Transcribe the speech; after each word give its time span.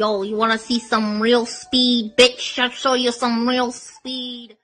Yo, 0.00 0.22
you 0.24 0.38
wanna 0.38 0.56
see 0.56 0.80
some 0.80 1.22
real 1.22 1.44
speed, 1.44 2.16
bitch? 2.16 2.58
I'll 2.58 2.70
show 2.70 2.94
you 2.94 3.12
some 3.12 3.46
real 3.46 3.70
speed. 3.72 4.56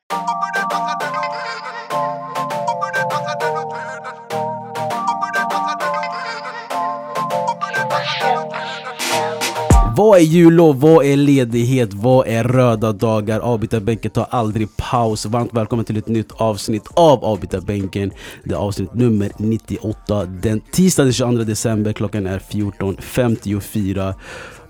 Vad 9.96 10.18
är 10.18 10.22
jullov? 10.22 10.80
Vad 10.80 11.04
är 11.04 11.16
ledighet? 11.16 11.94
Vad 11.94 12.26
är 12.26 12.44
röda 12.44 12.92
dagar? 12.92 13.40
Avbytarbänken 13.40 14.10
tar 14.10 14.26
aldrig 14.30 14.76
paus. 14.76 15.26
Varmt 15.26 15.54
välkommen 15.54 15.84
till 15.84 15.96
ett 15.96 16.08
nytt 16.08 16.32
avsnitt 16.32 16.88
av 16.94 17.24
Avbytarbänken. 17.24 18.10
Det 18.44 18.54
är 18.54 18.58
avsnitt 18.58 18.94
nummer 18.94 19.32
98. 19.36 20.24
Den 20.24 20.60
tisdag 20.60 21.04
den 21.04 21.12
22 21.12 21.44
december. 21.44 21.92
Klockan 21.92 22.26
är 22.26 22.38
14.54. 22.38 24.14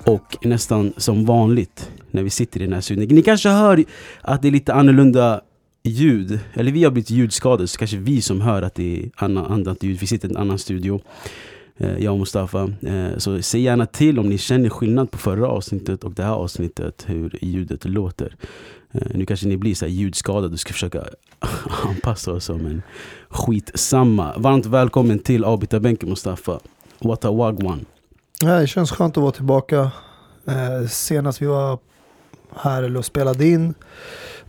Och 0.05 0.37
nästan 0.43 0.93
som 0.97 1.25
vanligt 1.25 1.91
när 2.11 2.23
vi 2.23 2.31
sitter 2.31 2.61
i 2.61 2.65
den 2.65 2.73
här 2.73 2.81
studion. 2.81 3.15
Ni 3.15 3.23
kanske 3.23 3.49
hör 3.49 3.85
att 4.21 4.43
det 4.43 4.49
är 4.49 4.53
lite 4.53 4.75
annorlunda 4.75 5.41
ljud. 5.83 6.41
Eller 6.55 6.73
vi 6.73 6.85
har 6.85 6.91
blivit 6.91 7.11
ljudskadade 7.11 7.69
så 7.69 7.79
kanske 7.79 7.97
vi 7.97 8.21
som 8.21 8.41
hör 8.41 8.63
att 8.63 8.75
det 8.75 9.03
är 9.03 9.25
annat 9.25 9.83
ljud. 9.83 9.99
Vi 9.99 10.07
sitter 10.07 10.29
i 10.29 10.31
en 10.31 10.37
annan 10.37 10.59
studio. 10.59 11.01
Eh, 11.77 11.99
jag 11.99 12.13
och 12.13 12.19
Mustafa. 12.19 12.71
Eh, 12.83 13.19
så 13.19 13.43
säg 13.43 13.61
gärna 13.61 13.87
till 13.87 14.19
om 14.19 14.29
ni 14.29 14.39
känner 14.39 14.69
skillnad 14.69 15.11
på 15.11 15.19
förra 15.19 15.49
avsnittet 15.49 16.05
och 16.05 16.13
det 16.13 16.23
här 16.23 16.33
avsnittet, 16.33 17.05
hur 17.07 17.39
ljudet 17.41 17.85
låter. 17.85 18.37
Eh, 18.93 19.03
nu 19.15 19.27
kanske 19.27 19.49
ni 19.49 19.57
blir 19.57 19.75
så 19.75 19.85
här 19.85 19.93
ljudskadade 19.93 20.53
och 20.53 20.61
ska 20.61 20.73
försöka 20.73 21.05
anpassa 21.85 22.33
oss 22.33 22.49
men 22.49 22.83
skitsamma. 23.29 24.35
Varmt 24.37 24.67
välkommen 24.67 25.19
till 25.19 25.45
avbytarbänken 25.45 26.09
Mustafa. 26.09 26.61
What 26.99 27.25
a 27.25 27.31
wagwan. 27.31 27.85
Ja, 28.43 28.61
det 28.61 28.67
känns 28.67 28.91
skönt 28.91 29.17
att 29.17 29.23
vara 29.23 29.33
tillbaka. 29.33 29.91
Eh, 30.47 30.87
senast 30.89 31.43
vi 31.43 31.47
var 31.47 31.79
här 32.57 32.83
eller 32.83 33.03
spelade 33.03 33.49
in, 33.49 33.75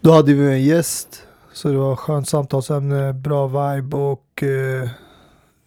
då 0.01 0.11
hade 0.11 0.33
vi 0.33 0.53
en 0.53 0.63
gäst. 0.63 1.23
Så 1.53 1.67
det 1.67 1.77
var 1.77 1.95
skönt 1.95 2.29
samtalsämne, 2.29 3.13
bra 3.13 3.47
vibe 3.47 3.97
och 3.97 4.43
eh, 4.43 4.89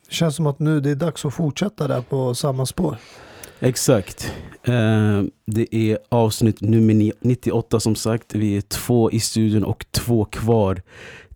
det 0.09 0.15
känns 0.15 0.37
som 0.37 0.47
att 0.47 0.59
nu 0.59 0.81
det 0.81 0.91
är 0.91 0.95
dags 0.95 1.25
att 1.25 1.35
fortsätta 1.35 1.89
där 1.89 2.01
på 2.01 2.35
samma 2.35 2.67
spår. 2.67 2.97
Exakt. 3.61 4.33
Eh, 4.63 5.23
det 5.47 5.75
är 5.75 5.99
avsnitt 6.09 6.61
nummer 6.61 7.13
98 7.21 7.81
som 7.81 7.95
sagt. 7.95 8.35
Vi 8.35 8.57
är 8.57 8.61
två 8.61 9.11
i 9.11 9.21
studion 9.21 9.65
och 9.65 9.87
två 9.91 10.25
kvar 10.25 10.83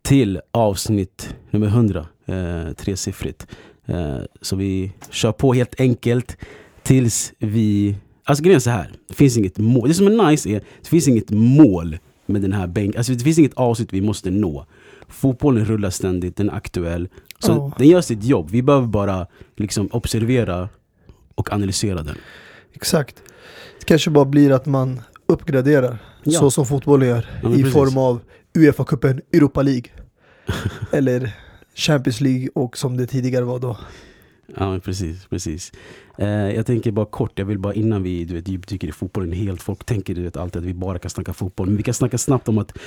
till 0.03 0.41
avsnitt 0.51 1.35
nummer 1.51 1.67
100. 1.67 2.07
Eh, 2.27 2.73
tresiffrigt. 2.73 3.47
Eh, 3.87 4.19
så 4.41 4.57
vi 4.57 4.93
kör 5.11 5.33
på 5.33 5.53
helt 5.55 5.81
enkelt 5.81 6.37
tills 6.87 7.33
vi... 7.39 7.97
Alltså 8.25 8.45
grejen 8.45 8.57
är 8.57 8.61
så 8.61 8.71
här. 8.71 8.93
Det 9.09 9.15
finns 9.15 9.37
inget 9.37 9.59
mål. 9.59 9.89
Det 9.89 9.95
som 9.95 10.07
är 10.07 10.31
nice 10.31 10.49
är 10.49 10.61
det 10.83 10.89
finns 10.89 11.09
inget 11.09 11.31
mål 11.31 11.99
med 12.27 12.43
den 12.43 12.53
här 12.53 12.67
bänken. 12.67 12.99
Alltså 12.99 13.13
det 13.13 13.25
finns 13.25 13.39
inget 13.39 13.55
avsnitt 13.55 13.93
vi 13.93 14.01
måste 14.01 14.31
nå. 14.31 14.67
Fotbollen 15.09 15.65
rullar 15.65 15.91
ständigt, 15.91 16.37
den 16.37 16.51
är 16.51 16.55
aktuell. 16.55 17.09
Så 17.39 17.53
Ja. 17.53 17.73
den 17.79 17.89
gör 17.89 18.01
sitt 18.01 18.25
jobb. 18.25 18.51
Vi 18.51 18.63
behöver 18.63 18.87
bara 18.87 19.27
liksom 19.57 19.89
observera 19.93 20.69
och 21.35 21.53
analysera 21.53 22.03
den. 22.03 22.17
Exakt. 22.75 23.17
Det 23.79 23.85
kanske 23.85 24.11
bara 24.11 24.25
blir 24.25 24.53
att 24.53 24.67
man 24.67 25.01
uppgraderar 25.29 25.99
Ja. 26.25 26.39
så 26.41 26.51
som 26.51 26.67
fotbollen 26.67 27.09
gör 27.09 27.27
Ja, 27.43 27.51
i 27.51 27.57
precis. 27.57 27.73
form 27.73 27.99
av 27.99 28.21
Uefa-cupen, 28.55 29.21
Europa 29.33 29.63
League 29.63 29.91
eller 30.93 31.37
Champions 31.75 32.21
League 32.21 32.49
och 32.55 32.79
som 32.79 32.97
det 32.97 33.07
tidigare 33.07 33.45
var 33.45 33.59
då. 33.59 33.77
Ja 34.57 34.79
precis, 34.85 35.27
precis. 35.27 35.73
Eh, 36.19 36.29
jag 36.29 36.67
tänker 36.67 36.91
bara 36.91 37.07
kort, 37.07 37.39
jag 37.39 37.47
vill 37.47 37.59
bara 37.59 37.75
innan 37.75 38.03
vi 38.03 38.25
du 38.25 38.35
vet, 38.35 38.49
djupdyker 38.49 38.89
i 38.89 38.93
fotbollen 38.93 39.33
helt, 39.33 39.63
folk 39.63 39.85
tänker 39.85 40.15
du 40.15 40.23
vet, 40.23 40.37
alltid 40.37 40.63
att 40.63 40.69
vi 40.69 40.75
bara 40.75 40.99
kan 40.99 41.11
snacka 41.11 41.33
fotboll. 41.33 41.67
Men 41.67 41.77
vi 41.77 41.83
kan 41.83 41.95
snacka 41.95 42.19
snabbt 42.19 42.49
om 42.49 42.59
att 42.59 42.79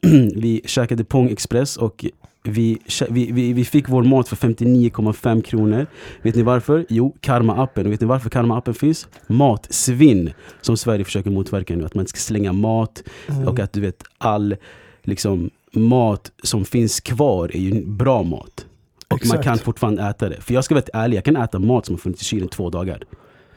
vi 0.34 0.60
käkade 0.64 1.04
Pong 1.04 1.28
Express 1.30 1.76
och 1.76 2.04
vi, 2.42 2.78
vi, 3.08 3.32
vi, 3.32 3.52
vi 3.52 3.64
fick 3.64 3.88
vår 3.88 4.02
mat 4.02 4.28
för 4.28 4.36
59,5 4.36 5.42
kronor. 5.42 5.86
Vet 6.22 6.34
ni 6.34 6.42
varför? 6.42 6.86
Jo, 6.88 7.16
Karma-appen. 7.20 7.90
Vet 7.90 8.00
ni 8.00 8.06
varför 8.06 8.30
Karma-appen 8.30 8.72
finns? 8.72 9.08
Matsvinn, 9.26 10.32
som 10.60 10.76
Sverige 10.76 11.04
försöker 11.04 11.30
motverka 11.30 11.76
nu. 11.76 11.84
Att 11.84 11.94
man 11.94 12.02
inte 12.02 12.10
ska 12.10 12.18
slänga 12.18 12.52
mat 12.52 13.02
Mm. 13.28 13.48
och 13.48 13.60
att 13.60 13.72
du 13.72 13.80
vet 13.80 14.02
all 14.18 14.56
liksom, 15.02 15.50
mat 15.72 16.32
som 16.42 16.64
finns 16.64 17.00
kvar 17.00 17.50
är 17.56 17.60
ju 17.60 17.86
bra 17.86 18.22
mat. 18.22 18.65
Och 19.08 19.18
man 19.26 19.36
Exakt. 19.38 19.44
kan 19.44 19.58
fortfarande 19.58 20.02
äta 20.02 20.28
det. 20.28 20.40
För 20.40 20.54
jag 20.54 20.64
ska 20.64 20.74
vara 20.74 20.84
ärlig, 20.92 21.16
jag 21.16 21.24
kan 21.24 21.36
äta 21.36 21.58
mat 21.58 21.86
som 21.86 21.94
har 21.94 21.98
funnits 22.00 22.22
i 22.22 22.24
kylen 22.24 22.48
två 22.48 22.70
dagar. 22.70 23.02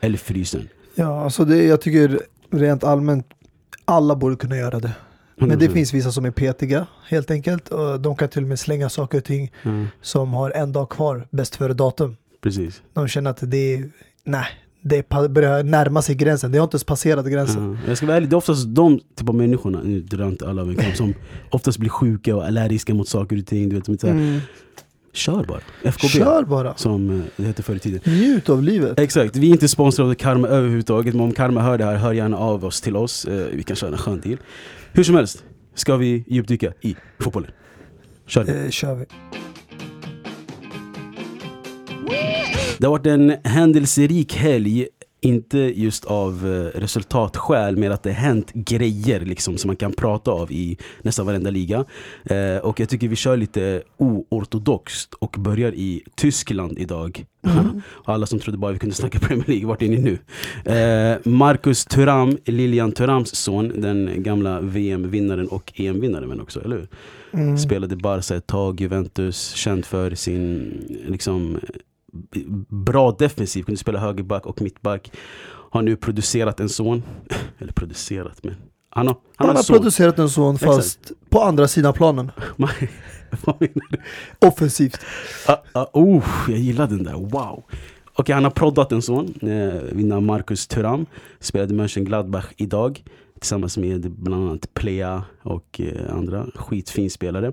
Eller 0.02 0.18
frysen. 0.18 0.68
Ja, 0.96 1.24
alltså 1.24 1.46
det, 1.46 1.64
jag 1.64 1.82
tycker 1.82 2.20
rent 2.52 2.84
allmänt 2.84 3.26
alla 3.86 4.16
borde 4.16 4.36
kunna 4.36 4.58
göra 4.58 4.80
det. 4.80 4.92
Men 5.36 5.50
det 5.60 5.68
100%. 5.68 5.74
finns 5.74 5.94
vissa 5.94 6.12
som 6.12 6.26
är 6.26 6.32
petiga 6.32 6.88
helt 7.08 7.32
enkelt. 7.32 7.70
Och 7.70 8.00
de 8.02 8.16
kan 8.16 8.30
till 8.30 8.42
och 8.42 8.48
med 8.50 8.60
slänga 8.60 8.90
saker 8.90 9.18
och 9.18 9.24
ting 9.24 9.52
Ja, 9.64 9.86
som 10.02 10.34
har 10.34 10.52
en 10.52 10.72
dag 10.74 10.90
kvar, 10.90 11.28
bäst 11.32 11.56
före 11.56 11.74
datum. 11.74 12.18
precis. 12.42 12.82
De 12.94 13.08
känner 13.08 13.30
att 13.30 13.40
det 13.42 13.74
är, 13.74 13.90
nej, 14.24 14.46
det 14.82 15.10
börjar 15.10 15.64
närma 15.64 16.02
sig 16.02 16.16
gränsen. 16.16 16.52
Det 16.52 16.58
har 16.58 16.64
inte 16.64 16.76
ens 16.76 16.84
passerat 16.84 17.26
gränsen. 17.26 17.78
Ja. 17.84 17.88
Jag 17.90 17.98
ska 17.98 18.06
vara 18.06 18.18
ärlig, 18.18 18.30
det 18.30 18.34
är 18.34 18.38
oftast 18.38 18.76
de 18.76 19.00
typ 19.16 19.30
av 19.30 19.36
människorna, 19.36 19.82
nu 19.84 20.02
drar 20.02 20.20
jag 20.20 20.30
inte 20.30 20.50
alla 20.50 20.62
över 20.62 20.72
en 20.72 20.78
kam, 20.78 20.94
som 20.94 21.14
oftast 21.50 21.78
blir 21.78 21.90
sjuka 21.90 22.36
och 22.36 22.46
allergiska 22.46 22.94
mot 22.94 23.08
saker 23.08 23.38
och 23.40 23.46
ting. 23.46 23.70
Du 23.70 23.76
vet, 23.76 23.86
som 23.86 24.10
Mm. 24.10 24.40
Kör 25.14 25.44
bara. 25.44 25.60
FKB. 25.84 26.08
Kör 26.08 26.44
bara. 26.44 26.76
Som 26.78 27.10
eh, 27.10 27.26
det 27.36 27.44
hette 27.44 27.64
förr 27.64 27.76
i 27.76 27.80
tiden. 27.80 28.02
Njut 28.06 28.50
av 28.50 28.64
livet. 28.64 29.00
Exakt, 29.00 29.36
vi 29.36 29.48
är 29.48 29.52
inte 29.52 29.68
sponsrade 29.68 30.10
av 30.10 30.14
Karma 30.14 30.48
överhuvudtaget. 30.48 31.14
Men 31.14 31.22
om 31.24 31.32
Karma 31.32 31.62
hör 31.62 31.78
det 31.78 31.86
här, 31.86 31.96
hör 31.96 32.14
gärna 32.14 32.38
av 32.38 32.66
oss 32.66 32.82
till 32.82 32.96
oss. 32.96 33.26
Eh, 33.26 33.46
vi 33.54 33.64
kan 33.64 33.76
köra 33.76 33.92
en 33.92 33.98
skön 33.98 34.22
deal. 34.22 34.38
Hur 34.92 35.04
som 35.04 35.16
helst, 35.16 35.44
ska 35.76 35.96
vi 35.96 36.24
djupdyka 36.28 36.74
i 36.82 36.96
fotbollen. 37.20 37.52
Kör. 38.28 38.64
Eh, 38.64 38.70
kör 38.70 38.96
vi. 38.96 39.06
Det 42.78 42.88
har 42.88 42.92
varit 42.92 43.06
en 43.08 43.34
händelserik 43.44 44.36
helg. 44.36 44.88
Inte 45.22 45.58
just 45.58 46.06
av 46.06 46.48
eh, 46.48 46.80
resultatskäl, 46.80 47.78
men 47.78 47.92
att 47.92 48.04
det 48.04 48.12
hänt 48.12 48.54
grejer 48.54 49.20
liksom, 49.20 49.58
som 49.58 49.68
man 49.68 49.76
kan 49.76 49.94
prata 49.94 50.32
av 50.32 50.52
i 50.52 50.78
nästan 51.02 51.26
varenda 51.26 51.50
liga. 51.50 51.86
Eh, 52.26 52.58
och 52.58 52.80
jag 52.80 52.90
tycker 52.90 53.08
vi 53.08 53.16
kör 53.16 53.38
lite 53.38 53.84
oortodoxt 53.98 55.14
och 55.14 55.36
börjar 55.40 55.72
i 55.72 56.04
Tyskland 56.16 56.80
idag. 56.80 57.26
Och 57.88 58.14
alla 58.14 58.26
som 58.26 58.40
trodde 58.40 58.58
bara 58.58 58.72
vi 58.72 58.80
kunde 58.80 58.96
snacka 58.96 59.20
Premier 59.20 59.48
League, 59.48 59.68
vart 59.68 59.82
är 59.82 59.88
ni 59.88 59.98
nu? 59.98 60.18
Eh, 60.74 61.18
Marcus 61.24 61.86
Thuram, 61.86 62.38
Lilian 62.46 62.92
Thurams 62.92 63.36
son, 63.36 63.82
den 63.82 64.24
gamla 64.24 64.62
VM-vinnaren 64.62 65.48
och 65.48 65.74
EM-vinnaren 65.76 66.30
men 66.30 66.42
också, 66.42 66.64
eller 66.64 66.76
hur? 66.76 66.88
Mm. 67.32 67.58
Spelade 67.58 67.96
Barca 67.96 68.36
ett 68.36 68.48
tag, 68.48 68.82
Juventus, 68.82 69.54
känd 69.54 69.86
för 69.86 70.16
sin 70.16 70.74
liksom, 71.08 71.60
bra 72.70 73.12
defensiv, 73.12 73.64
kunde 73.64 73.78
spela 73.80 74.00
högerback 74.00 74.46
och 74.46 74.62
mittback. 74.62 75.12
Har 75.72 75.82
nu 75.82 75.96
producerat 75.96 76.60
en 76.60 76.70
son, 76.70 77.04
eller 77.60 77.72
producerat 77.72 78.44
men 78.44 78.56
han 78.90 79.08
har, 79.08 79.18
han 79.36 79.48
Han 79.48 79.56
har 79.56 79.64
son. 79.64 79.76
producerat 79.78 80.20
en 80.20 80.30
son 80.30 80.56
Exakt. 80.56 80.76
fast 80.76 81.12
på 81.30 81.42
andra 81.42 81.68
sidan 81.68 81.94
planen. 81.94 82.32
Vad 83.46 83.56
menar 83.60 83.88
du? 83.90 83.98
Offensivt. 84.48 85.00
Ah, 85.48 85.58
ah, 85.74 85.86
oh, 85.94 86.24
jag 86.48 86.58
gillar 86.58 86.88
den 86.88 87.04
där, 87.04 87.14
wow. 87.14 87.64
Okej, 88.14 88.36
han 88.36 88.44
har 88.44 88.52
proddat 88.52 88.92
en 88.92 89.02
son, 89.02 89.34
eh, 89.42 89.82
vinnaren 89.92 90.26
Marcus 90.26 90.68
Thuram. 90.68 91.06
Spelade 91.40 91.74
Mönchengladbach 91.74 92.46
idag. 92.58 93.04
Tillsammans 93.40 93.78
med 93.78 94.12
bland 94.12 94.50
annat 94.50 94.74
Plea 94.74 95.24
och 95.42 95.82
eh, 95.82 96.16
andra 96.16 96.46
skitfin 96.56 97.10
spelare. 97.10 97.52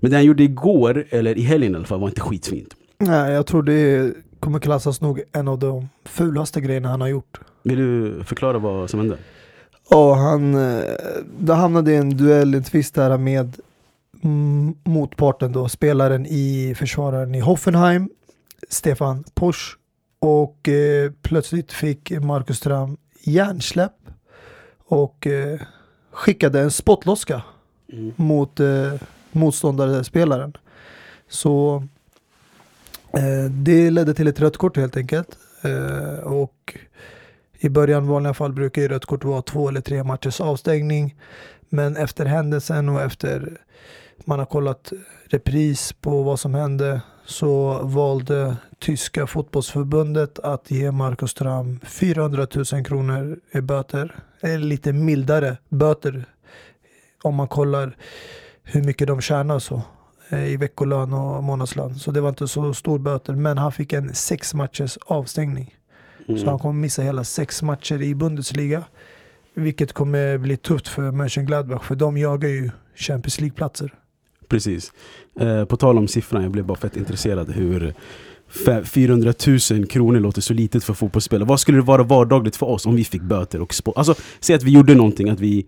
Men 0.00 0.10
det 0.10 0.16
han 0.16 0.24
gjorde 0.24 0.42
igår, 0.42 1.04
eller 1.10 1.38
i 1.38 1.42
helgen 1.42 1.72
i 1.72 1.76
alla 1.76 1.86
fall, 1.86 2.00
var 2.00 2.08
inte 2.08 2.20
skitfint. 2.20 2.74
Nej, 2.98 3.32
jag 3.32 3.46
tror 3.46 3.62
det 3.62 4.14
kommer 4.40 4.58
klassas 4.58 5.00
nog 5.00 5.22
en 5.32 5.48
av 5.48 5.58
de 5.58 5.88
fulaste 6.04 6.60
grejerna 6.60 6.88
han 6.88 7.00
har 7.00 7.08
gjort. 7.08 7.40
Vill 7.62 7.78
du 7.78 8.24
förklara 8.24 8.58
vad 8.58 8.90
som 8.90 9.00
hände? 9.00 9.18
Och 9.90 10.16
han, 10.16 10.54
eh, 10.54 10.84
det 11.38 11.54
hamnade 11.54 11.92
i 11.92 11.96
en 11.96 12.16
duell, 12.16 12.54
en 12.54 12.62
tvist 12.62 12.94
där 12.94 13.18
med 13.18 13.56
mm, 14.22 14.74
motparten 14.84 15.52
då, 15.52 15.68
spelaren 15.68 16.26
i 16.26 16.74
försvararen 16.78 17.34
i 17.34 17.40
Hoffenheim, 17.40 18.10
Stefan 18.68 19.24
Posch. 19.34 19.78
Och 20.20 20.68
eh, 20.68 21.12
plötsligt 21.22 21.72
fick 21.72 22.10
Marcus 22.10 22.60
Thuram 22.60 22.96
hjärnsläpp 23.20 23.92
och 24.84 25.26
eh, 25.26 25.60
skickade 26.10 26.60
en 26.60 26.70
spottloska 26.70 27.42
mot 28.16 28.60
eh, 28.60 28.92
motståndarspelaren. 29.32 30.56
Så 31.28 31.76
eh, 31.76 31.82
Eh, 33.12 33.50
det 33.50 33.90
ledde 33.90 34.14
till 34.14 34.28
ett 34.28 34.40
rött 34.40 34.56
kort 34.56 34.76
helt 34.76 34.96
enkelt. 34.96 35.38
Eh, 35.62 36.24
och 36.24 36.78
i 37.58 37.68
början 37.68 38.04
i 38.04 38.08
vanliga 38.08 38.34
fall 38.34 38.52
brukar 38.52 38.82
ju 38.82 38.88
rött 38.88 39.06
kort 39.06 39.24
vara 39.24 39.42
två 39.42 39.68
eller 39.68 39.80
tre 39.80 40.04
matchers 40.04 40.40
avstängning. 40.40 41.16
Men 41.68 41.96
efter 41.96 42.24
händelsen 42.24 42.88
och 42.88 43.00
efter 43.00 43.58
man 44.24 44.38
har 44.38 44.46
kollat 44.46 44.92
repris 45.28 45.92
på 45.92 46.22
vad 46.22 46.40
som 46.40 46.54
hände 46.54 47.00
så 47.24 47.82
valde 47.82 48.56
tyska 48.78 49.26
fotbollsförbundet 49.26 50.38
att 50.38 50.70
ge 50.70 50.90
Marcus 50.90 51.34
Thuram 51.34 51.80
400 51.84 52.46
000 52.72 52.84
kronor 52.84 53.38
i 53.52 53.60
böter. 53.60 54.14
Eller 54.40 54.66
lite 54.66 54.92
mildare 54.92 55.56
böter 55.68 56.24
om 57.22 57.34
man 57.34 57.48
kollar 57.48 57.96
hur 58.62 58.82
mycket 58.82 59.06
de 59.06 59.20
tjänar 59.20 59.58
så 59.58 59.82
i 60.32 60.56
veckolön 60.56 61.12
och 61.12 61.44
månadslön. 61.44 61.94
Så 61.94 62.10
det 62.10 62.20
var 62.20 62.28
inte 62.28 62.48
så 62.48 62.74
stor 62.74 62.98
böter. 62.98 63.32
Men 63.34 63.58
han 63.58 63.72
fick 63.72 63.92
en 63.92 64.14
sex 64.14 64.54
matchers 64.54 64.98
avstängning. 65.06 65.74
Mm. 66.28 66.40
Så 66.40 66.50
han 66.50 66.58
kommer 66.58 66.80
missa 66.80 67.02
hela 67.02 67.24
sex 67.24 67.62
matcher 67.62 68.02
i 68.02 68.14
Bundesliga. 68.14 68.84
Vilket 69.54 69.92
kommer 69.92 70.38
bli 70.38 70.56
tufft 70.56 70.88
för 70.88 71.10
Mönchengladbach 71.10 71.82
för 71.84 71.94
de 71.94 72.18
jagar 72.18 72.48
ju 72.48 72.70
Champions 72.96 73.40
League-platser. 73.40 73.94
Precis. 74.48 74.92
Eh, 75.40 75.64
på 75.64 75.76
tal 75.76 75.98
om 75.98 76.08
siffran, 76.08 76.42
jag 76.42 76.52
blev 76.52 76.64
bara 76.64 76.78
fett 76.78 76.96
intresserad 76.96 77.50
hur 77.50 77.94
fe- 78.66 78.84
400 78.84 79.32
000 79.76 79.86
kronor 79.86 80.20
låter 80.20 80.40
så 80.40 80.54
litet 80.54 80.84
för 80.84 80.94
fotbollsspelare. 80.94 81.48
Vad 81.48 81.60
skulle 81.60 81.78
det 81.78 81.82
vara 81.84 82.02
vardagligt 82.02 82.56
för 82.56 82.66
oss 82.66 82.86
om 82.86 82.96
vi 82.96 83.04
fick 83.04 83.22
böter 83.22 83.60
och 83.60 83.74
sport? 83.74 83.96
Alltså, 83.96 84.14
säg 84.40 84.56
att 84.56 84.62
vi 84.62 84.70
gjorde 84.70 84.94
någonting, 84.94 85.28
att 85.28 85.40
vi 85.40 85.66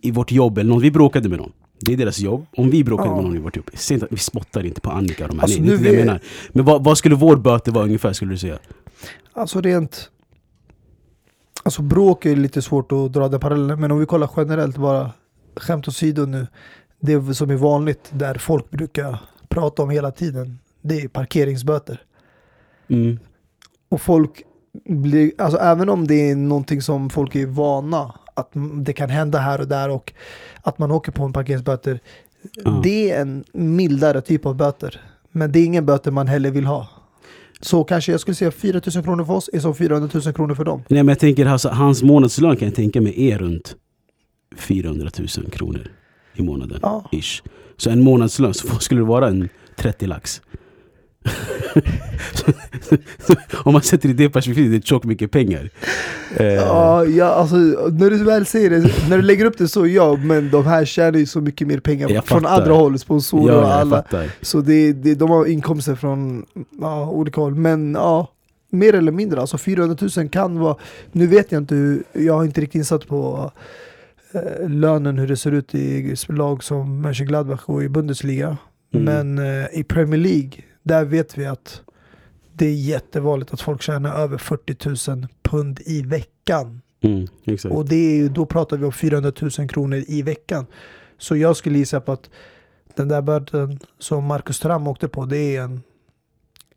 i 0.00 0.10
vårt 0.10 0.32
jobb 0.32 0.58
eller 0.58 0.70
något, 0.70 0.82
vi 0.82 0.90
bråkade 0.90 1.28
med 1.28 1.38
någon. 1.38 1.52
Det 1.84 1.92
är 1.92 1.96
deras 1.96 2.18
jobb. 2.18 2.46
Om 2.56 2.70
vi 2.70 2.84
bråkade 2.84 3.08
Ja. 3.08 3.14
med 3.14 3.24
någon 3.24 3.36
i 3.36 3.40
vårt 3.40 3.56
jobb, 3.56 3.70
inte 3.90 4.06
vi 4.10 4.16
spottar 4.16 4.66
inte 4.66 4.80
på 4.80 4.90
Annika 4.90 5.24
och 5.24 5.28
de 5.28 5.38
här, 5.38 5.42
Alltså, 5.42 5.62
nej, 5.62 5.78
det 5.78 5.88
är 5.88 5.92
jag 5.92 6.06
menar. 6.06 6.20
Men 6.52 6.64
vad, 6.64 6.84
vad 6.84 6.98
skulle 6.98 7.14
vår 7.14 7.36
böter 7.36 7.72
vara 7.72 7.84
ungefär, 7.84 8.12
skulle 8.12 8.32
du 8.32 8.38
säga? 8.38 8.58
Alltså 9.32 9.60
rent... 9.60 10.10
Alltså 11.62 11.82
bråk 11.82 12.26
är 12.26 12.36
lite 12.36 12.62
svårt 12.62 12.92
att 12.92 13.12
dra 13.12 13.28
den 13.28 13.40
parallellen, 13.40 13.80
men 13.80 13.90
om 13.92 13.98
vi 14.00 14.06
kollar 14.06 14.30
generellt 14.36 14.76
bara, 14.76 15.10
skämt 15.56 15.88
åsido 15.88 16.26
nu. 16.26 16.46
Det 17.00 17.34
som 17.34 17.50
är 17.50 17.56
vanligt 17.56 18.10
där 18.12 18.34
folk 18.34 18.70
brukar 18.70 19.18
prata 19.48 19.82
om 19.82 19.90
hela 19.90 20.10
tiden, 20.10 20.58
det 20.82 21.00
är 21.00 21.08
parkeringsböter. 21.08 22.00
Mm. 22.88 23.18
Och 23.88 24.00
folk 24.00 24.42
blir, 24.84 25.32
alltså 25.38 25.58
även 25.58 25.88
om 25.88 26.06
det 26.06 26.30
är 26.30 26.36
någonting 26.36 26.82
som 26.82 27.10
folk 27.10 27.34
är 27.34 27.46
vana, 27.46 28.14
att 28.34 28.50
det 28.74 28.92
kan 28.92 29.10
hända 29.10 29.38
här 29.38 29.60
och 29.60 29.68
där 29.68 29.88
och 29.88 30.12
att 30.62 30.78
man 30.78 30.90
åker 30.90 31.12
på 31.12 31.24
en 31.24 31.32
parkeringsböter. 31.32 32.00
Ja. 32.64 32.80
Det 32.82 33.10
är 33.10 33.20
en 33.20 33.44
mildare 33.52 34.20
typ 34.20 34.46
av 34.46 34.56
böter. 34.56 35.00
Men 35.30 35.52
det 35.52 35.58
är 35.58 35.64
ingen 35.64 35.86
böter 35.86 36.10
man 36.10 36.28
heller 36.28 36.50
vill 36.50 36.66
ha. 36.66 36.88
Så 37.60 37.84
kanske 37.84 38.12
jag 38.12 38.20
skulle 38.20 38.34
säga 38.34 38.50
4 38.50 38.80
000 38.94 39.04
kronor 39.04 39.24
för 39.24 39.32
oss 39.32 39.50
är 39.52 39.60
som 39.60 39.74
400 39.74 40.20
000 40.24 40.34
kronor 40.34 40.54
för 40.54 40.64
dem. 40.64 40.82
Nej 40.88 41.02
men 41.02 41.08
jag 41.08 41.18
tänker 41.18 41.46
alltså, 41.46 41.68
hans 41.68 42.02
månadslön 42.02 42.56
kan 42.56 42.68
jag 42.68 42.74
tänka 42.74 43.00
mig 43.00 43.30
är 43.30 43.38
runt 43.38 43.76
400 44.56 45.10
000 45.18 45.28
kronor 45.50 45.90
i 46.34 46.42
månaden. 46.42 46.78
Ja. 46.82 47.08
Ish. 47.12 47.42
Så 47.76 47.90
en 47.90 48.00
månadslön, 48.00 48.54
så 48.54 48.68
skulle 48.80 49.00
det 49.00 49.04
vara 49.04 49.28
en 49.28 49.48
30 49.76 50.06
lax? 50.06 50.42
Om 53.64 53.72
man 53.72 53.82
sätter 53.82 54.08
i 54.08 54.12
det 54.12 54.30
perspektivet, 54.30 54.70
det 54.70 54.76
är 54.76 54.80
tjockt 54.80 55.04
mycket 55.04 55.30
pengar. 55.30 55.70
Eh, 56.36 56.46
Ja, 56.46 57.04
ja, 57.04 57.26
alltså 57.26 57.56
när 57.56 58.10
du 58.10 58.24
väl 58.24 58.46
säger 58.46 58.70
det, 58.70 59.08
när 59.08 59.16
du 59.16 59.22
lägger 59.22 59.44
upp 59.44 59.58
det 59.58 59.68
så 59.68 59.86
ja, 59.86 60.16
men 60.16 60.50
de 60.50 60.66
här 60.66 60.84
tjänar 60.84 61.18
ju 61.18 61.26
så 61.26 61.40
mycket 61.40 61.66
mer 61.66 61.80
pengar 61.80 62.10
Jag 62.10 62.24
från 62.24 62.40
fattar. 62.42 62.60
andra 62.60 62.72
håll, 62.74 62.98
sponsorer 62.98 63.54
ja, 63.54 63.60
och 63.60 63.72
alla. 63.72 63.96
fattar. 63.96 64.26
Så 64.40 64.60
det, 64.60 64.92
det, 64.92 65.14
de 65.14 65.30
har 65.30 65.46
inkomster 65.46 65.94
från 65.94 66.46
ja, 66.80 67.10
olika 67.10 67.40
håll. 67.40 67.54
Men 67.54 67.94
ja, 67.94 68.28
mer 68.70 68.94
eller 68.94 69.12
mindre. 69.12 69.40
Alltså 69.40 69.58
400 69.58 69.96
000 70.16 70.28
kan 70.28 70.58
vara... 70.58 70.76
Nu 71.12 71.26
vet 71.26 71.52
jag 71.52 71.62
inte. 71.62 71.98
Jag 72.12 72.34
har 72.34 72.44
inte 72.44 72.60
riktigt 72.60 72.78
insatt 72.78 73.08
på 73.08 73.52
eh, 74.34 74.68
lönen, 74.68 75.18
hur 75.18 75.28
det 75.28 75.36
ser 75.36 75.52
ut 75.52 75.74
i 75.74 76.14
lag 76.28 76.64
som 76.64 77.00
Mönchengladbach 77.00 77.60
och 77.64 77.82
i 77.82 77.88
Bundesliga. 77.88 78.56
Mm. 78.94 79.04
Men 79.34 79.62
eh, 79.62 79.66
i 79.72 79.84
Premier 79.84 80.20
League, 80.20 80.50
där 80.82 81.04
vet 81.04 81.38
vi 81.38 81.46
att 81.46 81.82
det 82.52 82.66
är 82.66 82.74
jättevanligt 82.74 83.52
att 83.52 83.60
folk 83.60 83.82
tjänar 83.82 84.14
över 84.14 84.38
40 84.38 85.10
000 85.10 85.26
pund 85.42 85.80
i 85.86 86.02
veckan. 86.02 86.82
Mm. 87.00 87.26
Och 87.70 87.88
det 87.88 87.96
är, 87.96 88.28
då 88.28 88.46
pratar 88.46 88.76
vi 88.76 88.84
om 88.84 88.92
400 88.92 89.32
000 89.58 89.68
kronor 89.68 90.04
i 90.06 90.22
veckan. 90.22 90.66
Så 91.18 91.36
jag 91.36 91.56
skulle 91.56 91.78
gissa 91.78 92.00
på 92.00 92.12
att 92.12 92.30
den 92.94 93.08
där 93.08 93.22
böten 93.22 93.78
som 93.98 94.24
Marcus 94.24 94.60
Thuram 94.60 94.86
åkte 94.86 95.08
på, 95.08 95.24
det 95.24 95.56
är 95.56 95.62
en, 95.62 95.82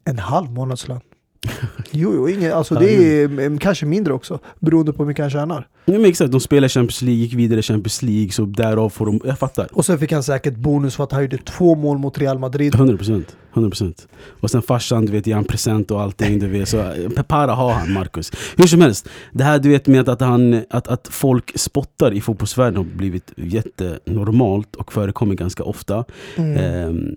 en 0.04 0.20
halv 0.20 0.52
månadslön. 0.52 1.02
Jo, 1.92 2.14
jo 2.16 2.30
ingen, 2.30 2.54
alltså 2.54 2.76
det 2.76 2.92
är 2.94 3.26
mm, 3.26 3.58
kanske 3.58 3.86
mindre 3.86 4.14
också, 4.14 4.40
beroende 4.60 4.94
på 4.94 5.04
hur 5.04 5.08
mycket 5.08 5.24
han 5.24 5.30
tjänar. 5.30 5.68
Ja, 5.86 5.94
men 5.94 6.06
exakt, 6.06 6.32
de 6.32 6.42
spelar 6.42 6.68
Champions 6.68 7.02
League, 7.02 7.22
gick 7.22 7.34
vidare 7.34 7.60
i 7.60 7.64
Champions 7.64 8.02
League, 8.02 8.32
så 8.32 8.46
därav 8.46 8.90
får 8.90 9.06
de... 9.06 9.22
Jag 9.26 9.40
fattar. 9.40 9.68
Och 9.72 9.86
sen 9.86 10.00
fick 10.00 10.12
han 10.12 10.24
säkert 10.24 10.56
bonus 10.56 10.96
för 10.96 11.04
att 11.04 11.12
han 11.12 11.22
gjorde 11.22 11.38
två 11.38 11.76
mål 11.76 11.98
mot 11.98 12.18
Real 12.18 12.40
Madrid. 12.40 12.76
100%. 12.76 13.24
100%. 13.54 14.08
Och 14.40 14.52
sen 14.52 14.62
farsan, 14.62 15.06
du 15.06 15.12
vet, 15.12 15.28
ger 15.28 15.36
han 15.36 15.46
present 15.46 15.92
och 15.92 16.02
allting, 16.02 16.40
du 16.40 16.48
vet. 16.48 16.70
Så 16.70 16.78
eh, 16.78 17.10
Pepara 17.10 17.52
har 17.52 17.72
han, 17.72 17.94
Marcus. 17.94 18.32
Hur 18.58 18.68
som 18.68 18.82
helst, 18.82 19.10
det 19.32 19.44
här 19.44 19.60
du 19.60 19.70
vet 19.70 19.88
med 19.88 20.10
att, 20.10 20.22
han, 20.22 20.64
att, 20.70 20.88
att 20.88 21.08
folk 21.12 21.52
spottar 21.60 22.14
i 22.14 22.22
fotbollsvärlden 22.22 22.78
har 22.78 22.84
blivit 22.84 23.34
jättenormalt 23.36 24.76
och 24.76 24.94
förekommer 24.94 25.36
ganska 25.36 25.64
ofta. 25.64 26.06
Mm. 26.36 26.58
Ehm, 26.58 27.16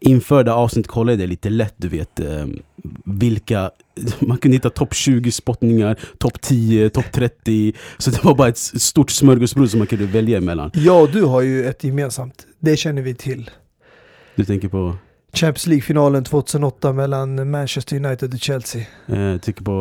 inför 0.00 0.44
det 0.44 0.52
avsnittet 0.52 0.90
kollade 0.92 1.22
jag 1.22 1.28
lite 1.28 1.50
lätt, 1.50 1.74
du 1.76 1.88
vet 1.88 2.20
ehm, 2.20 2.58
vilka 3.04 3.70
man 4.18 4.38
kunde 4.38 4.56
hitta 4.56 4.70
topp 4.70 4.94
20 4.94 5.32
spottningar, 5.32 5.98
topp 6.18 6.40
10, 6.40 6.90
topp 6.90 7.12
30 7.12 7.72
Så 7.98 8.10
det 8.10 8.24
var 8.24 8.34
bara 8.34 8.48
ett 8.48 8.58
stort 8.58 9.10
smörgåsbord 9.10 9.68
som 9.68 9.78
man 9.78 9.86
kunde 9.86 10.06
välja 10.06 10.38
emellan 10.38 10.70
Jag 10.74 11.02
och 11.02 11.10
du 11.10 11.22
har 11.22 11.40
ju 11.40 11.64
ett 11.66 11.84
gemensamt, 11.84 12.46
det 12.58 12.76
känner 12.76 13.02
vi 13.02 13.14
till. 13.14 13.50
Du 14.34 14.44
tänker 14.44 14.68
på, 14.68 14.94
Champions 15.32 15.66
League-finalen 15.66 16.24
2008 16.24 16.92
mellan 16.92 17.50
Manchester 17.50 17.96
United 18.06 18.34
och 18.34 18.40
Chelsea. 18.40 18.82
eh, 19.06 19.36
tycker 19.36 19.64
på 19.64 19.72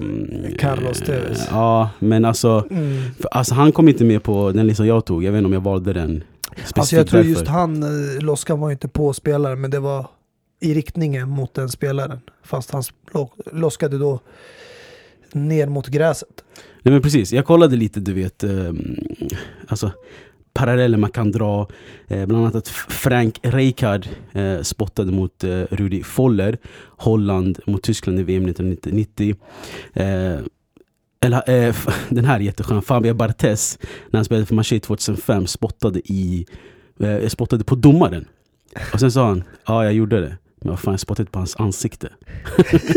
ehm, 0.00 0.56
Carlos 0.58 1.00
eh, 1.00 1.06
Tevez. 1.06 1.48
Ja, 1.50 1.90
men 1.98 2.24
alltså, 2.24 2.66
Mm. 2.70 3.02
för, 3.20 3.28
alltså 3.28 3.54
han 3.54 3.72
kom 3.72 3.88
inte 3.88 4.04
med 4.04 4.22
på 4.22 4.52
den 4.52 4.66
listan 4.66 4.86
jag 4.86 5.04
tog 5.04 5.24
Jag 5.24 5.32
vet 5.32 5.38
inte 5.38 5.46
om 5.46 5.52
jag 5.52 5.60
valde 5.60 5.92
den 5.92 6.22
specifikt 6.56 6.78
Alltså 6.78 6.96
jag 6.96 7.06
tror 7.06 7.18
därför. 7.18 7.30
just 7.30 7.46
han, 7.48 7.82
eh, 7.82 8.22
Loskan 8.22 8.60
var 8.60 8.70
inte 8.70 8.88
på 8.88 9.12
spelaren, 9.12 9.60
men 9.60 9.70
det 9.70 9.80
var 9.80 10.06
i 10.60 10.74
riktningen 10.74 11.28
mot 11.28 11.54
den 11.54 11.68
spelaren. 11.68 12.20
Fast 12.44 12.70
han 12.70 12.82
lo- 13.12 13.30
loskade 13.52 13.98
då 13.98 14.20
ner 15.32 15.66
mot 15.66 15.86
gräset. 15.88 16.44
Nej 16.82 16.92
men 16.92 17.02
precis, 17.02 17.32
jag 17.32 17.44
kollade 17.44 17.76
lite 17.76 18.00
du 18.00 18.12
vet, 18.12 18.44
ehm, 18.44 18.96
alltså 19.68 19.92
paralleller 20.52 20.98
man 20.98 21.10
kan 21.10 21.32
dra. 21.32 21.68
Eh, 22.08 22.26
bland 22.26 22.42
annat 22.42 22.54
att 22.54 22.68
Frank 22.88 23.38
Rijkaard 23.42 24.08
eh, 24.32 24.60
spottade 24.60 25.12
mot 25.12 25.44
eh, 25.44 25.50
Rudi 25.70 26.04
Voller, 26.16 26.58
Holland 26.96 27.58
mot 27.66 27.82
Tyskland 27.82 28.20
i 28.20 28.22
VM 28.22 28.46
1990. 28.46 29.36
Eh, 29.92 30.34
eller, 31.24 31.66
eh, 31.66 31.74
den 32.08 32.24
här 32.24 32.36
är 32.36 32.40
jätteskön, 32.40 32.82
Fabio 32.82 33.14
Barthez, 33.14 33.78
när 34.10 34.18
han 34.18 34.24
spelade 34.24 34.46
för 34.46 34.54
Marseille 34.54 34.80
2005, 34.80 35.46
spottade, 35.46 36.00
i, 36.04 36.46
eh, 37.00 37.28
spottade 37.28 37.64
på 37.64 37.74
domaren. 37.74 38.24
Och 38.92 39.00
sen 39.00 39.12
sa 39.12 39.26
han, 39.26 39.44
ja 39.66 39.84
jag 39.84 39.92
gjorde 39.92 40.20
det. 40.20 40.36
Men 40.60 40.70
vad 40.70 40.80
fan, 40.80 40.92
jag 40.92 41.00
spottade 41.00 41.30
på 41.30 41.38
hans 41.38 41.56
ansikte. 41.56 42.08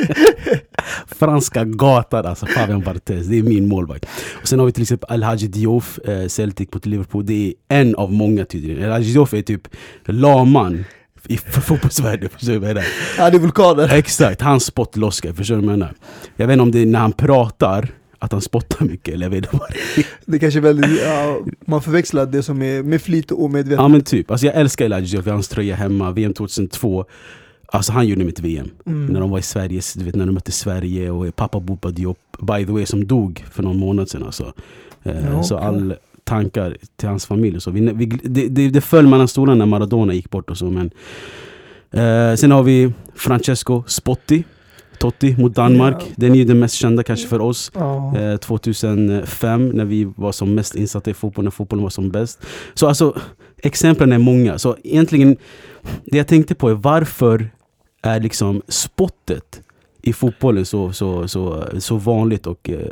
Franska 1.07 1.63
gatan 1.63 2.25
alltså, 2.25 2.46
Fabian 2.46 2.81
Barthez. 2.81 3.27
Det 3.27 3.38
är 3.38 3.43
min 3.43 3.67
målvakt. 3.67 4.05
Och 4.41 4.48
sen 4.48 4.60
har 4.60 4.65
vi 4.65 4.72
till 4.72 4.81
exempel 4.81 5.10
Al-Haji 5.12 5.48
Diouf, 5.48 6.00
eh, 6.00 6.27
Celtic 6.27 6.69
mot 6.74 6.86
Liverpool. 6.86 7.25
Det 7.25 7.48
är 7.48 7.79
en 7.79 7.96
av 7.96 8.12
många 8.12 8.46
tydligen. 8.46 8.84
Al-Haji 8.84 9.13
Diouf 9.13 9.34
är 9.34 9.41
typ 9.41 9.67
laman 10.05 10.86
i 11.27 11.38
fotbollsvärlden. 11.62 12.29
Förstår 12.29 12.53
du 12.53 12.60
vad 12.60 12.69
jag 12.69 12.75
menar? 12.75 12.89
Ja, 13.17 13.29
det 13.29 13.38
är 13.38 13.39
vulkaner. 13.39 13.93
Exakt, 13.93 14.41
han 14.41 14.60
spottloskar. 14.60 15.34
Förstår 15.34 15.55
du 15.55 15.62
vad 15.62 15.72
jag 15.72 15.79
menar? 15.79 15.93
Jag 16.36 16.48
vet 16.48 16.53
inte 16.53 16.63
om 16.63 16.72
det 16.72 16.79
är 16.79 16.86
när 16.86 17.00
han 17.00 17.13
pratar 17.13 17.91
att 18.19 18.31
han 18.31 18.41
spottar 18.41 18.86
mycket 18.86 19.13
eller 19.13 19.25
jag 19.25 19.31
vet 19.31 19.38
inte 19.38 19.57
vad 19.57 19.69
det 19.69 20.01
är. 20.01 20.05
Det 20.25 20.39
kanske 20.39 20.59
är 20.59 20.62
väldigt, 20.62 21.01
ja, 21.03 21.39
man 21.65 21.81
förväxlar 21.81 22.25
det 22.25 22.43
som 22.43 22.62
är 22.62 22.83
med 22.83 23.01
flit 23.01 23.31
och 23.31 23.43
omedvetet. 23.43 23.79
Ja 23.81 23.88
men 23.88 24.01
typ. 24.01 24.31
Alltså 24.31 24.45
jag 24.45 24.55
älskar 24.55 24.89
Diouf, 24.89 25.13
jag 25.13 25.24
har 25.24 25.31
hans 25.31 25.47
tröja 25.47 25.75
hemma. 25.75 26.12
VM 26.12 26.33
2002. 26.33 27.05
Alltså 27.67 27.91
han 27.91 28.07
gjorde 28.07 28.24
mitt 28.25 28.39
VM. 28.39 28.69
Mm. 28.86 29.05
När 29.05 29.19
de 29.19 29.29
var 29.29 29.39
i 29.39 29.41
Sverige, 29.41 29.81
du 29.95 30.03
vet 30.05 30.15
när 30.15 30.25
de 30.25 30.31
mötte 30.31 30.51
Sverige 30.51 31.09
och 31.12 31.36
pappa 31.36 31.59
Bopa 31.59 31.91
Diop, 31.91 32.17
by 32.41 32.65
the 32.65 32.71
way, 32.71 32.86
som 32.86 33.07
dog 33.07 33.45
för 33.51 33.63
någon 33.63 33.77
månad 33.79 34.09
sedan. 34.09 34.24
Alltså. 34.24 34.53
Eh, 35.03 35.25
Ja, 35.31 35.43
Så 35.43 35.55
okej. 35.55 35.67
all 35.67 35.95
tankar 36.24 36.77
till 36.95 37.09
hans 37.09 37.25
familj 37.25 37.62
så. 37.62 37.71
Vi, 37.71 37.91
vi, 37.93 38.05
det, 38.05 38.47
det, 38.47 38.69
det 38.69 38.81
föll 38.81 39.07
mellan 39.07 39.27
stolarna 39.27 39.57
när 39.57 39.65
Maradona 39.65 40.13
gick 40.13 40.29
bort 40.29 40.50
och 40.50 40.57
så. 40.57 40.65
Men, 40.65 40.91
eh, 41.91 42.36
sen 42.36 42.51
har 42.51 42.63
vi 42.63 42.91
Francesco 43.15 43.83
Spotti, 43.88 44.43
Totti 44.99 45.35
mot 45.37 45.55
Danmark. 45.55 45.95
Ja. 45.99 46.13
Den 46.15 46.31
är 46.31 46.35
ju 46.35 46.43
den 46.43 46.59
mest 46.59 46.75
kända 46.75 47.03
kanske 47.03 47.27
för 47.27 47.41
oss. 47.41 47.71
Ja. 47.73 48.17
Eh, 48.17 48.37
2005 48.37 49.69
när 49.69 49.85
vi 49.85 50.03
var 50.15 50.31
som 50.31 50.55
mest 50.55 50.75
insatta 50.75 51.11
i 51.11 51.13
fotboll, 51.13 51.43
när 51.43 51.51
fotbollen 51.51 51.83
var 51.83 51.89
som 51.89 52.11
bäst. 52.11 52.39
Så 52.73 52.87
alltså, 52.87 53.17
exemplen 53.57 54.11
är 54.11 54.17
många. 54.17 54.57
Så 54.57 54.77
egentligen, 54.83 55.37
det 56.05 56.17
jag 56.17 56.27
tänkte 56.27 56.55
på 56.55 56.69
är 56.69 56.73
varför 56.73 57.49
är 58.01 58.19
liksom 58.19 58.61
spottet 58.67 59.61
i 60.01 60.13
fotbollen 60.13 60.65
så, 60.65 60.93
så, 60.93 61.27
så, 61.27 61.65
så 61.79 61.95
vanligt 61.97 62.47
och 62.47 62.69
eh, 62.69 62.87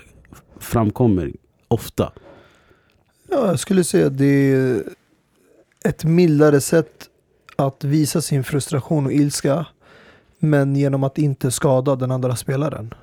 framkommer 0.59 1.31
ofta? 1.67 2.11
Ja, 3.29 3.47
jag 3.47 3.59
skulle 3.59 3.83
säga 3.83 4.07
att 4.07 4.17
det 4.17 4.53
är 4.53 4.83
ett 5.85 6.03
mildare 6.03 6.61
sätt 6.61 7.09
att 7.55 7.83
visa 7.83 8.21
sin 8.21 8.43
frustration 8.43 9.05
och 9.05 9.13
ilska 9.13 9.65
men 10.39 10.75
genom 10.75 11.03
att 11.03 11.17
inte 11.17 11.51
skada 11.51 11.95
den 11.95 12.11
andra 12.11 12.35
spelaren. 12.35 12.93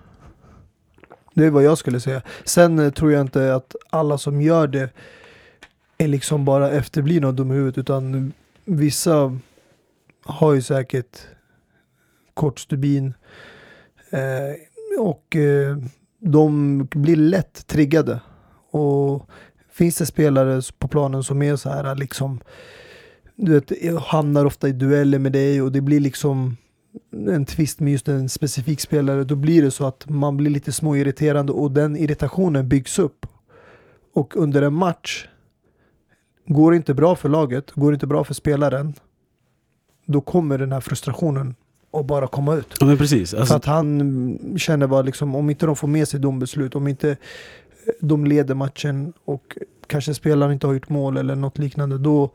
Det 1.35 1.45
är 1.45 1.51
vad 1.51 1.63
jag 1.63 1.79
skulle 1.79 2.01
säga. 2.01 2.23
Sen 2.45 2.79
eh, 2.79 2.91
tror 2.91 3.13
jag 3.13 3.21
inte 3.21 3.55
att 3.55 3.77
alla 3.91 4.19
som 4.19 4.43
gör 4.43 4.67
det 4.67 4.91
är 5.99 6.09
liksom 6.09 6.45
bara 6.45 6.71
efterblivna 6.71 7.29
och 7.29 7.35
dumma 7.35 7.55
i 7.55 7.57
huvudet 7.57 7.79
utan 7.79 8.33
vissa 8.65 9.39
har 10.25 10.53
ju 10.53 10.63
säkert 10.63 11.19
kort 12.35 12.61
stubin 12.61 13.15
eh, 14.11 15.01
och 15.01 15.37
eh, 15.37 15.77
de 16.19 16.79
blir 16.85 17.17
lätt 17.17 17.67
triggade. 17.67 18.21
Och 18.71 19.29
finns 19.73 19.97
det 19.97 20.07
spelare 20.07 20.63
på 20.79 20.89
planen 20.89 21.25
som 21.25 21.43
är 21.43 21.57
så 21.57 21.71
här 21.71 21.95
liksom 21.95 22.41
du 23.35 23.53
vet, 23.53 23.99
hamnar 24.03 24.45
ofta 24.45 24.69
i 24.69 24.73
dueller 24.73 25.19
med 25.19 25.33
dig 25.33 25.63
och 25.63 25.73
det 25.73 25.81
blir 25.81 26.01
liksom 26.01 26.57
en 27.13 27.45
tvist 27.45 27.81
med 27.81 27.93
just 27.93 28.09
en 28.09 28.29
specifik 28.29 28.81
spelare, 28.81 29.25
då 29.25 29.37
blir 29.37 29.63
det 29.63 29.71
så 29.71 29.87
att 29.87 30.09
man 30.09 30.37
blir 30.37 30.51
lite 30.51 30.73
småirriterande 30.73 31.53
och 31.53 31.71
den 31.71 31.97
irritationen 31.97 32.69
byggs 32.69 32.99
upp. 32.99 33.27
Och 34.15 34.37
under 34.37 34.63
en 34.63 34.75
match, 34.75 35.29
går 36.47 36.71
det 36.71 36.77
inte 36.77 36.95
bra 36.95 37.17
för 37.17 37.29
laget, 37.29 37.71
går 37.71 37.91
det 37.91 37.95
inte 37.95 38.07
bra 38.07 38.25
för 38.25 38.35
spelaren, 38.35 38.95
då 40.07 40.21
kommer 40.21 40.59
den 40.59 40.73
här 40.73 40.81
frustrationen 40.81 41.55
att 41.93 42.07
bara 42.07 42.27
komma 42.27 42.55
ut. 42.55 42.75
Ja, 42.81 42.97
precis. 42.97 43.35
Alltså, 43.35 43.47
För 43.47 43.57
att 43.57 43.65
han 43.65 44.39
känner 44.59 44.87
bara 44.87 45.03
liksom, 45.03 45.35
om 45.35 45.51
inte 45.51 45.67
de 45.67 45.77
får 45.77 45.89
med 45.89 46.09
sig 46.09 46.21
domslut, 46.21 46.77
om 46.77 46.89
inte 46.89 47.17
de 48.01 48.27
leder 48.27 48.55
matchen 48.55 49.13
och 49.25 49.59
kanske 49.87 50.15
spelaren 50.15 50.53
inte 50.53 50.67
har 50.67 50.75
gjort 50.75 50.89
mål 50.89 51.17
eller 51.17 51.37
något 51.37 51.59
liknande, 51.59 51.99
då 51.99 52.31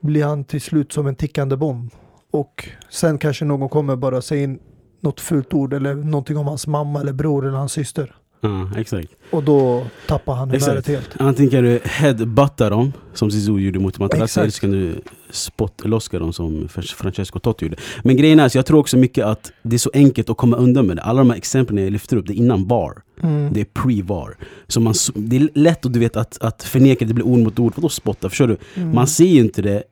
blir 0.00 0.24
han 0.24 0.44
till 0.44 0.60
slut 0.60 0.92
som 0.92 1.06
en 1.06 1.14
tickande 1.14 1.56
bomb. 1.56 1.90
Och 2.30 2.68
sen 2.90 3.18
kanske 3.18 3.44
någon 3.44 3.68
kommer 3.68 3.96
bara 3.96 4.22
säga 4.22 4.56
något 5.00 5.20
fult 5.20 5.54
ord 5.54 5.72
eller 5.72 5.94
någonting 5.94 6.36
om 6.36 6.46
hans 6.46 6.66
mamma 6.66 7.00
eller 7.00 7.12
bror 7.12 7.46
eller 7.46 7.58
hans 7.58 7.72
syster. 7.72 8.14
ja, 8.40 8.70
exakt. 8.76 9.08
Och 9.30 9.42
då 9.42 9.86
tappar 10.06 10.34
han 10.34 10.50
humöret 10.50 10.86
helt. 10.88 11.08
Antingen 11.18 11.50
kan 11.50 11.64
du 11.64 11.80
headbutta 11.84 12.70
dem, 12.70 12.92
som 13.14 13.30
Zizou 13.30 13.58
gjorde 13.58 13.78
mot 13.78 13.98
Materazzi, 13.98 14.40
Exakt. 14.40 14.42
eller 14.42 14.50
så 14.50 14.60
kan 14.60 14.70
du 14.70 15.00
spottloska 15.30 16.18
dem 16.18 16.32
som 16.32 16.68
Francesco 16.68 17.38
Totti 17.38 17.64
gjorde. 17.64 17.76
Men 18.02 18.16
grejen 18.16 18.40
är, 18.40 18.46
att 18.46 18.54
jag 18.54 18.66
tror 18.66 18.78
också 18.80 18.96
mycket 18.96 19.24
att 19.26 19.52
det 19.62 19.76
är 19.76 19.78
så 19.78 19.90
enkelt 19.94 20.30
att 20.30 20.36
komma 20.36 20.56
undan 20.56 20.86
med 20.86 20.96
det. 20.96 21.02
Alla 21.02 21.18
de 21.18 21.30
här 21.30 21.36
exemplen 21.36 21.84
jag 21.84 21.92
lyfter 21.92 22.16
upp, 22.16 22.26
det 22.26 22.32
är 22.32 22.36
innan 22.36 22.66
VAR. 22.68 23.02
Mm. 23.22 23.52
Det 23.52 23.60
är 23.60 23.64
pre-VAR. 23.64 24.36
Så 24.68 24.80
man, 24.80 24.94
det 25.14 25.36
är 25.36 25.48
lätt 25.54 25.86
att, 25.86 25.92
du 25.92 25.98
vet, 25.98 26.16
att, 26.16 26.38
att 26.40 26.62
förneka, 26.62 27.04
det 27.04 27.14
blir 27.14 27.26
ord 27.26 27.38
mot 27.38 27.58
ord. 27.58 27.72
Vadå 27.76 27.88
spotta? 27.88 28.28
Förstår 28.28 28.46
du? 28.46 28.56
Mm. 28.74 28.94
Man 28.94 29.06
ser 29.06 29.24
ju 29.26 29.40
inte 29.40 29.62
det 29.62 29.82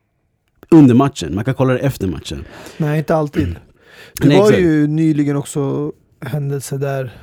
under 0.71 0.95
matchen, 0.95 1.35
man 1.35 1.45
kan 1.45 1.55
kolla 1.55 1.73
det 1.73 1.79
efter 1.79 2.07
matchen. 2.09 2.45
Nej, 2.77 2.99
inte 2.99 3.17
alltid. 3.17 3.43
Det 3.43 4.25
Mm. 4.25 4.29
Nej, 4.29 4.39
var 4.39 4.47
exakt. 4.47 4.63
ju 4.63 4.87
nyligen 4.87 5.37
också 5.37 5.93
händelse 6.21 6.77
där, 6.79 7.19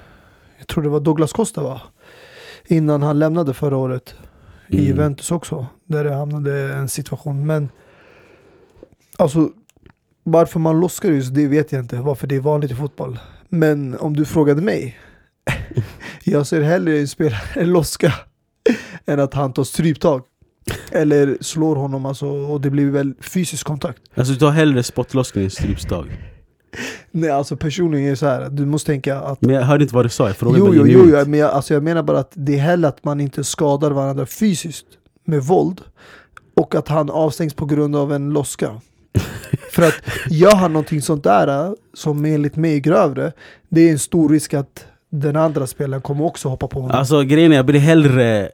jag 0.57 0.67
tror 0.67 0.83
det 0.83 0.89
var 0.89 0.99
Douglas 0.99 1.33
Costa 1.33 1.63
va? 1.63 1.81
Innan 2.67 3.01
han 3.03 3.19
lämnade 3.19 3.53
förra 3.53 3.77
året 3.77 4.15
i 4.69 4.73
Mm. 4.75 4.85
Juventus 4.87 5.31
också. 5.31 5.67
Där 5.85 6.03
det 6.03 6.13
hamnade 6.13 6.73
en 6.73 6.89
situation. 6.89 7.45
Men 7.45 7.69
alltså 9.17 9.49
varför 10.23 10.59
man 10.59 10.79
loskar 10.79 11.09
just 11.09 11.35
det 11.35 11.47
vet 11.47 11.71
jag 11.71 11.79
inte. 11.81 11.95
Varför 11.95 12.27
det 12.27 12.35
är 12.35 12.39
vanligt 12.39 12.71
i 12.71 12.75
fotboll. 12.75 13.19
Men 13.49 13.97
om 13.97 14.15
du 14.15 14.25
frågade 14.25 14.61
mig. 14.61 14.99
jag 16.23 16.47
ser 16.47 16.61
hellre 16.61 16.99
en 16.99 17.07
spelare 17.07 17.65
loska 17.65 18.13
än 19.05 19.19
att 19.19 19.33
han 19.33 19.53
tar 19.53 19.63
stryptag. 19.63 20.21
Eller 20.91 21.37
slår 21.41 21.75
honom 21.75 22.05
alltså, 22.05 22.27
och 22.27 22.61
det 22.61 22.69
blir 22.69 22.91
väl 22.91 23.13
fysisk 23.21 23.67
kontakt. 23.67 24.01
Alltså 24.15 24.33
du 24.33 24.39
tar 24.39 24.51
hellre 24.51 24.83
spottloskning 24.83 25.43
än 25.43 25.51
strypstag. 25.51 26.05
Nej 27.11 27.29
alltså 27.29 27.57
personligen 27.57 28.11
är 28.11 28.15
så 28.15 28.25
här. 28.25 28.49
Du 28.49 28.65
måste 28.65 28.91
tänka 28.91 29.19
att 29.19 29.41
Men 29.41 29.55
jag 29.55 29.61
hörde 29.61 29.83
inte 29.83 29.95
vad 29.95 30.05
du 30.05 30.09
sa, 30.09 30.27
jag 30.27 30.37
frågade 30.37 30.59
Jo, 30.59 30.73
jo, 30.75 30.87
jo, 30.87 31.05
jo 31.09 31.25
men 31.27 31.39
jag, 31.39 31.51
alltså 31.51 31.73
jag 31.73 31.83
menar 31.83 32.03
bara 32.03 32.19
att 32.19 32.31
det 32.33 32.53
är 32.53 32.59
hellre 32.59 32.87
att 32.87 33.03
man 33.03 33.19
inte 33.19 33.43
skadar 33.43 33.91
varandra 33.91 34.25
fysiskt 34.25 34.85
med 35.25 35.43
våld 35.43 35.81
och 36.55 36.75
att 36.75 36.87
han 36.87 37.09
avstängs 37.09 37.53
på 37.53 37.65
grund 37.65 37.95
av 37.95 38.13
en 38.13 38.29
loska. 38.29 38.81
För 39.71 39.83
att 39.83 39.93
gör 40.29 40.55
han 40.55 40.73
någonting 40.73 41.01
sånt 41.01 41.23
där 41.23 41.67
äh, 41.67 41.73
som 41.93 42.25
enligt 42.25 42.55
mig 42.55 42.75
är 42.75 42.79
grövre, 42.79 43.31
det 43.69 43.81
är 43.81 43.91
en 43.91 43.99
stor 43.99 44.29
risk 44.29 44.53
att 44.53 44.85
den 45.09 45.35
andra 45.35 45.67
spelaren 45.67 46.01
kommer 46.01 46.25
också 46.25 46.49
hoppa 46.49 46.67
på 46.67 46.81
honom. 46.81 46.97
Alltså 46.97 47.21
grejen 47.21 47.51
är, 47.51 47.55
jag 47.55 47.65
blir 47.65 47.79
hellre 47.79 48.49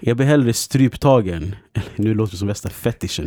jag 0.00 0.16
blir 0.16 0.26
hellre 0.26 0.52
stryptagen. 0.52 1.54
Nu 1.96 2.14
låter 2.14 2.32
det 2.32 2.38
som 2.38 2.48
värsta 2.48 2.68
fetischen. 2.68 3.26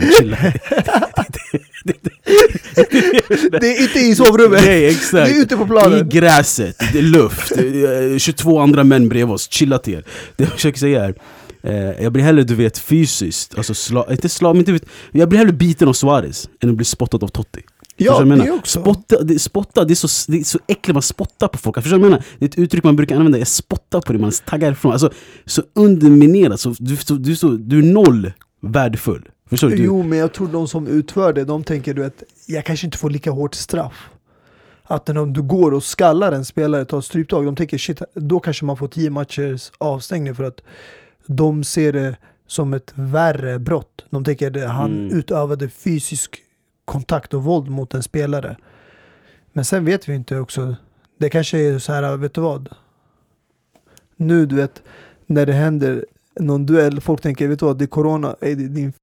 Det 3.62 3.67
är 3.67 3.81
inte 3.81 4.00
i 4.00 4.15
sovrummet, 4.15 4.62
Nej 4.65 4.81
det 4.81 4.88
exakt. 4.88 5.31
är 5.31 5.41
ute 5.41 5.57
på 5.57 5.63
I 5.63 5.67
planen. 5.67 6.10
gräset, 6.10 6.75
det 6.93 7.00
är 7.00 7.03
luft, 7.03 7.51
det 7.55 7.86
är 7.86 8.19
22 8.19 8.60
andra 8.60 8.83
män 8.83 9.10
bredvid 9.10 9.33
oss, 9.33 9.51
chilla 9.51 9.77
till 9.77 9.93
er. 9.93 10.03
Det 10.36 10.43
jag 10.43 10.53
försöker 10.53 10.79
säga 10.79 11.03
är, 11.05 11.15
eh, 11.63 12.03
jag 12.03 12.12
blir 12.12 12.24
hellre 12.24 12.43
du 12.43 12.55
vet 12.55 12.77
fysiskt, 12.77 13.57
alltså 13.57 13.74
sla, 13.74 14.05
inte 14.12 14.29
slag, 14.29 14.55
men 14.55 14.60
inte 14.60 14.71
vet, 14.71 14.86
jag 15.12 15.29
blir 15.29 15.39
hellre 15.39 15.53
biten 15.53 15.88
av 15.88 15.93
Suarez 15.93 16.50
än 16.63 16.69
att 16.69 16.75
bli 16.75 16.86
spottad 16.86 17.24
av 17.24 17.27
Totti. 17.27 17.62
Ja, 18.05 18.20
jag 18.20 18.27
menar? 18.27 18.51
också. 18.51 18.81
Spotta, 18.81 19.24
det, 19.24 19.39
spotta, 19.39 19.86
det 19.86 19.93
är, 19.93 20.08
så, 20.08 20.31
det 20.31 20.39
är 20.39 20.43
så 20.43 20.60
äckligt, 20.67 20.93
man 20.93 21.01
spottar 21.01 21.48
på 21.48 21.58
folk. 21.58 21.75
Förstår 21.75 21.91
jag 22.00 22.01
menar? 22.01 22.24
Det 22.39 22.46
är 22.46 22.50
ett 22.50 22.60
uttryck 22.60 22.84
man 22.84 22.96
brukar 22.96 23.15
använda, 23.15 23.38
jag 23.38 23.48
spottar 23.48 24.01
på 24.01 24.13
dig, 24.13 24.22
man 24.22 24.31
taggar 24.46 24.72
ifrån. 24.72 24.91
Alltså, 24.91 25.12
så 25.46 25.62
underminerat, 25.74 26.60
så, 26.60 26.75
du, 26.79 26.96
så, 26.98 27.13
du, 27.13 27.36
så, 27.36 27.48
du 27.48 27.79
är 27.79 27.84
noll 27.93 28.31
värdefull. 28.62 29.29
Förstår 29.50 29.70
du? 29.70 29.75
Jo, 29.84 30.03
men 30.03 30.17
jag 30.17 30.34
tror 30.34 30.48
de 30.48 30.67
som 30.67 30.88
utför 30.88 31.34
det, 31.34 31.43
de 31.43 31.63
tänker 31.63 31.93
du 31.93 32.05
att 32.05 32.24
jag 32.48 32.65
kanske 32.65 32.88
inte 32.88 32.98
får 32.98 33.10
lika 33.10 33.31
hårt 33.31 33.55
straff. 33.55 34.10
Att 34.84 35.10
om 35.10 35.34
du 35.34 35.41
går 35.41 35.72
och 35.74 35.84
skallar 35.84 36.31
en 36.31 36.46
spelare, 36.46 36.86
tar 36.86 37.01
stryptag, 37.01 37.46
de 37.46 37.55
tänker 37.55 37.77
shit, 37.77 38.01
då 38.15 38.39
kanske 38.39 38.65
man 38.65 38.77
får 38.77 38.88
tio 38.88 39.10
matchers 39.10 39.72
avstängning 39.77 40.36
för 40.36 40.43
att 40.43 40.62
de 41.27 41.63
ser 41.63 41.93
det 41.93 42.17
som 42.48 42.74
ett 42.74 42.91
värre 42.96 43.60
brott. 43.60 44.05
De 44.10 44.24
tänker 44.24 44.63
att 44.63 44.70
han 44.72 44.91
Mm. 44.91 45.17
utövade 45.17 45.70
fysisk 45.70 46.38
kontakt 46.86 47.34
och 47.34 47.44
våld 47.44 47.70
mot 47.70 47.94
en 47.94 48.04
spelare. 48.04 48.58
Men 49.54 49.66
sen 49.66 49.86
vet 49.86 50.10
vi 50.10 50.16
inte 50.16 50.38
också, 50.38 50.76
det 51.18 51.30
kanske 51.30 51.60
är 51.60 51.80
så 51.80 51.94
här, 51.94 52.18
vet 52.18 52.34
du 52.34 52.42
vad? 52.42 52.70
Nu 54.16 54.46
du 54.46 54.56
vet, 54.56 54.84
när 55.26 55.46
det 55.46 55.54
händer 55.54 56.06
någon 56.40 56.66
duell, 56.66 57.02
folk 57.02 57.22
tänker, 57.22 57.48
vet 57.48 57.60
du 57.60 57.66
vad, 57.66 57.78
det 57.78 57.86
är 57.86 57.88
corona, 57.88 58.36
är 58.40 58.56
det 58.56 58.64
är 58.64 58.70
din 58.70 58.94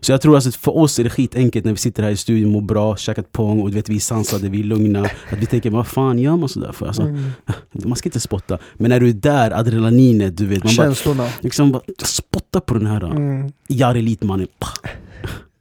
Så 0.00 0.12
jag 0.12 0.20
tror 0.20 0.34
alltså 0.34 0.48
att 0.48 0.56
för 0.56 0.76
oss 0.76 0.98
är 0.98 1.04
det 1.04 1.10
skitenkelt 1.10 1.64
när 1.64 1.72
vi 1.72 1.78
sitter 1.78 2.02
här 2.02 2.10
i 2.10 2.16
studion, 2.16 2.52
mår 2.52 2.60
bra, 2.60 2.96
käkat 2.96 3.32
pong 3.32 3.60
och 3.60 3.68
du 3.70 3.74
vet, 3.74 3.88
vi 3.88 3.96
är 3.96 4.00
sansade, 4.00 4.48
vi 4.48 4.60
är 4.60 4.64
lugna. 4.64 5.00
Att 5.04 5.38
vi 5.38 5.46
tänker, 5.46 5.70
vad 5.70 5.86
fan 5.86 6.18
gör 6.18 6.36
man 6.36 6.48
sådär 6.48 6.72
för? 6.72 6.86
Alltså, 6.86 7.02
Mm. 7.02 7.30
Man 7.72 7.96
ska 7.96 8.06
inte 8.08 8.20
spotta. 8.20 8.58
Men 8.74 8.88
när 8.88 9.00
du 9.00 9.08
är 9.08 9.12
där, 9.12 9.50
adrenalinet, 9.50 10.36
du 10.36 10.46
vet. 10.46 10.64
Man 10.64 10.76
bara, 10.76 10.86
Känslorna. 10.86 11.26
liksom 11.40 11.72
bara 11.72 11.82
spotta 12.04 12.60
på 12.60 12.74
den 12.74 12.86
här 12.86 13.04
Mm. 13.04 13.52
Jari 13.68 14.02
Litmanen. 14.02 14.46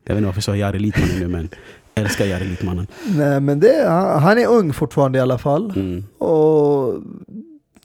Jag 0.05 0.15
vet 0.15 0.17
inte 0.17 0.25
varför 0.25 0.37
jag 0.37 0.43
sa 0.43 0.55
Jari 0.55 0.79
Litmanen 0.79 1.19
nu 1.19 1.27
men 1.27 1.49
jag 1.95 2.05
älskar 2.05 2.25
Jari 2.25 2.45
Litmanen. 2.45 2.87
Nej 3.15 3.39
men 3.39 3.59
det, 3.59 3.85
han, 3.89 4.23
han 4.23 4.37
är 4.37 4.47
ung 4.47 4.73
fortfarande 4.73 5.17
i 5.17 5.21
alla 5.21 5.37
fall. 5.37 5.73
Mm. 5.75 6.03
Och 6.17 6.93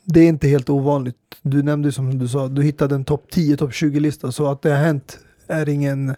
det 0.05 0.21
är 0.21 0.29
inte 0.29 0.49
helt 0.49 0.71
ovanligt. 0.71 1.17
Du 1.47 1.63
nämnde 1.63 1.93
som 1.93 2.19
du 2.19 2.29
sa, 2.29 2.49
du 2.49 2.63
hittade 2.63 2.95
en 2.95 3.05
topp 3.05 3.27
10, 3.31 3.57
topp 3.57 3.71
20-lista. 3.71 4.33
Så 4.33 4.47
att 4.47 4.63
det 4.63 4.71
har 4.71 4.77
hänt 4.77 5.19
är 5.49 5.69
ingen 5.69 6.15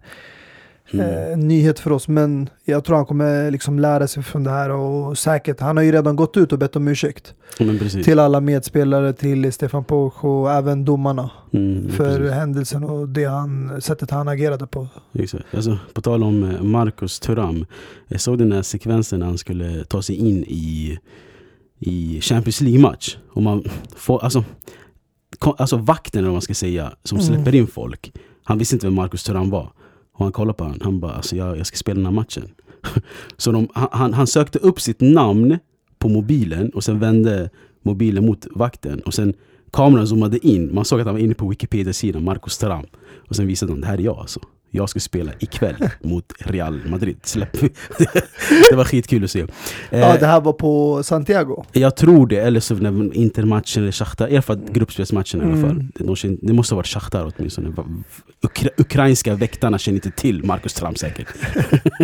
Mm. 0.93 1.31
eh, 1.33 1.39
nyhet 1.39 1.79
för 1.81 1.93
oss. 1.93 2.09
Men 2.09 2.49
jag 2.65 2.85
tror 2.85 2.97
han 2.97 3.07
kommer 3.07 3.51
liksom 3.51 3.79
lära 3.79 4.07
sig 4.07 4.23
från 4.23 4.45
det 4.45 4.51
här. 4.51 4.71
Och 4.71 5.19
säkert, 5.19 5.61
han 5.61 5.77
har 5.77 5.85
ju 5.85 5.93
redan 5.93 6.17
gått 6.17 6.37
ut 6.37 6.53
och 6.53 6.59
bett 6.59 6.77
om 6.77 6.89
ursäkt. 6.89 7.35
Till 8.05 8.19
alla 8.19 8.41
medspelare, 8.41 9.13
till 9.13 9.53
Stefan 9.53 9.85
Poch 9.85 10.25
och 10.25 10.53
även 10.53 10.85
domarna. 10.85 11.31
Mm, 11.53 11.89
för 11.91 12.19
precis. 12.19 12.33
händelsen 12.35 12.85
och 12.85 13.09
det 13.09 13.25
han, 13.25 13.81
sättet 13.83 14.11
han 14.11 14.29
agerade 14.29 14.67
på. 14.67 14.89
Exakt. 15.13 15.45
Alltså, 15.55 15.79
på 15.93 16.01
tal 16.03 16.23
om 16.23 16.43
eh, 16.45 16.63
Marcus 16.63 17.21
Thuram. 17.21 17.67
Jag 18.09 18.21
såg 18.21 18.39
den 18.39 18.53
här 18.53 18.63
sekvensen 18.63 19.19
när 19.21 19.27
han 19.27 19.39
skulle 19.39 19.85
ta 19.85 20.03
sig 20.03 20.17
in 20.17 20.45
i, 20.49 20.99
i 21.79 22.21
Champions 22.21 22.61
League-match. 22.61 23.17
Och 23.33 23.43
man 23.43 23.65
får, 23.97 24.25
alltså, 24.25 24.45
alltså 25.41 25.77
vakten 25.77 26.19
eller 26.19 26.29
vad 26.29 26.35
man 26.35 26.43
ska 26.43 26.55
säga, 26.55 26.93
som 27.05 27.19
Mm. 27.19 27.27
släpper 27.35 27.55
in 27.55 27.67
folk. 27.67 28.13
Han 28.45 28.59
visste 28.59 28.75
inte 28.77 28.87
vem 28.87 28.95
Marcus 28.95 29.25
Thuram 29.25 29.51
var. 29.51 29.73
Och 30.13 30.25
han 30.25 30.33
kollade 30.33 30.57
på 30.57 30.65
honom, 30.65 30.79
han 30.83 31.01
bara 31.01 31.13
alltså 31.13 31.37
jag, 31.37 31.59
jag 31.59 31.67
ska 31.67 31.77
spela 31.77 31.95
den 31.97 32.05
här 32.07 32.13
matchen. 32.13 32.43
Så 33.37 33.53
de, 33.53 33.69
han- 33.75 34.13
han, 34.13 34.27
sökte 34.27 34.59
upp 34.59 34.81
sitt 34.81 35.01
namn 35.01 35.59
på 35.99 36.09
mobilen 36.09 36.71
och 36.71 36.85
sen 36.85 36.99
vände 36.99 37.51
mobilen 37.83 38.27
mot 38.27 38.47
vakten. 38.55 39.01
Och 39.01 39.15
sen 39.15 39.35
kameran 39.73 40.07
zoomade 40.07 40.47
in, 40.47 40.75
man 40.75 40.85
såg 40.85 41.01
att 41.01 41.07
han 41.07 41.15
var 41.15 41.23
inne 41.23 41.35
på 41.35 41.49
Wikipedia-sidan, 41.49 42.25
Marcus 42.25 42.59
Thuram. 42.59 42.85
Och 43.29 43.37
sen 43.37 43.47
visade 43.47 43.73
han, 43.73 43.81
det 43.81 43.87
här 43.87 43.99
är 43.99 44.03
jag 44.03 44.17
alltså. 44.19 44.41
Jag 44.77 44.89
ska 44.89 45.01
spela 45.01 45.33
ikväll 45.39 45.77
mot 46.03 46.33
Real 46.39 46.81
Madrid. 46.87 47.17
Släpp. 47.23 47.53
det 48.71 48.77
var 48.77 48.85
skitkul 48.85 49.25
att 49.25 49.31
se. 49.31 49.41
Eh, 49.41 50.01
Ja, 50.01 50.17
det 50.21 50.27
här 50.27 50.41
var 50.41 50.53
på 50.53 51.03
Santiago. 51.03 51.65
jag 51.73 51.97
tror 51.97 52.27
det, 52.27 52.37
eller 52.37 52.61
så 52.61 52.75
när 52.75 53.15
Intermatchen 53.17 53.83
eller 53.83 53.93
Shakhtar, 53.93 54.29
i 54.29 54.33
alla 54.33 54.43
fall 54.43 54.61
gruppspelsmatchen 54.71 55.41
i 55.41 55.45
alla 55.45 55.57
fall. 55.63 55.71
Mm. 55.71 55.93
Det, 55.95 56.05
de 56.23 56.39
det 56.43 56.53
måste 56.53 56.75
ha 56.75 56.77
varit 56.77 56.87
Shakhtar 56.87 57.33
åtminstone. 57.37 57.73
Ukra, 58.43 58.71
ukrainska 58.77 59.35
väktarna 59.35 59.79
känner 59.79 59.97
inte 59.97 60.11
till 60.11 60.45
Marcus 60.45 60.75
Thuram 60.75 60.95
säkert. 60.95 61.27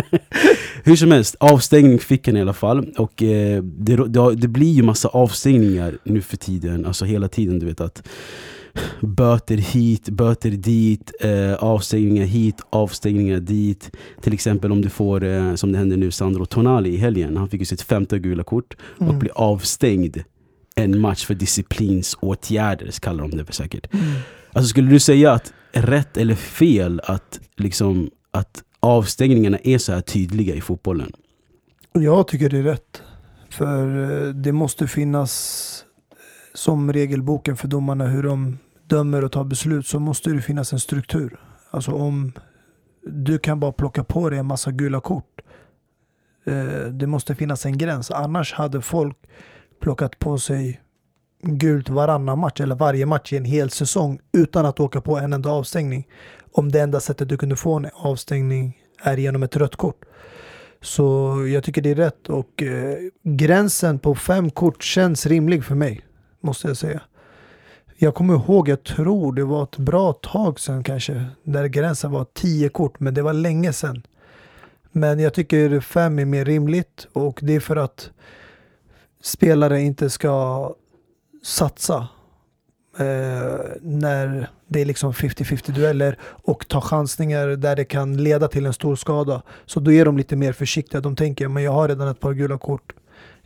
Hur 0.83 0.95
som 0.95 1.11
helst, 1.11 1.35
avstängning 1.39 1.99
fick 1.99 2.27
han 2.27 2.37
i 2.37 2.41
alla 2.41 2.53
fall. 2.53 2.93
Och 2.97 3.23
eh, 3.23 3.63
det, 3.63 3.95
det, 4.07 4.35
det 4.35 4.47
blir 4.47 4.71
ju 4.71 4.83
massa 4.83 5.07
avstängningar 5.07 5.97
nu 6.03 6.21
för 6.21 6.37
tiden, 6.37 6.85
alltså 6.85 7.05
hela 7.05 7.27
tiden 7.27 7.59
du 7.59 7.65
vet 7.65 7.81
att 7.81 8.07
Böter 9.01 9.57
hit, 9.57 10.09
böter 10.09 10.49
dit, 10.51 11.11
eh, 11.21 11.53
avstängningar 11.53 12.25
hit, 12.25 12.55
avstängningar 12.69 13.39
dit. 13.39 13.91
Till 14.21 14.33
exempel 14.33 14.71
om 14.71 14.81
du 14.81 14.89
får, 14.89 15.23
eh, 15.23 15.55
som 15.55 15.71
det 15.71 15.77
hände 15.77 15.95
nu, 15.95 16.11
Sandro 16.11 16.45
Tonali 16.45 16.89
i 16.89 16.97
helgen. 16.97 17.37
Han 17.37 17.49
fick 17.49 17.59
ju 17.59 17.65
sitt 17.65 17.81
femte 17.81 18.19
gula 18.19 18.43
kort 18.43 18.75
och 18.97 19.01
Mm. 19.01 19.19
blir 19.19 19.31
avstängd 19.35 20.17
en 20.75 20.99
match 20.99 21.25
för 21.25 21.33
disciplinsåtgärder, 21.33 22.91
så 22.91 22.99
kallar 23.01 23.27
de 23.27 23.37
det 23.37 23.45
för 23.45 23.53
säkert. 23.53 23.93
Mm. 23.93 24.05
Alltså 24.53 24.69
skulle 24.69 24.89
du 24.89 24.99
säga 24.99 25.31
att 25.31 25.53
rätt 25.71 26.17
eller 26.17 26.35
fel 26.35 27.01
att, 27.03 27.39
liksom, 27.57 28.09
att 28.31 28.63
avstängningarna 28.79 29.57
är 29.63 29.77
så 29.77 29.93
här 29.93 30.01
tydliga 30.01 30.55
i 30.55 30.61
fotbollen? 30.61 31.11
Jag 31.93 32.27
tycker 32.27 32.49
det 32.49 32.57
är 32.57 32.63
rätt. 32.63 33.01
För 33.49 34.03
eh, 34.27 34.33
det 34.33 34.51
måste 34.51 34.87
finnas 34.87 35.82
som 36.53 36.93
regelboken 36.93 37.57
för 37.57 37.67
domarna 37.67 38.05
hur 38.05 38.23
de 38.23 38.57
dömer 38.87 39.23
och 39.23 39.31
tar 39.31 39.43
beslut 39.43 39.87
så 39.87 39.99
måste 39.99 40.29
det 40.29 40.41
finnas 40.41 40.73
en 40.73 40.79
struktur. 40.79 41.39
Alltså 41.71 41.91
om 41.91 42.31
du 43.05 43.39
kan 43.39 43.59
bara 43.59 43.71
plocka 43.71 44.03
på 44.03 44.29
dig 44.29 44.39
en 44.39 44.45
massa 44.45 44.71
gula 44.71 45.01
kort. 45.01 45.41
Eh, 46.45 46.85
det 46.91 47.07
måste 47.07 47.35
finnas 47.35 47.65
en 47.65 47.77
gräns. 47.77 48.11
Annars 48.11 48.53
hade 48.53 48.81
folk 48.81 49.17
plockat 49.81 50.19
på 50.19 50.37
sig 50.37 50.81
gult 51.41 51.89
varannan 51.89 52.39
match 52.39 52.61
eller 52.61 52.75
varje 52.75 53.05
match 53.05 53.33
i 53.33 53.37
en 53.37 53.45
hel 53.45 53.69
säsong 53.69 54.19
utan 54.31 54.65
att 54.65 54.79
åka 54.79 55.01
på 55.01 55.17
en 55.17 55.33
enda 55.33 55.49
avstängning. 55.49 56.07
Om 56.51 56.71
det 56.71 56.81
enda 56.81 56.99
sättet 56.99 57.29
du 57.29 57.37
kunde 57.37 57.55
få 57.55 57.73
en 57.73 57.87
avstängning 57.93 58.77
är 59.03 59.17
genom 59.17 59.43
ett 59.43 59.55
rött 59.55 59.75
kort. 59.75 60.05
Så 60.81 61.35
jag 61.47 61.63
tycker 61.63 61.81
det 61.81 61.91
är 61.91 61.95
rätt 61.95 62.29
och 62.29 62.63
eh, 62.63 62.97
gränsen 63.23 63.99
på 63.99 64.15
fem 64.15 64.49
kort 64.51 64.83
känns 64.83 65.25
rimlig 65.25 65.63
för 65.63 65.75
mig. 65.75 66.01
Måste 66.45 66.67
jag 66.67 66.77
säga. 66.77 67.01
Jag 67.95 68.15
kommer 68.15 68.33
ihåg, 68.33 68.69
jag 68.69 68.83
tror 68.83 69.33
det 69.33 69.43
var 69.43 69.63
ett 69.63 69.77
bra 69.77 70.13
tag 70.13 70.59
sedan 70.59 70.83
kanske, 70.83 71.25
där 71.43 71.65
gränsen 71.65 72.11
var 72.11 72.25
10 72.33 72.69
kort, 72.69 72.99
men 72.99 73.13
det 73.13 73.21
var 73.21 73.33
länge 73.33 73.73
sedan. 73.73 74.03
Men 74.91 75.19
jag 75.19 75.33
tycker 75.33 75.79
5 75.79 76.19
är 76.19 76.25
mer 76.25 76.45
rimligt 76.45 77.07
och 77.13 77.39
det 77.41 77.55
är 77.55 77.59
för 77.59 77.75
att 77.75 78.09
spelare 79.21 79.81
inte 79.81 80.09
ska 80.09 80.69
satsa 81.43 82.07
eh, 82.97 83.59
när 83.81 84.49
det 84.67 84.81
är 84.81 84.85
liksom 84.85 85.13
50-50 85.13 85.71
dueller 85.71 86.19
och 86.23 86.67
ta 86.67 86.81
chansningar 86.81 87.47
där 87.47 87.75
det 87.75 87.85
kan 87.85 88.17
leda 88.23 88.47
till 88.47 88.65
en 88.65 88.73
stor 88.73 88.95
skada. 88.95 89.41
Så 89.65 89.79
då 89.79 89.91
är 89.91 90.05
de 90.05 90.17
lite 90.17 90.35
mer 90.35 90.53
försiktiga. 90.53 91.01
De 91.01 91.15
tänker, 91.15 91.47
men 91.47 91.63
jag 91.63 91.71
har 91.71 91.87
redan 91.87 92.07
ett 92.07 92.19
par 92.19 92.33
gula 92.33 92.57
kort. 92.57 92.93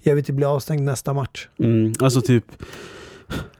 Jag 0.03 0.15
vill 0.15 0.21
inte 0.21 0.33
bli 0.33 0.45
avstängd 0.45 0.81
nästa 0.81 1.13
match. 1.13 1.47
Mm, 1.59 1.93
alltså 1.99 2.21
typ 2.21 2.45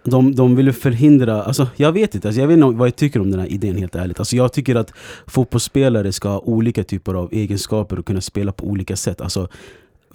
de, 0.04 0.36
de 0.36 0.56
ville 0.56 0.74
förhindra, 0.74 1.44
alltså 1.44 1.68
jag 1.76 1.92
vet 1.92 2.16
inte, 2.16 2.28
alltså 2.28 2.42
jag 2.42 2.48
vet 2.48 2.58
inte 2.58 2.78
vad 2.78 2.88
jag 2.88 2.96
tycker 2.96 3.20
om 3.20 3.32
den 3.32 3.40
här 3.40 3.48
idén 3.48 3.78
helt 3.78 3.96
ärligt. 3.96 4.20
Alltså 4.20 4.36
jag 4.36 4.54
tycker 4.54 4.76
att 4.76 4.94
fotbollsspelare 5.28 6.12
ska 6.12 6.30
ha 6.30 6.40
olika 6.40 6.84
typer 6.84 7.14
av 7.14 7.30
egenskaper 7.34 8.00
och 8.00 8.06
kunna 8.06 8.22
spela 8.22 8.52
på 8.52 8.66
olika 8.66 8.96
sätt. 8.96 9.22
Alltså 9.22 9.48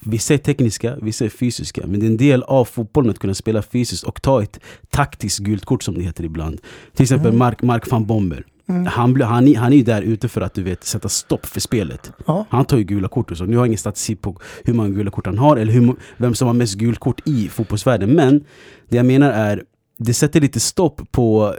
Vissa 0.04 0.34
är 0.34 0.38
tekniska, 0.38 0.96
vissa 1.02 1.24
är 1.24 1.28
fysiska. 1.28 1.86
Men 1.86 2.00
det 2.00 2.06
är 2.06 2.10
en 2.10 2.16
del 2.16 2.42
av 2.42 2.64
fotbollen 2.64 3.10
att 3.10 3.18
kunna 3.18 3.34
spela 3.34 3.62
fysiskt 3.62 4.04
och 4.04 4.22
ta 4.22 4.42
ett 4.42 4.60
taktiskt 4.90 5.38
gult 5.38 5.64
kort 5.64 5.82
som 5.82 5.94
det 5.94 6.02
heter 6.02 6.24
ibland. 6.24 6.60
Till 6.94 7.02
exempel 7.02 7.28
Mm. 7.28 7.38
Mark, 7.38 7.62
Mark 7.62 7.90
van 7.90 8.06
Bommel. 8.06 8.44
Mm. 8.68 8.86
Han, 8.86 9.20
han, 9.20 9.48
är- 9.48 9.56
han 9.56 9.72
är 9.72 9.76
ju 9.76 9.82
där 9.82 10.02
ute 10.02 10.28
för 10.28 10.40
att 10.40 10.54
du 10.54 10.62
vet 10.62 10.84
sätta 10.84 11.08
stopp 11.08 11.46
för 11.46 11.60
spelet. 11.60 12.12
Ja. 12.26 12.46
Han 12.50 12.64
tar 12.64 12.76
ju 12.78 12.84
gula 12.84 13.08
kort 13.08 13.30
och 13.30 13.36
så. 13.36 13.44
Nu 13.44 13.56
har 13.56 13.60
jag 13.62 13.66
ingen 13.66 13.78
statistik 13.78 14.22
på 14.22 14.36
hur 14.64 14.74
många 14.74 14.88
gula 14.88 15.10
kort 15.10 15.26
han 15.26 15.38
har 15.38 15.56
eller 15.56 15.72
hur, 15.72 15.94
vem 16.16 16.34
som 16.34 16.46
har 16.46 16.54
mest 16.54 16.74
gult 16.74 16.98
kort 16.98 17.20
i 17.28 17.48
fotbollsvärlden. 17.48 18.10
Men 18.10 18.44
det 18.88 18.96
jag 18.96 19.06
menar 19.06 19.30
är, 19.30 19.62
det 19.98 20.14
sätter 20.14 20.40
lite 20.40 20.60
stopp 20.60 21.12
på 21.12 21.54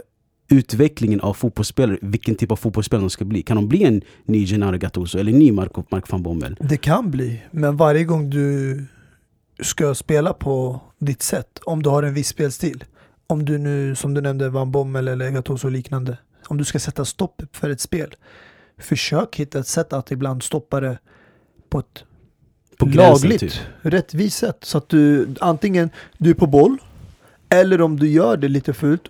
utvecklingen 0.50 1.20
av 1.20 1.34
fotbollsspelare, 1.34 1.98
vilken 2.02 2.34
typ 2.34 2.50
av 2.50 2.56
fotbollsspelare 2.56 3.04
de 3.04 3.10
ska 3.10 3.24
bli. 3.24 3.42
Kan 3.42 3.56
de 3.56 3.68
bli 3.68 3.84
en 3.84 4.02
ny 4.24 4.46
Gennaro 4.46 4.78
Gattuso 4.78 5.18
eller 5.18 5.32
en 5.32 5.38
ny 5.38 5.52
Marco, 5.52 5.82
Mark 5.90 6.10
van 6.10 6.22
Bommel? 6.22 6.56
Det 6.60 6.76
kan 6.76 7.10
bli, 7.10 7.42
men 7.50 7.76
varje 7.76 8.04
gång 8.04 8.30
du 8.30 8.84
ska 9.62 9.94
spela 9.94 10.32
på 10.32 10.80
ditt 10.98 11.22
sätt, 11.22 11.60
om 11.64 11.82
du 11.82 11.90
har 11.90 12.02
en 12.02 12.14
viss 12.14 12.28
spelstil, 12.28 12.84
om 13.26 13.44
du 13.44 13.58
nu, 13.58 13.94
som 13.94 14.14
du 14.14 14.20
nämnde, 14.20 14.48
Van 14.48 14.70
Bommel 14.72 15.08
eller 15.08 15.30
Gattuso 15.30 15.66
och 15.66 15.72
liknande, 15.72 16.18
om 16.46 16.56
du 16.56 16.64
ska 16.64 16.78
sätta 16.78 17.04
stopp 17.04 17.42
för 17.52 17.70
ett 17.70 17.80
spel, 17.80 18.14
försök 18.78 19.36
hitta 19.36 19.58
ett 19.58 19.66
sätt 19.66 19.92
att 19.92 20.10
ibland 20.10 20.42
stoppa 20.42 20.80
det 20.80 20.98
på 21.68 21.78
ett 21.78 22.04
På 22.78 22.86
lagligt, 22.86 23.40
typ. 23.40 23.52
rättvist 23.80 24.38
sätt. 24.38 24.58
Så 24.60 24.78
att 24.78 24.88
du 24.88 25.28
antingen 25.40 25.90
du 26.18 26.30
är 26.30 26.34
på 26.34 26.46
boll, 26.46 26.78
eller 27.48 27.80
om 27.80 27.98
du 27.98 28.08
gör 28.08 28.36
det 28.36 28.48
lite 28.48 28.72
fult, 28.72 29.02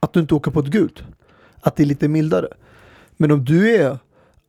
att 0.00 0.12
du 0.12 0.20
inte 0.20 0.34
åker 0.34 0.50
på 0.50 0.60
ett 0.60 0.66
gult. 0.66 1.02
Att 1.60 1.76
det 1.76 1.82
är 1.82 1.86
lite 1.86 2.08
mildare. 2.08 2.48
Men 3.16 3.30
om 3.30 3.44
du 3.44 3.76
är 3.76 3.98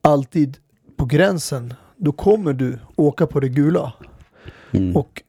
alltid 0.01 0.57
på 0.95 1.05
gränsen, 1.05 1.73
då 1.97 2.11
kommer 2.11 2.53
du 2.53 2.79
åka 2.95 3.27
på 3.27 3.39
det 3.39 3.49
gula. 3.49 3.93
Mm. 4.71 4.95
Och 4.95 5.22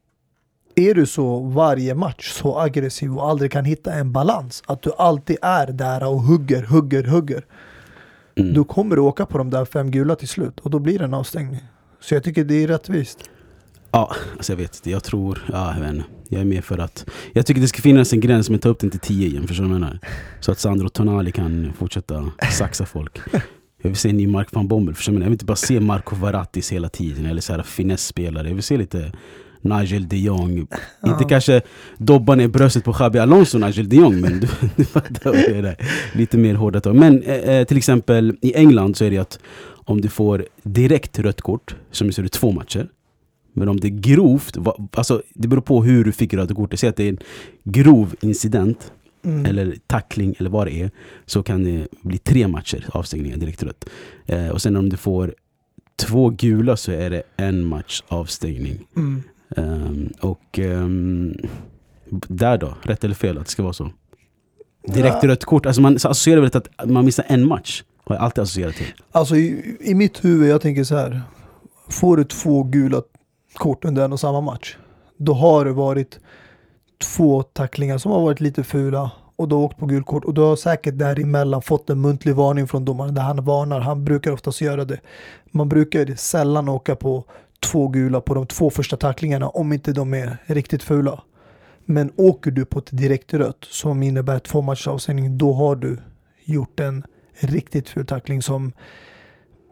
är 0.77 0.95
du 0.95 1.07
så 1.07 1.41
varje 1.41 1.95
match, 1.95 2.31
så 2.31 2.59
aggressiv 2.61 3.17
och 3.17 3.29
aldrig 3.29 3.53
kan 3.53 3.65
hitta 3.65 3.93
en 3.93 4.13
balans, 4.13 4.63
att 4.67 4.83
du 4.83 4.93
alltid 4.99 5.37
är 5.43 5.67
där 5.67 6.05
och 6.09 6.21
hugger, 6.23 6.63
hugger, 6.63 7.05
hugger, 7.05 7.45
Mm. 8.37 8.55
då 8.55 8.65
kommer 8.65 8.97
du 8.97 9.03
åka 9.03 9.27
på 9.27 9.39
de 9.39 9.51
där 9.51 9.65
fem 9.65 9.91
gula 9.91 10.17
till 10.17 10.29
slut 10.29 10.61
och 10.61 10.71
då 10.71 10.79
blir 10.79 10.99
det 10.99 11.05
en 11.05 11.15
avstängning. 11.15 11.61
Så 12.01 12.15
jag 12.15 12.25
tycker 12.25 12.45
det 12.45 12.55
är 12.65 12.69
rättvist. 12.69 13.19
Ja, 13.91 14.15
alltså 14.37 14.53
jag 14.53 14.57
vet 14.57 14.77
inte. 14.77 14.91
Jag 14.91 15.05
tror, 15.05 15.45
ja, 15.53 15.75
jag 15.75 15.81
vet 15.81 15.95
inte. 15.95 16.05
Jag 16.29 16.41
är 16.41 16.45
med 16.45 16.65
för 16.65 16.79
att 16.79 17.07
Jag 17.33 17.47
tycker 17.47 17.61
det 17.61 17.69
ska 17.69 17.83
finnas 17.83 18.13
en 18.13 18.21
gräns 18.21 18.51
men 18.51 18.59
ta 18.59 18.69
upp 18.69 18.79
den 18.79 18.91
till 18.91 19.01
10 19.01 19.29
igen, 19.29 19.47
förstår 19.49 19.65
du 19.65 19.71
vad 19.71 19.77
jag 19.77 19.81
menar? 19.81 19.99
Så 20.41 20.53
att 20.53 20.59
Sandro 20.59 20.89
Tonali 20.89 21.33
kan 21.33 21.73
fortsätta 21.79 22.31
saxa 22.53 22.87
folk 22.87 23.19
Jag 23.83 23.91
vill 23.91 23.97
se 23.97 24.09
en 24.11 24.17
ny 24.17 24.27
Mark 24.27 24.49
van 24.53 24.69
Bommel, 24.69 24.95
förstår 24.95 25.13
du 25.13 25.19
vad 25.19 25.19
jag 25.19 25.21
menar? 25.21 25.27
Jag 25.27 25.31
vill 25.31 25.35
inte 25.35 25.45
bara 25.45 25.57
se 25.57 25.81
Marco 25.81 26.17
Verrattis 26.17 26.73
hela 26.73 26.89
tiden 26.89 27.27
eller 27.27 27.41
så 27.41 27.53
här 27.53 27.63
finessspelare 27.63 28.49
Jag 28.49 28.55
vill 28.55 28.65
se 28.65 28.77
lite 28.77 29.13
Nigel 29.65 30.09
de 30.09 30.17
Jong 30.17 30.59
Inte 30.59 30.69
Ja. 31.01 31.29
kanske 31.29 31.61
dobba 31.99 32.35
ner 32.35 32.49
bröstet 32.49 32.85
på 32.85 32.93
Xabi 32.93 33.19
Alonso 33.19 33.59
Nigel 33.59 33.89
de 33.89 33.97
Jong 33.97 34.21
men 34.21 34.41
du, 34.41 34.49
du 34.77 34.85
fattar 34.85 35.25
vad 35.25 35.35
det 35.65 35.69
är 35.69 35.77
Lite 36.19 36.39
mer 36.39 36.55
hårda 36.55 36.81
tag 36.81 36.95
Men 36.97 37.23
eh, 37.23 37.35
eh, 37.35 37.65
till 37.67 37.77
exempel 37.77 38.37
i 38.41 38.55
England 38.55 38.97
så 38.97 39.05
är 39.05 39.11
det 39.11 39.19
att 39.19 39.39
Om 39.87 40.01
du 40.01 40.09
får 40.09 40.47
direkt 40.63 41.19
rött 41.19 41.41
kort, 41.41 41.77
som 41.91 42.13
så 42.13 42.21
är 42.21 42.23
det 42.23 42.29
två 42.29 42.53
matcher 42.53 42.89
men 43.57 43.69
om 43.69 43.81
det 43.81 43.89
är 43.89 44.01
grovt, 44.01 44.57
va- 44.57 44.89
alltså 44.93 45.23
det 45.35 45.49
beror 45.49 45.61
på 45.63 45.83
hur 45.85 46.05
du 46.05 46.13
fick 46.13 46.35
röda 46.35 46.55
kortet. 46.55 46.81
Säg 46.81 46.89
att 46.89 46.97
det 46.97 47.05
är 47.05 47.09
en 47.09 47.19
grov 47.65 48.15
incident, 48.21 48.93
Mm. 49.25 49.47
eller 49.47 49.77
tackling 49.87 50.35
eller 50.39 50.51
vad 50.51 50.67
det 50.67 50.73
är. 50.83 50.91
Så 51.27 51.43
kan 51.43 51.65
det 51.65 51.87
bli 52.03 52.19
tre 52.19 52.49
matcher 52.49 52.87
avstängningar 52.93 53.37
direkt 53.37 53.63
rött. 53.63 53.85
Eh, 54.27 54.49
och 54.49 54.63
sen 54.63 54.77
om 54.77 54.89
du 54.89 54.97
får 54.97 55.35
två 55.97 56.31
gula 56.31 56.77
så 56.77 56.93
är 56.93 57.11
det 57.11 57.23
en 57.37 57.65
match 57.65 58.03
avstängning. 58.09 58.79
Mm. 58.97 59.23
Ehm, 59.57 60.13
och 60.21 60.59
ehm, 60.59 61.37
där 62.29 62.59
då, 62.59 62.75
rätt 62.83 63.05
eller 63.05 63.15
fel 63.15 63.39
att 63.39 63.45
det 63.45 63.51
ska 63.51 63.63
vara 63.63 63.73
så? 63.73 63.91
Direkt 64.87 65.17
Ja. 65.23 65.29
rött 65.29 65.45
kort, 65.45 65.67
alltså 65.67 65.83
man 65.83 65.95
associerar 65.95 66.41
väl 66.41 66.51
att 66.55 66.91
man 66.91 67.05
missar 67.05 67.25
en 67.29 67.49
match. 67.49 67.83
Har 68.05 68.15
jag 68.17 68.25
alltid 68.25 68.43
associerat 68.43 68.75
till. 68.75 68.87
Alltså 69.13 69.37
i, 69.37 69.77
i 69.81 69.95
mitt 69.95 70.25
huvud, 70.25 70.51
jag 70.51 70.61
tänker 70.61 70.85
så 70.85 70.97
här. 70.97 71.23
Får 71.89 72.17
du 72.17 72.25
två 72.25 72.63
gula 72.63 73.03
kort 73.55 73.85
under 73.85 74.05
en 74.05 74.13
och 74.13 74.21
samma 74.21 74.41
match, 74.41 74.77
då 75.17 75.35
har 75.35 75.65
det 75.65 75.73
varit 75.73 76.19
två 77.17 77.43
tacklingar 77.43 77.99
som 77.99 78.13
har 78.13 78.21
varit 78.21 78.41
lite 78.41 78.65
fula 78.65 79.11
och 79.37 79.49
du 79.49 79.55
har 79.55 79.63
åkt 79.63 79.79
på 79.79 79.87
gult 79.87 80.07
kort 80.07 80.25
och 80.25 80.35
du 80.35 80.41
har 80.41 80.57
säkert 80.57 80.99
däremellan 80.99 81.63
fått 81.63 81.91
en 81.91 82.01
muntlig 82.01 82.35
varning 82.35 82.69
från 82.69 82.85
domaren 82.85 83.15
där 83.15 83.23
han 83.23 83.45
varnar. 83.45 83.81
Han 83.81 84.05
brukar 84.05 84.33
oftast 84.33 84.61
göra 84.61 84.85
det. 84.85 85.01
Man 85.51 85.69
brukar 85.69 86.15
sällan 86.17 86.69
åka 86.69 86.97
på 86.97 87.25
två 87.65 87.89
gula 87.89 88.21
på 88.21 88.35
de 88.35 88.47
två 88.47 88.71
första 88.71 88.97
tacklingarna 88.97 89.49
om 89.49 89.73
inte 89.73 89.93
de 89.93 90.15
är 90.15 90.37
riktigt 90.47 90.83
fula. 90.83 91.23
Men 91.85 92.13
åker 92.17 92.51
du 92.51 92.65
på 92.65 92.79
ett 92.79 92.89
direkt 92.91 93.35
rött 93.35 93.65
som 93.71 94.03
innebär 94.03 94.39
två 94.39 94.63
matchers 94.63 94.89
avstängning, 94.89 95.39
då 95.39 95.53
har 95.53 95.77
du 95.77 95.99
gjort 96.45 96.81
en 96.81 97.05
riktigt 97.41 97.89
ful 97.89 98.07
tackling 98.07 98.43
som 98.43 98.73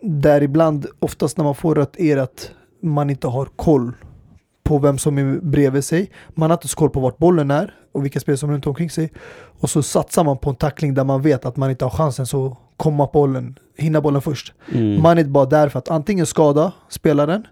där 0.02 0.42
ibland, 0.42 0.86
oftast 0.98 1.36
när 1.36 1.44
man 1.44 1.54
får 1.54 1.74
rött, 1.74 1.96
är 1.96 2.16
att 2.16 2.50
man 2.82 3.10
inte 3.10 3.28
har 3.28 3.46
koll 3.46 3.92
på 4.64 4.78
vem 4.78 4.98
som 4.98 5.18
är 5.18 5.40
bredvid 5.40 5.84
sig. 5.84 6.10
Man 6.28 6.50
har 6.50 6.56
inte 6.56 6.68
så 6.68 6.76
koll 6.76 6.90
på 6.90 7.00
vart 7.00 7.18
bollen 7.18 7.50
är 7.50 7.74
och 7.92 8.04
vilka 8.04 8.20
spelare 8.20 8.38
som 8.38 8.48
är 8.50 8.54
runt 8.54 8.66
omkring 8.66 8.90
sig. 8.90 9.12
Och 9.60 9.70
så 9.70 9.82
satsar 9.82 10.24
man 10.24 10.38
på 10.38 10.50
en 10.50 10.56
tackling 10.56 10.94
där 10.94 11.04
man 11.04 11.22
vet 11.22 11.44
att 11.44 11.56
man 11.56 11.70
inte 11.70 11.84
har 11.84 11.90
chansen 11.90 12.26
så 12.26 12.56
komma 12.76 13.08
bollen, 13.12 13.58
hinna 13.76 14.00
bollen 14.00 14.22
först. 14.22 14.52
Mm. 14.72 15.02
Man 15.02 15.18
är 15.18 15.24
bara 15.24 15.46
där 15.46 15.68
för 15.68 15.78
att 15.78 15.90
antingen 15.90 16.26
skada 16.26 16.72
spelaren 16.88 17.46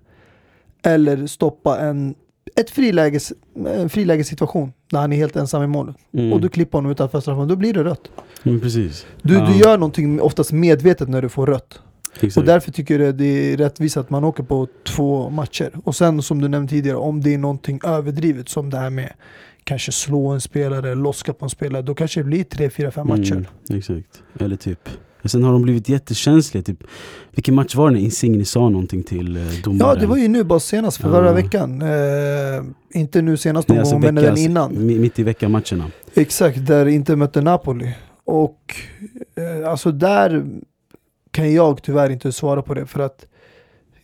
eller 0.83 1.27
stoppa 1.27 1.79
en 1.79 2.15
ett 2.57 2.71
friläges, 2.71 3.33
en 3.67 3.89
frilägessituation 3.89 4.73
där 4.91 4.99
han 4.99 5.13
är 5.13 5.17
helt 5.17 5.37
ensam 5.37 5.63
i 5.63 5.67
målet. 5.67 5.97
Mm. 6.13 6.33
Och 6.33 6.41
du 6.41 6.49
klipper 6.49 6.79
honom 6.79 6.91
utanför 6.93 7.21
straffen, 7.21 7.49
då 7.49 7.57
blir 7.57 7.75
det 7.75 7.85
rött. 7.85 8.11
Mm, 8.43 8.61
precis. 8.61 9.07
Du, 9.23 9.35
Ja, 9.35 9.47
du 9.47 9.59
gör 9.59 9.79
någonting 9.79 10.21
oftast 10.21 10.53
medvetet 10.53 11.09
när 11.09 11.23
du 11.23 11.29
får 11.29 11.47
rött. 11.47 11.81
exakt. 12.15 12.37
Och 12.37 12.45
därför 12.45 12.73
tycker 12.73 12.99
jag 12.99 13.15
det 13.15 13.25
är 13.53 13.57
rättvist 13.57 13.97
att 13.97 14.11
man 14.11 14.25
åker 14.25 14.43
på 14.43 14.69
två 14.85 15.31
matcher. 15.31 15.71
Och 15.85 15.97
sen 15.97 16.23
som 16.23 16.41
du 16.41 16.49
nämnde 16.49 16.71
tidigare, 16.71 16.97
om 16.97 17.21
det 17.21 17.35
är 17.35 17.39
någonting 17.39 17.81
överdrivet 17.85 18.49
som 18.49 18.71
det 18.71 18.77
här 18.79 18.91
med 18.91 19.13
kanske 19.65 19.93
slå 19.93 20.29
en 20.29 20.41
spelare, 20.41 20.95
loska 20.95 21.33
på 21.33 21.45
en 21.45 21.51
spelare, 21.51 21.83
då 21.83 21.95
kanske 21.95 22.21
det 22.21 22.25
blir 22.25 22.45
tre, 22.45 22.71
fyra, 22.71 22.91
fem 22.91 23.09
matcher. 23.09 23.33
Mm, 23.33 23.79
exakt. 23.79 24.23
Eller 24.39 24.57
typ. 24.57 24.89
Sen 25.25 25.43
har 25.45 25.53
de 25.53 25.63
blivit 25.63 25.89
jättekänsliga. 25.89 26.63
Typ. 26.65 26.85
Vilken 27.31 27.55
match 27.55 27.75
var 27.75 27.89
det 27.91 27.95
när 27.95 28.01
Insigne 28.01 28.45
sa 28.45 28.69
någonting 28.69 29.03
till 29.03 29.37
eh, 29.37 29.43
domaren? 29.65 29.89
Ja, 29.89 29.95
det 30.01 30.07
var 30.07 30.17
ju 30.17 30.29
nu 30.29 30.45
bara 30.45 30.61
senast 30.61 30.97
för 30.97 31.09
Ja. 31.09 31.15
förra 31.15 31.33
veckan. 31.33 31.83
Eh, 31.83 32.99
inte 33.01 33.23
nu 33.23 33.37
senast 33.37 33.69
Nej, 33.69 33.79
alltså 33.79 33.95
gång, 33.95 34.01
men 34.03 34.15
den 34.15 34.37
innan. 34.39 34.73
mi- 34.73 34.99
Mitt 35.01 35.19
i 35.19 35.23
veckan-matcherna. 35.23 35.85
Exakt, 36.15 36.67
där 36.67 36.87
inte 36.87 37.17
mötte 37.17 37.41
Napoli. 37.41 37.95
Och 38.25 38.75
eh, 39.63 39.71
alltså 39.71 39.93
där 39.93 40.47
kan 41.31 41.53
jag 41.53 41.83
tyvärr 41.83 42.11
inte 42.11 42.33
svara 42.33 42.63
på 42.63 42.75
det 42.75 42.87
för 42.87 43.01
att 43.01 43.27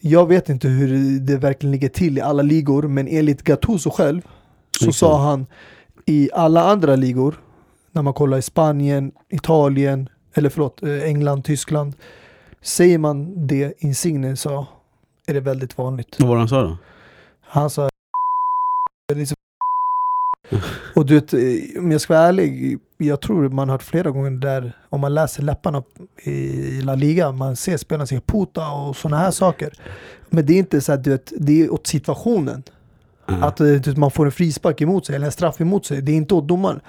jag 0.01 0.27
vet 0.29 0.49
inte 0.49 0.69
hur 0.69 1.19
det 1.21 1.37
verkligen 1.37 1.71
ligger 1.73 1.89
till 1.89 2.19
i 2.19 2.21
alla 2.21 2.43
ligor 2.43 2.83
men 2.83 3.09
enligt 3.09 3.43
Gattuso 3.43 3.91
själv 3.91 4.21
så 4.79 4.85
Exakt. 4.85 4.97
sa 4.99 5.23
han 5.31 5.47
i 6.07 6.31
alla 6.33 6.65
andra 6.65 6.97
ligor 6.97 7.35
när 7.93 8.03
man 8.03 8.13
kollar 8.15 8.39
i 8.39 8.43
Spanien, 8.43 9.13
Italien 9.31 10.09
eller 10.37 10.49
förlåt, 10.49 10.83
eh, 10.83 11.03
England, 11.03 11.45
Tyskland 11.45 11.95
säger 12.61 12.99
man 12.99 13.47
det 13.47 13.75
Insigne 13.79 14.37
sa 14.37 14.67
är 15.27 15.35
det 15.35 15.41
väldigt 15.41 15.79
vanligt. 15.79 16.17
Vad 16.19 16.29
var 16.29 16.37
det 16.37 16.41
han 16.41 16.49
sa 16.49 16.63
då? 16.63 16.77
Han 17.43 17.71
sa 17.71 17.89
liksom, 19.15 19.37
Och 20.95 21.07
du 21.07 21.15
vet, 21.15 21.35
eh, 21.35 21.41
om 21.79 21.93
jag 21.93 22.01
ska 22.01 22.15
vara 22.15 22.27
ärlig, 22.27 22.79
jag 22.97 23.21
tror 23.21 23.49
man 23.49 23.69
har 23.69 23.75
hört 23.75 23.83
flera 23.83 24.11
gånger 24.11 24.31
där 24.31 24.73
om 24.89 25.01
man 25.01 25.15
läser 25.15 25.43
läpparna 25.43 25.83
i 26.23 26.81
La 26.83 26.95
Liga, 26.95 27.33
man 27.33 27.57
ser 27.57 27.77
spelarna 27.77 28.07
säga 28.07 28.21
puta 28.27 28.71
och 28.71 28.97
sådana 28.97 29.17
här 29.17 29.31
saker. 29.31 29.73
Men 30.31 30.47
det 30.47 30.53
är 30.53 30.59
inte 30.59 30.81
så 30.81 30.93
att 30.93 31.05
du 31.05 31.11
vet, 31.11 31.33
det 31.39 31.63
är 31.63 31.73
åt 31.73 31.87
situationen. 31.87 32.63
Mm. 33.29 33.43
Att 33.43 33.61
eh, 33.61 33.67
du 33.67 33.79
vet, 33.79 33.97
man 33.97 34.11
får 34.11 34.27
en 34.27 34.33
frispark 34.33 34.81
emot 34.81 35.07
sig 35.07 35.17
eller 35.17 35.27
en 35.27 35.33
straff 35.33 35.61
emot 35.61 35.87
sig. 35.87 36.03
Det 36.03 36.13
är 36.13 36.17
inte 36.17 36.35
åt 36.35 36.49
domaren. 36.49 36.81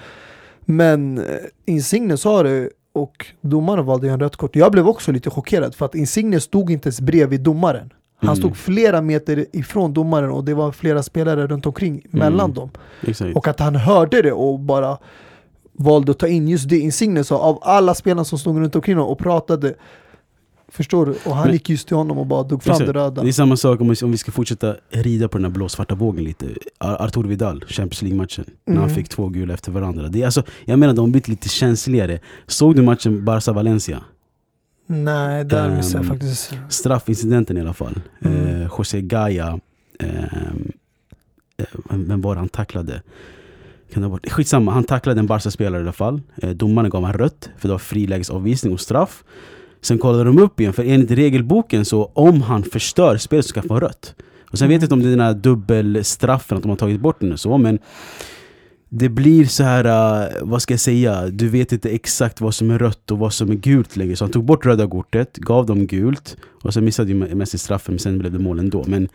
Men 0.66 1.26
Insigne 1.66 2.18
sa 2.18 2.44
det 2.44 2.70
och 2.98 3.26
domaren 3.42 3.86
valde 3.86 4.10
en 4.10 4.20
rött 4.20 4.36
kort. 4.36 4.56
Jag 4.56 4.72
blev 4.72 4.88
också 4.88 5.12
lite 5.12 5.30
chockerad 5.30 5.76
för 5.76 5.86
att 5.86 5.96
Insigne 5.96 6.40
stod 6.40 6.72
inte 6.72 6.88
ens 6.88 7.02
bredvid 7.02 7.42
domaren. 7.42 7.94
Han 8.20 8.28
Mm. 8.30 8.36
stod 8.36 8.58
flera 8.58 9.02
meter 9.02 9.46
ifrån 9.54 9.94
domaren 9.94 10.32
och 10.32 10.44
det 10.44 10.54
var 10.54 10.72
flera 10.72 11.04
spelare 11.04 11.48
runt 11.48 11.66
omkring 11.66 12.02
mellan 12.10 12.40
Mm. 12.40 12.54
dem. 12.54 12.70
Exakt. 13.08 13.36
Och 13.38 13.48
att 13.48 13.60
han 13.60 13.76
hörde 13.76 14.22
det 14.22 14.32
och 14.32 14.60
bara 14.60 14.98
valde 15.74 16.12
att 16.12 16.20
ta 16.20 16.28
in 16.28 16.48
just 16.48 16.70
det 16.70 16.78
Insigne 16.80 17.24
sa 17.24 17.38
av 17.40 17.60
alla 17.62 17.94
spelarna 17.94 18.24
som 18.26 18.40
stod 18.40 18.58
runt 18.60 18.76
omkring 18.76 18.96
honom 18.98 19.12
och 19.12 19.20
pratade. 19.20 19.74
Förstår 20.72 21.06
du? 21.06 21.12
Och 21.26 21.36
han 21.36 21.44
Men- 21.46 21.54
gick 21.54 21.70
just 21.70 21.88
till 21.88 21.98
honom 21.98 22.18
och 22.18 22.26
bara 22.26 22.44
drog 22.44 22.64
fram 22.64 22.80
det 22.80 22.94
röda. 22.94 23.24
Det 23.24 23.28
är 23.30 23.32
samma 23.32 23.58
sak 23.58 23.82
om 23.82 23.90
vi, 23.90 23.96
om 24.06 24.12
vi 24.12 24.18
ska 24.18 24.32
fortsätta 24.32 24.76
rida 24.90 25.28
på 25.28 25.38
den 25.38 25.46
här 25.46 25.52
blåsvarta 25.52 25.96
vågen 25.96 26.24
lite. 26.24 26.46
Ar- 26.78 27.02
Artur 27.06 27.24
Vidal, 27.24 27.66
Champions 27.68 28.02
League-matchen. 28.02 28.46
När 28.66 28.76
han 28.76 28.84
Mm. 28.84 28.96
fick 28.96 29.10
två 29.10 29.30
gula 29.30 29.54
efter 29.54 29.72
varandra. 29.72 30.08
Det 30.08 30.22
är 30.22 30.26
alltså, 30.26 30.44
jag 30.66 30.80
menar 30.80 30.94
de 30.94 31.00
har 31.02 31.08
blivit 31.08 31.28
lite 31.28 31.50
känsligare. 31.50 32.20
Såg 32.48 32.76
du 32.76 32.82
matchen 32.82 33.26
Barca-Valencia? 33.26 34.04
Nej, 34.88 35.46
där 35.46 35.70
Ehm, 35.70 35.78
missade 35.78 36.04
jag 36.04 36.12
faktiskt. 36.14 36.54
Straffincidenten 36.70 37.58
i 37.58 37.62
alla 37.62 37.74
fall. 37.74 38.00
Mm. 38.22 38.62
Eh, 38.62 38.70
José 38.78 39.02
Gaya, 39.02 39.60
ehm, 40.00 40.72
eh, 41.58 41.66
vem 41.90 42.08
vem 42.08 42.22
var 42.22 42.36
det 42.36 42.40
han 42.40 42.50
tacklade? 42.50 43.02
Kan 43.94 44.02
det 44.02 44.08
ha 44.08 44.12
varit? 44.12 44.32
Skitsamma, 44.32 44.72
han 44.72 44.84
tacklade 44.84 45.20
en 45.20 45.28
Barca-spelare 45.28 45.80
i 45.82 45.84
alla 45.84 45.92
fall. 45.92 46.22
Eh, 46.38 46.50
domaren 46.50 46.90
gav 46.90 47.04
han 47.04 47.14
rött, 47.14 47.50
för 47.58 47.68
det 47.68 47.74
var 47.74 47.80
frilägesavvisning 47.80 48.74
och 48.74 48.80
straff. 48.80 49.24
Sen 49.88 49.98
kollade 49.98 50.24
de 50.24 50.40
upp 50.40 50.60
igen, 50.60 50.74
för 50.74 50.84
enligt 50.84 51.12
regelboken 51.12 51.86
så 51.86 52.12
om 52.14 52.42
han 52.42 52.64
förstör 52.64 53.18
spelet 53.18 53.46
så 53.46 53.50
ska 53.50 53.60
han 53.60 53.68
få 53.68 53.80
rött. 53.80 54.16
Och 54.52 54.58
sen 54.58 54.70
vet 54.70 54.82
jag 54.82 54.86
inte 54.86 54.94
om 54.94 55.02
det 55.02 55.08
är 55.08 55.12
den 55.12 55.20
här 55.20 55.34
dubbelstraffen, 55.34 56.58
att 56.58 56.64
de 56.64 56.70
har 56.70 56.76
tagit 56.76 57.00
bort 57.00 57.20
den 57.20 57.32
och 57.32 57.40
så, 57.40 57.58
men 57.58 57.80
det 58.90 59.10
blir 59.10 59.46
så 59.46 59.64
här, 59.64 59.86
äh, 59.86 60.28
vad 60.42 60.62
ska 60.62 60.74
jag 60.74 60.80
säga, 60.80 61.28
du 61.28 61.50
vet 61.50 61.72
inte 61.72 61.90
exakt 61.90 62.42
vad 62.42 62.56
som 62.56 62.72
är 62.72 62.80
rött 62.80 63.12
och 63.12 63.20
vad 63.20 63.34
som 63.34 63.52
är 63.52 63.56
gult 63.56 63.96
längre. 63.96 64.16
Så 64.16 64.24
han 64.24 64.32
tog 64.32 64.44
bort 64.44 64.66
röda 64.66 64.88
kortet, 64.88 65.38
gav 65.38 65.66
dem 65.66 65.88
gult 65.88 66.38
och 66.64 66.74
sen 66.74 66.86
missade 66.86 67.12
ju 67.12 67.36
Messi 67.36 67.58
straffen, 67.58 67.94
men 67.94 68.00
sen 68.00 68.20
blev 68.20 68.32
det 68.32 68.40
mål 68.40 68.60
ändå. 68.60 68.84
Men 68.88 69.10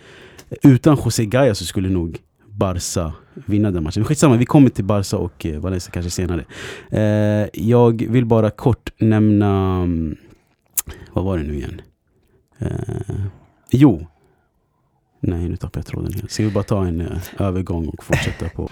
utan 0.63 0.99
José 1.05 1.25
Gaya 1.25 1.55
så 1.55 1.65
skulle 1.65 1.89
nog 1.89 2.19
Barca 2.47 3.13
vinna 3.35 3.71
den 3.71 3.83
matchen. 3.83 4.01
Men 4.01 4.07
skitsamma, 4.07 4.37
vi 4.37 4.47
kommer 4.47 4.69
till 4.69 4.85
Barca 4.85 5.17
och 5.17 5.47
eh, 5.47 5.61
Valencia 5.61 5.93
kanske 5.93 6.11
senare. 6.11 6.45
Eh, 6.91 7.49
jag 7.53 8.07
vill 8.09 8.27
bara 8.27 8.51
kort 8.51 8.91
nämna, 8.99 9.83
mm, 9.83 10.17
vad 11.13 11.25
var 11.25 11.39
det 11.39 11.45
nu 11.45 11.55
igen? 11.55 11.81
Eh, 12.59 13.17
jo, 13.71 14.07
nej 15.21 15.49
nu 15.49 15.57
tappade 15.57 15.79
jag 15.79 15.87
tråden 15.87 16.13
helt. 16.13 16.31
Ska 16.31 16.43
vi 16.43 16.51
bara 16.51 16.65
ta 16.65 16.87
en 16.87 17.01
eh, 17.01 17.19
övergång 17.39 17.89
och 17.89 18.05
fortsätta 18.05 18.49
på 18.49 18.71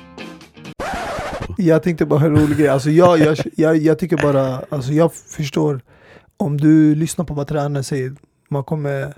Jag 1.59 1.83
tänkte 1.83 2.07
bara 2.07 2.25
en 2.25 2.37
rolig 2.37 2.59
grej. 2.59 2.69
Alltså 2.69 2.91
jag, 2.91 3.19
jag, 3.19 3.39
jag, 3.57 3.77
jag 3.77 3.99
tycker 3.99 4.17
bara, 4.17 4.63
alltså 4.69 4.93
jag 4.93 5.15
förstår. 5.15 5.81
Om 6.37 6.57
du 6.57 6.95
lyssnar 6.95 7.25
på 7.25 7.35
vad 7.35 7.47
tränaren 7.47 7.85
säger, 7.85 8.15
man 8.49 8.65
kommer 8.65 9.15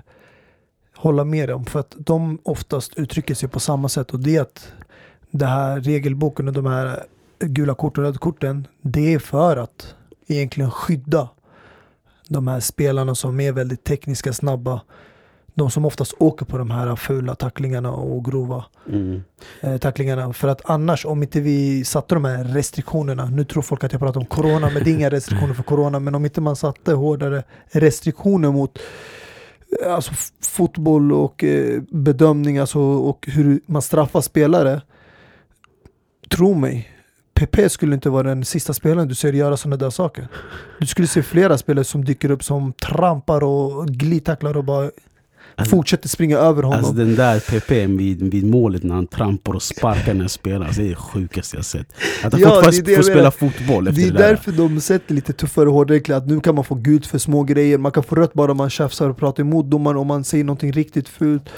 hålla 0.95 1.23
med 1.23 1.49
dem. 1.49 1.65
För 1.65 1.79
att 1.79 1.95
de 1.97 2.39
oftast 2.43 2.97
uttrycker 2.97 3.35
sig 3.35 3.49
på 3.49 3.59
samma 3.59 3.89
sätt. 3.89 4.11
Och 4.11 4.19
det 4.19 4.35
är 4.35 4.41
att 4.41 4.73
det 5.31 5.45
här 5.45 5.81
regelboken 5.81 6.47
och 6.47 6.53
de 6.53 6.65
här 6.65 7.03
gula 7.39 7.75
korten 7.75 8.03
och 8.03 8.07
röda 8.07 8.19
korten, 8.19 8.67
det 8.81 9.13
är 9.13 9.19
för 9.19 9.57
att 9.57 9.95
egentligen 10.27 10.71
skydda 10.71 11.29
de 12.27 12.47
här 12.47 12.59
spelarna 12.59 13.15
som 13.15 13.39
är 13.39 13.51
väldigt 13.51 13.83
tekniska, 13.83 14.33
snabba. 14.33 14.81
De 15.55 15.71
som 15.71 15.85
oftast 15.85 16.13
åker 16.19 16.45
på 16.45 16.57
de 16.57 16.71
här 16.71 16.95
fula 16.95 17.35
tacklingarna 17.35 17.91
och 17.91 18.25
grova 18.25 18.65
mm. 18.89 19.23
eh, 19.61 19.77
tacklingarna. 19.77 20.33
För 20.33 20.47
att 20.47 20.61
annars, 20.69 21.05
om 21.05 21.23
inte 21.23 21.41
vi 21.41 21.85
satte 21.85 22.15
de 22.15 22.25
här 22.25 22.43
restriktionerna, 22.43 23.25
nu 23.25 23.45
tror 23.45 23.63
folk 23.63 23.83
att 23.83 23.91
jag 23.91 24.01
pratar 24.01 24.19
om 24.19 24.25
corona, 24.25 24.69
men 24.73 24.83
det 24.83 24.89
är 24.91 24.93
inga 24.93 25.09
restriktioner 25.11 25.53
för 25.53 25.63
corona, 25.63 25.99
men 25.99 26.15
om 26.15 26.25
inte 26.25 26.41
man 26.41 26.55
satte 26.55 26.93
hårdare 26.93 27.43
restriktioner 27.71 28.51
mot 28.51 28.79
eh, 29.85 29.93
alltså, 29.93 30.13
fotboll 30.41 31.11
och 31.11 31.43
eh, 31.43 31.81
bedömning 31.89 32.57
alltså, 32.57 32.79
och 32.79 33.27
hur 33.27 33.61
man 33.65 33.81
straffar 33.81 34.21
spelare. 34.21 34.81
Tro 36.29 36.53
mig, 36.53 36.92
PP 37.45 37.69
skulle 37.71 37.93
inte 37.95 38.09
vara 38.09 38.23
den 38.23 38.45
sista 38.45 38.73
spelaren 38.73 39.07
du 39.07 39.15
ser 39.15 39.33
göra 39.33 39.57
sådana 39.57 39.75
där 39.77 39.89
saker. 39.89 40.27
Du 40.79 40.85
skulle 40.87 41.07
se 41.07 41.23
flera 41.23 41.57
spelare 41.57 41.83
som 41.85 42.05
dyker 42.05 42.31
upp 42.31 42.43
som 42.43 42.73
trampar 42.73 43.43
och 43.43 43.87
glidtacklar 43.87 44.57
och 44.57 44.63
bara 44.63 44.89
Alltså- 45.55 45.75
fortsätter 45.75 46.09
springa 46.09 46.37
över 46.37 46.63
honom. 46.63 46.79
Alltså 46.79 46.93
den 46.93 47.15
där 47.15 47.39
PP 47.39 47.87
vid, 47.87 48.31
vid 48.31 48.45
målet 48.49 48.83
när 48.83 48.95
han 48.95 49.07
trampar 49.07 49.53
och 49.53 49.63
sparkar 49.63 50.13
när 50.13 50.27
spelare, 50.27 50.65
alltså, 50.67 50.81
det 50.81 50.87
är 50.87 50.89
det 50.89 50.95
sjukaste 50.95 51.55
jag 51.57 51.65
sett. 51.65 51.87
Att 52.23 52.31
han 52.33 52.41
Ja, 52.41 52.61
det 52.83 52.95
får 52.95 53.03
spela 53.03 53.31
fotboll 53.31 53.87
efter 53.87 54.01
Det 54.01 54.09
det, 54.09 54.15
är 54.15 54.21
där. 54.21 54.29
därför 54.29 54.51
de 54.51 54.81
sätter 54.81 55.13
lite 55.15 55.33
tuffare 55.33 55.67
och 55.69 55.73
hårdare 55.73 56.15
att 56.17 56.27
nu 56.27 56.39
kan 56.39 56.55
man 56.55 56.63
få 56.63 56.75
gult 56.75 57.05
för 57.07 57.17
små 57.17 57.43
grejer, 57.43 57.77
man 57.77 57.91
kan 57.91 58.03
få 58.03 58.15
rött 58.15 58.33
bara 58.33 58.51
om 58.51 58.57
man 58.57 58.69
tjafsar 58.69 59.09
och 59.09 59.17
pratar 59.17 59.43
emot 59.43 59.65
domaren 59.65 59.97
om 59.97 60.07
man 60.07 60.23
säger 60.23 60.43
någonting 60.43 60.71
riktigt 60.71 61.09
fult. 61.09 61.49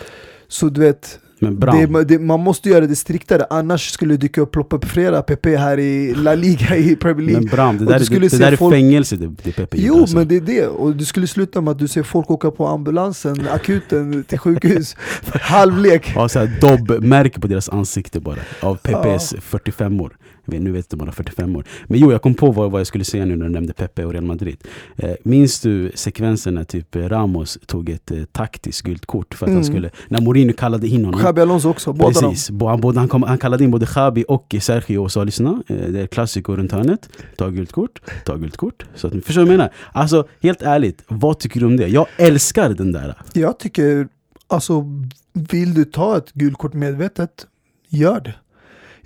Så 0.48 0.69
du 0.69 0.82
vet, 0.82 1.19
det, 1.39 2.04
det, 2.04 2.19
man 2.19 2.39
måste 2.39 2.69
göra 2.69 2.88
det 2.88 2.95
striktare, 2.95 3.45
annars 3.50 3.91
skulle 3.91 4.17
det 4.17 4.38
upp, 4.38 4.52
ploppa 4.52 4.76
upp 4.76 4.86
flera 4.86 5.21
PP 5.21 5.45
här 5.45 5.80
i 5.80 6.15
La 6.15 6.36
Liga 6.36 6.76
i 6.76 6.95
Premier 6.95 7.28
League. 7.28 7.41
men 7.41 7.52
Bram, 7.52 7.78
det 7.78 7.86
där, 7.86 8.00
du 8.00 8.06
det, 8.19 8.28
det 8.28 8.38
där 8.38 8.52
är 8.52 8.56
folk- 8.56 8.76
fängelse 8.76 9.15
det, 9.15 9.32
det 9.43 9.52
PP 9.52 9.76
Jo 9.78 10.00
alltså. 10.00 10.17
men 10.17 10.28
det 10.28 10.36
är 10.36 10.41
det, 10.41 10.67
och 10.67 10.95
det 10.95 11.06
skulle 11.06 11.28
sluta 11.28 11.62
med 11.62 11.71
att 11.71 11.80
du 11.80 11.88
ser 11.88 12.04
folk 12.04 12.32
åka 12.32 12.52
på 12.52 12.67
ambulansen, 12.67 13.48
akuten 13.54 14.24
till 14.24 14.39
sjukhus, 14.39 14.95
halvlek. 15.41 16.12
Ja, 16.15 16.28
dobb-märke 16.62 17.39
på 17.39 17.48
deras 17.48 17.69
ansikte 17.69 18.19
bara, 18.19 18.38
av 18.62 18.76
PPs 18.76 19.36
45 19.41 20.02
år. 20.02 20.17
Vet, 20.45 20.62
nu 20.62 20.71
vet 20.71 20.86
jag 20.89 20.99
bara 20.99 21.12
45 21.12 21.55
år. 21.55 21.65
Men 21.86 21.99
jo, 21.99 22.12
jag 22.12 22.21
kom 22.21 22.34
på 22.34 22.51
vad, 22.51 22.71
vad 22.71 22.79
jag 22.79 22.88
skulle 22.88 23.03
säga 23.03 23.25
nu 23.25 23.36
när 23.36 23.45
du 23.45 23.51
nämnde 23.51 23.73
Pepe 23.73 24.05
och 24.05 24.12
Real 24.12 24.23
Madrid. 24.25 24.58
Eh, 24.97 25.12
minns 25.23 25.60
du 25.60 25.91
sekvensen 25.95 26.53
när 26.53 26.63
typ 26.63 26.95
Ramos 26.95 27.58
tog 27.65 27.89
ett 27.89 28.12
eh, 28.12 28.23
taktiskt 28.31 28.81
gult 28.81 29.05
kort 29.05 29.34
för 29.34 29.45
att 29.45 29.49
Mm. 29.49 29.58
han 29.58 29.65
skulle, 29.65 29.89
när 30.08 30.21
Mourinho 30.21 30.53
kallade 30.53 30.88
in 30.88 31.05
honom. 31.05 31.19
Xabi 31.19 31.41
Alonso 31.41 31.69
också, 31.69 31.93
båda. 31.93 32.21
Precis, 32.21 32.49
han, 32.60 32.81
både, 32.81 32.99
han, 32.99 33.08
kom, 33.08 33.23
han 33.23 33.38
kallade 33.38 33.63
in 33.63 33.71
både 33.71 33.86
Xabi 33.86 34.25
och 34.27 34.55
Sergio 34.62 34.97
och 34.97 35.12
sa 35.12 35.23
lyssna, 35.23 35.63
eh, 35.67 35.75
det 35.75 36.01
är 36.01 36.08
klassiker 36.08 36.53
runt 36.53 36.71
hörnet. 36.71 37.10
Ta 37.38 37.49
gult 37.49 37.71
kort, 37.71 38.01
ta 38.25 38.36
gult 38.36 38.58
kort. 38.58 38.86
Så 38.95 39.08
att, 39.08 39.13
förstår 39.13 39.34
du 39.34 39.45
vad 39.45 39.53
jag 39.53 39.58
menar? 39.58 39.73
Alltså 39.91 40.27
helt 40.41 40.62
ärligt, 40.62 41.03
vad 41.08 41.39
tycker 41.39 41.60
du 41.60 41.65
om 41.65 41.77
det? 41.77 41.88
Jag 41.88 42.08
älskar 42.17 42.69
den 42.69 42.91
där. 42.91 43.15
Jag 43.34 43.60
tycker, 43.60 44.08
alltså 44.47 44.86
vill 45.34 45.73
du 45.73 45.86
ta 45.86 46.17
ett 46.17 46.31
gult 46.34 46.58
kort 46.58 46.73
medvetet, 46.73 47.47
gör 47.89 48.19
det. 48.19 48.34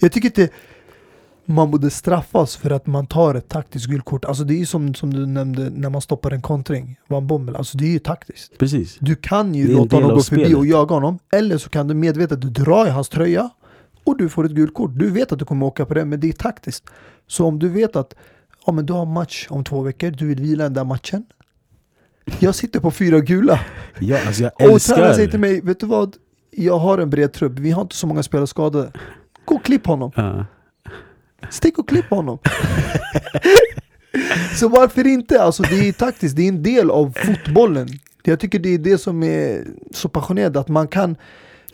Jag 0.01 0.11
tycker 0.11 0.27
inte 0.27 0.49
man 1.49 1.71
borde 1.71 1.89
straffas 1.89 2.55
för 2.55 2.69
att 2.69 2.87
man 2.87 3.07
tar 3.07 3.35
ett 3.35 3.47
taktiskt 3.49 3.85
gult 3.85 4.05
kort. 4.05 4.25
Alltså 4.25 4.43
det 4.43 4.53
är 4.53 4.57
ju 4.57 4.65
som, 4.65 4.93
som 4.93 5.13
du 5.13 5.25
nämnde 5.25 5.69
när 5.69 5.89
man 5.89 6.01
stoppar 6.01 6.31
en 6.31 6.41
kontring, 6.41 6.99
Van 7.07 7.27
Bommel. 7.27 7.55
Alltså 7.55 7.77
det 7.77 7.85
är 7.85 7.91
ju 7.91 7.99
taktiskt. 7.99 8.57
Precis. 8.57 8.97
Du 8.99 9.15
kan 9.15 9.55
ju 9.55 9.75
låta 9.75 9.95
honom 9.95 10.11
gå 10.11 10.21
förbi 10.21 10.55
och 10.55 10.65
jaga 10.65 10.95
honom. 10.95 11.19
Eller 11.31 11.57
så 11.57 11.69
kan 11.69 11.87
du 11.87 11.93
medvetet 11.93 12.41
dra 12.41 12.87
i 12.87 12.89
hans 12.89 13.09
tröja 13.09 13.49
och 14.03 14.17
du 14.17 14.29
får 14.29 14.45
ett 14.45 14.51
gult 14.51 14.73
kort. 14.73 14.91
Du 14.93 15.09
vet 15.09 15.31
att 15.31 15.39
du 15.39 15.45
kommer 15.45 15.65
åka 15.65 15.85
på 15.85 15.93
det, 15.93 16.05
men 16.05 16.19
det 16.19 16.29
är 16.29 16.33
taktiskt. 16.33 16.85
Så 17.27 17.45
om 17.45 17.59
du 17.59 17.69
vet 17.69 17.95
att 17.95 18.15
ja, 18.65 18.71
men 18.71 18.85
du 18.85 18.93
har 18.93 19.05
match 19.05 19.47
om 19.49 19.63
två 19.63 19.81
veckor, 19.81 20.11
du 20.11 20.27
vill 20.27 20.41
vila 20.41 20.63
den 20.63 20.73
där 20.73 20.83
matchen. 20.83 21.25
Jag 22.39 22.55
sitter 22.55 22.79
på 22.79 22.91
fyra 22.91 23.19
gula. 23.19 23.59
Ja, 23.99 24.17
alltså 24.27 24.43
jag 24.43 24.51
Och 24.51 24.57
tränaren 24.57 24.73
älskar 24.73 25.13
säger 25.13 25.29
till 25.29 25.39
mig, 25.39 25.61
vet 25.61 25.79
du 25.79 25.85
vad? 25.85 26.15
Jag 26.51 26.79
har 26.79 26.97
en 26.97 27.09
bred 27.09 27.33
trupp, 27.33 27.59
vi 27.59 27.71
har 27.71 27.81
inte 27.81 27.95
så 27.95 28.07
många 28.07 28.23
spelare 28.23 28.47
skadade. 28.47 28.91
Gå 29.45 29.55
och 29.55 29.63
klipp 29.63 29.87
honom. 29.87 30.11
Ja. 30.15 30.45
Stick 31.49 31.79
och 31.79 31.89
klipp 31.89 32.09
honom. 32.09 32.39
så 34.55 34.67
varför 34.67 35.07
inte? 35.07 35.41
Alltså 35.41 35.63
det 35.63 35.87
är 35.87 35.91
taktiskt, 35.91 36.35
det 36.35 36.43
är 36.43 36.47
en 36.47 36.63
del 36.63 36.91
av 36.91 37.13
fotbollen. 37.25 37.87
Jag 38.23 38.39
tycker 38.39 38.59
det 38.59 38.69
är 38.69 38.77
det 38.77 38.97
som 38.97 39.23
är 39.23 39.67
så 39.93 40.09
passionerande, 40.09 40.59
att 40.59 40.67
man 40.67 40.87
kan 40.87 41.17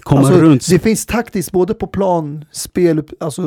Komma 0.06 0.22
alltså, 0.22 0.42
runt. 0.42 0.70
Det 0.70 0.80
finns 0.80 1.06
taktiskt 1.06 1.52
både 1.52 1.74
på 1.74 1.88
plan, 1.88 2.46
spel, 2.52 3.04
alltså 3.20 3.42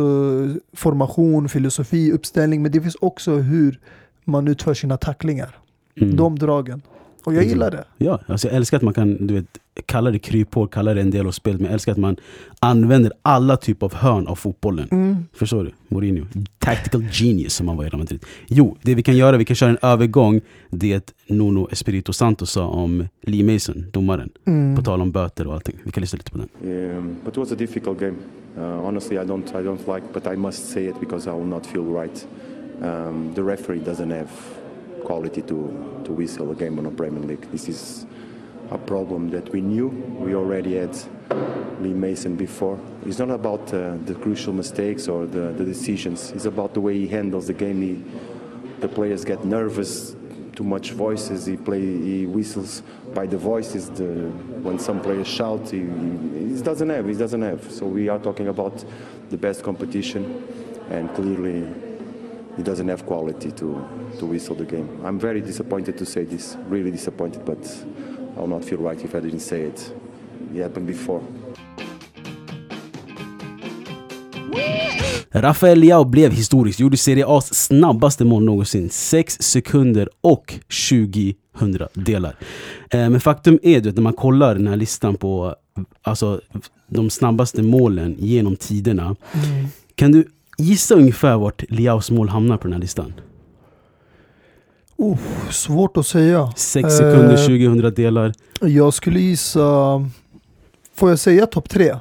formation, 0.73 1.49
filosofi, 1.49 2.13
uppställning, 2.13 2.63
men 2.63 2.73
det 2.73 2.81
finns 2.81 2.97
också 3.01 3.37
hur 3.37 3.81
man 4.25 4.49
utför 4.49 4.75
sina 4.75 4.97
tacklingar. 4.97 5.59
Mm. 6.01 6.17
De 6.17 6.39
dragen. 6.39 6.83
Och 7.29 7.35
jag 7.35 7.43
Mm. 7.43 7.49
gillar 7.49 7.71
det. 7.71 7.85
Ja, 7.99 8.21
alltså 8.27 8.49
jag 8.49 8.57
älskar 8.57 8.77
att 8.77 8.83
man 8.83 8.95
kan 8.95 9.27
du 9.27 9.35
vet, 9.35 9.59
kalla 9.87 10.11
det 10.11 10.19
kryphål, 10.19 10.69
kalla 10.69 10.95
det 10.95 11.01
en 11.01 11.11
del 11.11 11.27
av 11.27 11.31
spelet. 11.33 11.61
Men 11.61 11.65
jag 11.67 11.73
älskar 11.75 11.93
att 11.93 11.99
man 11.99 12.17
använder 12.61 13.13
alla 13.23 13.57
typer 13.57 13.87
av 13.87 13.95
hörn 13.95 14.27
av 14.27 14.35
fotbollen. 14.35 14.89
Mm. 14.91 15.17
Förstår 15.33 15.65
du? 15.65 15.71
Mourinho. 15.89 16.27
Tactical 16.59 17.03
genius 17.13 17.55
som 17.55 17.69
han 17.69 17.77
var 17.77 17.85
i 17.85 17.89
Real 17.89 17.99
Madrid. 17.99 18.25
Jo, 18.49 18.77
det 18.83 18.95
vi 18.95 19.03
kan 19.03 19.17
göra, 19.17 19.37
vi 19.37 19.45
kan 19.45 19.57
köra 19.57 19.71
en 19.71 19.79
övergång. 19.83 20.41
Det 20.71 21.13
Nuno 21.27 21.69
Espirito 21.73 22.13
Santo 22.13 22.47
sa 22.47 22.67
om 22.67 23.09
Lee 23.23 23.53
Mason, 23.53 23.85
domaren. 23.93 24.31
Mm. 24.47 24.77
På 24.77 24.83
tal 24.83 25.01
om 25.03 25.11
böter 25.13 25.47
och 25.47 25.55
allting. 25.55 25.77
Vi 25.85 25.91
kan 25.91 26.01
lyssna 26.01 26.17
lite 26.17 26.31
på 26.31 26.39
den. 26.39 26.49
Um, 26.97 27.17
but 27.25 27.33
it 27.33 27.39
was 27.39 27.53
a 27.53 27.57
difficult 27.59 28.01
game. 28.01 28.15
Uh, 28.59 28.63
honestly, 28.87 29.17
I 29.17 29.21
don't, 29.25 29.47
I 29.61 29.65
don't 29.67 29.95
like, 29.95 30.07
but 30.13 30.27
I 30.27 30.37
must 30.37 30.69
say 30.73 30.89
it 30.89 30.95
because 31.01 31.31
I 31.31 31.33
will 31.33 31.47
not 31.49 31.67
feel 31.67 31.85
right. 32.03 32.27
Um, 32.83 33.33
the 33.35 33.43
referee 33.43 33.79
doesn't 33.81 34.11
have 34.11 34.29
quality 35.05 35.43
to, 35.43 36.03
to 36.05 36.13
whistle 36.13 36.51
a 36.51 36.55
game 36.55 36.79
on 36.79 36.87
a 36.87 36.91
Premier 36.91 37.23
League. 37.23 37.51
This 37.51 37.69
is 37.69 38.07
a 38.71 38.79
problem 38.79 39.31
that 39.31 39.51
we 39.51 39.61
knew. 39.61 39.89
We 39.89 40.35
already 40.35 40.77
had 40.77 40.97
Lee 41.81 41.95
Mason 41.95 42.37
before. 42.37 42.79
It's 43.07 43.19
not 43.19 43.31
about 43.31 43.73
uh, 43.73 43.97
the 44.05 44.15
crucial 44.15 44.53
mistakes 44.53 45.09
or 45.09 45.27
the, 45.27 45.53
the 45.53 45.65
decisions. 45.65 46.33
It's 46.33 46.45
about 46.45 46.75
the 46.75 46.81
way 46.81 46.95
he 46.99 47.07
handles 47.07 47.47
the 47.47 47.55
game. 47.55 47.81
He, 47.83 48.05
the 48.81 48.89
players 48.89 49.25
get 49.25 49.45
nervous. 49.45 50.15
Too 50.55 50.65
much 50.65 50.91
voices. 50.91 51.47
He 51.47 51.57
play. 51.57 51.81
He 51.81 52.27
whistles 52.27 52.83
by 53.15 53.27
the 53.27 53.39
voices. 53.39 53.91
The 53.91 54.29
when 54.63 54.81
some 54.81 55.01
players 55.01 55.29
shout, 55.29 55.71
he, 55.71 55.79
he, 55.79 56.61
doesn't 56.63 56.91
have. 56.91 57.07
He 57.07 57.15
doesn't 57.15 57.43
have. 57.43 57.71
So 57.71 57.87
we 57.87 58.09
are 58.09 58.19
talking 58.19 58.49
about 58.49 58.85
the 59.31 59.37
best 59.37 59.63
competition, 59.63 60.43
and 60.91 61.15
clearly 61.15 61.88
he 62.59 62.65
doesn't 62.65 62.89
have 62.89 63.07
quality 63.07 63.51
to 63.51 63.81
to 64.19 64.27
whistle 64.27 64.57
the 64.57 64.65
game. 64.65 64.89
I'm 65.05 65.19
very 65.21 65.41
disappointed 65.41 65.99
to 65.99 66.05
say 66.05 66.25
this. 66.25 66.57
Really 66.71 66.91
disappointed, 66.91 67.45
but 67.47 67.87
I'll 68.37 68.49
not 68.49 68.65
feel 68.65 68.79
right 68.79 69.05
if 69.05 69.15
I 69.15 69.21
didn't 69.21 69.41
say 69.41 69.63
it. 69.63 69.95
It 70.55 70.63
happened 70.63 70.87
before. 70.87 71.23
Rafael 75.31 75.79
Leao 75.79 76.05
blev 76.05 76.33
historisk, 76.33 76.81
gjorde 76.81 76.97
Serie 76.97 77.25
A's 77.27 77.55
snabbaste 77.55 78.25
mål 78.25 78.45
någonsin. 78.45 78.91
6 78.91 79.37
sekunder 79.41 80.09
och 80.21 80.55
20 80.69 81.35
hundradelar. 81.53 82.37
Eh, 82.91 83.11
men 83.11 83.21
faktum 83.21 83.59
är 83.63 83.81
du, 83.81 83.89
att 83.89 83.95
när 83.95 84.03
man 84.03 84.13
kollar 84.13 84.55
den 84.55 84.67
här 84.67 84.77
listan 84.77 85.17
på 85.17 85.55
alltså, 86.03 86.41
de 86.87 87.11
snabbaste 87.11 87.63
målen 87.63 88.17
genom 88.19 88.57
tiderna. 88.57 89.17
Kan 89.95 90.13
du 90.13 90.29
gissa 90.59 90.95
ungefär 90.95 91.37
vart 91.37 91.65
Leaos 91.69 92.11
mål 92.11 92.29
hamnar 92.29 92.57
på 92.57 92.63
den 92.63 92.73
här 92.73 92.81
listan? 92.81 93.13
Oh, 94.97 95.19
svårt 95.51 95.97
att 95.97 96.07
säga. 96.07 96.53
6 96.57 96.93
sekunder, 96.93 97.33
Eh, 97.33 97.47
20 97.47 97.67
hundradelar. 97.67 98.33
Jag 98.61 98.95
skulle 98.95 99.21
gissa... 99.21 99.61
Får 100.95 101.11
jag 101.11 101.19
säga 101.19 101.47
topp 101.47 101.69
tre? 101.69 101.97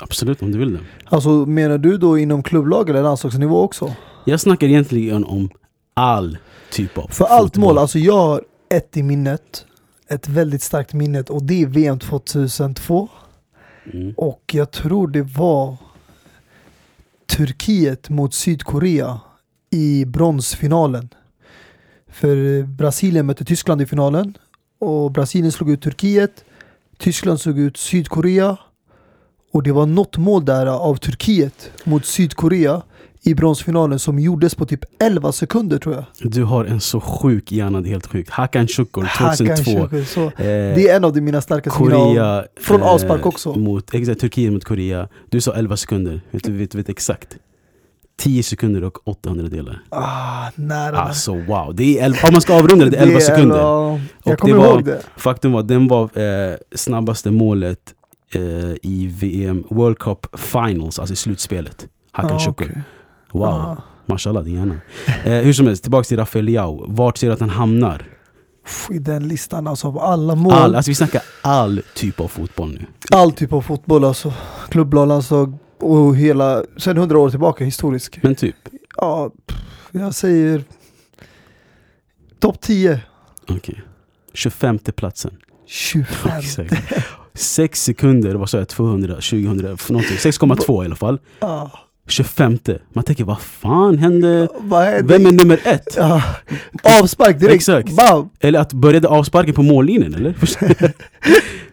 Absolut, 0.00 0.42
om 0.42 0.52
du 0.52 0.58
vill 0.58 0.72
det. 0.72 0.80
Alltså 1.04 1.28
menar 1.30 1.78
du 1.78 1.96
då 1.96 2.18
inom 2.18 2.42
klubblag 2.42 2.90
eller 2.90 3.02
landslagsnivå 3.02 3.60
också? 3.60 3.94
Jag 4.24 4.40
snackar 4.40 4.66
egentligen 4.66 5.24
om 5.24 5.50
all 5.94 6.38
typ 6.70 6.98
av 6.98 7.08
För 7.08 7.24
allt 7.24 7.56
mål, 7.56 7.78
alltså 7.78 7.98
jag 7.98 8.16
har 8.18 8.42
ett 8.68 8.96
i 8.96 9.02
minnet. 9.02 9.66
Ett 10.08 10.28
väldigt 10.28 10.62
starkt 10.62 10.92
minne 10.92 11.22
och 11.22 11.42
det 11.42 11.62
är 11.62 11.66
VM 11.66 11.98
2002. 11.98 13.08
Mm. 13.92 14.14
Och 14.16 14.42
jag 14.52 14.70
tror 14.70 15.08
det 15.08 15.22
var 15.22 15.76
Turkiet 17.30 18.08
mot 18.08 18.34
Sydkorea 18.34 19.20
i 19.70 20.04
bronsfinalen. 20.04 21.08
För 22.08 22.62
Brasilien 22.62 23.26
mötte 23.26 23.44
Tyskland 23.44 23.82
i 23.82 23.86
finalen 23.86 24.38
och 24.78 25.12
Brasilien 25.12 25.52
slog 25.52 25.70
ut 25.70 25.82
Turkiet. 25.82 26.44
Tyskland 26.98 27.40
slog 27.40 27.58
ut 27.58 27.76
Sydkorea 27.76 28.56
och 29.52 29.62
det 29.62 29.72
var 29.72 29.86
något 29.86 30.16
mål 30.16 30.44
där 30.44 30.66
av 30.66 30.96
Turkiet 30.96 31.70
mot 31.84 32.06
Sydkorea 32.06 32.82
i 33.22 33.34
bronsfinalen 33.34 33.98
som 33.98 34.18
gjordes 34.18 34.54
på 34.54 34.66
typ 34.66 34.80
11 35.02 35.32
sekunder 35.32 35.78
tror 35.78 35.94
jag. 35.94 36.04
Du 36.32 36.42
har 36.44 36.64
en 36.64 36.80
så 36.80 37.00
sjuk 37.00 37.52
hjärna, 37.52 37.80
det 37.80 37.88
är 37.88 37.90
helt 37.90 38.06
sjukt. 38.06 38.30
Hakan 38.30 38.66
Şükür 38.68 39.02
Hakan 39.02 39.36
2002. 39.46 39.64
Şükür, 39.70 40.04
så 40.04 40.20
Eh, 40.22 40.34
Det 40.74 40.88
är 40.88 40.96
en 40.96 41.04
av 41.04 41.12
de 41.12 41.20
mina 41.20 41.40
starkaste 41.40 41.78
Korea 41.78 42.44
från 42.60 42.80
eh, 42.80 42.86
avspark 42.86 43.26
också. 43.26 43.54
Mot, 43.54 43.94
exakt, 43.94 44.20
Turkiet 44.20 44.52
mot 44.52 44.64
Korea. 44.64 45.08
Du 45.30 45.40
sa 45.40 45.52
11 45.54 45.76
sekunder. 45.76 46.20
Vet 46.30 46.44
du 46.44 46.52
vet, 46.52 46.74
vet 46.74 46.88
exakt? 46.88 47.36
10 48.18 48.42
sekunder 48.42 48.84
och 48.84 49.08
800 49.08 49.48
delar. 49.48 49.82
Ah, 49.88 50.50
nära. 50.54 50.98
Alltså 50.98 51.34
wow. 51.34 51.74
Det 51.74 51.98
är 51.98 52.04
11, 52.04 52.18
om 52.28 52.32
man 52.32 52.40
ska 52.42 52.54
avrunda 52.54 52.84
det, 52.84 52.90
det 52.90 52.96
är 52.96 53.02
11 53.02 53.18
Det 53.18 53.24
är 53.24 53.26
sekunder. 53.26 53.58
Jag 53.58 54.00
Och 54.24 54.38
kommer 54.38 54.54
det 54.54 54.60
var- 54.60 54.68
ihåg 54.74 54.84
det. 54.84 55.02
Faktum 55.16 55.52
var 55.52 55.60
att 55.60 55.68
den 55.68 55.88
var 55.88 56.02
eh, 56.18 56.56
snabbaste 56.74 57.30
målet 57.30 57.80
eh, 58.34 58.40
i 58.82 59.14
VM 59.20 59.64
World 59.70 59.98
Cup 59.98 60.26
Finals, 60.38 60.98
alltså 60.98 61.12
i 61.12 61.16
slutspelet. 61.16 61.86
Hakan 62.12 62.36
Ah, 62.36 62.38
Şükür. 62.38 62.52
okej. 62.66 62.82
Wow. 63.32 63.44
Ah. 63.44 63.76
Mashallah 64.06 64.42
din 64.44 64.54
hjärna. 64.54 64.74
Eh, 65.24 65.32
hur 65.32 65.52
som 65.52 65.66
helst, 65.66 65.82
tillbaka 65.82 66.04
till 66.04 66.16
Rafael 66.16 66.44
Leao. 66.44 66.84
Vart 66.88 67.18
ser 67.18 67.26
du 67.26 67.32
att 67.32 67.40
han 67.40 67.50
hamnar? 67.50 68.06
I 68.90 68.98
den 68.98 69.28
listan 69.28 69.66
alltså 69.66 69.86
av 69.86 69.98
alla 69.98 70.34
mål. 70.34 70.52
All, 70.52 70.74
alltså 70.74 70.90
vi 70.90 70.94
snackar 70.94 71.22
all 71.42 71.82
typ 71.94 72.20
av 72.20 72.28
fotboll 72.28 72.68
nu. 72.72 72.86
All 73.10 73.32
typ 73.32 73.52
av 73.52 73.62
fotboll 73.62 74.04
alltså. 74.04 74.32
Klubblag, 74.68 75.08
landslag 75.08 75.58
och 75.80 76.16
hela, 76.16 76.62
sen 76.76 76.96
hundra 76.96 77.18
år 77.18 77.30
tillbaka 77.30 77.64
historisk. 77.64 78.18
Men 78.22 78.34
typ, 78.34 78.56
Ja, 78.96 79.30
jag 79.90 80.14
säger 80.14 80.64
topp 82.40 82.60
10. 82.60 83.00
okej. 83.48 83.82
25 84.34 84.78
platsen. 84.78 85.36
25. 85.66 86.32
Exakt. 86.38 86.72
6 87.34 87.82
sekunder, 87.82 88.34
vad 88.34 88.50
sa 88.50 88.58
jag, 88.58 88.68
200, 88.68 89.14
2000, 89.14 89.78
för 89.78 89.92
någonting. 89.92 90.16
6,2 90.16 90.82
i 90.82 90.86
alla 90.86 90.96
fall. 90.96 91.18
Ah, 91.38 91.68
25. 92.10 92.58
Man 92.92 93.04
tänker, 93.04 93.24
vad 93.24 93.40
fan 93.40 93.98
hände? 93.98 94.48
vad? 94.58 95.06
Vem 95.08 95.26
är 95.26 95.32
nummer 95.32 95.60
ett? 95.64 95.98
Ah, 95.98 96.22
avspark 97.00 97.40
direkt. 97.40 97.54
Exakt. 97.54 97.96
Bam. 97.96 98.30
Eller 98.40 98.58
att 98.60 98.72
började 98.72 99.08
avsparken 99.08 99.54
på 99.54 99.62
mållinjen 99.62 100.14
eller? 100.14 100.34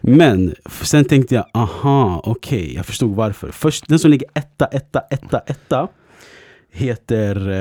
Men 0.00 0.54
sen 0.82 1.04
tänkte 1.04 1.34
jag, 1.34 1.44
aha, 1.54 2.20
okej, 2.24 2.74
jag 2.74 2.86
förstod 2.86 3.16
varför. 3.16 3.50
Först, 3.50 3.88
den 3.88 3.98
som 3.98 4.10
ligger 4.10 4.28
etta, 4.34 4.66
etta, 4.66 5.00
etta, 5.10 5.38
etta 5.38 5.88
heter, 6.70 7.48
eh, 7.50 7.56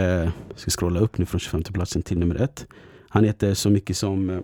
jag 0.50 0.60
ska 0.60 0.72
scrolla 0.72 1.00
upp 1.00 1.18
nu 1.18 1.26
från 1.26 1.40
25 1.40 1.63
platsen 1.63 2.02
till 2.02 2.18
nummer 2.20 2.36
ett. 2.42 2.66
Han 3.10 3.24
heter 3.24 3.54
så 3.54 3.70
mycket 3.70 3.98
som 3.98 4.30
eh, 4.30 4.40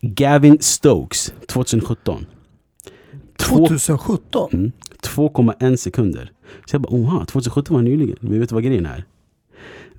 Gavin 0.00 0.58
Stokes 0.60 1.32
2017. 1.48 2.26
Två- 3.38 3.56
2017. 3.66 4.50
Mm. 4.52 4.72
2,1 5.06 5.76
sekunder. 5.76 6.30
Så 6.66 6.74
jag 6.74 6.82
bara, 6.82 6.92
oha, 6.94 7.24
2017 7.24 7.74
var 7.76 7.82
nyligen. 7.82 8.16
Men 8.20 8.40
vet 8.40 8.48
du 8.48 8.54
vad 8.54 8.64
grejen 8.64 8.86
är? 8.86 9.04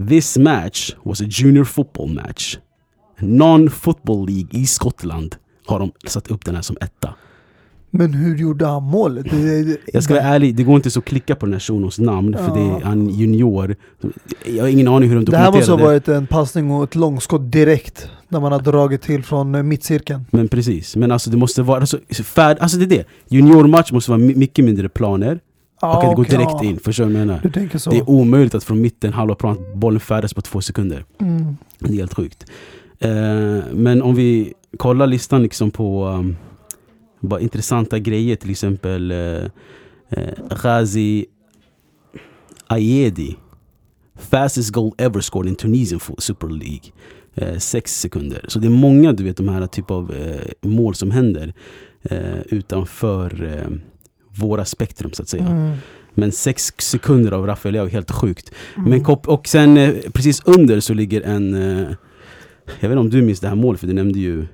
This 0.10 0.38
match 0.38 0.92
was 1.04 1.22
a 1.22 1.26
junior 1.30 1.64
football 1.64 2.14
match. 2.14 2.58
Non-football 3.20 4.28
League 4.30 4.50
i 4.52 4.66
Skottland 4.66 5.36
har 5.66 5.80
de 5.80 5.92
satt 6.08 6.32
upp 6.32 6.46
den 6.46 6.56
här 6.56 6.62
som 6.62 6.78
etta. 6.82 7.16
Men 7.90 8.14
hur 8.14 8.38
gjorde 8.38 8.66
han 8.66 8.84
målet? 8.84 9.30
Det- 9.32 9.64
det- 9.64 9.78
Jag 9.94 10.04
ska 10.04 10.14
vara 10.14 10.24
ärlig, 10.24 10.56
det 10.56 10.64
går 10.64 10.76
inte 10.76 10.92
så 10.92 11.00
att 11.00 11.06
klicka 11.06 11.36
på 11.36 11.46
den 11.46 11.54
här 11.54 11.60
shunos 11.60 12.00
namn 12.00 12.38
för 12.38 12.56
det 12.56 12.62
Ja. 12.62 12.78
är 12.80 12.82
han 12.84 13.10
junior. 13.10 13.76
Jag 14.46 14.64
har 14.64 14.70
ingen 14.70 14.88
aning 14.88 15.10
hur 15.10 15.16
de 15.16 15.26
Det 15.26 15.38
här 15.38 15.52
måste 15.52 15.72
ha 15.72 15.78
dokumenterade. 15.78 15.94
varit 15.94 16.08
en 16.08 16.28
passning 16.28 16.72
och 16.72 16.84
ett 16.84 16.96
långskott 16.96 17.52
direkt. 17.52 18.08
När 18.34 18.40
man 18.40 18.52
har 18.52 18.60
dragit 18.60 19.02
till 19.02 19.24
från 19.24 19.56
eh, 19.56 19.64
mittcirkeln. 19.64 20.26
Men 20.32 20.48
precis, 20.48 20.96
men 20.96 21.12
alltså 21.12 21.30
det 21.30 21.38
måste 21.38 21.62
vara, 21.62 21.80
alltså, 21.80 22.00
färd, 22.24 22.58
alltså 22.60 22.78
det 22.78 22.86
är 22.86 22.90
det. 22.90 23.06
Juniormatch 23.28 23.92
måste 23.92 24.12
vara 24.12 24.20
my- 24.20 24.36
mycket 24.36 24.66
mindre 24.66 24.90
planer 24.90 25.40
och 25.82 26.04
att 26.04 26.10
det 26.10 26.16
går 26.16 26.26
direkt 26.26 26.64
in. 26.64 26.80
Förstår 26.80 27.06
du 27.06 27.12
vad 27.12 27.22
jag 27.22 27.28
menar? 27.28 27.90
Det 27.92 27.98
är 27.98 28.10
omöjligt 28.10 28.56
att 28.56 28.64
från 28.64 28.82
mitten, 28.82 29.14
halva 29.14 29.36
plan, 29.36 29.58
bollen 29.76 30.00
färdas 30.00 30.34
på 30.34 30.42
två 30.42 30.62
sekunder. 30.62 31.06
Mm. 31.22 31.58
Det 31.80 31.94
är 31.94 31.98
helt 31.98 32.14
sjukt. 32.14 32.46
Eh, 33.00 33.12
men 33.74 34.02
om 34.02 34.16
vi 34.16 34.54
kollar 34.78 35.08
listan 35.08 35.44
liksom 35.44 35.72
på 35.72 36.06
um, 36.08 36.38
bara 37.20 37.40
intressanta 37.40 38.00
grejer, 38.00 38.36
till 38.36 38.52
exempel 38.52 39.12
uh, 39.12 39.44
uh, 40.18 40.58
Ghazi 40.64 41.26
Ayedi. 42.68 43.36
Fastest 44.16 44.72
goal 44.72 44.92
ever 44.98 45.22
scored 45.22 45.50
in 45.50 45.56
Tunisian 45.56 46.00
Super 46.18 46.48
League. 46.50 46.92
Eh, 47.36 47.58
sex 47.58 48.00
sekunder. 48.00 48.46
Så 48.48 48.60
det 48.60 48.68
är 48.68 48.70
många 48.70 49.14
du 49.14 49.24
vet 49.24 49.38
de 49.38 49.50
här 49.50 49.68
typ 49.68 49.92
av 49.92 50.14
eh, 50.14 50.70
mål 50.70 50.96
som 50.96 51.12
händer 51.12 51.54
eh, 52.02 52.40
utanför 52.50 53.68
våra 54.38 54.66
spektrum 54.66 55.14
så 55.14 55.22
att 55.22 55.30
säga. 55.30 55.46
Mm. 55.46 55.78
Men 56.14 56.32
sex 56.32 56.74
sekunder 56.78 57.32
av 57.32 57.48
Rafael 57.48 57.76
är 57.76 57.86
helt 57.86 58.12
sjukt. 58.12 58.52
Mm. 58.78 58.90
Men 58.90 59.06
och 59.06 59.48
sen 59.48 59.96
precis 60.14 60.42
under 60.46 60.80
så 60.80 60.94
ligger 60.94 61.22
en 61.22 61.54
Jag 62.80 62.90
vet 62.90 62.92
inte 62.92 62.98
om 62.98 63.10
du 63.10 63.22
minns 63.22 63.40
det 63.40 63.48
här 63.48 63.56
målet 63.56 63.80
för 63.80 63.88
du 63.88 63.94
nämnde 63.94 64.20
ju 64.20 64.46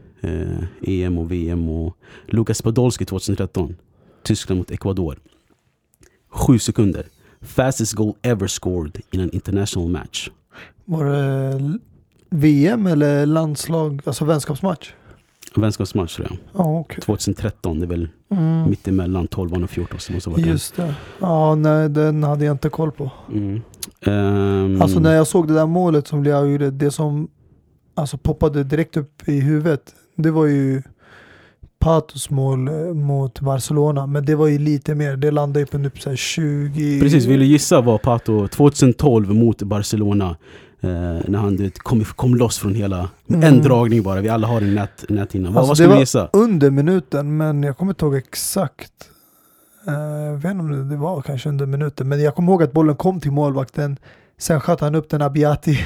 EM 0.82 1.18
och 1.18 1.32
VM 1.32 1.70
och 1.70 1.98
Lukas 2.28 2.62
Podolski 2.62 3.06
2013 3.06 3.76
Tyskland 4.24 4.58
mot 4.58 4.72
Ecuador 4.72 5.20
Sju 6.30 6.60
sekunder 6.60 7.06
Fastest 7.42 7.94
goal 7.94 8.14
ever 8.22 8.48
scored 8.48 9.02
in 9.12 9.22
an 9.22 9.30
international 9.34 9.90
match 9.90 10.30
Var 10.86 11.06
det 11.06 11.80
VM 12.30 12.88
eller 12.88 13.26
landslag, 13.26 14.02
alltså 14.06 14.26
vänskapsmatch? 14.26 14.94
Vänskapsmatch 15.56 16.16
tror 16.16 16.28
jag 16.30 16.38
Ja, 16.66 16.80
okej. 16.80 17.02
2013, 17.02 17.80
det 17.80 17.86
är 17.86 17.88
väl 17.88 18.10
Mm. 18.32 18.70
mittemellan 18.70 19.28
12 19.28 19.64
och 19.64 19.70
14 19.70 20.00
som 20.00 20.16
måste 20.16 20.30
den. 20.30 20.50
Just 20.50 20.76
det. 20.76 20.96
Ja, 21.20 21.56
nej, 21.56 21.90
den 21.90 22.24
hade 22.24 22.46
jag 22.46 22.54
inte 22.54 22.70
koll 22.70 22.92
på. 22.92 23.12
Mm. 23.32 23.62
Ehm, 24.02 24.82
Alltså 24.82 25.00
när 25.00 25.16
jag 25.16 25.28
såg 25.28 25.48
det 25.48 25.54
där 25.54 25.66
målet 25.66 26.08
som 26.08 26.24
Leao 26.24 26.46
gjorde, 26.46 26.72
det 26.72 26.92
som 26.92 27.28
alltså, 27.96 28.18
poppade 28.18 28.64
direkt 28.64 28.98
upp 28.98 29.28
i 29.30 29.40
huvudet, 29.40 29.82
det 30.16 30.32
var 30.32 30.46
ju 30.46 30.82
Patos 31.80 32.30
mål 32.30 32.68
eh, 32.68 32.74
mot 32.94 33.40
Barcelona. 33.40 34.08
Men 34.08 34.26
det 34.26 34.36
var 34.36 34.48
ju 34.48 34.60
lite 34.60 34.96
mer, 34.96 35.18
det 35.18 35.32
landade 35.32 35.60
ju 35.60 35.66
på 35.66 35.78
typ 35.78 36.02
så 36.02 36.10
här 36.10 36.16
20... 36.18 37.00
Precis, 37.00 37.26
vill 37.26 37.40
du 37.40 37.46
gissa 37.46 37.82
vad 37.82 38.02
Pato 38.02 38.48
2012 38.48 39.34
mot 39.34 39.62
Barcelona 39.62 40.36
eh, 40.82 40.90
när 41.30 41.40
han 41.40 41.58
vet, 41.58 41.80
kom, 41.80 42.04
kom 42.04 42.36
loss 42.36 42.60
från 42.60 42.76
hela, 42.76 43.10
Mm. 43.30 43.44
en 43.44 43.62
dragning 43.62 44.04
bara, 44.04 44.22
vi 44.22 44.30
alla 44.30 44.48
har 44.48 44.62
en 44.62 44.76
nät, 44.76 45.06
näthinna. 45.10 45.48
Alltså, 45.50 45.62
vad 45.68 45.78
ska 45.78 45.88
du 45.88 46.00
gissa? 46.00 46.30
Under 46.34 46.70
minuten, 46.70 47.38
men 47.38 47.64
jag 47.64 47.78
kommer 47.78 47.92
inte 47.92 48.06
ihåg 48.06 48.16
exakt. 48.16 48.92
Eh, 49.88 49.94
jag 49.94 50.34
vet 50.38 50.52
inte 50.52 50.62
om 50.62 50.90
det- 50.90 50.96
var 50.98 51.22
kanske 51.22 51.50
under 51.50 51.66
minuten, 51.66 52.08
men 52.10 52.22
jag 52.24 52.36
kommer 52.36 52.52
ihåg 52.52 52.64
att 52.64 52.72
bollen 52.74 52.96
kom 52.96 53.20
till 53.20 53.32
målvakten. 53.32 53.98
Sen 54.38 54.62
sköt 54.62 54.80
han 54.82 54.96
upp 54.96 55.10
den 55.10 55.22
Abiati 55.22 55.80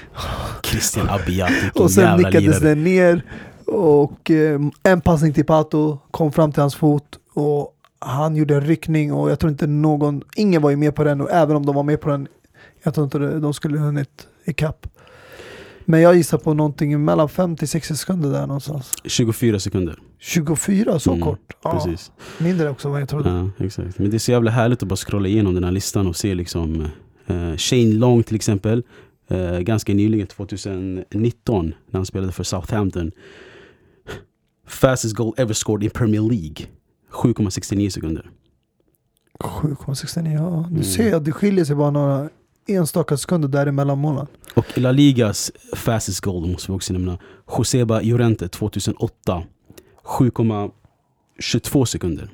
Christian 0.62 1.08
Abiati, 1.08 1.70
och 1.74 1.90
sen 1.90 2.16
nickades 2.18 2.60
den 2.60 2.84
ner. 2.84 3.22
Och 3.66 4.30
eh, 4.30 4.60
en 4.82 5.00
passning 5.00 5.32
till 5.32 5.44
Pato 5.44 5.98
kom 6.10 6.32
fram 6.32 6.52
till 6.52 6.60
hans 6.60 6.74
fot 6.74 7.18
och 7.34 7.72
han 7.98 8.36
gjorde 8.36 8.54
en 8.54 8.60
ryckning 8.60 9.12
och 9.12 9.30
jag 9.30 9.38
tror 9.38 9.50
inte 9.52 9.66
någon, 9.66 10.22
ingen 10.36 10.62
var 10.62 10.70
ju 10.70 10.76
med 10.76 10.94
på 10.94 11.04
den 11.04 11.20
och 11.20 11.30
även 11.30 11.56
om 11.56 11.66
de 11.66 11.74
var 11.74 11.82
med 11.82 12.00
på 12.00 12.08
den, 12.08 12.28
jag 12.86 12.94
tror 12.94 13.04
inte 13.04 13.18
de 13.18 13.54
skulle 13.54 13.78
hunnit 13.78 14.28
ikapp. 14.44 14.86
Men 15.84 16.00
jag 16.00 16.16
gissar 16.16 16.38
på 16.38 16.54
någonting 16.54 17.04
mellan 17.04 17.28
50-60 17.28 17.94
sekunder 17.94 18.30
där 18.30 18.46
någonstans. 18.46 18.92
24 19.04 19.60
sekunder. 19.60 19.98
24, 20.18 20.98
så 20.98 21.10
Mm, 21.12 21.22
kort? 21.24 21.52
Ja, 21.62 21.72
Precis. 21.72 22.12
mindre 22.38 22.70
också 22.70 22.88
än 22.88 22.92
vad 22.92 23.00
jag 23.00 23.08
trodde. 23.08 23.50
Ja, 23.58 23.64
exakt. 23.66 23.98
Men 23.98 24.10
det 24.10 24.16
är 24.16 24.18
så 24.18 24.30
jävla 24.30 24.50
härligt 24.50 24.82
att 24.82 24.88
bara 24.88 24.96
scrolla 24.96 25.28
igenom 25.28 25.54
den 25.54 25.64
här 25.64 25.70
listan 25.72 26.06
och 26.06 26.16
se 26.16 26.34
liksom 26.34 26.80
eh, 27.26 27.56
Shane 27.56 27.92
Long 27.94 28.22
till 28.22 28.36
exempel. 28.36 28.82
Eh, 29.28 29.58
ganska 29.58 29.94
nyligen, 29.94 30.26
2019, 30.26 31.66
när 31.90 31.98
han 31.98 32.06
spelade 32.06 32.32
för 32.32 32.44
Southampton. 32.44 33.12
Fastest 34.66 35.14
goal 35.16 35.34
ever 35.36 35.54
scored 35.54 35.84
in 35.84 35.90
Premier 35.90 36.20
League. 36.20 36.66
7,69 37.12 37.90
sekunder. 37.90 38.30
7,69, 39.40 40.32
ja. 40.34 40.64
Du 40.68 40.74
Mm. 40.74 40.84
ser 40.84 41.14
att 41.14 41.24
det 41.24 41.32
skiljer 41.32 41.64
sig 41.64 41.76
bara 41.76 41.90
några 41.90 42.28
enstaka 42.66 43.16
sekunder 43.16 43.48
däremellan 43.48 43.98
målen. 43.98 44.26
Och 44.54 44.78
La 44.78 44.92
Ligas 44.92 45.52
fastest 45.76 46.20
goal 46.20 46.46
måste 46.46 46.72
vi 46.72 46.76
också 46.78 46.92
nämna. 46.92 47.18
Joseba 47.58 48.00
Llorente 48.00 48.48
2008. 48.48 49.42
7,22 50.04 51.84
sekunder. 51.84 52.28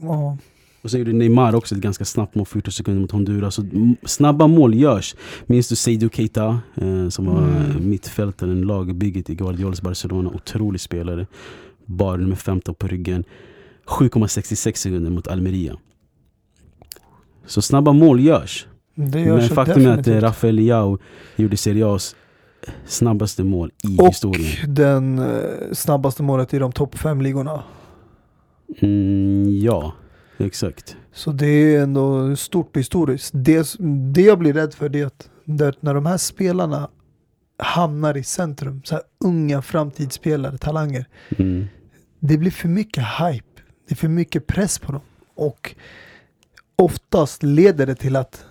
Ja. 0.00 0.36
Och 0.82 0.90
så 0.90 0.98
gjorde 0.98 1.12
Neymar 1.12 1.54
också 1.54 1.74
ett 1.74 1.80
ganska 1.80 2.04
snabbt 2.04 2.34
mål, 2.34 2.46
14 2.46 2.72
sekunder 2.72 3.00
mot 3.00 3.10
Honduras. 3.10 3.54
Så 3.54 3.64
snabba 4.04 4.46
mål 4.46 4.74
görs. 4.74 5.14
Minns 5.46 5.68
du 5.68 5.76
Seydou 5.76 6.08
Keita 6.10 6.60
eh, 6.74 7.08
som 7.08 7.26
var 7.26 7.42
Mm. 7.42 7.90
mittfältaren, 7.90 8.62
lagbygget 8.62 9.30
i 9.30 9.34
Guardiolas 9.34 9.82
Barcelona. 9.82 10.30
Otrolig 10.34 10.80
spelare. 10.80 11.26
Bar 11.86 12.16
nummer 12.16 12.36
15 12.36 12.74
på 12.74 12.86
ryggen. 12.86 13.24
7,66 13.86 14.74
sekunder 14.76 15.10
mot 15.10 15.28
Almeria. 15.28 15.76
Så 17.46 17.62
snabba 17.62 17.92
mål 17.92 18.20
görs. 18.20 18.66
Det 18.94 19.20
görs 19.20 19.40
Men 19.48 19.48
faktum 19.54 19.86
är 19.86 19.98
att 19.98 20.06
eh. 20.08 20.20
Rafael 20.20 20.54
Leao 20.54 20.98
gjorde 21.36 21.56
Serie 21.56 21.84
A's 21.84 22.14
snabbaste 22.86 23.44
mål 23.44 23.70
i 23.84 23.98
Och 24.00 24.06
historien. 24.08 24.74
den 24.74 25.18
eh, 25.18 25.72
snabbaste 25.72 26.22
målet 26.22 26.54
i 26.54 26.58
de 26.58 26.72
topp 26.72 26.98
fem 26.98 27.20
ligorna. 27.20 27.62
Mm, 28.80 29.58
ja, 29.60 29.92
exakt. 30.38 30.96
Så 31.12 31.32
det 31.32 31.46
är 31.46 31.82
ändå 31.82 32.36
stort 32.36 32.76
historiskt. 32.76 33.30
Det, 33.34 33.74
det 34.14 34.22
jag 34.22 34.38
blir 34.38 34.52
rädd 34.52 34.74
för 34.74 34.88
det 34.88 35.00
är 35.00 35.06
att 35.06 35.28
när 35.80 35.94
de 35.94 36.06
här 36.06 36.16
spelarna 36.16 36.88
hamnar 37.58 38.16
i 38.16 38.22
centrum, 38.22 38.80
så 38.84 38.94
här 38.94 39.02
unga 39.24 39.62
framtidsspelare, 39.62 40.58
talanger, 40.58 41.06
Mm. 41.38 41.66
det 42.20 42.38
blir 42.38 42.50
för 42.50 42.68
mycket 42.68 43.04
hype. 43.20 43.46
Det 43.88 43.94
är 43.94 43.96
för 43.96 44.08
mycket 44.08 44.46
press 44.46 44.78
på 44.78 44.92
dem. 44.92 45.00
Och 45.36 45.74
oftast 46.76 47.42
leder 47.42 47.86
det 47.86 47.94
till 47.94 48.16
att 48.16 48.44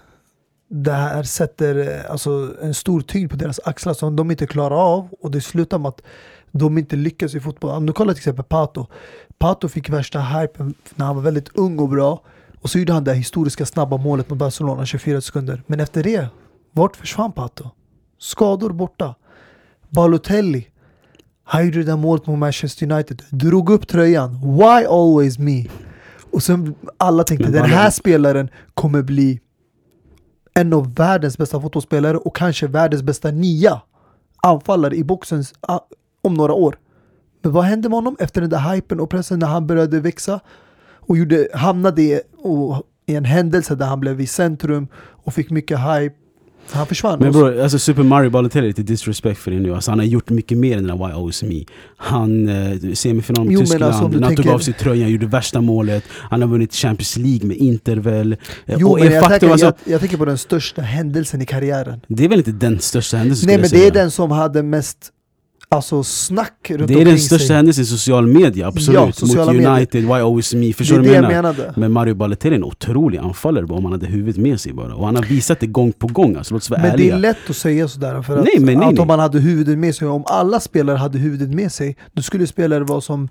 det 0.67 0.91
här 0.91 1.23
sätter 1.23 1.75
eh, 1.75 2.11
alltså, 2.11 2.55
en 2.61 2.73
stor 2.73 3.01
tyngd 3.01 3.31
på 3.31 3.35
deras 3.35 3.59
axlar 3.65 3.93
som 3.93 4.15
de 4.15 4.31
inte 4.31 4.47
klarar 4.47 4.75
av 4.75 5.09
och 5.21 5.31
det 5.31 5.41
slutar 5.41 5.79
med 5.79 5.89
att 5.89 6.01
de 6.51 6.77
inte 6.77 6.95
lyckas 6.95 7.35
i 7.35 7.39
fotboll. 7.39 7.71
Om 7.71 7.85
du 7.85 7.93
kollar 7.93 8.13
till 8.13 8.19
exempel 8.19 8.45
Pato. 8.45 8.87
Pato 9.37 9.67
fick 9.67 9.89
värsta 9.89 10.19
hypen 10.19 10.73
när 10.95 11.05
han 11.05 11.15
var 11.15 11.23
väldigt 11.23 11.49
ung 11.57 11.79
och 11.79 11.89
bra 11.89 12.23
och 12.61 12.69
så 12.69 12.79
gjorde 12.79 12.93
han 12.93 13.03
det 13.03 13.11
här 13.11 13.17
historiska 13.17 13.65
snabba 13.65 13.97
målet 13.97 14.29
mot 14.29 14.39
Barcelona, 14.39 14.85
24 14.85 15.21
sekunder. 15.21 15.63
Men 15.67 15.79
efter 15.79 16.03
det, 16.03 16.27
vart 16.71 16.95
försvann 16.95 17.31
Pato? 17.31 17.69
Skador 18.19 18.69
borta. 18.69 19.15
Balotelli, 19.89 20.67
han 21.43 21.65
gjorde 21.65 21.77
det 21.77 21.83
där 21.83 21.97
målet 21.97 22.27
mot 22.27 22.39
Manchester 22.39 22.91
United, 22.91 23.21
drog 23.29 23.69
upp 23.69 23.87
tröjan. 23.87 24.57
Why 24.57 24.85
always 24.85 25.39
me? 25.39 25.65
Och 26.35 26.43
sen 26.43 26.75
alla 26.97 27.23
tänkte 27.23 27.51
den 27.51 27.65
här 27.65 27.89
spelaren 27.89 28.49
kommer 28.73 29.01
bli 29.01 29.39
en 30.53 30.73
av 30.73 30.95
världens 30.95 31.37
bästa 31.37 31.61
fotbollsspelare 31.61 32.17
och 32.17 32.35
kanske 32.35 32.67
världens 32.67 33.03
bästa 33.03 33.31
nia 33.31 33.81
anfallare 34.43 34.95
i 34.95 35.03
boxen 35.03 35.43
ah, 35.61 35.79
om 36.21 36.33
några 36.33 36.53
år. 36.53 36.77
Men 37.41 37.51
vad 37.51 37.63
hände 37.63 37.89
med 37.89 37.97
honom 37.97 38.15
efter 38.19 38.41
den 38.41 38.49
där 38.49 38.73
hypen 38.73 38.99
och 38.99 39.09
pressen 39.09 39.39
när 39.39 39.47
han 39.47 39.67
började 39.67 39.99
växa 39.99 40.39
och 40.93 41.17
gjorde, 41.17 41.47
hamnade 41.53 42.01
i, 42.01 42.21
och, 42.37 42.83
i 43.05 43.15
en 43.15 43.25
händelse 43.25 43.75
där 43.75 43.85
han 43.85 43.99
blev 43.99 44.21
i 44.21 44.27
centrum 44.27 44.87
och 44.97 45.33
fick 45.33 45.49
mycket 45.49 45.79
hype. 45.79 46.15
Han 46.71 46.85
försvann. 46.87 47.19
Men 47.19 47.31
bror, 47.31 47.59
alltså 47.61 47.79
Super 47.79 48.03
Mario 48.03 48.29
Balotelli 48.29 48.65
är 48.65 48.67
lite 48.67 48.83
disrespect 48.83 49.39
för 49.41 49.51
det 49.51 49.59
nu. 49.59 49.75
Alltså, 49.75 49.91
han 49.91 49.99
har 49.99 50.05
gjort 50.05 50.29
mycket 50.29 50.57
mer 50.57 50.77
än 50.77 50.87
den 50.87 50.97
där 50.97 51.07
Why 51.07 51.13
Always 51.13 51.43
Me. 51.43 51.63
Han, 51.97 52.49
eh, 52.49 52.93
semifinal 52.93 53.45
mot 53.45 53.59
Tyskland, 53.59 53.83
alltså, 53.83 54.07
när 54.07 54.21
han 54.27 54.35
tog 54.35 54.47
av 54.49 54.59
sig 54.59 54.73
tröjan, 54.73 55.09
gjorde 55.11 55.25
värsta 55.25 55.61
målet. 55.61 56.03
Han 56.29 56.41
har 56.41 56.49
vunnit 56.49 56.73
Champions 56.73 57.17
League 57.17 57.47
med 57.47 57.57
Inter 57.57 57.95
väl. 57.97 58.31
Eh, 58.65 58.75
Jo, 58.79 58.89
och 58.91 58.99
men 58.99 59.07
är 59.07 59.11
jag, 59.11 59.21
faktum, 59.23 59.39
tänker, 59.39 59.51
alltså, 59.51 59.65
jag, 59.65 59.75
jag 59.93 59.99
tänker 59.99 60.17
på 60.17 60.25
den 60.25 60.37
största 60.37 60.81
händelsen 60.81 61.41
i 61.41 61.45
karriären. 61.45 62.01
Det 62.07 62.25
är 62.25 62.29
väl 62.29 62.37
inte 62.37 62.51
den 62.51 62.79
största 62.79 63.17
händelsen 63.17 63.47
Nej 63.47 63.57
men 63.57 63.63
jag 63.63 63.71
det 63.71 63.77
är 63.77 63.91
säga. 63.91 63.93
den 64.03 64.11
som 64.11 64.31
hade 64.31 64.63
mest 64.63 65.11
alltså 65.75 66.03
snack 66.03 66.53
runt 66.69 66.87
Det 66.87 66.93
är 66.93 66.97
den 66.97 66.97
omkring 67.07 67.17
största 67.17 67.47
sig. 67.47 67.55
händelsen 67.55 67.83
i 67.83 67.85
social 67.87 68.27
media, 68.27 68.67
absolut. 68.67 68.95
Ja, 68.95 69.05
Mot 69.05 69.47
medier. 69.55 69.71
United, 69.71 70.01
why 70.03 70.11
always 70.13 70.53
me? 70.53 70.67
Det 70.67 70.73
Förstår 70.73 70.95
är 70.95 70.99
du 70.99 71.05
det 71.05 71.21
vad 71.21 71.23
jag 71.31 71.33
menade. 71.35 71.73
Men 71.77 71.91
Mario 71.91 72.13
Balotelli 72.15 72.55
är 72.55 72.57
en 72.59 72.63
otrolig 72.63 73.17
anfallare 73.19 73.65
bara, 73.65 73.77
om 73.77 73.83
han 73.85 73.91
hade 73.91 74.05
huvudet 74.05 74.37
med 74.37 74.59
sig 74.59 74.73
bara. 74.73 74.95
Och 74.95 75.05
han 75.05 75.15
har 75.15 75.23
visat 75.23 75.59
det 75.59 75.67
gång 75.67 75.91
på 75.91 76.07
gång, 76.07 76.35
alltså, 76.35 76.53
låt 76.53 76.63
oss 76.63 76.69
vara 76.69 76.81
Men 76.81 76.89
det 76.89 76.93
ärliga. 76.95 77.15
är 77.15 77.19
lätt 77.19 77.49
att 77.49 77.55
säga 77.55 77.87
sådär 77.87 78.21
för 78.21 78.37
att, 78.37 78.43
Nej, 78.43 78.59
men 78.59 78.65
nej, 78.79 78.87
att 78.87 78.93
nej. 78.93 79.01
om 79.01 79.07
man 79.07 79.19
hade 79.19 79.39
huvudet 79.39 79.77
med 79.77 79.95
sig, 79.95 80.07
om 80.07 80.23
alla 80.27 80.59
spelare 80.59 80.97
hade 80.97 81.17
huvudet 81.17 81.49
med 81.49 81.71
sig, 81.71 81.97
då 82.13 82.21
skulle 82.21 82.47
spelare 82.47 82.83
vara 82.83 83.01
som 83.01 83.29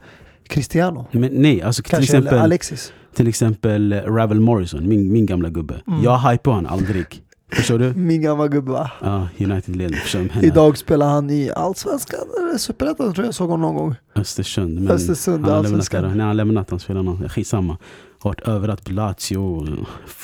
Cristiano. 0.48 1.06
Men 1.12 1.30
nej, 1.32 1.62
alltså 1.62 1.82
till 1.82 1.90
Kanske 1.90 2.12
eller 2.16 2.26
exempel, 2.26 2.44
Alexis. 2.44 2.92
till 3.16 3.28
exempel 3.28 3.92
Ravel 3.92 4.40
Morrison, 4.40 4.88
min, 4.88 5.12
min 5.12 5.26
gamla 5.26 5.48
gubbe. 5.48 5.74
Mm. 5.88 6.02
Jag 6.02 6.18
hypar 6.18 6.52
han 6.52 6.66
aldrig. 6.66 7.06
Förstår 7.52 7.78
du? 7.78 7.94
Min 7.94 8.22
gamla 8.22 8.48
gubbe 8.48 8.70
va? 8.72 8.90
Ja, 9.00 9.28
jag 9.36 9.48
menar? 9.48 10.44
Idag 10.44 10.78
spelar 10.78 11.08
han 11.08 11.30
i 11.30 11.50
Allsvenskan 11.50 12.20
eller 12.40 12.58
Superettan 12.58 13.14
tror 13.14 13.24
jag 13.26 13.34
såg 13.34 13.50
honom 13.50 13.60
någon 13.74 13.74
gång. 13.76 13.94
Östersund. 14.14 14.74
Men 14.80 14.88
Östersund, 14.92 15.34
han 15.44 15.50
lämnat 15.52 15.64
Allsvenskan. 15.64 16.02
där. 16.02 16.14
Nej, 16.14 16.26
han 16.26 16.36
lämnat, 16.36 16.70
han 16.70 16.80
spelar 16.80 17.02
någon. 17.02 17.28
Skitsamma. 17.28 17.78
Har 18.18 18.30
varit 18.30 18.40
överallt 18.48 18.84
på 18.84 18.92
Lazio. 18.92 19.66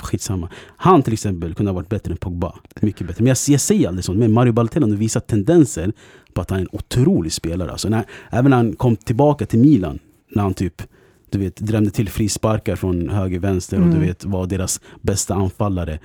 Skitsamma. 0.03 0.49
Han 0.77 1.03
till 1.03 1.13
exempel 1.13 1.55
kunde 1.55 1.71
ha 1.71 1.75
varit 1.75 1.89
bättre 1.89 2.11
än 2.13 2.17
Pogba. 2.17 2.55
Mycket 2.81 3.07
bättre. 3.07 3.23
Men 3.25 3.29
jag, 3.29 3.37
jag 3.49 3.61
säger 3.61 3.89
aldrig 3.89 4.05
sånt. 4.05 4.19
Men 4.19 4.33
Mario 4.33 4.53
Balotelli 4.53 4.91
har 4.91 4.97
visat 4.97 5.27
tendenser 5.27 5.93
på 6.35 6.41
att 6.41 6.51
han 6.51 6.59
är 6.59 6.63
en 6.63 6.69
otrolig 6.73 7.33
spelare. 7.33 7.71
Alltså 7.73 7.89
när, 7.89 8.05
även 8.31 8.51
när 8.51 8.57
han 8.57 8.73
kom 8.77 8.97
tillbaka 8.97 9.47
till 9.47 9.59
Milan. 9.59 9.99
När 10.35 10.43
han 10.43 10.55
typ 10.55 10.83
du 11.31 11.39
vet, 11.39 11.57
drämde 11.57 11.91
till 11.91 12.09
frisparkar 12.09 12.77
från 12.77 13.09
höger, 13.09 13.39
vänster 13.39 13.77
och 13.77 13.83
Mm. 13.87 14.01
du 14.01 14.07
vet, 14.07 14.25
var 14.25 14.47
deras 14.47 14.81
bästa 15.01 15.35
anfallare. 15.35 15.99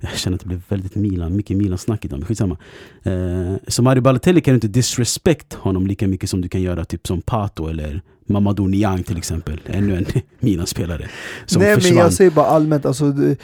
Jag 0.00 0.12
känner 0.18 0.34
att 0.34 0.40
det 0.40 0.46
blev 0.48 0.62
väldigt 0.68 0.94
Milan, 0.94 1.36
mycket 1.36 1.56
Milan-snack 1.56 2.04
idag, 2.04 2.18
men 2.18 2.26
skitsamma. 2.26 2.56
Eh, 3.02 3.54
så 3.68 3.82
Mario 3.82 4.00
Balotelli 4.02 4.40
kan 4.40 4.52
du 4.52 4.56
inte 4.56 4.68
disrespect 4.68 5.54
honom 5.54 5.86
lika 5.86 6.08
mycket 6.08 6.30
som 6.30 6.40
du 6.40 6.48
kan 6.48 6.62
göra 6.62 6.84
typ 6.84 7.06
som 7.06 7.22
Pato 7.22 7.68
eller 7.68 8.02
Mamadou 8.26 8.66
Niang 8.68 9.02
till 9.02 9.16
exempel. 9.18 9.60
Ännu 9.66 9.96
en 9.96 10.06
Milan-spelare 10.38 11.08
som 11.46 11.62
Nej 11.62 11.74
försvann. 11.74 11.94
men 11.94 12.02
jag 12.04 12.12
säger 12.12 12.30
bara 12.30 12.46
allmänt, 12.46 12.86
alltså, 12.86 13.10
det, 13.10 13.36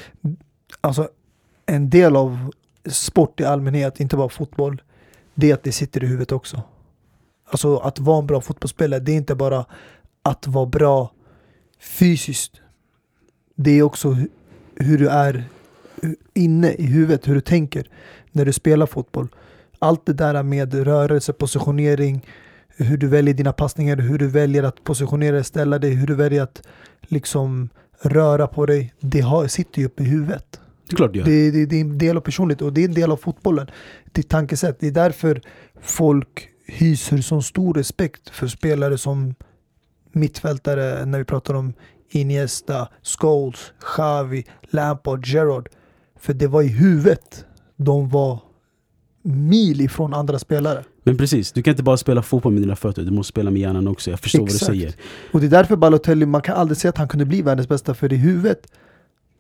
alltså 0.81 1.09
en 1.67 1.91
del 1.91 2.17
av 2.17 2.51
sport 2.91 3.41
i 3.41 3.45
allmänhet, 3.45 4.01
inte 4.01 4.17
bara 4.17 4.29
fotboll, 4.29 4.83
det 5.35 5.51
är 5.51 5.55
att 5.55 5.63
det 5.63 5.73
sitter 5.73 6.05
i 6.05 6.07
huvudet 6.07 6.33
också. 6.33 6.63
Alltså 7.51 7.77
att 7.77 7.99
vara 7.99 8.19
en 8.19 8.27
bra 8.27 8.41
fotbollsspelare, 8.41 9.01
det 9.01 9.13
är 9.13 9.17
inte 9.17 9.35
bara 9.35 9.65
att 10.23 10.47
vara 10.47 10.67
bra 10.67 11.13
fysiskt. 11.81 12.61
Det 13.57 13.71
är 13.71 13.83
också 13.83 14.09
hu- 14.11 14.29
hur 14.75 14.99
du 14.99 15.09
är 15.09 15.45
inne 16.35 16.73
i 16.73 16.87
huvudet, 16.87 17.29
hur 17.29 17.35
du 17.35 17.41
tänker 17.41 17.89
när 18.33 18.45
du 18.45 18.53
spelar 18.53 18.87
fotboll. 18.87 19.29
Allt 19.79 20.07
det 20.07 20.13
där 20.13 20.43
med 20.43 20.75
rörelse, 20.75 21.33
positionering, 21.33 22.27
hur 22.69 22.97
du 22.97 23.09
väljer 23.09 23.35
dina 23.35 23.53
passningar, 23.53 23.97
hur 23.97 24.19
du 24.19 24.27
väljer 24.27 24.63
att 24.63 24.85
positionera 24.85 25.35
dig, 25.35 25.45
ställa 25.45 25.79
dig, 25.79 25.95
hur 25.95 26.07
du 26.07 26.15
väljer 26.15 26.43
att 26.43 26.63
liksom 27.01 27.69
röra 28.01 28.47
på 28.47 28.67
dig. 28.67 28.95
Det 29.01 29.21
har, 29.21 29.47
sitter 29.47 29.81
ju 29.81 29.87
uppe 29.87 30.03
i 30.03 30.07
huvudet. 30.07 30.61
Det 30.89 30.95
är 30.95 30.97
klart 30.97 31.13
det 31.13 31.19
gör. 31.19 31.25
Det, 31.27 31.51
det, 31.51 31.67
det 31.67 31.77
är 31.77 31.81
en 31.81 31.99
del 31.99 32.17
av 32.17 32.21
personligt 32.21 32.63
och 32.63 32.73
det 32.73 32.81
är 32.81 32.89
en 32.89 32.95
del 32.95 33.13
av 33.13 33.17
fotbollen. 33.17 33.67
Ditt 34.13 34.29
tankesätt. 34.29 34.81
Det 34.81 34.87
är 34.87 34.91
därför 34.91 35.41
folk 35.81 36.49
hyser 36.67 37.19
så 37.19 37.43
stor 37.43 37.75
respekt 37.75 38.31
för 38.31 38.47
spelare 38.47 38.99
som 38.99 39.35
mittfältare 40.13 41.07
när 41.07 41.19
vi 41.19 41.25
pratar 41.25 41.55
om 41.55 41.73
Iniesta, 42.11 42.89
Scholes, 43.03 43.73
Xavi, 43.81 44.47
Lampard, 44.63 45.27
Gerrard. 45.27 45.69
För 46.21 46.35
det 46.35 46.47
var 46.47 46.63
i 46.63 46.69
huvudet 46.69 47.45
de 47.77 48.09
var 48.09 48.41
mil 49.23 49.81
ifrån 49.81 50.15
andra 50.15 50.39
spelare. 50.39 50.85
Men 51.03 51.17
precis, 51.17 51.53
du 51.53 51.63
kan 51.63 51.71
inte 51.71 51.83
bara 51.83 51.97
spela 51.97 52.23
fotboll 52.23 52.53
med 52.53 52.63
dina 52.63 52.77
fötter, 52.77 53.03
du 53.03 53.11
måste 53.11 53.29
spela 53.29 53.51
med 53.51 53.61
hjärnan 53.63 53.89
också. 53.89 54.11
Jag 54.11 54.21
förstår 54.21 54.45
Exakt. 54.45 54.63
vad 54.63 54.75
du 54.75 54.81
säger. 54.81 54.95
Och 55.33 55.41
det 55.41 55.47
är 55.47 55.51
därför 55.51 55.77
Balotelli, 55.77 56.27
man 56.27 56.43
kan 56.43 56.57
aldrig 56.57 56.79
säga 56.79 56.91
att 56.91 56.99
han 56.99 57.09
kunde 57.09 57.25
bli 57.25 57.43
världens 57.43 57.69
bästa 57.69 57.95
för 57.95 58.13
i 58.13 58.17
huvudet, 58.17 58.67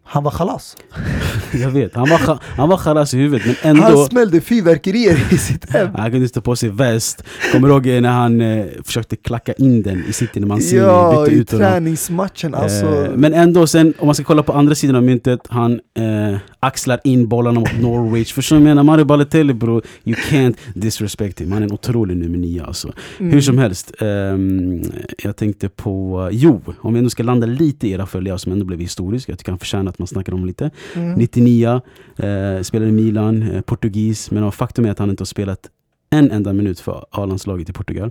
han 0.08 0.24
var 0.24 0.30
chalas. 0.30 0.76
Jag 1.52 1.70
vet, 1.70 1.94
han 1.94 2.08
var, 2.08 2.38
han 2.42 2.68
var 2.68 2.76
chalas 2.76 3.14
i 3.14 3.18
huvudet 3.18 3.46
men 3.46 3.76
ändå 3.76 3.82
Han 3.82 4.06
smällde 4.06 4.40
fyrverkerier 4.40 5.32
i 5.34 5.38
sitt 5.38 5.70
hem. 5.70 5.94
Han 5.94 6.10
kunde 6.10 6.26
inte 6.26 6.40
på 6.40 6.56
sig 6.56 6.68
väst. 6.68 7.24
Kommer 7.52 7.68
du 7.68 7.74
ihåg 7.74 8.02
när 8.02 8.10
han 8.10 8.40
eh, 8.40 8.66
försökte 8.84 9.16
klacka 9.16 9.52
in 9.52 9.82
den 9.82 10.04
i 10.08 10.12
City 10.12 10.40
när 10.40 10.46
man 10.46 10.60
ser 10.60 10.82
Ja, 10.82 11.20
bytte 11.20 11.36
i 11.36 11.38
ut 11.38 11.48
träningsmatchen 11.48 12.54
alltså. 12.54 13.04
Eh, 13.04 13.10
men 13.14 13.34
ändå 13.34 13.66
sen, 13.66 13.94
om 13.98 14.06
man 14.06 14.14
ska 14.14 14.24
kolla 14.24 14.42
på 14.42 14.52
andra 14.52 14.74
sidan 14.74 14.96
av 14.96 15.02
myntet, 15.02 15.40
han 15.48 15.72
eh, 15.72 16.38
axlar 16.66 17.00
in 17.04 17.28
bollarna 17.28 17.60
mot 17.60 17.80
Norwich. 17.80 18.32
Förstår 18.32 18.56
du 18.56 18.62
vad 18.62 18.70
jag 18.70 18.76
menar? 18.76 18.82
Mario 18.82 19.04
Balotelli 19.04 19.54
bro, 19.54 19.82
you 20.04 20.16
can't 20.16 20.56
disrespect 20.74 21.40
him. 21.40 21.52
Han 21.52 21.62
är 21.62 21.66
en 21.66 21.72
otrolig 21.72 22.16
nummer 22.16 22.38
nio 22.38 22.64
alltså. 22.64 22.92
Mm. 23.18 23.32
Hur 23.32 23.40
som 23.40 23.58
helst, 23.58 23.94
ehm, 24.00 24.82
jag 25.18 25.36
tänkte 25.36 25.68
på, 25.68 26.28
jo, 26.32 26.60
om 26.80 26.92
vi 26.92 26.98
ändå 26.98 27.10
ska 27.10 27.22
landa 27.22 27.46
lite 27.46 27.88
i 27.88 27.90
era 27.90 28.06
följare 28.06 28.38
som 28.38 28.52
ändå 28.52 28.64
blev 28.64 28.80
historiska, 28.80 29.32
jag 29.32 29.38
tycker 29.38 29.52
han 29.52 29.58
förtjänar 29.58 29.90
att 29.90 29.98
man 29.98 30.08
snackar 30.08 30.34
om 30.34 30.46
lite. 30.46 30.70
Mm. 30.94 31.12
99, 31.12 31.80
eh, 32.16 32.62
spelade 32.62 32.88
i 32.88 32.92
Milan, 32.92 33.42
eh, 33.42 33.60
portugis, 33.60 34.30
men 34.30 34.52
faktum 34.52 34.84
är 34.84 34.90
att 34.90 34.98
han 34.98 35.10
inte 35.10 35.20
har 35.20 35.26
spelat 35.26 35.68
en 36.10 36.30
enda 36.30 36.52
minut 36.52 36.80
för 36.80 37.06
A-landslaget 37.10 37.68
i 37.68 37.72
Portugal. 37.72 38.10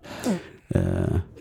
Eh, 0.70 0.82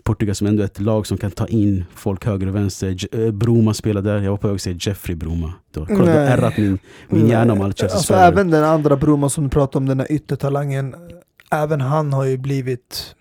Portugal 0.03 0.35
som 0.35 0.47
ändå 0.47 0.61
är 0.61 0.65
ett 0.65 0.79
lag 0.79 1.07
som 1.07 1.17
kan 1.17 1.31
ta 1.31 1.47
in 1.47 1.85
folk 1.95 2.25
höger 2.25 2.47
och 2.47 2.55
vänster. 2.55 2.89
J- 2.89 3.25
eh, 3.25 3.31
Broma 3.31 3.73
spelade 3.73 4.09
där, 4.13 4.21
jag 4.21 4.31
var 4.31 4.37
på 4.37 4.47
väg 4.47 4.55
att 4.55 4.61
säga 4.61 4.77
Jeffrey 4.79 5.15
Broma. 5.15 5.53
Då, 5.71 5.85
kolla, 5.85 5.99
du 6.05 6.11
har 6.11 6.17
ärrat 6.17 6.57
min, 6.57 6.79
min 7.09 7.27
hjärna 7.27 7.53
om 7.53 7.59
alla 7.59 7.65
Alltså 7.67 7.81
Chelsea-spelare. 7.83 8.25
även 8.27 8.49
den 8.49 8.63
andra 8.63 8.95
Broma 8.97 9.29
som 9.29 9.43
du 9.43 9.49
pratade 9.49 9.77
om, 9.77 9.85
den 9.85 9.99
här 9.99 10.11
yttertalangen, 10.11 10.95
även 11.51 11.81
han 11.81 12.13
har 12.13 12.23
ju 12.25 12.37
blivit 12.37 13.15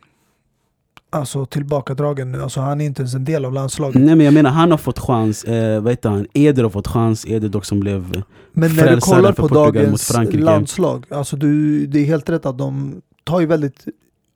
alltså 1.10 1.46
tillbakadragen 1.46 2.32
nu. 2.32 2.42
Alltså 2.42 2.60
han 2.60 2.80
är 2.80 2.84
inte 2.84 3.02
ens 3.02 3.14
en 3.14 3.24
del 3.24 3.44
av 3.44 3.52
landslaget. 3.52 3.94
Nej 4.02 4.14
men 4.16 4.24
jag 4.24 4.34
menar, 4.34 4.50
han 4.50 4.70
har 4.70 4.78
fått 4.78 4.98
chans, 4.98 5.44
eh, 5.44 5.80
vad 5.82 5.92
heter 5.92 6.08
han? 6.10 6.26
Eder 6.34 6.62
har 6.62 6.70
fått 6.70 6.88
chans, 6.88 7.26
Eder 7.28 7.48
dock 7.48 7.64
som 7.64 7.80
blev 7.80 8.22
Men 8.52 8.76
när 8.76 8.94
du 8.94 9.00
kollar 9.00 9.32
på 9.32 9.42
Portugal 9.48 9.64
dagens 9.74 10.12
landslag, 10.40 11.04
alltså 11.10 11.36
du, 11.36 11.86
det 11.86 11.98
är 11.98 12.04
helt 12.04 12.28
rätt 12.30 12.46
att 12.46 12.58
de 12.58 13.00
tar 13.24 13.40
ju 13.40 13.46
väldigt 13.46 13.84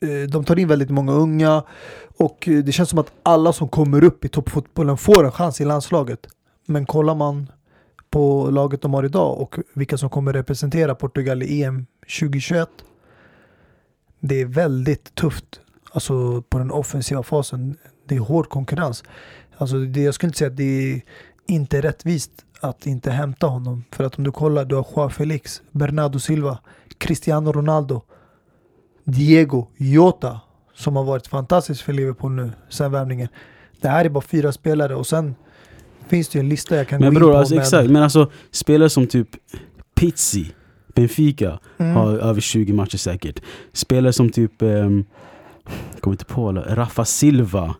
Eh, 0.00 0.28
de 0.28 0.44
tar 0.44 0.58
in 0.58 0.68
väldigt 0.68 0.90
många 0.90 1.12
unga 1.12 1.62
och 2.16 2.48
eh, 2.48 2.64
det 2.64 2.72
känns 2.72 2.88
som 2.88 2.98
att 2.98 3.12
alla 3.22 3.52
som 3.52 3.68
kommer 3.68 4.04
upp 4.04 4.24
i 4.24 4.28
toppfotbollen 4.28 4.96
får 4.96 5.24
en 5.24 5.32
chans 5.32 5.60
i 5.60 5.64
landslaget. 5.64 6.26
Men 6.66 6.86
kollar 6.86 7.14
man 7.14 7.50
på 8.10 8.50
laget 8.50 8.82
de 8.82 8.94
har 8.94 9.04
idag 9.04 9.40
och 9.40 9.56
vilka 9.74 9.98
som 9.98 10.10
kommer 10.10 10.32
representera 10.32 10.94
Portugal 10.94 11.42
i 11.42 11.62
EM 11.62 11.86
2021. 12.20 12.68
Det 14.20 14.40
är 14.40 14.46
väldigt 14.46 15.14
tufft 15.14 15.60
alltså 15.92 16.42
på 16.42 16.58
den 16.58 16.70
offensiva 16.70 17.22
fasen. 17.22 17.76
Det 18.06 18.16
är 18.16 18.20
hård 18.20 18.48
konkurrens. 18.48 19.04
Alltså 19.56 19.78
det, 19.78 20.00
jag 20.00 20.14
skulle 20.14 20.28
inte 20.28 20.38
säga 20.38 20.50
att 20.50 20.56
det 20.56 20.92
är 20.92 21.02
inte 21.46 21.80
rättvist 21.80 22.30
att 22.60 22.86
inte 22.86 23.10
hämta 23.10 23.46
honom. 23.46 23.84
För 23.90 24.04
att 24.04 24.18
om 24.18 24.24
du 24.24 24.32
kollar, 24.32 24.64
du 24.64 24.74
har 24.74 24.86
Joao 24.96 25.10
Felix, 25.10 25.62
Bernardo 25.70 26.18
Silva, 26.18 26.58
Cristiano 26.98 27.52
Ronaldo, 27.52 28.02
Diego, 29.12 29.66
Jota 29.76 30.40
som 30.74 30.96
har 30.96 31.04
varit 31.04 31.26
fantastiskt 31.26 31.80
för 31.80 31.92
Liverpool 31.92 32.32
nu 32.32 32.50
sen 32.68 32.92
värvningen. 32.92 33.28
Det 33.80 33.88
här 33.88 34.04
är 34.04 34.08
bara 34.08 34.20
fyra 34.24 34.52
spelare 34.52 34.94
och 34.94 35.06
sen 35.06 35.34
finns 36.08 36.28
det 36.28 36.38
ju 36.38 36.40
en 36.40 36.48
lista 36.48 36.76
jag 36.76 36.88
kan 36.88 37.00
Men 37.00 37.08
gå 37.10 37.14
in 37.14 37.20
bror, 37.20 37.32
på. 37.32 37.38
alltså, 37.38 37.54
med- 37.54 37.62
exakt. 37.62 37.90
Men 37.90 38.02
alltså 38.02 38.30
spelare 38.50 38.90
som 38.90 39.06
typ 39.06 39.28
Pizzi, 39.94 40.52
Benfica, 40.94 41.58
Mm. 41.78 41.96
har 41.96 42.12
över 42.12 42.40
20 42.40 42.72
matcher 42.72 42.96
säkert. 42.96 43.42
Spelare 43.72 44.12
som 44.12 44.30
typ, 44.30 44.52
um, 44.62 45.04
kommer 46.00 46.14
inte 46.14 46.24
på 46.24 46.48
alla, 46.48 46.74
Rafa 46.76 47.04
Silva. 47.04 47.74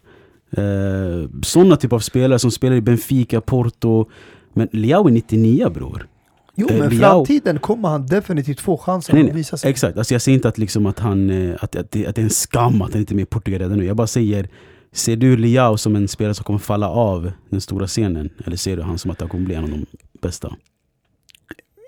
Uh, 0.58 1.28
Sådana 1.42 1.76
typ 1.76 1.92
av 1.92 1.98
spelare 1.98 2.38
som 2.38 2.50
spelar 2.50 2.76
i 2.76 2.80
Benfica, 2.80 3.40
Porto. 3.40 4.08
Men 4.52 4.68
Leao 4.72 5.06
är 5.08 5.12
99 5.12 5.70
bror. 5.70 6.06
Jo 6.60 6.68
eh, 6.70 6.78
men 6.78 6.90
Leao- 6.90 6.98
framtiden 6.98 7.58
kommer 7.58 7.88
han 7.88 8.06
definitivt 8.06 8.60
få 8.60 8.76
chansen 8.78 9.14
Nej, 9.14 9.22
att 9.22 9.28
nej, 9.28 9.36
visa 9.36 9.56
sig. 9.56 9.70
Exakt, 9.70 9.98
alltså 9.98 10.14
jag 10.14 10.22
säger 10.22 10.36
inte 10.36 10.48
att, 10.48 10.58
liksom 10.58 10.86
att, 10.86 10.98
han, 10.98 11.30
eh, 11.30 11.54
att, 11.60 11.76
att, 11.76 11.90
det, 11.90 12.06
att 12.06 12.14
det 12.14 12.20
är 12.20 12.24
en 12.24 12.30
skam 12.30 12.82
att 12.82 12.92
han 12.92 13.00
inte 13.00 13.12
är 13.12 13.16
med 13.16 13.22
i 13.22 13.26
Portugal 13.26 13.60
redan 13.60 13.78
nu. 13.78 13.84
Jag 13.84 13.96
bara 13.96 14.06
säger, 14.06 14.48
ser 14.92 15.16
du 15.16 15.36
Leao 15.36 15.76
som 15.76 15.96
en 15.96 16.08
spelare 16.08 16.34
som 16.34 16.44
kommer 16.44 16.58
falla 16.58 16.88
av 16.88 17.32
den 17.50 17.60
stora 17.60 17.86
scenen? 17.86 18.30
Eller 18.44 18.56
ser 18.56 18.76
du 18.76 18.82
han 18.82 18.98
som 18.98 19.10
att 19.10 19.20
han 19.20 19.28
kommer 19.28 19.44
bli 19.44 19.54
en 19.54 19.64
av 19.64 19.70
de 19.70 19.86
bästa? 20.22 20.56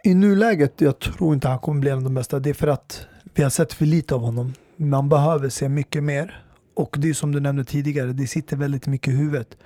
I 0.05 0.15
nuläget, 0.15 0.75
jag 0.81 0.99
tror 0.99 1.35
inte 1.35 1.49
han 1.49 1.59
kommer 1.59 1.81
bli 1.81 1.91
en 1.91 1.97
av 1.99 2.05
de 2.05 2.15
bästa. 2.15 2.39
Det 2.39 2.51
är 2.51 2.55
för 2.55 2.67
att 2.69 3.07
vi 3.35 3.43
har 3.43 3.51
sett 3.51 3.73
för 3.73 3.87
lite 3.87 4.15
av 4.15 4.21
honom. 4.21 4.55
Man 4.77 5.09
behöver 5.09 5.49
se 5.49 5.69
mycket 5.69 6.03
mer. 6.03 6.43
Och 6.75 6.97
det 6.99 7.09
är 7.09 7.15
som 7.15 7.33
du 7.33 7.41
nämnde 7.41 7.65
tidigare, 7.65 8.13
det 8.13 8.27
sitter 8.27 8.57
väldigt 8.57 8.87
mycket 8.87 9.15
i 9.15 9.17
huvudet. 9.17 9.57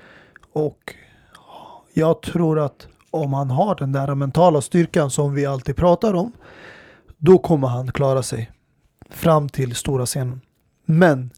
Och 0.52 0.94
jag 1.94 2.22
tror 2.22 2.59
att 2.61 2.88
om 3.15 3.33
han 3.33 3.51
har 3.51 3.75
den 3.75 3.93
där 3.93 4.15
mentala 4.15 4.61
styrkan 4.61 5.11
som 5.11 5.35
vi 5.35 5.47
alltid 5.47 5.77
pratar 5.77 6.15
om, 6.15 6.33
då 7.19 7.39
kommer 7.39 7.69
han 7.69 7.93
klara 7.93 8.23
sig 8.23 8.51
fram 9.11 9.49
till 9.49 9.75
stora 9.75 10.07
scenen. 10.07 10.41
Men 10.85 11.31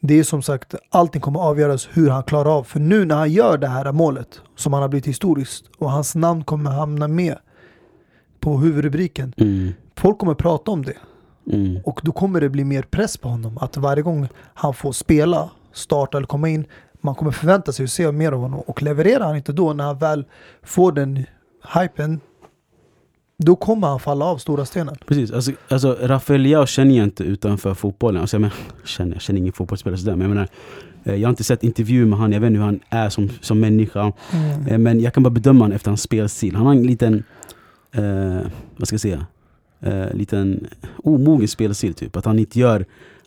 det 0.00 0.18
är 0.18 0.24
som 0.24 0.42
sagt, 0.42 0.74
allting 0.90 1.20
kommer 1.20 1.40
avgöras 1.40 1.88
hur 1.92 2.10
han 2.10 2.22
klarar 2.22 2.58
av. 2.58 2.64
För 2.64 2.80
nu 2.80 3.04
när 3.04 3.16
han 3.16 3.32
gör 3.32 3.58
det 3.58 3.68
här 3.68 3.92
målet, 3.92 4.40
som 4.56 4.72
han 4.72 4.82
har 4.82 4.88
blivit 4.88 5.06
historiskt, 5.06 5.64
och 5.78 5.90
hans 5.90 6.14
namn 6.14 6.44
kommer 6.44 6.70
hamna 6.70 7.08
med 7.08 7.36
på 8.40 8.58
huvudrubriken. 8.58 9.34
Mm. 9.36 9.72
Folk 9.96 10.18
kommer 10.18 10.34
prata 10.34 10.70
om 10.70 10.84
det. 10.84 10.96
Mm. 11.52 11.80
Och 11.84 12.00
då 12.02 12.12
kommer 12.12 12.40
det 12.40 12.48
bli 12.48 12.64
mer 12.64 12.82
press 12.82 13.16
på 13.16 13.28
honom. 13.28 13.58
Att 13.58 13.76
varje 13.76 14.02
gång 14.02 14.28
han 14.54 14.74
får 14.74 14.92
spela, 14.92 15.50
starta 15.72 16.16
eller 16.16 16.26
komma 16.26 16.48
in, 16.48 16.66
man 17.08 17.14
kommer 17.14 17.32
förvänta 17.32 17.72
sig 17.72 17.84
att 17.84 17.90
se 17.90 18.12
mer 18.12 18.32
av 18.32 18.40
honom. 18.40 18.60
Och 18.60 18.82
levererar 18.82 19.26
han 19.26 19.36
inte 19.36 19.52
då, 19.52 19.72
när 19.72 19.84
han 19.84 19.98
väl 19.98 20.24
får 20.62 20.92
den 20.92 21.24
hypen, 21.74 22.20
då 23.38 23.56
kommer 23.56 23.88
han 23.88 24.00
falla 24.00 24.24
av 24.24 24.38
stora 24.38 24.64
stenen. 24.64 24.96
Precis, 25.06 25.32
alltså, 25.32 25.52
alltså 25.68 25.96
Rafael 26.00 26.40
Leao 26.40 26.66
känner 26.66 26.96
jag 26.96 27.04
inte 27.04 27.24
utanför 27.24 27.74
fotbollen. 27.74 28.20
Alltså, 28.20 28.34
jag, 28.36 28.40
men, 28.40 28.50
känner, 28.84 29.12
jag 29.12 29.22
känner 29.22 29.40
ingen 29.40 29.52
fotbollsspelare 29.52 29.98
sådär, 29.98 30.16
men 30.16 30.20
jag 30.20 30.28
menar, 30.28 30.48
eh, 31.04 31.14
jag 31.14 31.28
har 31.28 31.30
inte 31.30 31.44
sett 31.44 31.62
intervjuer 31.64 32.06
med 32.06 32.18
honom, 32.18 32.32
jag 32.32 32.40
vet 32.40 32.48
inte 32.48 32.58
hur 32.58 32.66
han 32.66 32.80
är 32.88 33.08
som, 33.08 33.30
som 33.40 33.60
människa. 33.60 34.12
Eh, 34.66 34.78
Men 34.78 35.00
jag 35.00 35.14
kan 35.14 35.22
bara 35.22 35.30
bedöma 35.30 35.64
honom 35.64 35.76
efter 35.76 35.90
hans 35.90 36.02
spelstil. 36.02 36.56
Han 36.56 36.66
har 36.66 36.72
en 36.72 36.86
liten, 36.86 37.24
eh, 37.92 38.50
vad 38.76 38.88
ska 38.88 38.94
jag 38.94 39.00
säga, 39.00 39.26
eh, 39.80 40.14
liten 40.14 40.66
omogen 41.04 41.48
spelstil 41.48 41.94
typ. 41.94 42.16
Att 42.16 42.24
han 42.24 42.38
inte 42.38 42.58
gör 42.58 42.84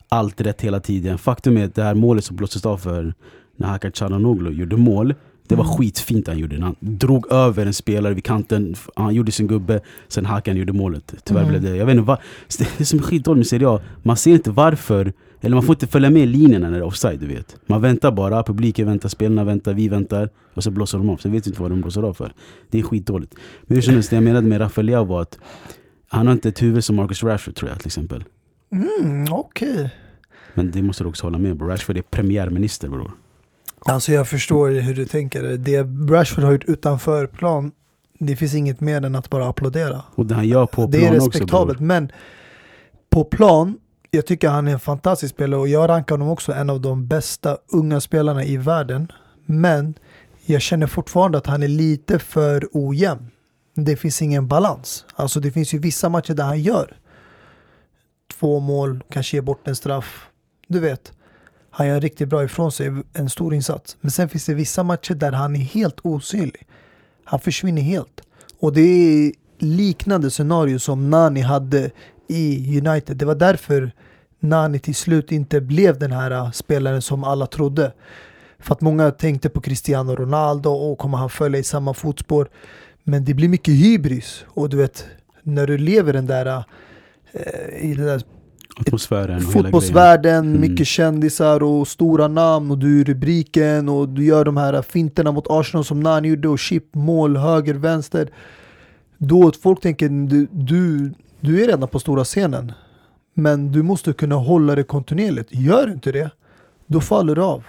allt 0.09 0.41
rätt 0.41 0.61
hela 0.61 0.79
tiden. 0.79 1.17
Faktum 1.17 1.57
är 1.57 1.65
att 1.65 1.75
det 1.75 1.83
här 1.83 1.95
målet 1.95 2.25
som 2.25 2.35
blåstes 2.35 2.65
av 2.65 2.77
för 2.77 3.13
när 3.61 3.67
Hakan 3.67 3.91
Calhanoglu 3.91 4.51
gjorde 4.51 4.77
mål, 4.77 5.13
det 5.47 5.55
var 5.55 5.63
Mm. 5.63 5.75
skitfint 5.77 6.27
han 6.27 6.37
gjorde. 6.37 6.61
Han 6.61 6.75
drog 6.79 7.31
över 7.31 7.65
en 7.65 7.73
spelare 7.73 8.13
vid 8.13 8.23
kanten, 8.23 8.75
han 8.95 9.15
gjorde 9.15 9.31
sin 9.31 9.47
gubbe, 9.47 9.79
sen 10.07 10.25
Hakan 10.25 10.57
gjorde 10.57 10.73
målet. 10.73 11.13
Tyvärr 11.23 11.41
Mm. 11.41 11.49
blev 11.51 11.61
det, 11.71 11.77
jag 11.77 11.85
vet 11.85 11.93
inte 11.93 12.03
vad, 12.07 12.17
det 12.57 12.79
är 12.79 12.83
som 12.83 12.99
skitdåligt 12.99 13.37
med 13.37 13.47
Serie 13.47 13.69
A. 13.69 13.79
Man 14.03 14.17
ser 14.17 14.31
inte 14.31 14.51
varför, 14.51 15.13
eller 15.41 15.55
man 15.55 15.63
får 15.63 15.75
inte 15.75 15.87
följa 15.87 16.09
med 16.09 16.27
linjerna 16.27 16.69
när 16.69 16.77
det 16.79 16.83
är 16.83 16.87
offside 16.87 17.19
du 17.19 17.27
vet. 17.27 17.55
Man 17.65 17.81
väntar 17.81 18.11
bara, 18.11 18.43
publiken 18.43 18.87
väntar, 18.87 19.09
spelarna 19.09 19.43
väntar, 19.43 19.73
vi 19.73 19.87
väntar 19.87 20.29
och 20.53 20.63
så 20.63 20.71
blåser 20.71 20.97
de 20.97 21.09
av. 21.09 21.17
Sen 21.17 21.31
vet 21.31 21.47
vi 21.47 21.49
inte 21.49 21.61
vad 21.61 21.71
de 21.71 21.81
blåser 21.81 22.03
av 22.03 22.13
för. 22.13 22.33
Det 22.69 22.79
är 22.79 22.83
skitdåligt. 22.83 23.35
Men 23.63 23.75
hur 23.75 23.81
som 23.81 23.93
helst, 23.93 24.09
det 24.09 24.15
jag 24.15 24.23
menade 24.23 24.47
med 24.47 24.61
Rafael 24.61 24.85
Leao 24.85 25.03
var 25.05 25.21
att 25.21 25.39
han 26.07 26.27
har 26.27 26.33
inte 26.33 26.49
ett 26.49 26.61
huvud 26.61 26.83
som 26.83 26.95
Marcus 26.95 27.23
Rashford 27.23 27.55
tror 27.55 27.69
jag 27.69 27.79
till 27.79 27.87
exempel. 27.87 28.23
Mm, 28.71 29.33
Okej. 29.33 29.89
Men 30.53 30.71
det 30.71 30.81
måste 30.81 31.03
du 31.03 31.07
också 31.09 31.25
hålla 31.25 31.37
med 31.37 31.59
på. 31.59 31.65
Rashford 31.65 31.97
är 31.97 32.01
premiärminister 32.01 32.89
bror. 32.89 33.11
Alltså 33.85 34.11
jag 34.11 34.27
förstår 34.27 34.69
hur 34.69 34.95
du 34.95 35.05
tänker. 35.05 35.43
Det 35.43 35.81
Rashford 36.09 36.43
har 36.43 36.51
gjort 36.51 36.63
utanför 36.63 37.27
plan, 37.27 37.71
det 38.19 38.35
finns 38.35 38.53
inget 38.55 38.79
mer 38.79 39.05
än 39.05 39.15
att 39.15 39.29
bara 39.29 39.49
applådera. 39.49 40.03
Och 40.15 40.25
det 40.25 40.35
han 40.35 40.47
gör 40.47 40.65
på 40.65 40.85
det 40.85 40.97
är 40.97 41.01
plan 41.01 41.15
också 41.15 41.29
respektabelt, 41.29 41.77
bror. 41.77 41.87
men 41.87 42.11
på 43.09 43.23
plan, 43.23 43.77
jag 44.11 44.25
tycker 44.25 44.49
han 44.49 44.67
är 44.67 44.71
en 44.71 44.79
fantastisk 44.79 45.33
spelare 45.33 45.59
och 45.59 45.67
jag 45.67 45.89
rankar 45.89 46.15
honom 46.15 46.29
också 46.29 46.53
en 46.53 46.69
av 46.69 46.81
de 46.81 47.07
bästa 47.07 47.57
unga 47.67 48.01
spelarna 48.01 48.45
i 48.45 48.57
världen. 48.57 49.11
Men 49.45 49.93
jag 50.45 50.61
känner 50.61 50.87
fortfarande 50.87 51.37
att 51.37 51.47
han 51.47 51.63
är 51.63 51.67
lite 51.67 52.19
för 52.19 52.67
ojämn. 52.71 53.27
Det 53.75 53.95
finns 53.95 54.21
ingen 54.21 54.47
balans. 54.47 55.05
Alltså 55.15 55.39
det 55.39 55.51
finns 55.51 55.73
ju 55.73 55.79
vissa 55.79 56.09
matcher 56.09 56.33
där 56.33 56.43
han 56.43 56.61
gör 56.61 56.97
två 58.39 58.59
mål, 58.59 59.03
kanske 59.09 59.37
ger 59.37 59.41
bort 59.41 59.67
en 59.67 59.75
straff. 59.75 60.27
Du 60.67 60.79
vet, 60.79 61.13
han 61.71 61.87
gör 61.87 62.01
riktigt 62.01 62.29
bra 62.29 62.43
ifrån 62.43 62.71
sig, 62.71 62.91
en 63.13 63.29
stor 63.29 63.53
insats. 63.53 63.97
Men 64.01 64.11
sen 64.11 64.29
finns 64.29 64.45
det 64.45 64.53
vissa 64.53 64.83
matcher 64.83 65.13
där 65.13 65.31
han 65.31 65.55
är 65.55 65.59
helt 65.59 65.99
osynlig. 66.03 66.67
Han 67.23 67.39
försvinner 67.39 67.81
helt. 67.81 68.21
Och 68.59 68.73
det 68.73 68.81
är 68.81 69.31
liknande 69.59 70.31
scenario 70.31 70.79
som 70.79 71.09
Nani 71.09 71.41
hade 71.41 71.91
i 72.27 72.79
United. 72.79 73.17
Det 73.17 73.25
var 73.25 73.35
därför 73.35 73.91
Nani 74.39 74.79
till 74.79 74.95
slut 74.95 75.31
inte 75.31 75.61
blev 75.61 75.99
den 75.99 76.11
här 76.11 76.31
äh, 76.31 76.51
spelaren 76.51 77.01
som 77.01 77.23
alla 77.23 77.45
trodde. 77.45 77.93
För 78.59 78.73
att 78.73 78.81
många 78.81 79.11
tänkte 79.11 79.49
på 79.49 79.61
Cristiano 79.61 80.15
Ronaldo 80.15 80.69
och 80.69 80.97
kommer 80.97 81.17
han 81.17 81.29
följa 81.29 81.59
i 81.59 81.63
samma 81.63 81.93
fotspår. 81.93 82.49
Men 83.03 83.25
det 83.25 83.33
blir 83.33 83.49
mycket 83.49 83.73
hybris. 83.73 84.45
Och 84.47 84.69
du 84.69 84.77
vet, 84.77 85.05
när 85.43 85.67
du 85.67 85.77
lever 85.77 86.13
den 86.13 86.25
där, 86.25 86.63
äh, 87.31 87.91
i 87.91 87.93
den 87.93 88.05
där 88.05 88.21
Atmosfären 88.77 89.41
fotbollsvärlden, 89.41 90.45
Mm. 90.47 90.61
mycket 90.61 90.87
kändisar 90.87 91.63
och 91.63 91.87
stora 91.87 92.27
namn 92.27 92.71
och 92.71 92.77
du 92.77 93.01
är 93.01 93.03
rubriken 93.05 93.89
och 93.89 94.09
du 94.09 94.25
gör 94.25 94.45
de 94.45 94.57
här 94.57 94.81
finterna 94.81 95.31
mot 95.31 95.45
Arsenal 95.49 95.85
som 95.85 95.99
Nani 95.99 96.27
gjorde 96.27 96.47
och 96.47 96.59
chip, 96.59 96.95
mål, 96.95 97.37
höger, 97.37 97.73
vänster. 97.73 98.29
Då 99.17 99.51
folk 99.63 99.81
tänker 99.81 100.09
du, 100.09 100.47
du, 100.51 101.11
du 101.39 101.63
är 101.63 101.67
redan 101.67 101.87
på 101.87 101.99
stora 101.99 102.23
scenen. 102.23 102.71
Men 103.33 103.71
du 103.71 103.83
måste 103.83 104.13
kunna 104.13 104.35
hålla 104.35 104.75
det 104.75 104.83
kontinuerligt. 104.83 105.49
Gör 105.51 105.91
inte 105.91 106.11
det, 106.11 106.29
då 106.87 106.99
faller 107.01 107.35
du 107.35 107.41
av. 107.41 107.63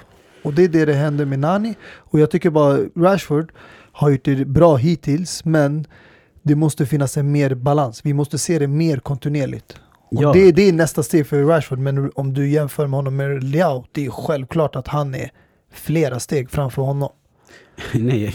Och 0.45 0.55
det 0.55 0.65
är 0.65 0.69
det 0.69 0.85
det 0.85 0.95
händer 0.95 1.25
med 1.25 1.39
Nani. 1.39 1.75
Och 1.97 2.21
jag 2.21 2.31
tycker 2.31 2.51
bara 2.51 2.79
Rashford 2.97 3.53
har 3.93 4.11
gjort 4.11 4.25
det 4.25 4.45
bra 4.45 4.77
hittills, 4.77 5.45
men 5.45 5.87
det 6.43 6.55
måste 6.55 6.87
finnas 6.87 7.17
en 7.17 7.33
mer 7.33 7.55
balans. 7.55 8.01
Vi 8.05 8.15
måste 8.15 8.39
se 8.39 8.59
det 8.59 8.67
mer 8.67 8.97
kontinuerligt. 8.97 9.77
Och 10.17 10.23
Ja. 10.23 10.33
det, 10.33 10.53
det 10.53 10.69
är 10.69 10.73
nästa 10.73 11.03
steg 11.03 11.27
för 11.27 11.43
Rashford, 11.45 11.79
men 11.79 12.11
om 12.15 12.35
du 12.35 12.49
jämför 12.51 12.87
med 12.87 12.99
honom 12.99 13.17
med 13.17 13.45
Leao, 13.45 13.85
det 13.93 14.07
är 14.07 14.11
självklart 14.11 14.77
att 14.77 14.89
han 14.89 15.15
är 15.15 15.31
flera 15.73 16.21
steg 16.21 16.51
framför 16.51 16.83
honom. 16.83 17.09
Nej, 17.93 18.35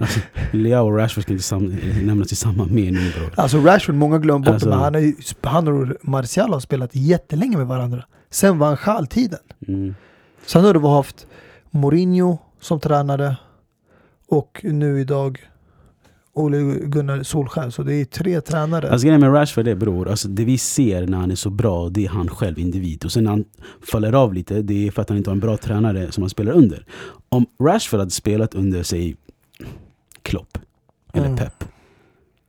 alltså, 0.00 0.20
Leao 0.50 0.86
och 0.86 0.96
Rashford 0.96 1.22
ska 1.24 1.32
inte 1.32 1.44
sam- 1.44 1.76
nämnas 2.02 2.32
i 2.32 2.36
samma 2.36 2.64
mening 2.64 3.10
bror. 3.16 3.30
Alltså 3.36 3.58
Rashford, 3.58 3.94
många 3.94 4.18
glömmer 4.18 4.44
bort 4.46 4.52
Alltså- 4.54 4.68
men 4.68 4.78
han, 4.78 4.94
har 4.94 5.00
ju, 5.00 5.14
han 5.42 5.68
och 5.68 5.88
Martial 6.02 6.52
har 6.52 6.60
spelat 6.60 6.90
jättelänge 6.92 7.56
med 7.56 7.66
varandra. 7.66 8.04
Sen 8.30 8.58
vann 8.58 8.76
Schall-tiden. 8.76 9.38
Mm. 9.68 9.94
Sen 10.46 10.64
har 10.64 10.74
du 10.74 10.80
haft 10.80 11.26
Mourinho 11.70 12.38
som 12.60 12.80
tränare 12.80 13.36
och 14.28 14.60
nu 14.64 15.00
idag 15.00 15.40
Ole 16.34 16.58
Gunnar 16.86 17.22
Solskjaer. 17.22 17.70
Så 17.70 17.82
det 17.82 17.94
är 17.94 18.04
tre 18.04 18.40
tränare. 18.40 18.90
Alltså 18.90 19.06
grejen 19.06 19.20
med 19.20 19.34
Rashford 19.34 19.68
är 19.68 19.74
bror, 19.74 20.08
alltså 20.08 20.28
det 20.28 20.44
vi 20.44 20.58
ser 20.58 21.06
när 21.06 21.18
han 21.18 21.30
är 21.30 21.34
så 21.34 21.50
bra, 21.50 21.88
det 21.88 22.04
är 22.04 22.08
han 22.08 22.28
själv 22.28 22.58
individ. 22.58 23.04
Och 23.04 23.12
sen 23.12 23.24
när 23.24 23.30
han 23.30 23.44
faller 23.92 24.12
av 24.12 24.34
lite, 24.34 24.62
det 24.62 24.86
är 24.86 24.90
för 24.90 25.02
att 25.02 25.08
han 25.08 25.18
inte 25.18 25.30
har 25.30 25.34
en 25.34 25.40
bra 25.40 25.56
tränare 25.56 26.12
som 26.12 26.22
han 26.22 26.30
spelar 26.30 26.52
under. 26.52 26.86
Om 27.28 27.46
Rashford 27.62 28.00
hade 28.00 28.10
spelat 28.10 28.54
under, 28.54 28.82
säg 28.82 29.16
Klopp 30.22 30.58
eller 31.12 31.26
Mm. 31.26 31.36
Pep. 31.38 31.64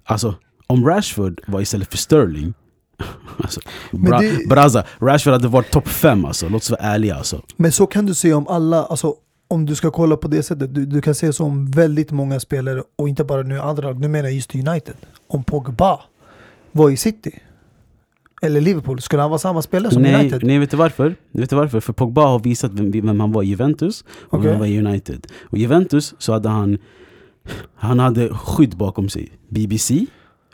Alltså, 0.03 0.35
om 0.67 0.85
Rashford 0.87 1.41
var 1.47 1.61
istället 1.61 1.87
för 1.91 1.97
Sterling, 1.97 2.53
alltså, 3.37 3.59
bra, 3.91 4.19
det- 4.19 4.49
braza, 4.49 4.83
Rashford 4.99 5.33
hade 5.33 5.47
varit 5.47 5.71
topp 5.71 5.87
fem 5.87 6.25
alltså, 6.25 6.49
låt 6.49 6.61
oss 6.61 6.69
vara 6.69 6.81
ärliga 6.81 7.15
alltså. 7.15 7.41
Men 7.57 7.71
så 7.71 7.87
kan 7.87 8.05
du 8.05 8.13
se 8.13 8.33
om 8.33 8.47
alla, 8.47 8.83
alltså 8.85 9.15
om 9.47 9.65
du 9.65 9.75
ska 9.75 9.91
kolla 9.91 10.17
på 10.17 10.27
det 10.27 10.43
sättet, 10.43 10.75
du, 10.75 10.85
du 10.85 11.01
kan 11.01 11.15
se 11.15 11.33
så 11.33 11.43
om 11.45 11.65
väldigt 11.71 12.11
många 12.11 12.39
spelare 12.39 12.83
och 12.95 13.09
inte 13.09 13.23
bara 13.23 13.43
nu 13.43 13.59
andra 13.59 13.83
lag, 13.87 13.99
nu 13.99 14.07
menar 14.07 14.25
jag 14.29 14.33
just 14.35 14.55
United. 14.55 14.95
Om 15.27 15.43
Pogba 15.43 15.99
var 16.71 16.89
i 16.89 16.97
City 16.97 17.39
eller 18.41 18.61
Liverpool, 18.61 19.01
skulle 19.01 19.21
han 19.21 19.31
vara 19.31 19.39
samma 19.39 19.61
spelare 19.61 19.93
som 19.93 20.01
Nej, 20.01 20.15
United? 20.15 20.43
nej, 20.43 20.59
vet 20.59 20.71
du 20.71 20.77
varför? 20.77 21.15
Vet 21.31 21.49
du 21.49 21.55
varför? 21.55 21.79
För 21.79 21.93
Pogba 21.93 22.25
har 22.25 22.39
visat 22.39 22.71
vem, 22.71 22.91
vem 22.91 23.19
han 23.19 23.31
var 23.31 23.43
i 23.43 23.47
Juventus 23.47 24.03
och 24.07 24.33
vem 24.33 24.39
Okej. 24.39 24.51
han 24.51 24.59
var 24.59 24.67
i 24.67 24.79
United. 24.79 25.27
Och 25.43 25.57
i 25.57 25.61
Juventus 25.61 26.13
så 26.17 26.33
hade 26.33 26.49
han 26.49 26.77
Han 27.75 27.99
hade 27.99 28.29
skydd 28.29 28.77
bakom 28.77 29.09
sig. 29.09 29.31
BBC, 29.49 30.05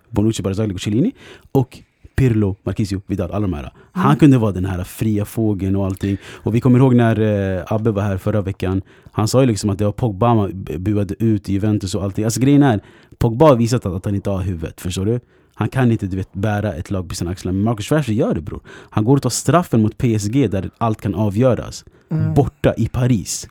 Bonucci, 0.10 0.44
Barzagli, 0.44 0.80
Cellini 0.80 1.12
och 1.52 1.80
Pirlo, 2.22 2.56
Marquisio, 2.64 3.02
Vidal, 3.08 3.32
alla 3.32 3.48
de 3.48 3.54
här. 3.54 3.72
Han 3.92 4.16
kunde 4.18 4.38
vara 4.38 4.52
den 4.52 4.66
här 4.66 4.84
fria 4.84 5.26
fågeln 5.26 5.76
och 5.76 5.86
allting. 5.86 6.18
Och 6.26 6.56
vi 6.56 6.62
kommer 6.62 6.80
ihåg 6.80 6.96
när 6.96 7.20
eh, 7.58 7.64
Abbe 7.74 7.92
var 7.92 8.02
här 8.02 8.18
förra 8.18 8.42
veckan. 8.42 8.82
Han 9.12 9.28
sa 9.28 9.42
ju 9.42 9.48
liksom 9.48 9.70
att 9.70 9.78
det 9.78 9.86
var 9.86 9.92
Pogba 9.92 10.34
man 10.36 10.52
bu- 10.52 10.78
buade 10.78 11.16
ut 11.24 11.50
i 11.50 11.54
Juventus 11.54 11.96
och 11.96 12.04
allting. 12.04 12.26
Alltså 12.26 12.40
grejen 12.40 12.64
är, 12.64 12.80
Pogba 13.18 13.46
har 13.48 13.56
visat 13.56 13.86
att, 13.86 13.94
att 13.94 14.06
han 14.06 14.16
inte 14.16 14.30
har 14.30 14.42
huvudet, 14.42 14.82
förstår 14.82 15.06
du? 15.06 15.20
Han 15.56 15.70
kan 15.70 15.92
inte 15.92 16.06
du 16.08 16.18
vet, 16.18 16.34
bära 16.34 16.74
ett 16.74 16.92
lag 16.92 17.10
på 17.10 17.16
sina 17.16 17.32
axlar. 17.32 17.52
Men 17.52 17.64
Marcus 17.64 17.92
Rashford 17.92 18.16
gör 18.16 18.34
det 18.36 18.42
bror. 18.42 18.62
Han 18.90 19.04
går 19.06 19.16
och 19.16 19.22
tar 19.22 19.30
straffen 19.30 19.82
mot 19.82 19.98
PSG 19.98 20.50
där 20.52 20.70
allt 20.78 21.02
kan 21.02 21.16
avgöras. 21.16 21.86
Mm. 22.12 22.34
Borta 22.34 22.74
i 22.78 22.88
Paris. 22.88 23.48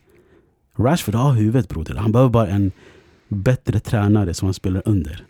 Rashford 0.78 1.14
har 1.14 1.32
huvudet 1.32 1.68
broder. 1.68 1.94
Han 1.94 2.12
behöver 2.12 2.30
bara 2.30 2.46
en 2.48 2.72
bättre 3.28 3.80
tränare 3.80 4.34
som 4.34 4.46
han 4.46 4.54
spelar 4.54 4.82
under. 4.84 5.24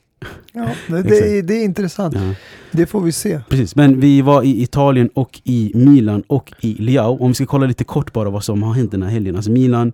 Ja, 0.53 0.69
det, 0.89 1.03
det, 1.03 1.39
är, 1.39 1.43
det 1.43 1.55
är 1.55 1.65
intressant. 1.65 2.15
Ja. 2.15 2.35
Det 2.71 2.87
får 2.87 3.01
vi 3.01 3.13
se. 3.13 3.41
Precis, 3.49 3.77
men 3.77 4.01
vi 4.01 4.23
var 4.23 4.43
i 4.43 4.63
Italien 4.63 5.09
och 5.15 5.41
i 5.45 5.73
Milan 5.75 6.23
och 6.27 6.53
i 6.61 6.75
Leao. 6.75 7.19
Om 7.25 7.29
vi 7.29 7.35
ska 7.35 7.47
kolla 7.47 7.67
lite 7.67 7.85
kort 7.85 8.13
bara 8.13 8.31
vad 8.31 8.45
som 8.45 8.63
har 8.63 8.73
hänt 8.75 8.91
den 8.91 9.03
här 9.03 9.11
helgen. 9.11 9.37
Alltså 9.37 9.51
Milan 9.51 9.93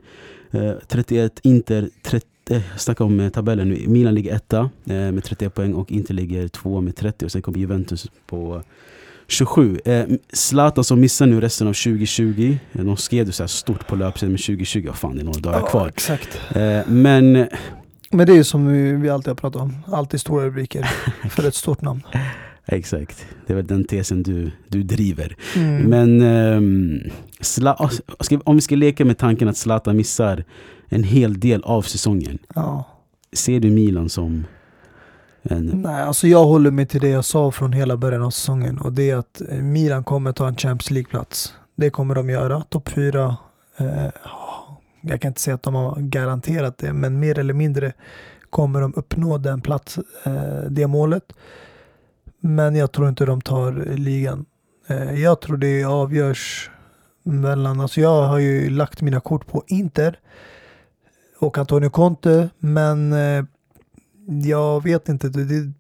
eh, 0.51 0.73
31, 0.89 1.41
Inter 1.43 1.89
30. 2.03 2.27
Jag 2.49 2.63
snackar 2.77 3.05
om 3.05 3.21
eh, 3.21 3.29
tabellen 3.29 3.69
nu. 3.69 3.85
Milan 3.87 4.15
ligger 4.15 4.35
etta 4.35 4.59
eh, 4.85 4.95
med 5.13 5.25
31 5.25 5.55
poäng 5.55 5.75
och 5.75 5.93
Inter 5.93 6.15
ligger 6.15 6.49
två 6.49 6.81
med 6.81 6.97
30 6.97 7.25
och 7.25 7.33
sen 7.33 7.43
kommer 7.43 7.59
Juventus 7.59 8.11
på 8.27 8.63
27. 9.29 9.79
Eh, 9.85 10.05
Zlatan 10.33 10.85
som 10.85 11.01
missar 11.01 11.27
nu 11.27 11.41
resten 11.41 11.67
av 11.69 11.73
2020. 11.73 12.57
Eh, 12.73 12.85
De 12.85 12.97
skrev 12.97 13.27
det 13.27 13.33
så 13.33 13.43
här 13.43 13.49
stort 13.49 13.87
på 13.87 13.97
löpsedeln 13.97 14.33
med 14.33 14.41
2020. 14.41 14.85
Vad 14.87 14.97
fan, 14.97 15.15
det 15.17 15.23
är 15.23 15.25
några 15.25 15.41
dagar 15.41 15.59
Ja, 15.61 15.67
kvar. 15.67 15.89
exakt. 15.89 16.41
Eh, 16.55 16.79
men 16.89 17.47
Men 18.17 18.27
det 18.27 18.33
är 18.33 18.37
ju 18.37 18.45
som 18.45 18.69
vi, 19.03 19.11
alltid 19.11 19.29
har 19.29 19.35
pratat 19.35 19.63
om. 19.63 19.77
Alltid 19.87 20.21
stora 20.21 20.47
rubriker 20.47 20.83
för 21.31 21.49
ett 21.49 21.55
stort 21.55 21.83
namn. 21.83 22.03
exakt, 22.67 23.27
det 23.47 23.53
är 23.53 23.57
väl 23.57 23.67
den 23.67 23.85
tesen 23.85 24.23
du, 24.23 24.51
du 24.69 24.83
driver. 24.83 25.37
Mm. 25.57 25.83
Men 25.83 26.21
ehm, 26.21 27.01
Zla- 27.41 28.01
ska- 28.21 28.41
om 28.45 28.55
vi 28.57 28.61
ska 28.61 28.75
leka 28.77 29.05
med 29.05 29.19
tanken 29.19 29.49
att 29.49 29.57
Zlatan 29.57 29.97
missar 29.97 30.45
en 30.89 31.05
hel 31.05 31.41
del 31.41 31.63
av 31.63 31.83
säsongen. 31.83 32.39
Ja. 32.55 32.85
Ser 33.33 33.61
du 33.61 33.71
Milan 33.71 34.09
som 34.09 34.45
En, 35.43 35.67
Nej, 35.67 36.03
alltså 36.03 36.29
jag 36.29 36.45
håller 36.45 36.71
mig 36.71 36.87
till 36.87 37.01
det 37.01 37.09
jag 37.09 37.25
sa 37.25 37.51
från 37.51 37.73
hela 37.73 37.97
början 37.97 38.23
av 38.23 38.31
säsongen 38.31 38.79
och 38.79 38.93
det 38.93 39.11
är 39.11 39.17
att 39.17 39.41
eh, 39.51 39.59
Milan 39.59 40.05
kommer 40.05 40.33
ta 40.33 40.49
en 40.49 40.57
Champions 40.57 40.91
League-plats. 40.91 41.55
Det 41.77 41.91
kommer 41.91 42.15
de 42.15 42.31
göra. 42.31 42.61
Topp 42.63 42.89
fyra. 42.89 43.37
Eh, 43.77 44.07
jag 45.09 45.21
kan 45.21 45.29
inte 45.29 45.41
säga 45.41 45.55
att 45.55 45.63
de 45.63 45.75
har 45.75 45.97
garanterat 46.01 46.79
det, 46.79 46.93
men 46.93 47.21
mer 47.21 47.39
eller 47.39 47.55
mindre 47.55 47.93
kommer 48.51 48.81
de 48.81 48.95
uppnå 48.97 49.39
den 49.39 49.61
plats, 49.61 49.99
eh, 50.25 50.61
det 50.71 50.87
målet. 50.87 51.33
Men 52.41 52.77
jag 52.77 52.93
tror 52.93 53.09
inte 53.09 53.25
de 53.25 53.41
tar 53.41 53.73
ligan. 53.97 54.47
Eh, 54.87 55.23
jag 55.23 55.41
tror 55.41 55.57
det 55.57 55.85
avgörs 55.85 56.71
mellan, 57.23 57.81
alltså 57.81 58.01
jag 58.01 58.23
har 58.23 58.39
ju 58.39 58.71
lagt 58.71 59.03
mina 59.03 59.21
kort 59.21 59.47
på 59.47 59.65
Inter 59.67 60.19
och 61.39 61.59
Antonio 61.59 61.91
Conte, 61.91 62.51
men 62.59 63.13
eh, 63.13 63.45
jag 64.45 64.83
vet 64.83 65.09
inte. 65.09 65.29
Det, 65.29 65.45
det, 65.45 65.73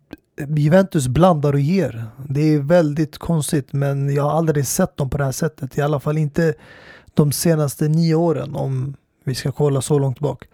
Juventus 0.56 1.08
blandar 1.08 1.52
och 1.52 1.60
ger. 1.60 2.04
Det 2.28 2.54
är 2.54 2.58
väldigt 2.58 3.18
konstigt, 3.18 3.72
men 3.72 4.14
jag 4.14 4.22
har 4.22 4.30
aldrig 4.30 4.66
sett 4.66 4.96
dem 4.96 5.10
på 5.10 5.18
det 5.18 5.24
här 5.24 5.32
sättet. 5.32 5.78
I 5.78 5.80
alla 5.80 6.00
fall 6.00 6.18
inte 6.18 6.54
de 7.14 7.32
senaste 7.32 7.88
nio 7.88 8.14
åren, 8.14 8.54
om 8.54 8.96
vi 9.26 9.34
ska 9.34 9.52
kolla 9.52 9.82
så 9.82 9.98
långt 9.98 10.20
bak. 10.20 10.44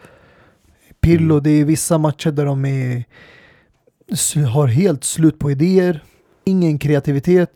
Pirlo, 1.00 1.40
det 1.40 1.50
är 1.50 1.64
vissa 1.64 1.98
matcher 1.98 2.30
där 2.30 2.44
de 2.44 2.64
är, 2.64 3.04
har 4.46 4.66
helt 4.66 5.04
slut 5.04 5.38
på 5.38 5.50
idéer, 5.50 6.04
ingen 6.44 6.78
kreativitet. 6.78 7.50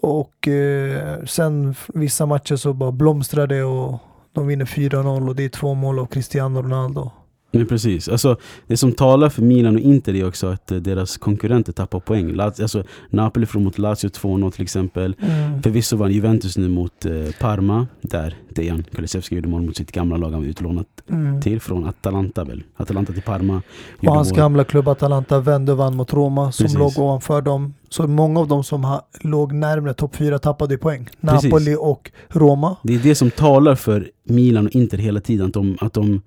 Och 0.00 0.48
eh, 0.48 1.24
sen 1.24 1.74
vissa 1.94 2.26
matcher 2.26 2.56
så 2.56 2.72
bara 2.72 2.92
blomstrar 2.92 3.46
det 3.46 3.62
och 3.62 3.98
de 4.32 4.46
vinner 4.46 4.64
4-0 4.64 5.28
och 5.28 5.36
det 5.36 5.44
är 5.44 5.48
två 5.48 5.74
mål 5.74 5.98
av 5.98 6.06
Cristiano 6.06 6.62
Ronaldo. 6.62 7.10
Men 7.58 7.66
precis. 7.66 8.08
Alltså, 8.08 8.36
det 8.66 8.76
som 8.76 8.92
talar 8.92 9.28
för 9.28 9.42
Milan 9.42 9.74
och 9.74 9.80
Inter 9.80 10.14
är 10.14 10.26
också 10.28 10.46
att 10.46 10.72
eh, 10.72 10.78
deras 10.78 11.16
konkurrenter 11.16 11.72
tappar 11.72 12.00
poäng. 12.00 12.32
Laz- 12.34 12.62
Alltså, 12.62 12.84
Napoli 13.10 13.46
får 13.46 13.60
mot 13.60 13.78
Lazio 13.78 14.08
2-0 14.08 14.50
till 14.50 14.62
exempel. 14.62 15.14
Mm. 15.20 15.62
Förvisso 15.62 15.96
vann 15.96 16.12
Juventus 16.12 16.56
nu 16.58 16.68
mot 16.68 17.04
eh, 17.06 17.12
Parma, 17.40 17.86
där 18.00 18.34
Dejan 18.48 18.84
Kulusevski 18.94 19.34
gjorde 19.34 19.48
mål 19.48 19.62
mot 19.62 19.76
sitt 19.76 19.92
gamla 19.92 20.16
lag 20.16 20.30
han 20.30 20.40
var 20.40 20.48
utlånat 20.48 20.86
Mm. 21.10 21.40
till 21.42 21.60
från 21.60 21.84
Atalanta 21.86 22.44
väl? 22.44 22.62
Atalanta 22.76 23.12
till 23.12 23.22
Parma. 23.22 23.62
Och 23.98 24.14
hans 24.14 24.30
mål. 24.30 24.36
gamla 24.38 24.64
klubb 24.64 24.88
Atalanta 24.88 25.40
vände 25.40 25.72
och 25.72 25.78
vann 25.78 25.96
mot 25.96 26.12
Roma 26.12 26.52
som 26.52 26.64
Precis. 26.64 26.78
låg 26.78 26.98
ovanför 26.98 27.42
dem. 27.42 27.74
Så 27.88 28.06
många 28.06 28.40
av 28.40 28.48
dem 28.48 28.64
som 28.64 28.84
ha, 28.84 29.08
låg 29.20 29.52
närmare 29.52 29.94
topp 29.94 30.16
fyra 30.16 30.38
tappade 30.38 30.74
i 30.74 30.78
poäng. 30.78 31.08
Precis. 31.20 31.44
Napoli 31.44 31.76
och 31.80 32.10
Roma. 32.28 32.76
Det 32.82 32.94
är 32.94 32.98
det 32.98 33.14
som 33.14 33.30
talar 33.30 33.74
för 33.74 34.10
Milan 34.24 34.66
och 34.66 34.72
Inter 34.74 34.98
hela 34.98 35.20
tiden. 35.20 35.46
Att 35.46 35.52
de, 35.54 35.76
att 35.80 35.92
de 35.92 36.22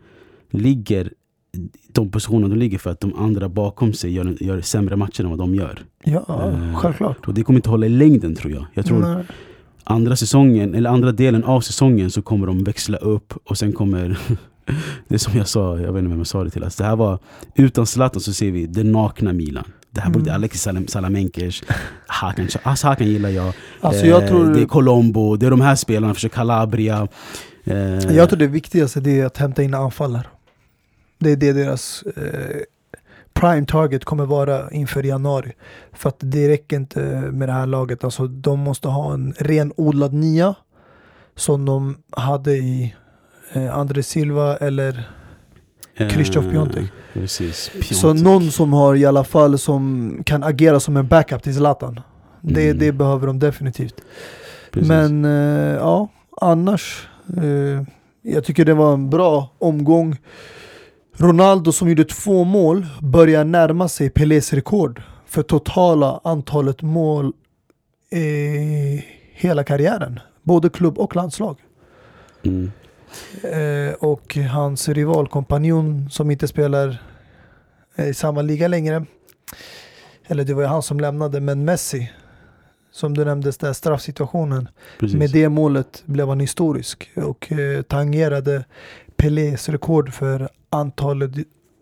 ligger 0.51 1.11
de 1.93 2.11
positionerna 2.11 2.47
de 2.47 2.59
ligger 2.59 2.77
för 2.77 2.89
att 2.89 2.99
de 2.99 3.15
andra 3.15 3.49
bakom 3.49 3.93
sig 3.93 4.11
gör, 4.13 4.43
gör 4.43 4.61
sämre 4.61 4.95
matcher 4.95 5.23
än 5.23 5.29
vad 5.29 5.39
de 5.39 5.55
gör. 5.55 5.79
Ja, 6.03 6.51
Eh, 6.53 6.75
självklart. 6.75 7.27
Och 7.27 7.33
det 7.33 7.43
kommer 7.43 7.59
inte 7.59 7.69
hålla 7.69 7.85
i 7.85 7.89
längden 7.89 8.35
tror 8.35 8.53
jag. 8.53 8.65
Jag 8.73 8.85
tror 8.85 8.99
Nej. 8.99 9.23
andra 9.83 10.15
säsongen, 10.15 10.75
eller 10.75 10.89
andra 10.89 11.11
delen 11.11 11.43
av 11.43 11.61
säsongen 11.61 12.11
så 12.11 12.21
kommer 12.21 12.47
de 12.47 12.63
växla 12.63 12.97
upp 12.97 13.33
och 13.43 13.57
sen 13.57 13.73
kommer 13.73 14.19
det 15.07 15.19
som 15.19 15.37
jag 15.37 15.47
sa, 15.47 15.79
jag 15.79 15.93
vet 15.93 15.99
inte 15.99 16.09
vem 16.09 16.17
jag 16.17 16.27
sa 16.27 16.43
det 16.43 16.49
till. 16.49 16.63
Alltså 16.63 16.83
det 16.83 16.89
här 16.89 16.95
var, 16.95 17.19
utan 17.55 17.85
Zlatan 17.85 18.21
så 18.21 18.33
ser 18.33 18.51
vi 18.51 18.65
det 18.65 18.83
nakna 18.83 19.33
Milan. 19.33 19.63
Det 19.91 20.01
här 20.01 20.09
borde 20.11 20.25
Mm. 20.25 20.35
Alexis 20.35 20.61
Salam, 20.61 20.87
Salamenkers, 20.87 21.63
Hakan, 22.07 22.47
alltså 22.63 22.87
Hakan 22.87 23.07
gillar 23.07 23.29
jag. 23.29 23.53
Alltså 23.81 24.03
Eh, 24.03 24.09
jag 24.09 24.27
tror, 24.27 24.53
Det 24.53 24.61
är 24.61 24.65
Colombo, 24.65 25.35
det 25.35 25.45
är 25.45 25.51
de 25.51 25.61
här 25.61 25.75
spelarna, 25.75 26.13
för 26.13 26.29
Calabria. 26.29 27.07
Eh, 27.63 27.77
jag 28.15 28.29
tror 28.29 28.39
det 28.39 28.47
viktigaste 28.47 28.99
är 28.99 29.25
att 29.25 29.37
hämta 29.37 29.63
in 29.63 29.73
anfallare. 29.73 30.23
Det 31.19 31.31
är 31.31 31.35
det 31.35 31.53
deras 31.53 32.03
eh, 32.03 32.61
prime 33.33 33.65
target 33.65 34.05
kommer 34.05 34.25
vara 34.25 34.71
inför 34.71 35.03
januari. 35.03 35.51
För 35.93 36.09
att 36.09 36.17
det 36.19 36.49
räcker 36.49 36.75
inte 36.77 36.99
med 37.31 37.49
det 37.49 37.53
här 37.53 37.65
laget. 37.65 38.03
Alltså 38.03 38.27
de 38.27 38.59
måste 38.59 38.87
ha 38.87 39.13
en 39.13 39.33
renodlad 39.37 40.13
nia. 40.13 40.55
Som 41.35 41.65
de 41.65 41.97
hade 42.11 42.51
i 42.57 42.95
eh, 43.53 43.77
André 43.77 44.03
Silva 44.03 44.57
eller 44.57 45.09
Krzysztof 45.97 46.45
Piątek. 46.51 46.91
Precis, 47.13 47.71
Så 47.91 48.13
någon 48.13 48.51
som 48.51 48.73
har 48.73 48.95
i 48.95 49.05
alla 49.05 49.23
fall 49.23 49.57
som 49.57 50.13
kan 50.25 50.43
agera 50.43 50.79
som 50.79 50.97
en 50.97 51.07
backup 51.07 51.43
till 51.43 51.55
Zlatan. 51.55 51.99
Det, 52.41 52.65
Mm. 52.65 52.79
det 52.79 52.91
behöver 52.91 53.27
de 53.27 53.39
definitivt. 53.39 54.01
Precis. 54.71 54.87
Men 54.89 55.25
eh, 55.25 55.75
ja, 55.75 56.07
annars. 56.41 57.07
Eh, 57.37 57.83
jag 58.21 58.43
tycker 58.43 58.65
det 58.65 58.73
var 58.73 58.93
en 58.93 59.09
bra 59.09 59.55
omgång. 59.59 60.17
Ronaldo 61.21 61.71
som 61.71 61.89
gjorde 61.89 62.05
två 62.05 62.43
mål 62.43 62.87
börjar 63.01 63.43
närma 63.43 63.87
sig 63.87 64.09
Pelés 64.09 64.53
rekord 64.53 65.01
för 65.25 65.43
totala 65.43 66.21
antalet 66.23 66.81
mål 66.81 67.33
i 68.11 69.05
hela 69.31 69.63
karriären. 69.63 70.19
Både 70.43 70.69
klubb 70.69 70.99
och 70.99 71.15
landslag. 71.15 71.57
Mm. 72.43 72.71
Eh, 73.43 73.93
och 73.93 74.35
hans 74.35 74.89
rivalkompanjon 74.89 76.09
som 76.09 76.31
inte 76.31 76.47
spelar 76.47 77.01
eh, 77.95 78.07
i 78.07 78.13
samma 78.13 78.41
liga 78.41 78.67
längre. 78.67 79.05
Eller 80.27 80.43
det 80.43 80.53
var 80.53 80.61
ju 80.61 80.67
han 80.67 80.83
som 80.83 80.99
lämnade, 80.99 81.39
men 81.39 81.65
Messi. 81.65 82.11
Som 82.91 83.13
du 83.17 83.25
nämnde, 83.25 83.51
där 83.59 83.73
straffsituationen. 83.73 84.67
Precis. 84.99 85.17
Med 85.17 85.31
det 85.31 85.49
målet 85.49 86.03
blev 86.05 86.27
han 86.27 86.39
historisk 86.39 87.11
och 87.15 87.51
eh, 87.51 87.81
tangerade 87.81 88.65
Pelés 89.15 89.69
rekord 89.69 90.13
för 90.13 90.49
antalet, 90.69 91.31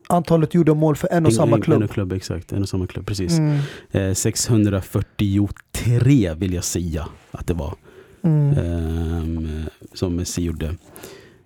antalet 0.09 0.53
gjorda 0.53 0.73
mål 0.73 0.95
för 0.95 1.07
en 1.11 1.25
och 1.25 1.31
En- 1.31 1.35
samma 1.35 1.47
en, 1.51 1.53
En 1.53 1.61
klubb. 1.61 1.83
och 1.83 1.89
klubb, 1.91 2.13
exakt. 2.13 2.51
En 2.51 2.61
och 2.61 2.69
samma 2.69 2.87
klubb, 2.87 3.05
precis. 3.05 3.37
Mm, 3.37 3.57
Eh, 3.91 4.13
643 4.13 6.33
vill 6.33 6.53
jag 6.53 6.63
säga 6.63 7.07
att 7.31 7.47
det 7.47 7.53
var. 7.53 7.75
mm. 8.21 8.57
Ehm, 8.57 9.49
som 9.93 10.15
Messi 10.15 10.41
gjorde. 10.43 10.75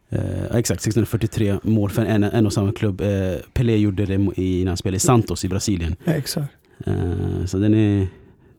Eh, 0.10 0.56
exakt, 0.56 0.82
643 0.82 1.58
mål 1.64 1.89
för 1.89 2.06
en, 2.06 2.24
en 2.24 2.46
och 2.46 2.54
samma 2.54 2.72
klubb. 2.72 3.02
Eh, 3.02 3.36
Pelé 3.54 3.78
gjorde 3.78 4.06
det 4.06 4.14
i, 4.42 4.64
när 4.64 4.68
han 4.72 4.78
spelade 4.78 4.98
i 4.98 5.00
Santos 5.00 5.46
i 5.46 5.50
Brasilien. 5.50 5.96
Exakt. 6.06 6.54
Eh, 6.86 7.46
så 7.46 7.58
den 7.58 7.74
är, 7.74 8.08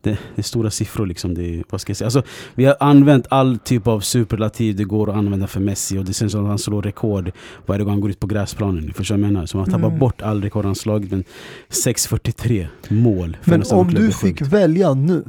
det, 0.03 0.09
det 0.09 0.41
är 0.41 0.43
stora 0.43 0.69
siffror 0.71 1.05
liksom. 1.05 1.33
Det, 1.33 1.63
vad 1.69 1.81
ska 1.81 1.89
jag 1.89 1.97
säga? 1.97 2.05
Alltså, 2.05 2.23
vi 2.55 2.65
har 2.65 2.75
använt 2.79 3.25
all 3.29 3.57
typ 3.59 3.87
av 3.87 3.99
superlativ 3.99 4.75
det 4.75 4.83
går 4.83 5.09
att 5.09 5.15
använda 5.15 5.47
för 5.47 5.59
Messi 5.59 5.97
och 5.97 6.05
det 6.05 6.13
känns 6.13 6.31
som 6.31 6.41
att 6.43 6.47
han 6.49 6.59
slår 6.59 6.81
rekord 6.81 7.31
varje 7.65 7.83
gång 7.83 7.91
han 7.91 8.01
går 8.01 8.09
ut 8.09 8.19
på 8.19 8.27
gräsplanen. 8.27 8.93
Förstår 8.93 9.17
jag 9.17 9.21
menar? 9.21 9.45
Så 9.45 9.57
man 9.57 9.65
tappar 9.65 9.87
Mm. 9.87 9.99
bort 9.99 10.21
all 10.21 10.41
rekord 10.41 10.65
han 10.65 10.75
slagit. 10.75 11.11
Men 11.11 11.23
643 11.69 12.67
mål 12.89 13.37
Men 13.45 13.63
om 13.71 13.87
du 13.93 14.11
fick 14.11 14.39
sjukt. 14.39 14.53
välja 14.53 14.93
nu, 14.93 15.23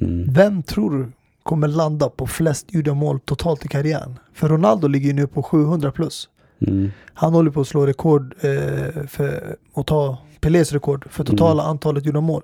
Mm. 0.00 0.32
vem 0.32 0.62
tror 0.62 0.90
du 0.98 1.12
kommer 1.42 1.68
landa 1.68 2.08
på 2.08 2.26
flest 2.26 2.74
gjorda 2.74 2.94
mål 2.94 3.20
totalt 3.20 3.64
i 3.64 3.68
karriären? 3.68 4.18
För 4.34 4.48
Ronaldo 4.48 4.88
ligger 4.88 5.06
ju 5.06 5.12
nu 5.12 5.26
på 5.26 5.42
700 5.42 5.92
plus. 5.92 6.28
Mm. 6.66 6.90
Han 7.14 7.34
håller 7.34 7.50
på 7.50 7.60
att 7.60 7.68
slå 7.68 7.86
rekord 7.86 8.34
eh, 8.40 9.06
för 9.08 9.56
att 9.74 9.86
ta 9.86 10.18
Pelés 10.40 10.72
rekord 10.72 11.06
för 11.10 11.24
totala 11.24 11.62
antalet 11.62 12.06
gjorda 12.06 12.20
mål. 12.20 12.42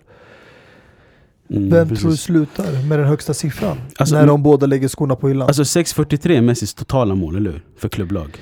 Mm, 1.50 1.70
Vem 1.70 1.88
precis. 1.88 2.02
tror 2.02 2.10
du 2.10 2.16
slutar 2.16 2.88
med 2.88 2.98
den 2.98 3.08
högsta 3.08 3.34
siffran? 3.34 3.76
Alltså, 3.96 4.14
när 4.14 4.26
de 4.26 4.42
båda 4.42 4.66
lägger 4.66 4.88
skorna 4.88 5.16
på 5.16 5.28
hyllan. 5.28 5.48
Alltså 5.48 5.64
643 5.64 6.36
är 6.36 6.40
Messis 6.40 6.74
totala 6.74 7.14
mål, 7.14 7.36
eller 7.36 7.50
hur? 7.50 7.64
För 7.76 7.88
klubblag. 7.88 8.38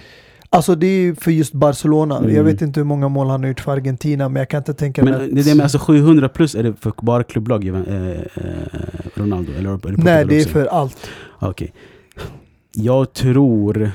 Alltså 0.51 0.75
det 0.75 0.87
är 0.87 1.15
för 1.15 1.31
just 1.31 1.53
Barcelona. 1.53 2.19
Mm. 2.19 2.35
Jag 2.35 2.45
vet 2.45 2.63
inte 2.63 2.81
hur 2.81 2.85
många 2.85 3.09
mål 3.09 3.27
han 3.29 3.41
har 3.41 3.49
gjort 3.49 3.61
för 3.61 3.73
Argentina, 3.73 4.29
men 4.29 4.41
jag 4.41 4.49
kan 4.49 4.59
inte 4.59 4.75
tänka 4.75 5.05
Men 5.05 5.15
mig 5.15 5.31
det 5.33 5.41
är 5.41 5.45
det 5.45 5.55
med, 5.55 5.65
alltså 5.65 5.79
700 5.79 6.29
plus 6.29 6.55
är 6.55 6.63
det 6.63 6.75
för 6.81 6.93
bara 7.03 7.25
klubblag, 7.25 7.67
eh, 7.67 7.77
eh, 7.77 8.19
Ronaldo? 9.15 9.53
Eller 9.53 9.97
det 9.97 10.03
Nej, 10.03 10.25
det 10.25 10.41
är 10.41 10.45
för 10.45 10.67
allt. 10.67 11.11
Okej. 11.39 11.73
Jag 12.73 13.13
tror 13.13 13.91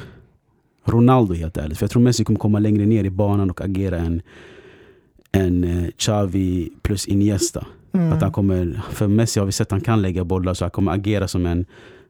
Ronaldo 0.86 1.34
helt 1.34 1.58
ärligt. 1.58 1.78
För 1.78 1.84
jag 1.84 1.92
tror 1.92 2.02
Messi 2.02 2.24
kommer 2.24 2.40
komma 2.40 2.60
längre 2.60 2.86
ner 2.86 3.04
i 3.04 3.10
banan 3.10 3.50
och 3.50 3.62
agera 3.62 3.98
än, 3.98 4.22
än 5.32 5.64
eh, 5.64 5.90
Xavi 5.98 6.70
plus 6.82 7.08
Iniesta. 7.08 7.66
Mm. 7.94 8.14
Att 8.14 8.22
han 8.22 8.32
kommer, 8.32 8.82
för 8.92 9.08
Messi 9.08 9.40
har 9.40 9.46
vi 9.46 9.52
sett 9.52 9.68
att 9.68 9.72
han 9.72 9.82
kan 9.82 10.02
lägga 10.02 10.24
bollar 10.24 10.54
så 10.54 10.64
han 10.64 10.72
kommer 10.72 10.92
agera 10.92 11.28
som 11.28 11.46
en, 11.46 11.66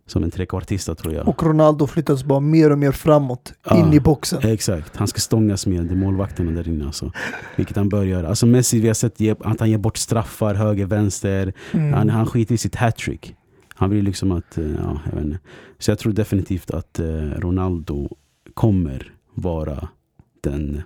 som 0.07 0.23
en 0.23 0.31
trekvartista 0.31 0.95
tror 0.95 1.13
jag. 1.13 1.27
Och 1.27 1.43
Ronaldo 1.43 1.87
flyttas 1.87 2.23
bara 2.23 2.39
mer 2.39 2.71
och 2.71 2.77
mer 2.79 2.91
framåt, 2.91 3.53
Ja. 3.69 3.77
in 3.87 3.93
i 3.93 3.99
boxen. 3.99 4.39
Exakt, 4.43 4.95
han 4.97 5.07
ska 5.07 5.19
stångas 5.19 5.67
med 5.67 5.97
målvakterna 5.97 6.51
där 6.51 6.67
inne 6.67 6.85
alltså. 6.85 7.11
Vilket 7.55 7.75
han 7.77 7.89
bör 7.89 8.03
göra. 8.03 8.27
Alltså 8.27 8.45
Messi, 8.45 8.79
vi 8.79 8.87
har 8.87 8.93
sett 8.93 9.21
att 9.41 9.59
han 9.59 9.69
ger 9.69 9.77
bort 9.77 9.97
straffar 9.97 10.55
höger, 10.55 10.85
vänster. 10.85 11.53
Mm. 11.71 11.93
Han, 11.93 12.09
han 12.09 12.25
skiter 12.25 12.55
i 12.55 12.57
sitt 12.57 12.75
hattrick. 12.75 13.35
Han 13.75 13.89
vill 13.89 14.05
liksom 14.05 14.31
att, 14.31 14.57
eh, 14.57 14.63
ja, 14.83 14.99
jag 15.05 15.15
vet 15.15 15.25
inte. 15.25 15.39
Så 15.79 15.91
jag 15.91 15.99
tror 15.99 16.13
definitivt 16.13 16.71
att 16.71 16.99
eh, 16.99 17.05
Ronaldo 17.37 18.09
kommer 18.53 19.11
vara 19.33 19.87
den, 20.41 20.81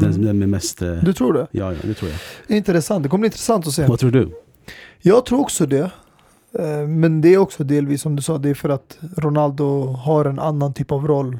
den, 0.00 0.10
Mm. 0.12 0.26
den 0.26 0.38
med 0.38 0.48
mest... 0.48 0.82
eh, 0.82 0.92
Du 0.92 1.12
tror 1.12 1.32
det? 1.32 1.46
Ja, 1.50 1.72
ja, 1.72 1.78
det 1.82 1.94
tror 1.94 2.10
jag. 2.10 2.56
Intressant, 2.56 3.02
det 3.02 3.08
kommer 3.08 3.20
bli 3.22 3.26
intressant 3.26 3.66
att 3.66 3.72
se. 3.72 3.86
Vad 3.86 3.98
tror 3.98 4.10
du? 4.10 4.30
Jag 5.00 5.26
tror 5.26 5.40
också 5.40 5.66
det. 5.66 5.90
Eh, 6.58 6.86
Men 6.88 7.20
det 7.20 7.34
är 7.34 7.38
också 7.38 7.64
delvis 7.64 8.02
som 8.02 8.16
du 8.16 8.22
sa, 8.22 8.38
det 8.38 8.50
är 8.50 8.54
för 8.54 8.68
att 8.68 8.98
Ronaldo 9.16 9.86
har 9.86 10.24
en 10.24 10.38
annan 10.38 10.74
typ 10.74 10.92
av 10.92 11.06
roll 11.06 11.38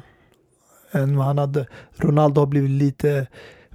än 0.91 1.17
vad 1.17 1.25
han 1.25 1.37
hade. 1.37 1.67
Ronaldo 1.95 2.41
har 2.41 2.45
blivit 2.47 2.69
lite 2.71 3.27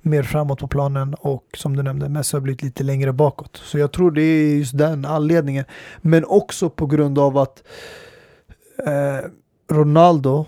mer 0.05 0.22
framåt 0.22 0.59
på 0.59 0.68
planen 0.68 1.14
och 1.14 1.45
som 1.57 1.76
du 1.76 1.83
nämnde, 1.83 2.09
Messi 2.09 2.37
har 2.37 2.41
blivit 2.41 2.62
lite 2.62 2.83
längre 2.85 3.12
bakåt. 3.12 3.57
Så 3.64 3.78
jag 3.78 3.93
tror 3.93 4.11
det 4.11 4.22
är 4.22 4.55
just 4.57 4.78
den 4.78 5.05
anledningen. 5.05 5.64
Men 6.01 6.24
också 6.24 6.70
på 6.70 6.87
grund 6.87 7.18
av 7.18 7.39
att 7.39 7.62
eh, 8.87 9.28
Ronaldo 9.70 10.47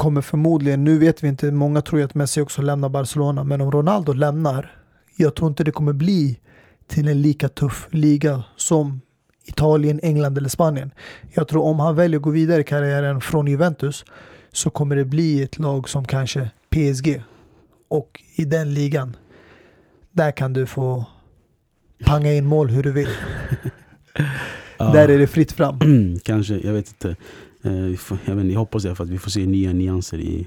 kommer 0.00 0.20
förmodligen, 0.20 0.84
nu 0.84 0.98
vet 0.98 1.24
vi 1.24 1.28
inte, 1.28 1.50
många 1.50 1.82
tror 1.82 2.00
ju 2.00 2.04
att 2.04 2.14
Messi 2.14 2.40
också 2.40 2.62
lämnar 2.62 2.88
Barcelona, 2.88 3.44
men 3.44 3.60
om 3.60 3.70
Ronaldo 3.70 4.12
lämnar, 4.12 4.76
jag 5.16 5.34
tror 5.34 5.48
inte 5.48 5.64
det 5.64 5.70
kommer 5.70 5.92
bli 5.92 6.40
till 6.86 7.08
en 7.08 7.22
lika 7.22 7.48
tuff 7.48 7.88
liga 7.90 8.42
som 8.56 9.00
Italien, 9.44 10.00
England 10.02 10.38
eller 10.38 10.48
Spanien. 10.48 10.90
Jag 11.32 11.48
tror 11.48 11.64
om 11.64 11.80
han 11.80 11.96
väljer 11.96 12.18
att 12.18 12.22
gå 12.22 12.30
vidare 12.30 12.60
i 12.60 12.64
karriären 12.64 13.20
från 13.20 13.46
Juventus 13.46 14.04
så 14.52 14.70
kommer 14.70 14.96
det 14.96 15.04
bli 15.04 15.42
ett 15.42 15.58
lag 15.58 15.88
som 15.88 16.04
kanske 16.04 16.50
PSG. 16.70 17.22
Och 17.88 18.22
i 18.34 18.44
den 18.44 18.74
ligan, 18.74 19.16
där 20.12 20.32
kan 20.32 20.52
du 20.52 20.66
få 20.66 21.04
panga 22.04 22.32
in 22.32 22.46
mål 22.46 22.70
hur 22.70 22.82
du 22.82 22.92
vill. 22.92 23.08
Där 24.78 25.08
är 25.08 25.18
det 25.18 25.26
fritt 25.26 25.52
fram. 25.52 25.78
Kanske, 26.24 26.54
jag 26.54 26.72
vet 26.72 26.88
inte. 26.88 27.16
Eh, 27.62 27.96
jag, 28.24 28.36
vet, 28.36 28.52
jag 28.52 28.58
hoppas 28.58 28.84
alla 28.84 28.94
fall 28.94 29.06
att 29.06 29.12
vi 29.12 29.18
får 29.18 29.30
se 29.30 29.46
nya 29.46 29.72
nyanser 29.72 30.18
i, 30.18 30.46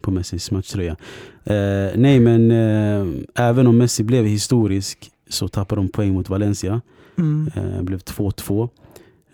på 0.00 0.10
Messis 0.10 0.50
matchtröja. 0.50 0.96
Eh, 1.44 1.90
nej 1.96 2.20
men 2.20 2.50
eh, 2.50 3.06
även 3.34 3.66
om 3.66 3.78
Messi 3.78 4.02
blev 4.02 4.24
historisk 4.24 5.10
så 5.28 5.48
tappade 5.48 5.80
de 5.80 5.88
poäng 5.88 6.12
mot 6.12 6.28
Valencia. 6.28 6.80
Mm. 7.18 7.50
Eh, 7.54 7.82
blev 7.82 7.98
2-2. 7.98 8.68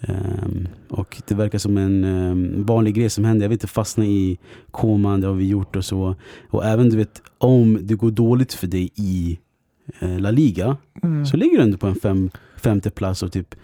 Ehm, 0.01 0.69
och 0.89 1.23
det 1.29 1.35
verkar 1.35 1.59
som 1.59 1.77
en 1.77 2.05
ehm, 2.05 2.65
vanlig 2.65 2.95
grej 2.95 3.11
som 3.11 3.25
händer. 3.25 3.45
Jag 3.45 3.49
vill 3.49 3.57
inte 3.57 3.67
fastna 3.67 4.05
i 4.07 4.39
koman, 4.71 5.21
det 5.21 5.27
har 5.27 5.35
vi 5.35 5.49
gjort 5.49 5.77
och 5.77 5.85
så. 5.85 6.15
Och 6.51 6.65
även 6.65 6.91
du 6.91 6.97
vet, 6.97 7.23
om 7.39 7.79
det 7.83 7.95
går 7.95 8.11
dåligt 8.11 8.53
för 8.55 8.67
dig 8.67 8.91
i 8.95 9.39
eh, 10.01 10.19
La 10.19 10.31
Liga 10.31 10.77
Mm. 11.03 11.27
så 11.27 11.37
ligger 11.37 11.57
du 11.59 11.63
ändå 11.63 11.79
på 11.79 11.87
en 11.87 11.95
fem, 11.95 12.31
femte 12.57 12.91
plats 12.91 13.23
och 13.23 13.33
typ 13.33 13.55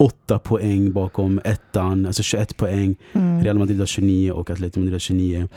8 0.00 0.38
poäng 0.38 0.92
bakom 0.92 1.40
ettan, 1.44 2.06
alltså 2.06 2.22
21 2.22 2.56
poäng. 2.56 2.96
Mm. 3.12 3.44
Real 3.44 3.58
Madrid 3.58 3.78
har 3.78 3.86
29 3.86 4.32
och 4.32 4.50
Atletico 4.50 4.80
Madrid 4.80 4.94
har 4.94 4.98
29. 4.98 5.48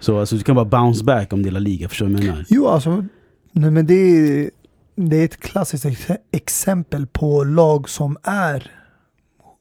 Så 0.00 0.18
alltså, 0.20 0.36
du 0.36 0.42
kan 0.42 0.54
bara 0.54 0.64
bounce 0.64 1.04
back 1.04 1.32
om 1.32 1.42
det 1.42 1.48
är 1.48 1.50
La 1.50 1.58
Liga, 1.58 1.88
förstår 1.88 2.06
du 2.06 2.12
vad 2.12 2.22
jag 2.22 2.28
menar? 2.28 2.44
Jo, 2.48 2.66
alltså, 2.66 3.04
nej, 3.52 3.70
men 3.70 3.86
det, 3.86 3.94
är, 3.94 4.50
det 4.94 5.16
är 5.16 5.24
ett 5.24 5.40
klassiskt 5.40 5.84
ex 5.84 6.10
exempel 6.30 7.06
på 7.06 7.44
lag 7.44 7.88
som 7.88 8.16
är 8.22 8.72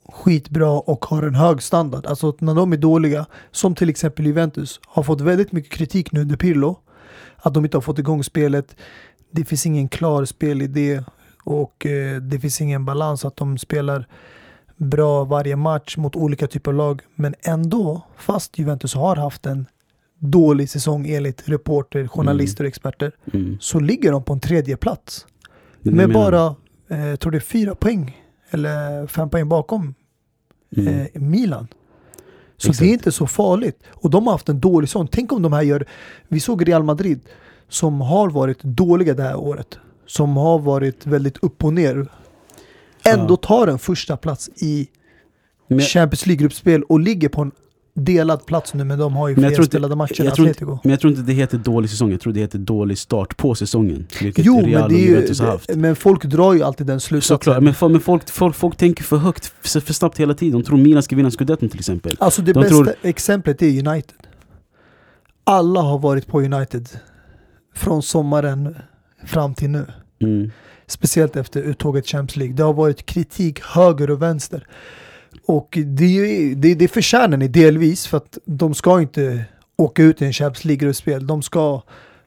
skitbra 0.09 0.72
och 0.72 1.05
har 1.05 1.24
en 1.24 1.36
hög 1.36 1.61
standard. 1.61 2.05
Alltså 2.05 2.36
när 2.39 2.55
de 2.55 2.74
är 2.74 2.78
dåliga, 2.78 3.26
som 3.51 3.76
till 3.76 3.89
exempel 3.89 4.26
Juventus, 4.26 4.80
har 4.88 5.03
fått 5.03 5.22
väldigt 5.22 5.51
mycket 5.51 5.72
kritik 5.72 6.11
nu 6.11 6.22
under 6.22 6.36
Pirlo. 6.36 6.80
Att 7.38 7.53
de 7.53 7.66
inte 7.66 7.78
har 7.78 7.82
fått 7.82 7.99
igång 7.99 8.24
spelet. 8.24 8.76
Det 9.32 9.45
finns 9.45 9.66
ingen 9.66 9.88
klar 9.88 10.26
spelidé 10.26 11.03
och 11.46 11.86
eh, 11.86 12.22
det 12.22 12.39
finns 12.39 12.62
ingen 12.62 12.86
balans 12.86 13.26
att 13.26 13.36
de 13.38 13.58
spelar 13.58 14.08
bra 14.78 15.24
varje 15.24 15.56
match 15.56 15.98
mot 15.98 16.16
olika 16.16 16.48
typer 16.48 16.72
av 16.72 16.78
lag. 16.78 17.02
Men 17.16 17.36
ändå, 17.41 18.02
fast 18.18 18.58
Juventus 18.60 18.93
har 18.96 19.16
haft 19.16 19.46
en 19.46 19.66
dålig 20.20 20.70
säsong 20.70 21.08
enligt 21.10 21.50
reporter, 21.50 22.08
journalister 22.08 22.64
och 22.64 22.68
experter, 22.68 23.12
Mm. 23.34 23.58
så 23.62 23.80
ligger 23.80 24.12
de 24.12 24.24
på 24.24 24.34
en 24.34 24.39
tredje 24.39 24.78
plats. 24.78 25.26
Med 25.82 26.14
bara, 26.14 26.46
eh, 26.89 27.16
tror 27.16 27.32
det 27.32 27.38
är 27.38 27.39
fyra 27.39 27.76
poäng, 27.76 28.22
eller 28.50 29.08
fem 29.08 29.30
poäng 29.30 29.50
bakom 29.50 29.93
Mm. 30.78 31.00
eh, 31.14 31.22
Milan. 31.22 31.68
Så 32.58 32.70
Exakt. 32.70 32.80
det 32.80 32.86
är 32.86 32.93
inte 32.93 33.12
så 33.12 33.28
farligt. 33.28 33.84
Och 33.91 34.10
de 34.10 34.26
har 34.28 34.32
haft 34.34 34.50
en 34.50 34.60
dålig 34.60 34.89
säsong. 34.89 35.08
Tänk 35.12 35.32
om 35.32 35.41
de 35.41 35.54
här 35.54 35.62
gör, 35.62 35.86
vi 36.28 36.39
såg 36.39 36.68
Real 36.68 36.84
Madrid 36.84 37.20
som 37.70 38.02
har 38.02 38.30
varit 38.30 38.64
dåliga 38.64 39.14
det 39.14 39.24
här 39.24 39.36
året. 39.36 39.80
Som 40.08 40.38
har 40.38 40.60
varit 40.60 41.06
väldigt 41.06 41.38
upp 41.38 41.64
och 41.64 41.74
ner. 41.74 42.08
Ändå 43.06 43.38
tar 43.38 43.68
en 43.68 43.80
första 43.80 44.18
plats 44.18 44.49
i 44.56 44.88
Men- 45.68 45.80
Champions 45.80 46.26
League-gruppspel 46.26 46.84
och 46.84 46.99
ligger 46.99 47.30
på 47.30 47.41
en 47.41 47.51
delad 47.97 48.45
plats 48.45 48.74
nu 48.74 48.84
men 48.84 48.99
de 48.99 49.14
har 49.16 49.28
ju 49.30 49.36
fler 49.36 49.64
spelade 49.64 49.95
matcher 49.95 50.22
än 50.22 50.26
inte- 50.28 50.41
Atletico. 50.41 50.80
Men 50.84 50.91
jag 50.91 50.99
tror 50.99 51.12
inte 51.12 51.24
det 51.24 51.34
heter 51.34 51.58
dålig 51.58 51.89
säsong, 51.89 52.12
jag 52.12 52.22
tror 52.22 52.34
det 52.34 52.39
heter 52.39 52.60
dålig 52.60 52.97
start 52.97 53.38
på 53.38 53.56
säsongen. 53.56 54.08
Vilket 54.22 54.45
Jo, 54.45 54.62
Real 54.62 54.82
men, 54.82 54.89
det 54.89 54.95
är 54.95 55.08
Juventus 55.10 55.39
har 55.39 55.45
ju, 55.47 55.51
haft. 55.51 55.76
men 55.76 55.95
folk 55.95 56.24
drar 56.26 56.53
ju 56.53 56.64
alltid 56.64 56.88
den 56.88 56.99
slutsatsen. 56.99 57.36
Såklart, 57.38 57.64
men, 57.64 57.74
folk, 57.74 57.91
men 57.91 58.01
folk, 58.01 58.30
folk, 58.30 58.56
folk 58.56 58.78
tänker 58.78 59.03
för 59.03 59.18
högt, 59.18 59.45
för, 59.62 59.80
för 59.80 59.93
snabbt 59.93 60.20
hela 60.20 60.34
tiden. 60.34 60.60
De 60.62 60.66
tror 60.66 60.78
Milan 60.78 61.03
ska 61.03 61.16
vinna 61.16 61.32
scudetton 61.32 61.70
till 61.70 61.80
exempel. 61.80 62.16
Alltså 62.20 62.41
det 62.41 62.53
De 62.53 62.60
bästa 62.62 62.76
tror- 62.76 62.93
exemplet 63.01 63.62
är 63.62 63.88
United. 63.88 64.14
Alla 65.43 65.82
har 65.82 65.99
varit 65.99 66.28
på 66.28 66.41
United 66.41 66.89
från 67.76 68.03
sommaren 68.03 68.76
fram 69.26 69.53
till 69.53 69.69
nu. 69.69 69.86
Mm. 70.19 70.51
Speciellt 70.88 71.36
efter 71.36 71.61
uttåget 71.61 72.07
Champions 72.07 72.36
League. 72.36 72.55
Det 72.55 72.63
har 72.63 72.73
varit 72.73 73.05
kritik 73.05 73.61
höger 73.63 74.11
och 74.11 74.21
vänster. 74.21 74.67
Och 75.45 75.78
det, 75.86 76.05
är- 76.05 76.55
det, 76.55 76.76
det 76.76 76.88
förtjänar 76.88 77.38
ni 77.38 77.47
delvis 77.47 78.07
för 78.07 78.17
att 78.17 78.38
de 78.45 78.73
ska 78.73 79.01
inte 79.01 79.45
åka 79.78 80.03
ut 80.03 80.21
i 80.21 80.26
en 80.26 80.34
Champions 80.34 80.65
League-gruppspel. 80.65 81.28
De 81.28 81.41
ska 81.41 81.82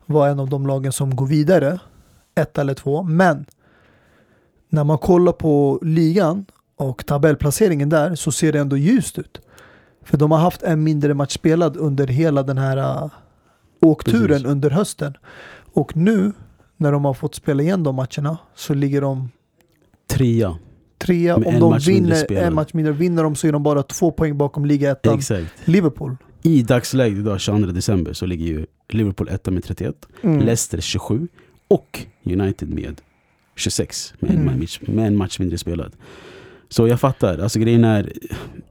vara 0.07 0.31
en 0.31 0.41
av 0.41 0.49
de 0.49 0.67
lagen 0.67 0.93
som 0.93 1.17
går 1.17 1.27
vidare. 1.27 1.79
Ett 2.35 2.59
eller 2.59 2.75
två. 2.75 3.03
Men 3.03 3.45
när 4.69 4.85
man 4.85 4.99
kollar 4.99 5.33
på 5.33 5.79
ligan 5.83 6.45
och 6.77 7.07
tabellplaceringen 7.07 7.89
där 7.89 8.15
så 8.15 8.33
ser 8.33 8.53
det 8.53 8.59
ändå 8.61 8.77
ljust 8.77 9.19
ut. 9.19 9.41
För 10.05 10.17
de 10.17 10.31
har 10.31 10.39
haft 10.39 10.63
en 10.63 10.83
mindre 10.85 11.15
match 11.15 11.35
spelad 11.35 11.77
under 11.77 12.07
hela 12.07 12.43
den 12.43 12.59
här 12.59 12.77
uh, 13.05 13.11
åkturen 13.81 14.29
Precis. 14.29 14.47
under 14.47 14.71
hösten. 14.71 15.17
Och 15.73 15.97
nu 15.97 16.33
när 16.81 16.93
de 16.93 17.05
har 17.05 17.15
fått 17.15 17.35
spela 17.35 17.63
igen 17.63 17.83
de 17.83 17.95
matcherna 17.97 18.39
så 18.55 18.75
ligger 18.75 19.01
de 19.01 19.29
Trea. 20.11 20.59
trea. 20.99 21.39
Med 21.39 21.49
Om 21.49 21.55
en 21.55 21.61
de 21.61 21.79
vinner 21.79 22.33
en 22.33 22.55
match 22.55 22.73
mindre, 22.75 22.93
vinner 22.93 23.23
de 23.23 23.35
så 23.35 23.47
är 23.49 23.53
de 23.53 23.63
bara 23.63 23.83
två 23.83 24.11
poäng 24.11 24.39
bakom 24.39 24.65
ligaettan. 24.65 25.21
Liverpool. 25.65 26.17
I 26.43 26.63
dagsläget 26.63 27.19
idag, 27.19 27.41
22 27.41 27.67
december, 27.73 28.13
så 28.13 28.27
ligger 28.27 28.47
ju 28.47 28.67
Liverpool 28.89 29.29
etta 29.29 29.51
med 29.51 29.65
31, 29.65 29.95
Mm. 30.23 30.39
Leicester 30.39 30.81
27 30.81 31.29
och 31.69 32.01
United 32.25 32.69
med 32.75 33.01
26 33.57 34.15
med 34.21 34.31
en, 34.31 34.37
Mm. 34.43 34.61
match, 34.61 34.81
med 34.87 35.07
en 35.07 35.17
match 35.17 35.39
mindre 35.39 35.59
spelad. 35.59 35.93
Så 36.71 36.89
jag 36.89 37.01
fattar, 37.01 37.39
alltså 37.39 37.59
grejen 37.59 37.85
är, 37.85 38.13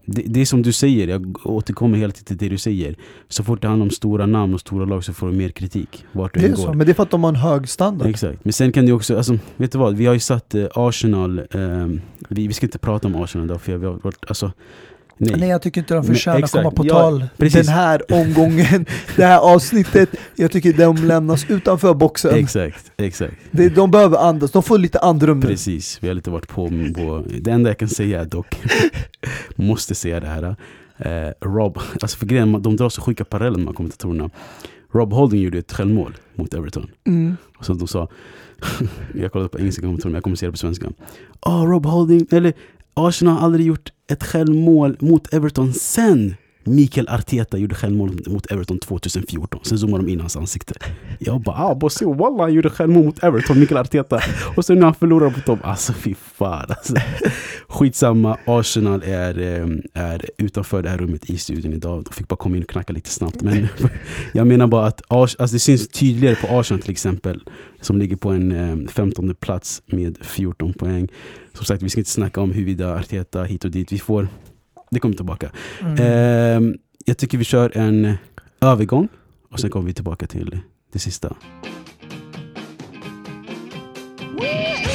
det, 0.06 0.22
det 0.26 0.42
är 0.42 0.46
som 0.46 0.62
du 0.62 0.72
säger, 0.72 1.08
jag 1.08 1.48
återkommer 1.48 1.98
hela 1.98 2.14
tiden 2.14 2.26
till 2.26 2.38
det 2.50 2.54
du 2.54 2.58
säger. 2.58 2.96
Så 3.30 3.44
fort 3.44 3.62
det 3.62 3.68
handlar 3.68 3.86
om 3.86 3.90
stora 3.90 4.26
namn 4.26 4.54
och 4.54 4.60
stora 4.60 4.86
lag 4.86 5.04
så 5.04 5.14
får 5.14 5.28
de 5.28 5.38
mer 5.38 5.50
kritik, 5.50 6.06
vart 6.12 6.34
du 6.34 6.40
Det 6.40 6.46
är 6.46 6.50
går. 6.50 6.56
så, 6.64 6.74
men 6.74 6.78
det 6.86 6.92
är 6.92 6.94
för 6.94 7.04
att 7.04 7.12
de 7.12 7.24
har 7.24 7.30
en 7.30 7.36
hög 7.36 7.70
standard. 7.70 8.08
Exakt, 8.08 8.46
men 8.46 8.54
sen 8.54 8.72
kan 8.72 8.86
det 8.86 8.92
också, 8.92 9.18
alltså, 9.18 9.38
vet 9.58 9.72
du 9.72 9.78
vad? 9.78 9.96
Vi 9.96 10.06
har 10.06 10.14
ju 10.14 10.20
satt 10.20 10.56
eh, 10.56 10.66
Arsenal, 10.74 11.42
ehm, 11.52 12.02
vi, 12.30 12.48
vi 12.48 12.54
ska 12.54 12.66
inte 12.66 12.80
prata 12.80 13.08
om 13.08 13.16
Arsenal 13.16 13.46
idag 13.48 13.62
för 13.62 13.78
vi 13.78 13.86
har 13.86 13.94
varit, 13.94 14.26
alltså 14.28 14.52
nej. 15.18 15.40
Nej 15.40 15.50
jag 15.50 15.62
tycker 15.62 15.82
inte 15.82 15.94
de 15.94 16.06
Men 16.06 16.16
förtjänar 16.16 16.44
att 16.44 16.52
komma 16.52 16.72
på 16.72 16.86
ja, 16.86 16.94
tal 16.94 17.26
precis. 17.38 17.66
den 17.66 17.76
här 17.76 18.12
omgången, 18.12 18.86
det 19.16 19.26
här 19.26 19.40
avsnittet. 19.40 20.10
Jag 20.36 20.52
tycker 20.52 20.74
de 20.74 20.98
lämnas 20.98 21.50
utanför 21.50 21.94
boxen. 21.94 22.36
Exakt, 22.36 22.92
exakt. 22.98 23.34
Det, 23.52 23.70
de 23.70 23.92
behöver 23.92 24.18
andas, 24.18 24.52
de 24.52 24.64
får 24.64 24.78
lite 24.78 25.00
andrum 25.00 25.40
nu. 25.40 25.48
Precis, 25.48 25.98
vi 26.02 26.08
har 26.08 26.16
lite 26.16 26.30
varit 26.30 26.48
på, 26.48 26.70
på 26.96 27.24
Det 27.42 27.52
enda 27.52 27.70
jag 27.70 27.78
kan 27.78 27.90
säga 27.90 28.26
dock, 28.26 28.56
måste 29.56 29.96
säga 29.96 30.20
det 30.20 30.28
här. 30.28 30.56
Eh, 30.98 31.32
Rob, 31.42 31.80
alltså 32.02 32.18
för 32.18 32.26
grejen, 32.26 32.62
de 32.62 32.76
drar 32.76 32.90
så 32.90 33.02
sjuka 33.02 33.26
paralleller 33.26 33.66
med 33.66 33.76
kommentatorerna. 33.76 34.30
Rob 34.92 35.14
Holding 35.14 35.42
gjorde 35.42 35.58
ett 35.58 35.74
självmål 35.74 36.18
mot 36.36 36.54
Everton. 36.54 36.90
Mm. 37.08 37.38
Och 37.58 37.66
så 37.66 37.74
de 37.74 37.88
sa, 37.88 38.08
jag 39.14 39.32
kollade 39.32 39.50
på 39.50 39.60
engelska 39.60 39.82
kommentatorerna, 39.82 40.18
jag 40.18 40.24
kommer 40.24 40.36
säga 40.36 40.48
det 40.48 40.52
på 40.52 40.58
svenska. 40.58 40.88
Oh, 41.42 41.64
Rob 41.64 41.86
Holding, 41.86 42.28
eller 42.32 42.54
Arsenal 42.98 43.34
har 43.36 43.46
aldrig 43.46 43.66
gjort 43.66 43.90
ett 44.12 44.24
självmål 44.24 44.98
mot 45.00 45.34
Everton 45.34 45.74
sen 45.74 46.36
Mikael 46.68 47.08
Arteta 47.10 47.58
gjorde 47.58 47.76
självmål 47.76 48.20
mot 48.28 48.52
Everton 48.52 48.80
2014. 48.80 49.60
Sen 49.64 49.80
zoomade 49.80 50.04
de 50.04 50.12
in 50.12 50.20
hans 50.20 50.36
ansikte. 50.36 50.74
Jag 51.20 51.42
bara 51.42 51.56
ah 51.56 51.76
bosse 51.76 52.06
wallah 52.06 52.40
han 52.40 52.54
gjorde 52.54 52.70
självmål 52.70 53.04
mot 53.06 53.24
Everton, 53.24 53.60
Mikael 53.60 53.78
Arteta. 53.78 54.22
Och 54.56 54.66
sen 54.66 54.80
när 54.80 54.84
han 54.84 54.96
förlorar 54.96 55.30
på 55.30 55.40
topp, 55.40 55.60
alltså 55.64 55.94
fy 55.94 56.16
fan. 56.16 56.66
Alltså. 56.70 56.94
Skitsamma, 57.68 58.38
Arsenal 58.46 59.04
är, 59.06 59.40
ehm, 59.40 59.82
är 59.94 60.26
utanför 60.38 60.84
det 60.84 60.90
här 60.90 60.98
rummet 60.98 61.30
i 61.30 61.38
studion 61.38 61.74
idag. 61.74 62.04
De 62.04 62.14
fick 62.14 62.28
bara 62.28 62.36
komma 62.36 62.58
in 62.58 62.64
och 62.64 62.70
knacka 62.70 62.94
lite 62.94 63.10
snabbt. 63.10 63.42
Men 63.42 63.68
jag 64.34 64.48
menar 64.48 64.68
bara 64.68 64.88
att 64.88 65.02
alltså 65.12 65.46
det 65.46 65.60
syns 65.60 65.88
tydligare 65.88 66.36
på 66.36 66.48
Arsenal 66.60 66.82
till 66.82 66.92
exempel. 66.92 67.44
Som 67.82 67.98
ligger 67.98 68.16
på 68.16 68.30
en 68.30 68.52
ehm, 68.52 68.88
15 68.88 69.36
plats 69.36 69.82
med 69.86 70.18
14 70.22 70.74
poäng. 70.74 71.08
Som 71.54 71.66
sagt, 71.66 71.84
vi 71.84 71.90
ska 71.90 72.00
inte 72.00 72.12
snacka 72.12 72.42
om 72.42 72.52
huruvida 72.52 72.96
Arteta 72.96 73.44
hit 73.44 73.66
och 73.66 73.72
dit. 73.72 73.92
Vi 73.92 74.00
får, 74.00 74.28
det 74.90 75.00
kommer 75.00 75.16
tillbaka. 75.16 75.52
Mm. 75.82 75.96
Ehm, 76.00 76.78
jag 77.06 77.18
tycker 77.18 77.38
vi 77.38 77.44
kör 77.44 77.78
en 77.78 78.18
övergång 78.62 79.08
och 79.52 79.60
sen 79.60 79.70
kommer 79.70 79.88
vi 79.88 79.94
tillbaka 79.94 80.28
till 80.28 80.60
det 80.94 81.00
sista. 81.00 81.36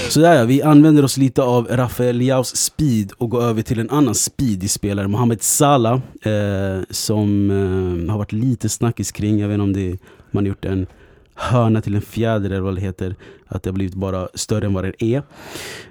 Sådär 0.09 0.35
ja, 0.35 0.45
vi 0.45 0.63
använder 0.63 1.05
oss 1.05 1.17
lite 1.17 1.43
av 1.43 1.67
Rafael 1.71 2.17
Leaus 2.17 2.57
speed 2.57 3.13
och 3.19 3.31
går 3.31 3.43
över 3.43 3.63
till 3.63 3.79
en 3.79 3.91
annan 3.91 4.15
speedig 4.15 4.71
spelare, 4.71 5.09
Mohamed 5.09 5.43
Salah, 5.43 6.01
eh, 6.23 6.81
som 6.91 7.51
eh, 7.51 8.11
har 8.11 8.19
varit 8.19 8.33
lite 8.33 8.69
snackis 8.69 9.13
kring. 9.13 9.39
Jag 9.39 9.49
vet 9.49 9.55
inte 9.55 9.63
om 9.63 9.73
det, 9.73 9.99
man 10.31 10.45
har 10.45 10.49
gjort 10.49 10.65
en 10.65 10.87
hörna 11.35 11.81
till 11.81 11.95
en 11.95 12.03
fjäder 12.03 12.51
eller 12.51 12.61
vad 12.61 12.75
det 12.75 12.81
heter. 12.81 13.17
Att 13.47 13.63
det 13.63 13.71
har 13.71 13.75
blivit 13.75 13.95
bara 13.95 14.29
större 14.35 14.67
än 14.67 14.75
vad 14.75 14.85
det 14.85 15.05
är. 15.05 15.23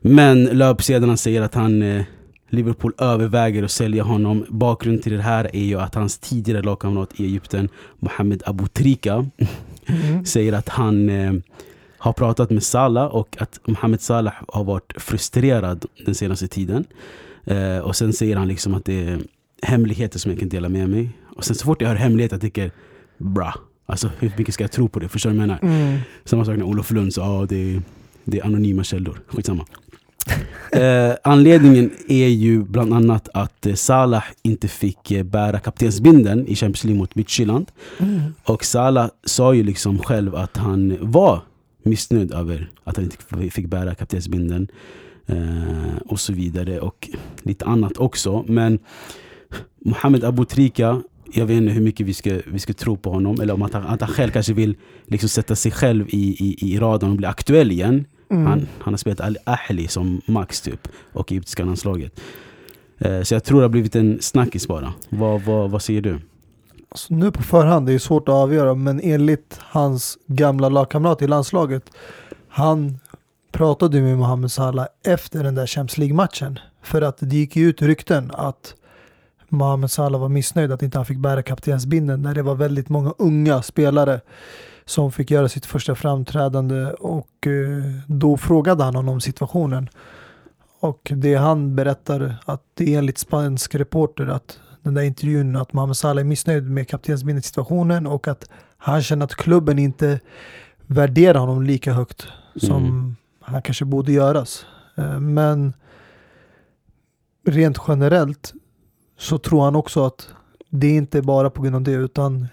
Men 0.02 0.44
löpsedlarna 0.44 1.18
säger 1.18 1.42
att 1.42 1.56
han 1.56 1.82
eh, 1.82 2.04
Liverpool 2.52 2.94
överväger 2.98 3.64
att 3.64 3.72
sälja 3.72 4.04
honom. 4.04 4.46
Bakgrunden 4.50 5.02
till 5.04 5.12
det 5.12 5.22
här 5.22 5.56
är 5.56 5.64
ju 5.64 5.80
att 5.80 5.96
hans 5.96 6.18
tidigare 6.18 6.62
lagkamrat 6.62 7.10
i 7.20 7.26
Egypten, 7.26 7.70
Mohamed 8.00 8.44
Abu 8.46 8.68
Trika, 8.68 9.26
Mm. 9.86 10.26
säger 10.26 10.54
att 10.54 10.70
han 10.70 11.10
eh, 11.10 11.34
har 11.98 12.14
pratat 12.14 12.50
med 12.50 12.64
Salah 12.64 13.06
och 13.06 13.36
att 13.42 13.60
Mohamed 13.68 14.02
Salah 14.02 14.34
har 14.48 14.64
varit 14.64 14.94
frustrerad 14.98 15.86
den 16.06 16.16
senaste 16.16 16.48
tiden. 16.48 16.86
Eh, 17.46 17.78
och 17.78 17.96
sen 17.96 18.14
säger 18.14 18.36
han 18.38 18.48
liksom 18.48 18.74
att 18.74 18.86
det 18.86 19.04
är 19.08 19.20
hemligheter 19.62 20.20
som 20.20 20.32
jag 20.32 20.40
kan 20.40 20.50
dela 20.50 20.70
med 20.70 20.90
mig. 20.90 21.10
Och 21.36 21.46
sen 21.46 21.56
så 21.56 21.66
fort 21.66 21.82
jag 21.82 21.90
hör 21.90 21.96
hemligheter 21.96 22.36
jag 22.36 22.42
tänker 22.42 22.72
bra. 23.18 23.54
Alltså 23.86 24.10
hur 24.20 24.32
mycket 24.38 24.54
ska 24.54 24.64
jag 24.64 24.72
tro 24.72 24.88
på 24.88 25.00
det? 25.00 25.10
Förstår 25.10 25.30
du 25.30 25.36
vad 25.38 25.44
jag 25.44 25.48
menar? 25.62 25.76
Mm. 25.84 26.00
Samma 26.26 26.46
sak 26.46 26.58
när 26.58 26.66
Olof 26.66 26.92
Lund 26.92 27.14
sa 27.14 27.44
att 27.44 27.50
det, 27.50 27.74
är- 27.76 27.82
det 28.24 28.40
är 28.40 28.46
anonyma 28.46 28.84
källor. 28.84 29.22
Skitsamma. 29.28 29.66
Eh, 30.72 31.14
anledningen 31.24 31.92
är 32.08 32.28
ju 32.28 32.64
bland 32.64 32.94
annat 32.94 33.30
att 33.34 33.66
eh, 33.66 33.74
Salah 33.74 34.24
inte 34.44 34.68
fick 34.68 35.12
eh, 35.12 35.24
bära 35.24 35.60
kaptensbindeln 35.60 36.48
i 36.48 36.56
Champions 36.56 36.84
League 36.84 37.00
mot 37.00 37.16
Midtjylland. 37.16 37.72
Mm. 38.00 38.22
Och 38.44 38.66
Salah 38.66 39.10
sa 39.24 39.54
ju 39.54 39.64
liksom 39.64 40.00
själv 40.00 40.36
att 40.36 40.58
han 40.58 40.98
var 41.02 41.42
missnöjd 41.84 42.34
över 42.34 42.70
att 42.84 42.98
han 42.98 43.06
inte 43.06 43.50
fick 43.50 43.68
bära 43.68 43.96
kaptensbindeln. 43.96 44.68
Eh, 45.26 45.98
och 46.06 46.20
så 46.20 46.34
vidare 46.34 46.80
och 46.80 47.10
lite 47.42 47.66
annat 47.66 47.98
också. 47.98 48.46
Men 48.48 48.80
Mohamed 49.86 50.24
Abu 50.24 50.46
Trika, 50.46 51.02
jag 51.34 51.46
vet 51.46 51.58
inte 51.58 51.74
hur 51.74 51.82
mycket 51.82 52.08
vi 52.08 52.14
ska, 52.14 52.40
vi 52.48 52.60
ska 52.60 52.74
tro 52.74 52.98
på 52.98 53.12
honom. 53.12 53.42
Eller 53.42 53.54
om 53.54 53.62
att 53.62 53.74
han, 53.74 53.84
att 53.84 54.02
han 54.02 54.10
själv 54.10 54.32
kanske 54.32 54.54
vill 54.54 54.76
liksom 55.06 55.30
sätta 55.30 55.56
sig 55.56 55.72
själv 55.72 56.06
i, 56.10 56.36
i, 56.46 56.74
i 56.74 56.80
radarn 56.80 57.12
och 57.12 57.18
bli 57.18 57.26
aktuell 57.26 57.72
igen. 57.72 58.06
Mm. 58.32 58.46
Han, 58.46 58.68
han 58.80 58.94
har 58.94 58.98
spelat 58.98 59.38
Ahli 59.44 59.88
som 59.88 60.22
max 60.26 60.62
typ 60.62 60.88
och 61.14 61.32
i 61.32 61.36
egyptiska 61.36 61.64
landslaget. 61.64 62.20
Eh, 62.98 63.22
så 63.22 63.34
jag 63.34 63.44
tror 63.44 63.60
det 63.60 63.64
har 63.64 63.70
blivit 63.70 63.96
en 63.96 64.18
snackis 64.22 64.68
bara. 64.68 64.94
Vad, 65.10 65.42
vad, 65.42 65.72
vad 65.72 65.82
säger 65.82 66.02
du? 66.02 66.20
Alltså, 66.90 67.14
nu 67.14 67.32
på 67.32 67.44
förhand, 67.44 67.88
det 67.88 67.94
är 67.94 68.00
svårt 68.00 68.30
att 68.30 68.36
avgöra, 68.36 68.76
men 68.76 69.02
enligt 69.04 69.60
hans 69.60 70.18
gamla 70.28 70.70
lagkamrat 70.70 71.22
i 71.22 71.28
landslaget, 71.28 71.92
han 72.48 73.00
pratade 73.52 74.02
med 74.02 74.18
Mohamed 74.18 74.52
Salah 74.52 74.88
efter 75.06 75.44
den 75.44 75.56
där 75.56 75.68
Champions 75.68 75.98
League-matchen. 75.98 76.60
För 76.84 77.02
att 77.02 77.18
det 77.20 77.36
gick 77.36 77.56
ju 77.56 77.70
ut 77.70 77.82
rykten 77.82 78.32
att 78.34 78.76
Mohamed 79.50 79.92
Salah 79.92 80.22
var 80.22 80.30
missnöjd 80.30 80.72
att 80.72 80.84
inte 80.84 80.98
han 80.98 81.06
fick 81.06 81.18
bära 81.18 81.44
kaptensbindeln 81.44 82.22
när 82.22 82.36
det 82.36 82.42
var 82.42 82.56
väldigt 82.56 82.90
många 82.90 83.14
unga 83.18 83.62
spelare 83.62 84.22
som 84.92 85.12
fick 85.12 85.32
göra 85.32 85.50
sitt 85.50 85.66
första 85.66 85.96
framträdande 85.96 86.86
och 86.92 87.48
eh, 87.48 87.84
då 88.08 88.38
frågade 88.38 88.84
han 88.84 88.96
honom 88.96 89.14
om 89.14 89.22
situationen. 89.22 89.90
Och 90.80 91.12
det 91.16 91.36
han 91.36 91.76
berättar 91.76 92.36
att 92.46 92.62
det 92.74 92.94
är 92.94 92.98
enligt 92.98 93.18
spansk 93.18 93.76
reporter 93.76 94.28
att 94.28 94.60
den 94.82 94.94
där 94.94 95.02
intervjun 95.02 95.56
att 95.56 95.74
Mohamed 95.74 95.98
Salah 95.98 96.22
är 96.22 96.26
missnöjd 96.26 96.70
med 96.72 96.88
kaptensbindelsituationen 96.88 98.08
och 98.08 98.28
att 98.28 98.50
han 98.78 99.02
känner 99.04 99.26
att 99.26 99.36
klubben 99.36 99.80
inte 99.80 100.20
värderar 100.88 101.40
honom 101.40 101.64
lika 101.64 101.94
högt 101.94 102.28
som 102.56 102.86
Mm. 102.86 103.16
han 103.42 103.62
kanske 103.62 103.86
borde 103.86 104.12
göras. 104.12 104.66
Eh, 104.98 105.20
Men 105.20 105.74
rent 107.46 107.78
generellt 107.88 108.54
så 109.18 109.38
tror 109.38 109.64
han 109.64 109.76
också 109.76 110.06
att 110.06 110.28
det 110.70 110.88
är 110.88 110.98
inte 110.98 111.22
bara 111.22 111.50
på 111.50 111.62
grund 111.62 111.76
av 111.76 111.82
det 111.82 111.92
utan 111.92 112.48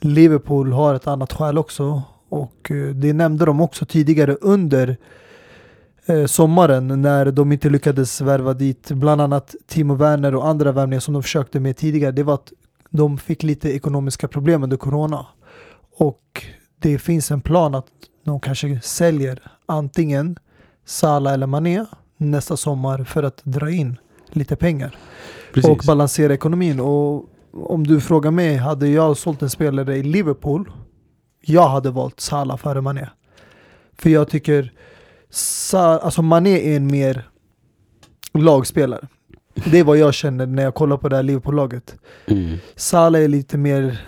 Liverpool 0.00 0.72
har 0.72 0.94
ett 0.94 1.06
annat 1.06 1.32
skäl 1.32 1.58
också 1.58 2.02
och 2.28 2.70
eh, 2.70 2.86
det 2.86 3.12
nämnde 3.12 3.44
de 3.44 3.60
också 3.60 3.86
tidigare 3.86 4.34
under 4.34 4.96
eh, 6.06 6.26
sommaren 6.26 7.02
när 7.02 7.30
de 7.30 7.52
inte 7.52 7.70
lyckades 7.70 8.20
värva 8.20 8.54
dit 8.54 8.90
bland 8.90 9.20
annat 9.20 9.54
Timo 9.66 9.94
Werner 9.94 10.34
och 10.34 10.48
andra 10.48 10.72
värvningar 10.72 11.00
som 11.00 11.14
de 11.14 11.22
försökte 11.22 11.60
med 11.60 11.76
tidigare. 11.76 12.12
Det 12.12 12.22
var 12.22 12.34
att 12.34 12.52
de 12.90 13.18
fick 13.18 13.42
lite 13.42 13.70
ekonomiska 13.70 14.28
problem 14.28 14.62
under 14.62 14.76
corona 14.76 15.26
och 15.98 16.46
det 16.78 16.98
finns 16.98 17.30
en 17.30 17.40
plan 17.40 17.74
att 17.74 17.86
de 18.24 18.40
kanske 18.40 18.80
säljer 18.80 19.42
antingen 19.66 20.38
Salah 20.84 21.32
eller 21.32 21.46
Mané 21.46 21.84
nästa 22.16 22.56
sommar 22.56 23.04
för 23.04 23.22
att 23.22 23.40
dra 23.44 23.70
in 23.70 23.96
lite 24.30 24.56
pengar 24.56 24.96
och 25.64 25.80
balansera 25.86 26.34
ekonomin. 26.34 26.80
Och 26.80 27.24
om 27.56 27.86
du 27.86 28.00
frågar 28.00 28.30
mig, 28.30 28.56
hade 28.56 28.88
jag 28.88 29.16
sålt 29.16 29.42
en 29.42 29.50
spelare 29.50 29.96
i 29.96 30.02
Liverpool, 30.02 30.70
jag 31.40 31.68
hade 31.68 31.90
valt 31.90 32.20
Salah 32.20 32.56
före 32.56 32.80
Mané. 32.80 33.08
För 33.98 34.10
jag 34.10 34.28
tycker, 34.28 34.72
alltså 35.62 36.22
Mané 36.22 36.72
är 36.72 36.76
en 36.76 36.86
mer 36.86 37.28
lagspelare. 38.34 39.08
Det 39.64 39.78
är 39.78 39.84
vad 39.84 39.98
jag 39.98 40.14
känner 40.14 40.46
när 40.46 40.62
jag 40.62 40.74
kollar 40.74 40.96
på 40.96 41.08
det 41.08 41.16
här 41.16 41.22
Liverpool-laget. 41.22 41.94
Mm. 42.26 42.56
Salah 42.76 43.22
är 43.22 43.28
lite 43.28 43.58
mer, 43.58 44.00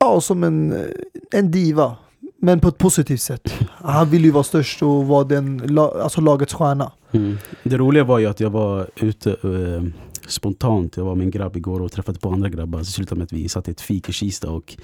ja 0.00 0.20
som 0.20 0.44
en, 0.44 0.86
en 1.32 1.50
diva. 1.50 1.96
Men 2.42 2.60
på 2.60 2.68
ett 2.68 2.78
positivt 2.78 3.20
sätt. 3.20 3.54
Han 3.68 4.10
vill 4.10 4.24
ju 4.24 4.30
vara 4.30 4.44
störst 4.44 4.82
och 4.82 5.06
vara 5.06 5.24
den, 5.24 5.78
alltså 5.78 6.20
lagets 6.20 6.54
stjärna. 6.54 6.92
Mm. 7.12 7.38
Det 7.62 7.76
roliga 7.76 8.04
var 8.04 8.18
ju 8.18 8.26
att 8.26 8.40
jag 8.40 8.50
var 8.50 8.86
ute 8.96 9.30
eh, 9.30 9.82
spontant. 10.30 10.96
Jag 10.96 11.04
var 11.04 11.14
med 11.14 11.24
en 11.24 11.30
grabb 11.30 11.56
igår 11.56 11.82
och 11.82 11.92
träffade 11.92 12.18
på 12.18 12.30
andra 12.30 12.48
grabbar. 12.48 12.78
Så 12.82 12.92
slutade 12.92 13.18
med 13.18 13.24
att 13.24 13.32
vi 13.32 13.48
satt 13.48 13.68
i 13.68 13.70
ett 13.70 13.80
fik 13.80 14.08
i 14.08 14.12
Kista 14.12 14.50
och 14.50 14.76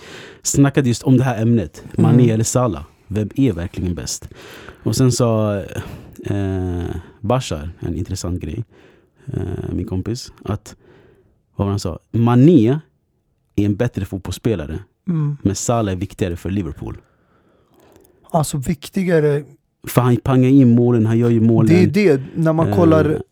snackade 0.42 0.88
just 0.88 1.02
om 1.02 1.16
det 1.16 1.24
här 1.24 1.42
ämnet. 1.42 1.84
Mané 1.98 2.22
Mm. 2.22 2.34
eller 2.34 2.44
Salah. 2.44 2.84
Vem 3.06 3.30
är 3.36 3.52
verkligen 3.52 3.94
bäst? 3.94 4.28
Och 4.82 4.96
sen 4.96 5.12
sa 5.12 5.56
eh, 6.24 6.96
Bashar 7.20 7.70
en 7.80 7.94
intressant 7.96 8.40
grej. 8.40 8.64
Eh, 9.32 9.40
min 9.72 9.86
kompis. 9.86 10.32
Att, 10.44 10.76
vad 11.56 11.66
var 11.66 11.70
han 11.72 11.80
sa? 11.80 11.98
Mané 12.12 12.78
är 13.56 13.64
en 13.64 13.76
bättre 13.76 14.04
fotbollsspelare. 14.04 14.78
Mm. 15.08 15.36
Men 15.42 15.54
Salah 15.54 15.92
är 15.92 15.96
viktigare 15.96 16.36
för 16.36 16.50
Liverpool. 16.50 16.96
Alltså 18.30 18.58
viktigare, 18.58 19.44
För 19.86 20.00
han 20.00 20.16
pangar 20.16 20.48
in 20.48 20.74
målen, 20.74 21.06
han 21.06 21.18
gör 21.18 21.30
ju 21.30 21.40
målen. 21.40 21.68
det 21.68 21.82
är 21.82 22.16
det, 22.16 22.22
när 22.34 22.52
man 22.52 22.68
Eh, 22.68 22.76
kollar 22.76 23.22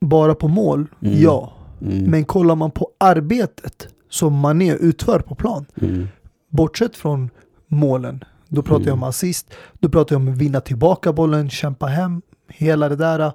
bara 0.00 0.34
på 0.34 0.48
mål, 0.48 0.86
Mm. 1.02 1.20
ja. 1.22 1.52
mm, 1.82 2.10
Men 2.10 2.24
kollar 2.24 2.54
man 2.54 2.70
på 2.70 2.88
arbetet 2.98 3.88
som 4.08 4.34
Mané 4.38 4.72
utför 4.74 5.20
på 5.20 5.34
plan, 5.34 5.66
mm, 5.82 6.08
bortsett 6.48 6.96
från 6.96 7.30
målen, 7.66 8.24
då 8.48 8.62
pratar 8.62 8.84
jag 8.84 8.92
om 8.92 8.98
Mm. 8.98 9.08
assist, 9.08 9.54
då 9.80 9.88
pratar 9.88 10.14
jag 10.14 10.22
om 10.22 10.28
att 10.32 10.38
vinna 10.38 10.60
tillbaka 10.60 11.12
bollen, 11.12 11.50
kämpa 11.50 11.86
hem, 11.86 12.22
hela 12.48 12.88
det 12.88 12.96
där 12.96 13.32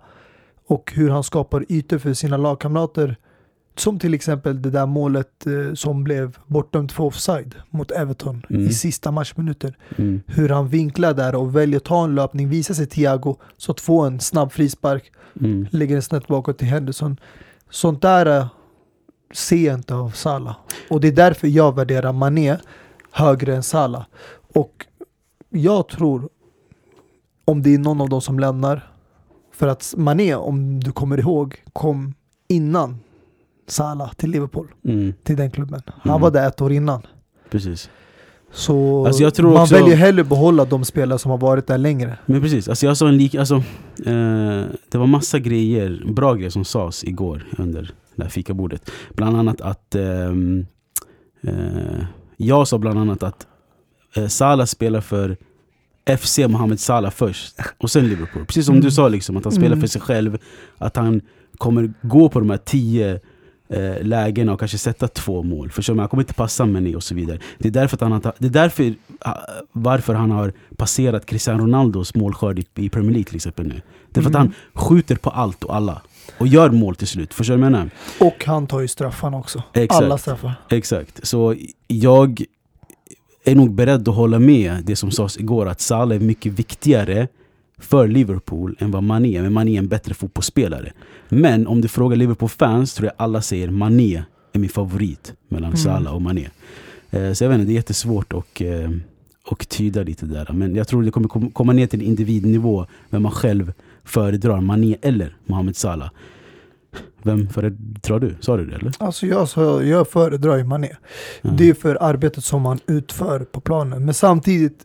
och 0.68 0.92
hur 0.96 1.10
han 1.10 1.24
skapar 1.24 1.66
ytor 1.70 1.98
för 1.98 2.14
sina 2.14 2.38
lagkamrater. 2.38 3.18
Som 3.76 4.00
till 4.00 4.14
exempel 4.14 4.62
det 4.62 4.70
där 4.70 4.86
målet 4.86 5.48
eh, 5.48 5.74
som 5.74 6.04
blev 6.04 6.38
bortdömt 6.48 6.92
för 6.92 7.04
offside 7.04 7.56
mot 7.70 7.92
Everton 7.92 8.46
Mm. 8.50 8.68
i 8.68 8.74
sista 8.74 9.12
matchminuten. 9.12 9.74
mm, 9.98 10.22
Hur 10.28 10.50
han 10.50 10.68
vinklar 10.68 11.14
där 11.14 11.36
och 11.36 11.56
väljer 11.56 11.78
att 11.78 11.84
ta 11.84 12.04
en 12.04 12.16
löpning, 12.16 12.50
visar 12.50 12.74
sig 12.74 12.86
Thiago, 12.88 13.36
så 13.58 13.72
att 13.72 13.80
få 13.82 14.02
en 14.02 14.20
snabb 14.20 14.52
frispark, 14.52 15.12
mm. 15.40 15.68
lägger 15.72 15.96
den 15.96 16.02
snett 16.02 16.28
bakåt 16.28 16.58
till 16.58 16.68
Henderson. 16.68 17.18
Sånt 17.70 18.02
där 18.02 18.26
eh, 18.26 18.48
ser 19.34 19.66
jag 19.66 19.76
inte 19.76 19.96
av 19.96 20.10
Salah. 20.10 20.56
Och 20.90 21.02
det 21.02 21.08
är 21.08 21.12
därför 21.12 21.48
jag 21.48 21.76
värderar 21.76 22.14
Mané 22.14 22.58
högre 23.12 23.56
än 23.56 23.64
Salah. 23.64 24.06
Och 24.54 24.86
jag 25.50 25.88
tror, 25.88 26.30
om 27.46 27.62
det 27.62 27.74
är 27.74 27.78
någon 27.80 28.02
av 28.02 28.10
dem 28.10 28.22
som 28.22 28.40
lämnar, 28.40 28.92
för 29.54 29.68
att 29.68 29.94
Mané, 29.98 30.36
om 30.36 30.80
du 30.80 30.92
kommer 30.92 31.20
ihåg, 31.20 31.64
kom 31.74 32.14
innan 32.48 33.00
Salah 33.72 34.14
till 34.14 34.30
Liverpool, 34.32 34.68
Mm, 34.86 35.14
till 35.24 35.36
den 35.36 35.52
klubben. 35.52 35.82
Han 35.88 36.10
Mm. 36.12 36.22
var 36.22 36.32
där 36.32 36.48
ett 36.48 36.62
år 36.62 36.72
innan. 36.72 37.02
precis. 37.50 37.90
Så 38.54 39.06
Alltså 39.08 39.24
jag 39.24 39.34
tror 39.34 39.54
man 39.54 39.62
också- 39.62 39.76
väljer 39.76 39.96
hellre 39.96 40.24
behålla 40.24 40.66
de 40.66 40.86
spelare 40.86 41.20
som 41.20 41.32
har 41.32 41.38
varit 41.38 41.68
där 41.68 41.78
längre. 41.78 42.18
Men 42.26 42.42
precis, 42.42 42.68
alltså 42.70 42.86
jag 42.86 42.98
sa 42.98 43.08
en 43.08 43.18
lik, 43.18 43.36
alltså, 43.36 43.56
eh, 44.06 44.64
det 44.90 44.98
var 44.98 45.08
massa 45.08 45.40
grejer, 45.40 46.04
bra 46.14 46.34
grejer 46.34 46.50
som 46.50 46.66
sades 46.66 47.04
igår 47.04 47.44
under 47.58 47.92
det 48.16 48.24
här 48.24 48.30
fikabordet. 48.30 48.92
Bland 49.16 49.38
annat 49.38 49.62
att 49.62 49.96
ehm, 49.96 50.66
eh, 51.44 52.04
jag 52.38 52.68
sa 52.68 52.78
bland 52.78 53.00
annat 53.00 53.24
att 53.24 53.48
eh, 54.16 54.28
Salah 54.28 54.66
spelar 54.66 55.02
för 55.02 55.38
FC 56.20 56.40
Mohamed 56.48 56.80
Salah 56.80 57.12
först 57.12 57.56
och 57.78 57.92
sen 57.92 58.08
Liverpool. 58.10 58.46
Precis 58.46 58.66
som 58.66 58.76
Mm. 58.76 58.86
du 58.86 58.92
sa, 58.92 59.08
liksom, 59.08 59.38
att 59.38 59.44
han 59.44 59.54
spelar 59.54 59.68
Mm. 59.68 59.82
för 59.82 59.88
sig 59.88 60.02
själv. 60.02 60.38
Att 60.78 60.96
han 60.96 61.22
kommer 61.58 61.94
gå 62.02 62.30
på 62.30 62.40
de 62.40 62.50
här 62.50 62.58
tio 62.58 63.20
eh, 63.72 64.04
lägena 64.04 64.54
och 64.54 64.60
kanske 64.60 64.78
sätta 64.78 65.08
två 65.08 65.44
mål. 65.44 65.72
Förstår 65.72 65.94
du? 65.94 66.00
Han 66.00 66.10
kommer 66.10 66.24
inte 66.24 66.34
passa 66.34 66.66
Mané 66.66 66.96
och 66.96 67.04
så 67.04 67.16
vidare. 67.16 67.40
Det 67.58 67.68
är 67.68 67.72
därför, 67.72 67.98
han 68.02 68.12
har, 68.12 68.34
det 68.38 68.48
är 68.48 68.50
därför 68.50 68.94
ah, 69.20 69.36
varför 69.72 70.14
han 70.14 70.32
har 70.32 70.54
passerat 70.78 71.26
Cristiano 71.26 71.64
Ronaldos 71.64 72.16
målskörd 72.16 72.60
i, 72.60 72.66
i 72.76 72.90
Premier 72.90 73.12
League 73.12 73.26
till 73.26 73.36
exempel 73.36 73.68
nu. 73.68 73.82
Det 74.10 74.20
är 74.20 74.22
för 74.22 74.30
att 74.30 74.36
Mm. 74.36 74.54
han 74.74 74.84
skjuter 74.84 75.16
på 75.16 75.30
allt 75.30 75.64
och 75.64 75.76
alla. 75.76 76.02
Och 76.38 76.48
gör 76.48 76.70
mål 76.70 76.96
till 76.96 77.08
slut. 77.08 77.34
Förstår 77.34 77.54
du 77.54 77.60
vad 77.62 77.66
jag 77.66 77.72
menar? 77.72 77.90
Och 78.20 78.46
han 78.46 78.68
tar 78.68 78.80
ju 78.80 78.88
straffarna 78.88 79.38
också. 79.38 79.64
Exakt. 79.74 80.04
Alla 80.04 80.18
straffar. 80.18 80.54
Exakt. 80.70 81.28
Så 81.28 81.56
jag... 81.88 82.44
är 83.44 83.56
nog 83.56 83.74
beredd 83.74 84.08
att 84.08 84.16
hålla 84.16 84.40
med 84.40 84.84
det 84.84 84.96
som 84.96 85.12
sades 85.12 85.38
igår 85.38 85.68
att 85.68 85.82
Salah 85.82 86.16
är 86.16 86.20
mycket 86.20 86.54
viktigare 86.54 87.28
för 87.82 88.08
Liverpool 88.08 88.76
än 88.80 88.92
vad 88.92 89.04
Mané 89.04 89.38
är. 89.38 89.42
Men 89.42 89.54
Mané 89.54 89.74
är 89.76 89.80
en 89.80 89.88
bättre 89.88 90.14
fotbollsspelare. 90.14 90.92
Men 91.30 91.68
om 91.68 91.82
du 91.82 91.88
frågar 91.88 92.18
Liverpool-fans 92.18 92.94
tror 92.94 93.06
jag 93.06 93.14
alla 93.18 93.42
säger 93.42 93.70
Mané 93.70 94.24
är 94.54 94.60
min 94.60 94.70
favorit 94.70 95.34
mellan 95.50 95.70
Mm. 95.70 95.78
Salah 95.78 96.16
och 96.16 96.22
Mané. 96.22 96.48
Eh, 97.12 97.34
Så 97.34 97.44
jag 97.44 97.50
vet 97.50 97.60
inte, 97.60 97.68
det 97.68 97.74
är 97.74 97.76
jättesvårt 97.76 98.34
att 98.34 98.62
eh, 98.62 98.90
och 99.46 99.70
tyda 99.70 100.04
lite 100.04 100.26
där. 100.26 100.50
Men 100.54 100.76
jag 100.76 100.88
tror 100.88 101.04
det 101.04 101.12
kommer 101.12 101.28
kom- 101.28 101.52
komma 101.52 101.74
ner 101.74 101.88
till 101.88 102.02
individnivå 102.02 102.86
vem 103.10 103.24
man 103.24 103.32
själv 103.32 103.74
föredrar, 104.04 104.62
Mané 104.62 104.96
eller 105.02 105.36
Mohamed 105.46 105.76
Salah. 105.76 106.10
Vem 107.24 107.50
föredrar 107.50 108.20
du? 108.20 108.36
Sa 108.40 108.58
du 108.58 108.66
det 108.66 108.76
eller? 108.76 108.92
Alltså 109.00 109.26
jag, 109.28 109.50
så, 109.50 109.84
jag 109.84 110.08
föredrar 110.08 110.58
ju 110.58 110.64
Mané. 110.64 110.90
Ja. 111.42 111.50
Det 111.58 111.70
är 111.70 111.74
för 111.74 111.98
arbetet 112.02 112.44
som 112.44 112.66
han 112.66 112.80
utför 112.88 113.40
på 113.40 113.60
planen. 113.62 114.06
Men 114.06 114.14
samtidigt, 114.14 114.80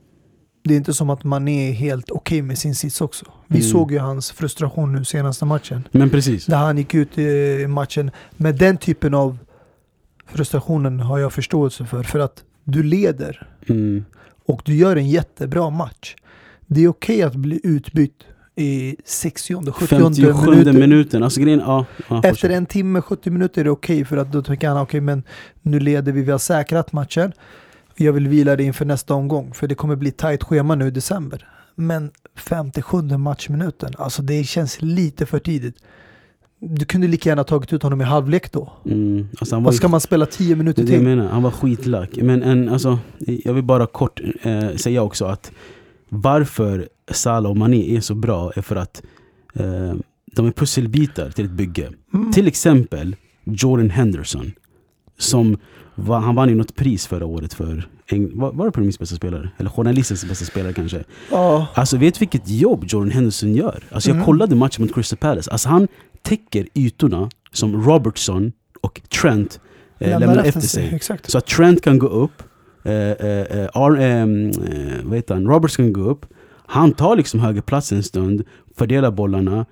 det 0.69 0.75
är 0.75 0.77
inte 0.77 0.95
som 0.95 1.11
att 1.11 1.25
Mané 1.25 1.69
är 1.69 1.73
helt 1.73 2.11
okej 2.11 2.43
med 2.43 2.59
sin 2.59 2.75
sits 2.75 3.01
också. 3.01 3.25
Vi 3.47 3.59
Mm. 3.59 3.71
såg 3.71 3.93
ju 3.93 3.99
hans 3.99 4.31
frustration 4.31 4.93
nu 4.93 5.05
senaste 5.05 5.45
matchen. 5.45 5.89
Men 5.93 6.11
precis. 6.11 6.47
Där 6.47 6.57
han 6.57 6.79
gick 6.79 6.95
ut 6.95 7.19
i 7.19 7.67
matchen. 7.69 8.11
med 8.37 8.57
den 8.59 8.77
typen 8.77 9.14
av 9.14 9.39
frustrationen 10.27 11.01
har 11.01 11.19
jag 11.19 11.33
förståelse 11.33 11.85
för. 11.85 12.03
För 12.03 12.19
att 12.19 12.45
du 12.64 12.83
leder 12.83 13.49
Mm. 13.69 14.05
och 14.47 14.62
du 14.64 14.75
gör 14.75 14.97
en 14.97 15.09
jättebra 15.09 15.71
match. 15.71 16.14
Det 16.67 16.85
är 16.85 16.89
okej 16.89 17.23
att 17.23 17.35
bli 17.35 17.61
utbytt 17.64 18.25
i 18.57 18.97
60 19.05 19.73
70 19.73 19.87
57 19.87 20.51
minuten. 20.51 20.79
minuten. 20.81 21.23
Alltså 21.23 21.41
grejen, 21.41 21.59
ja. 21.67 21.85
ja 22.09 22.17
Efter 22.19 22.29
fortsätt. 22.31 22.51
en 22.51 22.67
timme, 22.67 23.01
70 23.01 23.31
minuter 23.31 23.61
är 23.61 23.64
det 23.64 23.71
okej 23.71 24.05
för 24.05 24.17
att 24.17 24.33
då 24.33 24.43
tycker 24.43 24.69
han 24.69 24.77
okej 24.79 25.01
men 25.01 25.23
nu 25.62 25.81
leder 25.81 26.12
vi, 26.12 26.23
vi 26.23 26.31
har 26.31 26.39
säkrat 26.39 26.93
matchen. 26.93 27.33
Jag 27.97 28.12
vill 28.12 28.28
vila 28.28 28.57
det 28.57 28.64
inför 28.64 28.84
nästa 28.84 29.14
omgång 29.14 29.55
för 29.55 29.68
det 29.68 29.74
kommer 29.74 29.97
bli 29.97 30.11
tajt 30.11 30.42
schema 30.44 30.74
nu 30.74 30.86
i 30.86 30.90
december. 30.90 31.49
Men 31.74 32.11
57 32.36 33.03
matchminuten, 33.03 33.92
alltså 33.99 34.22
det 34.22 34.44
känns 34.44 34.82
lite 34.82 35.26
för 35.26 35.38
tidigt. 35.38 35.74
Du 36.61 36.84
kunde 36.86 37.07
lika 37.09 37.28
gärna 37.28 37.44
tagit 37.44 37.72
ut 37.72 37.82
honom 37.82 38.01
i 38.01 38.05
halvlek 38.05 38.53
då. 38.53 38.72
Mm. 38.84 39.28
Alltså 39.40 39.61
Vad 39.61 39.72
ju- 39.74 39.76
ska 39.78 39.88
man 39.88 40.01
spela 40.01 40.26
10 40.26 40.49
Det 40.49 40.57
minuter 40.57 40.82
är 40.82 40.86
det 40.86 40.92
jag 40.92 41.01
till? 41.01 41.09
menar, 41.09 41.28
han 41.28 41.42
var 41.42 41.51
skitlack. 41.51 42.11
Men 42.22 42.42
en, 42.42 42.68
alltså, 42.68 42.99
jag 43.18 43.55
vill 43.55 43.64
bara 43.64 43.86
kort 43.86 44.20
eh, 44.42 44.70
säga 44.76 45.03
också 45.03 45.24
att 45.24 45.53
varför 46.09 46.88
Salah 47.11 47.51
och 47.51 47.57
Mané 47.57 47.97
är 47.97 48.01
så 48.01 48.14
bra 48.14 48.53
är 48.57 48.62
för 48.62 48.76
att 48.76 49.03
eh, 49.55 49.94
de 50.32 50.47
är 50.47 50.51
pusselbitar 50.53 51.30
till 51.30 51.44
ett 51.44 51.51
bygge. 51.51 51.90
Mm. 52.14 52.32
Till 52.32 52.47
exempel 52.47 53.16
Jordan 53.44 53.90
Henderson. 53.90 54.53
Som 55.19 55.59
var, 55.95 56.21
han 56.21 56.35
vann 56.35 56.49
ju 56.49 56.55
något 56.55 56.77
pris 56.77 57.07
förra 57.07 57.27
året 57.27 57.55
för, 57.55 57.89
en, 58.07 58.39
var, 58.39 58.53
var 58.53 58.67
det 58.67 58.73
premiärens 58.73 58.99
bästa 58.99 59.17
spelare? 59.17 59.51
Eller 59.59 59.71
journalistens 59.71 60.25
bästa 60.25 60.45
spelare 60.45 60.73
kanske? 60.73 61.05
Ja, 61.31 61.67
Alltså 61.75 61.97
vet 61.97 62.14
du 62.14 62.19
vilket 62.19 62.49
jobb 62.49 62.85
Jordan 62.89 63.11
Henderson 63.11 63.55
gör? 63.55 63.83
Alltså 63.91 64.09
jag 64.11 64.14
Mm. 64.14 64.25
kollade 64.27 64.57
matchen 64.57 64.85
mot 64.85 64.95
Crystal 64.95 65.17
Palace. 65.19 65.51
Alltså 65.51 65.69
han 65.69 65.89
täcker 66.23 66.67
ytorna 66.75 67.31
som 67.53 67.83
Robertson 67.83 68.53
och 68.83 69.01
Trent 69.21 69.61
eh, 69.99 70.19
lämnar 70.21 70.45
efter 70.45 70.61
sig. 70.61 70.95
Exakt. 70.95 71.31
Så 71.31 71.39
att 71.39 71.47
Trent 71.47 71.83
kan 71.83 71.99
gå 71.99 72.07
upp, 72.07 72.43
eh, 72.85 72.93
eh, 72.95 73.41
eh, 73.61 73.69
Ar- 73.75 73.97
ehm, 74.01 74.49
eh, 74.51 75.05
vad 75.05 75.17
heter 75.17 75.35
han? 75.35 75.47
Roberts 75.47 75.77
kan 75.77 75.93
gå 75.93 76.01
upp. 76.01 76.27
Han 76.67 76.93
tar 76.93 77.17
liksom 77.17 77.41
högerplats 77.41 77.93
en 77.93 78.03
stund, 78.03 78.43
fördelar 78.77 79.11
bollarna 79.11 79.67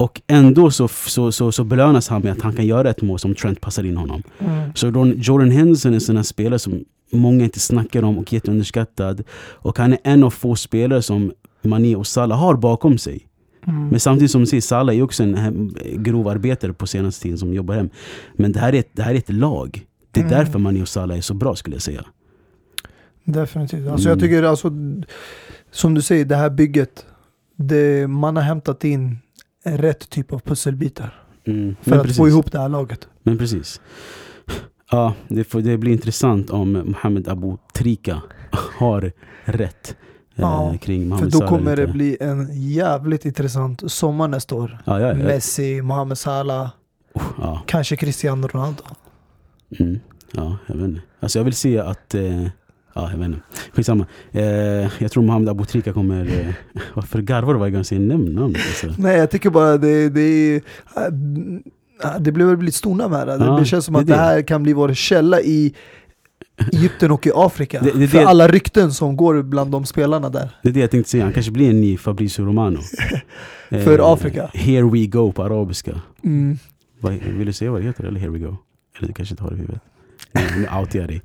och 0.00 0.20
ändå 0.26 0.70
så, 0.70 0.88
så, 0.88 1.32
så, 1.32 1.52
så 1.52 1.64
belönas 1.64 2.08
han 2.08 2.22
med 2.22 2.32
att 2.32 2.40
han 2.42 2.52
kan 2.52 2.66
göra 2.66 2.90
ett 2.90 3.02
mål 3.02 3.18
som 3.18 3.34
Trent 3.34 3.60
passar 3.60 3.84
in 3.84 3.96
honom. 3.96 4.22
Mm. 4.38 4.74
Så 4.74 4.86
Jordan 5.16 5.50
Henderson 5.50 5.92
är 5.92 5.94
en 5.94 6.00
sån 6.00 6.16
här 6.16 6.22
spelare 6.22 6.58
som 6.58 6.84
många 7.12 7.44
inte 7.44 7.60
snackar 7.60 8.02
om 8.02 8.18
och 8.18 8.32
jätteunderskattad. 8.32 9.22
Och 9.52 9.78
han 9.78 9.92
är 9.92 9.98
en 10.04 10.24
av 10.24 10.30
få 10.30 10.56
spelare 10.56 11.02
som 11.02 11.32
Mané 11.62 11.96
och 11.96 12.06
Salah 12.06 12.38
har 12.38 12.54
bakom 12.56 12.98
sig. 12.98 13.26
Mm. 13.66 13.88
Men 13.88 14.00
samtidigt 14.00 14.30
som 14.30 14.40
du 14.40 14.46
säger, 14.46 14.60
Salah 14.60 14.96
är 14.96 15.02
också 15.02 15.22
en 15.22 15.76
grovarbetare 15.96 16.72
på 16.72 16.86
senaste 16.86 17.22
tiden 17.22 17.38
som 17.38 17.54
jobbar 17.54 17.74
hem. 17.74 17.90
Men 18.36 18.52
det 18.52 18.60
här 18.60 18.72
är 18.72 18.78
ett, 18.78 18.90
det 18.92 19.02
här 19.02 19.14
är 19.14 19.18
ett 19.18 19.32
lag. 19.32 19.84
Det 20.10 20.20
är 20.20 20.24
Mm. 20.24 20.38
därför 20.38 20.58
Mané 20.58 20.82
och 20.82 20.88
Salah 20.88 21.16
är 21.16 21.20
så 21.22 21.34
bra 21.34 21.54
skulle 21.56 21.76
jag 21.76 21.82
säga. 21.82 22.04
Definitivt. 23.24 23.88
Alltså 23.88 24.08
Mm. 24.08 24.18
jag 24.18 24.20
tycker 24.28 24.42
alltså, 24.42 24.72
som 25.70 25.94
du 25.94 26.02
säger, 26.02 26.24
det 26.24 26.36
här 26.36 26.50
bygget, 26.50 27.06
det, 27.56 28.08
man 28.08 28.36
har 28.36 28.42
hämtat 28.42 28.84
in 28.84 29.18
rätt 29.64 30.10
typ 30.10 30.32
av 30.32 30.38
pusselbitar 30.38 31.22
Mm. 31.46 31.76
för 31.82 31.90
Men 31.90 31.98
att 31.98 32.04
precis. 32.04 32.18
få 32.18 32.28
ihop 32.28 32.52
det 32.52 32.58
här 32.58 32.68
laget. 32.68 33.08
Men 33.22 33.38
precis. 33.38 33.80
Ja, 34.90 35.14
det, 35.28 35.44
får, 35.44 35.60
det 35.60 35.78
blir 35.78 35.92
intressant 35.92 36.50
om 36.50 36.72
Mohamed 36.72 37.28
Abu 37.28 37.56
Trika 37.74 38.22
har 38.78 39.12
rätt 39.44 39.96
eh, 40.34 40.42
Ja, 40.42 40.74
kring 40.80 41.00
För 41.02 41.08
Mohamed 41.08 41.32
då 41.32 41.38
Salah. 41.38 41.48
kommer 41.48 41.76
det 41.76 41.82
lite. 41.82 41.92
bli 41.92 42.16
en 42.20 42.48
jävligt 42.70 43.24
intressant 43.24 43.92
sommar 43.92 44.28
nästa 44.28 44.54
år. 44.54 44.78
Ja, 44.84 45.00
ja. 45.00 45.14
Messi, 45.14 45.82
Mohamed 45.82 46.18
Salah, 46.18 46.70
ja. 47.38 47.62
kanske 47.66 47.96
Cristiano 47.96 48.46
Ronaldo. 48.48 48.82
Mm. 49.80 50.00
Ja, 50.32 50.56
jag 50.66 50.74
vet 50.74 50.84
inte. 50.84 51.00
Alltså 51.20 51.38
jag 51.38 51.44
vill 51.44 51.54
se 51.54 51.78
att... 51.78 52.14
Eh, 52.14 52.46
ja, 52.98 53.10
jag 53.10 53.18
vet 53.18 53.26
inte. 53.26 53.40
Skitsamma. 53.72 54.06
Eh, 54.32 54.42
jag 54.98 55.10
tror 55.12 55.22
Mohamed 55.22 55.48
Abu 55.48 55.64
Trika 55.64 55.92
kommer... 55.92 56.20
Eh, 56.40 56.54
varför 56.94 57.22
garvar 57.22 57.52
du 57.54 57.58
varje 57.58 57.70
gång 57.70 57.78
jag 57.78 57.86
säger 57.86 58.02
namn? 58.02 58.24
namn, 58.34 58.54
Alltså. 58.56 58.94
Nej, 59.02 59.16
jag 59.18 59.30
tycker 59.30 59.50
bara 59.50 59.76
det, 59.78 60.08
det 60.08 60.20
är... 60.20 60.56
äh, 60.96 62.20
Det 62.20 62.32
blev 62.32 62.46
väl 62.48 62.58
lite 62.60 62.78
stornamn 62.78 63.14
här. 63.14 63.26
Det, 63.26 63.44
Ja, 63.44 63.64
känns 63.64 63.84
som 63.84 63.94
det 63.94 64.00
att 64.00 64.06
det 64.06 64.12
det. 64.12 64.18
här 64.18 64.42
kan 64.42 64.62
bli 64.62 64.72
vår 64.72 64.94
källa 64.94 65.40
i 65.40 65.74
Egypten 66.72 67.10
och 67.10 67.26
i 67.26 67.30
Afrika. 67.34 67.80
Det- 67.82 67.98
det- 67.98 68.08
för 68.08 68.24
alla 68.24 68.48
rykten 68.48 68.92
som 68.92 69.16
går 69.16 69.42
bland 69.42 69.70
de 69.70 69.84
spelarna 69.86 70.28
där. 70.28 70.50
Det 70.62 70.68
är 70.68 70.72
det 70.72 70.80
jag 70.80 70.90
tänkte 70.90 71.10
säga. 71.10 71.24
Han 71.24 71.32
kanske 71.32 71.52
blir 71.52 71.70
en 71.70 71.80
ny 71.80 71.96
Fabrizio 71.96 72.44
Romano. 72.44 72.78
Eh, 73.70 73.84
För 73.84 74.12
Afrika. 74.12 74.50
Here 74.54 74.82
we 74.90 75.06
go 75.06 75.32
på 75.32 75.42
arabiska. 75.44 76.00
Mm. 76.24 76.58
Vad, 77.00 77.12
vill 77.12 77.46
du 77.46 77.52
säga 77.52 77.70
vad 77.70 77.80
det 77.80 77.86
heter? 77.86 78.04
Eller 78.04 78.20
here 78.20 78.30
we 78.30 78.38
go? 78.38 78.56
Eller 78.98 79.08
du 79.08 79.14
kanske 79.14 79.32
inte 79.32 79.42
har 79.42 79.50
det 79.50 79.56
i 79.56 79.60
huvudet? 79.60 79.82
Nej, 80.32 80.44
nu 80.56 80.78
outar 80.80 80.98
jag 80.98 81.08
dig. 81.08 81.22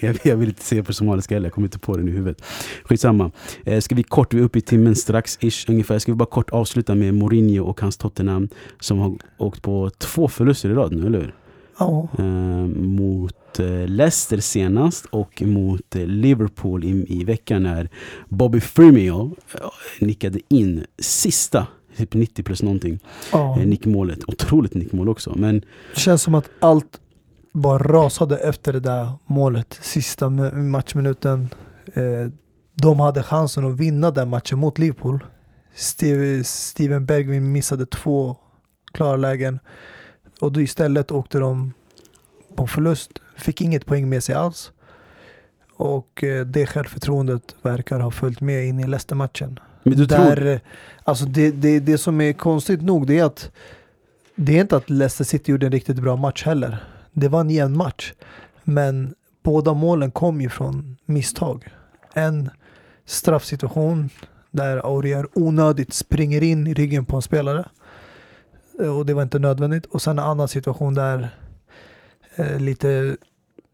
Jag, 0.22 0.36
vill 0.36 0.48
inte 0.48 0.62
säga 0.64 0.84
på 0.84 0.92
somaliska 0.92 1.34
heller, 1.34 1.46
jag 1.46 1.52
kommer 1.52 1.66
inte 1.66 1.78
på 1.78 1.96
det 1.96 2.02
nu 2.02 2.10
i 2.10 2.14
huvudet. 2.14 2.42
Skitsamma. 2.84 3.30
Eh, 3.64 3.80
ska 3.80 3.94
vi 3.94 4.02
kort, 4.02 4.34
vi 4.34 4.38
är 4.40 4.44
uppe 4.44 4.58
i 4.58 4.62
timmen 4.62 4.96
strax 4.96 5.38
ish 5.40 5.68
ungefär. 5.68 5.98
Ska 5.98 6.12
vi 6.12 6.16
bara 6.16 6.26
kort 6.26 6.50
avsluta 6.50 6.94
med 6.94 7.14
Mourinho 7.14 7.64
och 7.64 7.80
hans 7.80 7.96
Tottenham 7.96 8.48
som 8.80 8.98
har 8.98 9.16
åkt 9.38 9.62
på 9.62 9.90
två 9.98 10.28
förluster 10.28 10.68
i 10.70 10.74
rad 10.74 10.92
nu, 10.92 11.06
eller 11.06 11.18
hur? 11.20 11.34
Ja. 11.78 12.08
Eh, 12.18 12.24
mot 12.76 13.58
eh, 13.60 13.86
Leicester 13.88 14.38
senast 14.38 15.06
och 15.06 15.42
mot 15.42 15.96
eh, 15.96 16.06
Liverpool 16.06 16.84
i, 16.84 17.04
i 17.08 17.24
veckan 17.24 17.62
när 17.62 17.88
Bobby 18.28 18.60
Firmino 18.60 19.36
nickade 20.00 20.40
in 20.48 20.84
sista, 20.98 21.66
typ 21.96 22.14
90 22.14 22.42
plus 22.42 22.62
någonting, 22.62 22.98
Ja. 23.32 23.56
nickmålet. 23.56 24.18
Otroligt 24.26 24.74
nickmål 24.74 25.08
också. 25.08 25.34
Men 25.36 25.62
Det 25.94 26.00
känns 26.00 26.22
som 26.22 26.34
att 26.34 26.50
allt 26.60 27.00
bara 27.54 27.78
rasade 27.78 28.36
efter 28.38 28.72
det 28.72 28.80
där 28.80 29.12
målet. 29.26 29.78
Sista 29.82 30.26
mi- 30.26 30.54
matchminuten. 30.62 31.48
Eh, 31.94 32.28
de 32.74 33.00
hade 33.00 33.22
chansen 33.22 33.64
att 33.66 33.76
vinna 33.76 34.10
den 34.10 34.28
matchen 34.28 34.58
mot 34.58 34.78
Liverpool. 34.78 35.24
Steve, 35.74 36.44
Steven 36.44 37.06
Bergvin 37.06 37.52
missade 37.52 37.86
två 37.86 38.36
klara 38.92 39.16
lägen. 39.16 39.58
Och 40.40 40.52
då 40.52 40.60
istället 40.60 41.10
åkte 41.10 41.38
de 41.38 41.72
på 42.56 42.66
förlust. 42.66 43.10
Fick 43.36 43.60
inget 43.60 43.86
poäng 43.86 44.08
med 44.08 44.24
sig 44.24 44.34
alls. 44.34 44.72
Och 45.76 46.24
eh, 46.24 46.46
det 46.46 46.66
självförtroendet 46.66 47.54
verkar 47.62 48.00
ha 48.00 48.10
följt 48.10 48.40
med 48.40 48.66
in 48.66 48.80
i 48.80 48.86
Leicester-matchen. 48.86 49.58
Men 49.82 49.96
du 49.96 50.06
Där, 50.06 50.36
tror... 50.36 50.46
eh, 50.46 50.58
alltså 51.04 51.24
det, 51.24 51.50
det, 51.50 51.80
det 51.80 51.98
som 51.98 52.20
är 52.20 52.32
konstigt 52.32 52.82
nog 52.82 53.06
det 53.06 53.18
är 53.18 53.24
att 53.24 53.50
det 54.36 54.56
är 54.56 54.60
inte 54.60 54.76
att 54.76 54.90
Leicester 54.90 55.24
City 55.24 55.52
gjorde 55.52 55.66
en 55.66 55.72
riktigt 55.72 55.96
bra 55.98 56.16
match 56.16 56.44
heller. 56.44 56.84
Det 57.14 57.28
var 57.28 57.40
en 57.40 57.50
jämn 57.50 57.76
match. 57.76 58.12
Men 58.64 59.14
båda 59.42 59.74
målen 59.74 60.10
kom 60.10 60.40
ju 60.40 60.48
från 60.48 60.96
misstag. 61.06 61.68
En 62.14 62.50
straffsituation 63.06 64.10
där 64.50 64.76
Aurier 64.76 65.26
onödigt 65.34 65.92
springer 65.92 66.42
in 66.42 66.66
i 66.66 66.74
ryggen 66.74 67.04
på 67.04 67.16
en 67.16 67.22
spelare. 67.22 67.68
Eh, 68.80 68.96
Och 68.98 69.06
det 69.06 69.14
var 69.14 69.22
inte 69.22 69.38
nödvändigt. 69.38 69.86
Och 69.86 70.02
sen 70.02 70.18
en 70.18 70.24
annan 70.24 70.48
situation 70.48 70.94
där 70.94 71.28
eh, 72.36 72.58
lite 72.60 73.16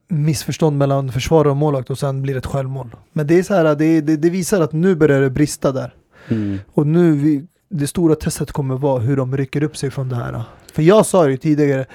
missförstånd 0.09 0.79
mellan 0.79 1.13
försvarare 1.13 1.51
och 1.51 1.57
målvakt 1.57 1.91
och 1.91 1.99
sen 1.99 2.23
blir 2.23 2.35
det 2.35 2.39
ett 2.39 2.47
självmål. 2.47 2.97
Men 3.13 3.27
det 3.27 3.39
är 3.39 3.43
så 3.43 3.55
här, 3.55 3.75
det, 3.75 4.01
det, 4.01 4.17
det 4.17 4.31
visar 4.31 4.61
att 4.61 4.73
nu 4.73 4.95
börjar 4.95 5.21
det 5.21 5.31
brista 5.31 5.73
där. 5.73 5.95
Mm. 6.29 6.59
Och 6.73 6.87
nu, 6.87 7.13
vi, 7.13 7.47
det 7.69 7.87
stora 7.87 8.15
testet 8.15 8.53
kommer 8.53 8.75
vara 8.77 8.99
hur 9.01 9.17
de 9.17 9.37
rycker 9.37 9.63
upp 9.63 9.77
sig 9.77 9.91
från 9.91 10.09
det 10.09 10.17
här. 10.17 10.43
För 10.73 10.83
jag 10.83 11.07
sa 11.07 11.29
ju 11.29 11.37
tidigare, 11.37 11.87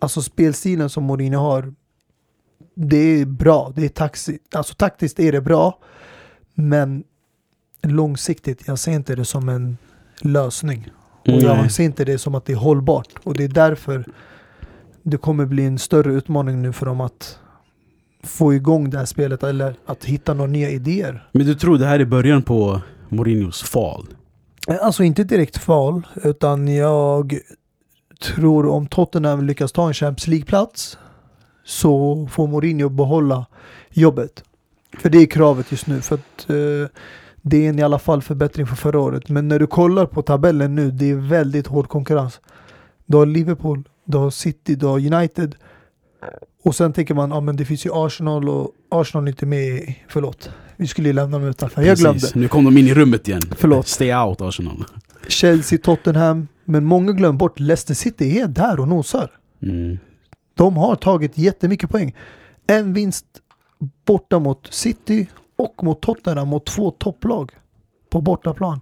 alltså 0.00 0.22
spelstilen 0.22 0.90
som 0.90 1.04
Mourinho 1.04 1.40
har, 1.40 1.74
det 2.74 2.96
är 2.96 3.24
bra. 3.24 3.72
Det 3.76 3.84
är 3.84 3.88
taxi, 3.88 4.38
alltså 4.54 4.74
taktiskt 4.74 5.20
är 5.20 5.32
det 5.32 5.40
bra, 5.40 5.78
men 6.54 7.04
långsiktigt, 7.82 8.62
jag 8.66 8.78
ser 8.78 8.92
inte 8.92 9.14
det 9.14 9.24
som 9.24 9.48
en 9.48 9.76
lösning. 10.20 10.90
Och 11.20 11.28
Nej. 11.28 11.42
jag 11.42 11.72
ser 11.72 11.84
inte 11.84 12.04
det 12.04 12.18
som 12.18 12.34
att 12.34 12.44
det 12.44 12.52
är 12.52 12.56
hållbart. 12.56 13.08
Och 13.24 13.34
det 13.34 13.44
är 13.44 13.48
därför 13.48 14.04
det 15.02 15.16
kommer 15.16 15.46
bli 15.46 15.64
en 15.64 15.78
större 15.78 16.12
utmaning 16.12 16.62
nu 16.62 16.72
för 16.72 16.86
dem 16.86 17.00
att 17.00 17.38
få 18.22 18.54
igång 18.54 18.90
det 18.90 18.98
här 18.98 19.04
spelet 19.04 19.42
eller 19.42 19.74
att 19.86 20.04
hitta 20.04 20.34
några 20.34 20.50
nya 20.50 20.70
idéer. 20.70 21.28
Men 21.32 21.46
du 21.46 21.54
tror 21.54 21.78
det 21.78 21.86
här 21.86 22.00
är 22.00 22.04
början 22.04 22.42
på 22.42 22.80
Mourinhos 23.08 23.62
fall? 23.62 24.06
Alltså 24.82 25.02
inte 25.02 25.24
direkt 25.24 25.58
fall, 25.58 26.06
utan 26.24 26.68
jag 26.68 27.38
tror 28.20 28.66
om 28.66 28.86
Tottenham 28.86 29.46
lyckas 29.46 29.72
ta 29.72 29.88
en 29.88 29.94
Champions 29.94 30.26
League-plats 30.26 30.98
så 31.64 32.26
får 32.30 32.46
Mourinho 32.46 32.88
behålla 32.88 33.46
jobbet. 33.90 34.44
För 34.98 35.10
det 35.10 35.18
är 35.18 35.26
kravet 35.26 35.72
just 35.72 35.86
nu. 35.86 36.00
För 36.00 36.14
att 36.14 36.50
eh, 36.50 36.90
det 37.42 37.66
är 37.66 37.68
en 37.68 37.78
i 37.78 37.82
alla 37.82 37.98
fall 37.98 38.22
förbättring 38.22 38.66
för 38.66 38.76
förra 38.76 39.00
året. 39.00 39.28
Men 39.28 39.48
när 39.48 39.58
du 39.58 39.66
kollar 39.66 40.06
på 40.06 40.22
tabellen 40.22 40.74
nu, 40.74 40.90
det 40.90 41.10
är 41.10 41.14
väldigt 41.14 41.66
hård 41.66 41.88
konkurrens. 41.88 42.40
Du 43.06 43.16
har 43.16 43.26
Liverpool, 43.26 43.88
du 44.04 44.18
har 44.18 44.30
City, 44.30 44.74
du 44.74 44.86
har 44.86 45.14
United. 45.14 45.54
Och 46.62 46.76
sen 46.76 46.92
tänker 46.92 47.14
man, 47.14 47.30
ja 47.30 47.36
ah, 47.36 47.40
men 47.40 47.56
det 47.56 47.64
finns 47.64 47.86
ju 47.86 47.90
Arsenal 47.92 48.48
och 48.48 48.70
Arsenal 48.90 49.24
är 49.24 49.28
inte 49.28 49.46
med 49.46 49.62
i, 49.62 49.98
förlåt. 50.08 50.50
Vi 50.76 50.86
skulle 50.86 51.08
ju 51.08 51.12
lämna 51.12 51.38
dem 51.38 51.48
utanför. 51.48 51.82
Jag 51.82 51.98
glömde. 51.98 52.28
Nu 52.34 52.48
kom 52.48 52.64
de 52.64 52.78
in 52.78 52.86
i 52.86 52.94
rummet 52.94 53.28
igen. 53.28 53.42
Förlåt. 53.56 53.88
Stay 53.88 54.14
out 54.14 54.40
Arsenal. 54.40 54.84
Chelsea, 55.28 55.78
Tottenham. 55.82 56.48
Men 56.70 56.84
många 56.84 57.12
glömmer 57.12 57.38
bort 57.38 57.60
Leicester 57.60 57.94
City 57.94 58.38
är 58.38 58.48
där 58.48 58.80
och 58.80 58.88
nosar. 58.88 59.30
Mm. 59.62 59.98
De 60.54 60.76
har 60.76 60.96
tagit 60.96 61.38
jättemycket 61.38 61.90
poäng. 61.90 62.16
En 62.66 62.92
vinst 62.92 63.26
borta 64.06 64.38
mot 64.38 64.68
City 64.70 65.28
och 65.56 65.84
mot 65.84 66.02
Tottenham 66.02 66.48
mot 66.48 66.66
två 66.66 66.90
topplag 66.90 67.50
på 68.10 68.20
bortaplan. 68.20 68.80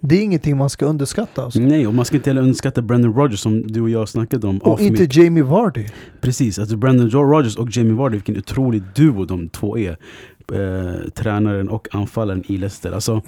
Det 0.00 0.14
är 0.16 0.22
ingenting 0.22 0.56
man 0.56 0.70
ska 0.70 0.86
underskatta. 0.86 1.44
Alltså. 1.44 1.60
Nej, 1.60 1.86
och 1.86 1.94
man 1.94 2.04
ska 2.04 2.16
inte 2.16 2.30
heller 2.30 2.42
underskatta 2.42 2.82
Brendan 2.82 3.14
Rodgers 3.14 3.40
som 3.40 3.66
du 3.66 3.80
och 3.80 3.90
jag 3.90 4.08
snackade 4.08 4.46
om. 4.46 4.58
Och 4.58 4.80
inte. 4.80 5.20
Jamie 5.20 5.42
Vardy. 5.42 5.86
Precis, 6.20 6.58
alltså 6.58 6.76
Brendan 6.76 7.10
Rodgers 7.10 7.56
och 7.56 7.76
Jamie 7.76 7.92
Vardy, 7.92 8.16
vilken 8.16 8.38
otrolig 8.38 8.82
duo 8.94 9.24
de 9.24 9.48
två 9.48 9.78
är. 9.78 9.96
Eh, 10.52 11.10
tränaren 11.14 11.68
och 11.68 11.88
anfallaren 11.92 12.42
i 12.46 12.56
Leicester. 12.56 12.92
Alltså, 12.92 13.22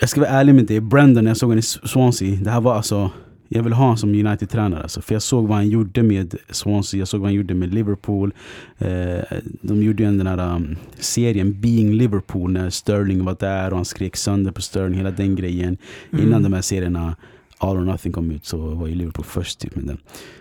jag 0.00 0.08
ska 0.08 0.20
vara 0.20 0.30
ärlig 0.30 0.54
med 0.54 0.66
dig, 0.66 0.80
Brendan 0.80 1.24
när 1.24 1.30
jag 1.30 1.36
såg 1.36 1.48
honom 1.48 1.58
i 1.58 1.62
Swansea, 1.62 2.38
det 2.40 2.50
här 2.50 2.60
var 2.60 2.74
alltså 2.74 3.10
jag 3.48 3.62
vill 3.62 3.72
ha 3.72 3.84
honom 3.84 3.96
som 3.96 4.10
United-tränare. 4.10 4.82
Alltså, 4.82 5.00
för 5.00 5.14
jag 5.14 5.22
såg 5.22 5.48
vad 5.48 5.56
han 5.56 5.68
gjorde 5.68 6.02
med 6.02 6.34
Swansea, 6.50 6.98
jag 6.98 7.08
såg 7.08 7.20
vad 7.20 7.28
han 7.28 7.34
gjorde 7.34 7.54
med 7.54 7.74
Liverpool. 7.74 8.32
Eh, 8.78 9.38
de 9.60 9.82
gjorde 9.82 10.02
ju 10.02 10.16
den 10.16 10.26
här 10.26 10.54
um, 10.54 10.76
serien 10.98 11.60
Being 11.60 11.94
Liverpool 11.94 12.52
när 12.52 12.70
Sterling 12.70 13.24
var 13.24 13.36
där 13.40 13.70
och 13.70 13.76
han 13.76 13.84
skrek 13.84 14.16
sönder 14.16 14.52
på 14.52 14.62
Sterling, 14.62 14.94
hela 14.94 15.10
den 15.10 15.36
grejen. 15.36 15.76
Mm. 16.12 16.26
Innan 16.26 16.42
de 16.42 16.52
här 16.52 16.62
serierna 16.62 17.16
All 17.58 17.76
or 17.76 17.80
Nothing 17.80 18.12
kom 18.12 18.30
ut 18.30 18.44
så 18.44 18.56
var 18.56 18.86
ju 18.86 18.94
Liverpool 18.94 19.24
först 19.24 19.58
typ 19.58 19.76
med 19.76 19.84
den. 19.84 19.98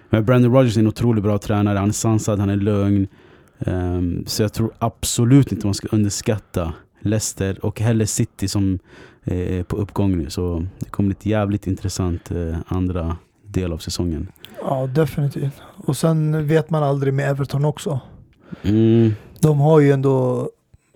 Men 0.10 0.26
Brandon 0.26 0.54
Rodgers 0.54 0.78
är 0.78 0.82
en 0.82 0.88
otroligt 0.88 1.24
bra 1.24 1.38
tränare, 1.38 1.78
han 1.78 1.90
är 1.90 1.94
sansad, 1.94 2.40
han 2.40 2.50
är 2.50 2.56
lugn. 2.56 3.08
Um, 3.60 4.24
så 4.28 4.42
jag 4.42 4.54
tror 4.54 4.72
absolut 4.80 5.52
inte 5.52 5.68
man 5.68 5.74
ska 5.74 5.88
underskatta 5.92 6.74
Leicester 7.00 7.66
och 7.66 7.80
heller 7.80 8.06
City 8.06 8.48
som 8.48 8.80
är 9.28 9.64
på 9.64 9.78
uppgång 9.78 10.18
nu. 10.18 10.30
Så 10.30 10.66
det 10.80 10.90
kommer 10.90 11.08
bli 11.08 11.16
ett 11.20 11.26
jävligt 11.26 11.68
intressant 11.68 12.32
eh, 12.32 12.58
andra 12.68 13.18
del 13.44 13.74
av 13.74 13.78
säsongen. 13.78 14.32
Ja, 14.62 14.88
definitivt. 14.88 15.54
Och 15.86 15.98
sen 15.98 16.48
vet 16.48 16.70
man 16.70 16.84
aldrig 16.84 17.14
med 17.14 17.30
Everton 17.30 17.66
också. 17.66 18.00
Mm, 18.62 19.12
De 19.40 19.60
har 19.60 19.80
ju 19.80 19.92
ändå 19.92 20.50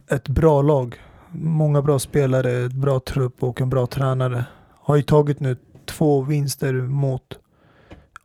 ett 0.10 0.28
bra 0.30 0.62
lag. 0.62 0.96
Många 1.34 1.82
bra 1.82 2.00
spelare, 2.00 2.52
ett 2.66 2.74
bra 2.74 3.00
trupp 3.00 3.44
och 3.44 3.62
en 3.62 3.70
bra 3.70 3.88
tränare. 3.88 4.46
Har 4.80 4.96
ju 4.96 5.02
tagit 5.02 5.40
nu 5.40 5.58
två 5.86 6.22
vinster 6.22 6.74
mot 6.74 7.24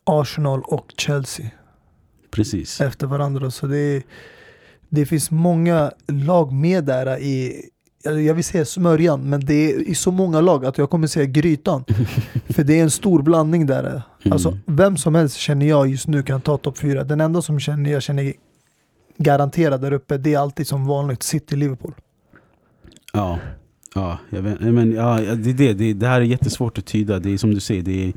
Arsenal 0.04 0.62
och 0.64 0.94
Chelsea 0.96 1.46
precis. 2.30 2.80
efter 2.80 3.06
varandra. 3.06 3.50
Så 3.50 3.66
det, 3.66 4.02
det 4.88 5.06
finns 5.06 5.30
många 5.30 5.92
lag 6.08 6.52
med 6.52 6.84
där 6.84 7.18
i, 7.18 7.62
jag 8.12 8.34
vill 8.34 8.44
säga 8.44 8.64
smörjan, 8.64 9.30
men 9.30 9.40
det 9.40 9.54
är 9.54 9.88
i 9.88 9.94
så 9.94 10.10
många 10.10 10.40
lag 10.40 10.66
att 10.66 10.78
jag 10.78 10.90
kommer 10.90 11.06
säga 11.06 11.26
grytan. 11.26 11.84
För 12.48 12.64
det 12.64 12.78
är 12.78 12.82
en 12.82 12.90
stor 12.90 13.22
blandning 13.22 13.66
där. 13.66 14.02
Alltså 14.30 14.48
Mm. 14.48 14.60
vem 14.66 14.96
som 14.96 15.14
helst 15.14 15.36
känner 15.36 15.66
jag 15.66 15.88
just 15.88 16.06
nu 16.06 16.22
kan 16.22 16.40
ta 16.40 16.56
topp 16.58 16.78
fyra. 16.78 17.04
Den 17.04 17.20
enda 17.20 17.42
som 17.42 17.60
känner, 17.60 17.90
jag 17.92 18.02
känner 18.02 18.32
garanterad 19.18 19.80
där 19.80 19.92
uppe, 19.92 20.18
det 20.18 20.34
är 20.34 20.38
alltid 20.38 20.66
som 20.66 20.86
vanligt 20.86 21.22
City-Liverpool. 21.22 21.94
Ja, 23.12 23.38
ja, 23.94 24.18
vet, 24.30 24.60
men, 24.60 24.92
ja 24.92 25.16
det, 25.20 25.50
är 25.50 25.54
det, 25.54 25.72
det, 25.72 25.92
det 25.92 26.06
här 26.06 26.20
är 26.20 26.24
jättesvårt 26.24 26.78
att 26.78 26.86
tyda. 26.86 27.18
Det 27.18 27.32
är 27.32 27.38
som 27.38 27.54
du 27.54 27.60
säger, 27.60 27.82
det 27.82 28.08
är, 28.08 28.12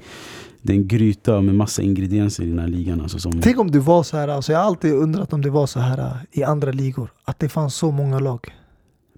det 0.62 0.74
är 0.74 0.78
en 0.78 0.88
gryta 0.88 1.42
med 1.42 1.56
massa 1.56 1.82
ingredienser 1.82 2.44
i 2.44 2.48
den 2.48 2.60
här 2.60 2.68
ligan. 2.68 3.02
Alltså, 3.02 3.20
som, 3.20 3.42
Tänk 3.42 3.60
om 3.60 3.72
det 3.72 3.80
var 3.80 4.04
så 4.04 4.18
här, 4.18 4.28
alltså 4.28 4.52
jag 4.52 4.60
har 4.60 4.66
alltid 4.66 4.94
undrat 4.94 5.34
om 5.34 5.42
det 5.42 5.50
var 5.50 5.68
så 5.68 5.80
här 5.80 5.98
äh, 6.00 6.40
i 6.40 6.44
andra 6.44 6.72
ligor. 6.72 7.12
Att 7.26 7.40
det 7.40 7.50
fanns 7.50 7.76
så 7.76 7.92
många 7.92 8.20
lag. 8.20 8.54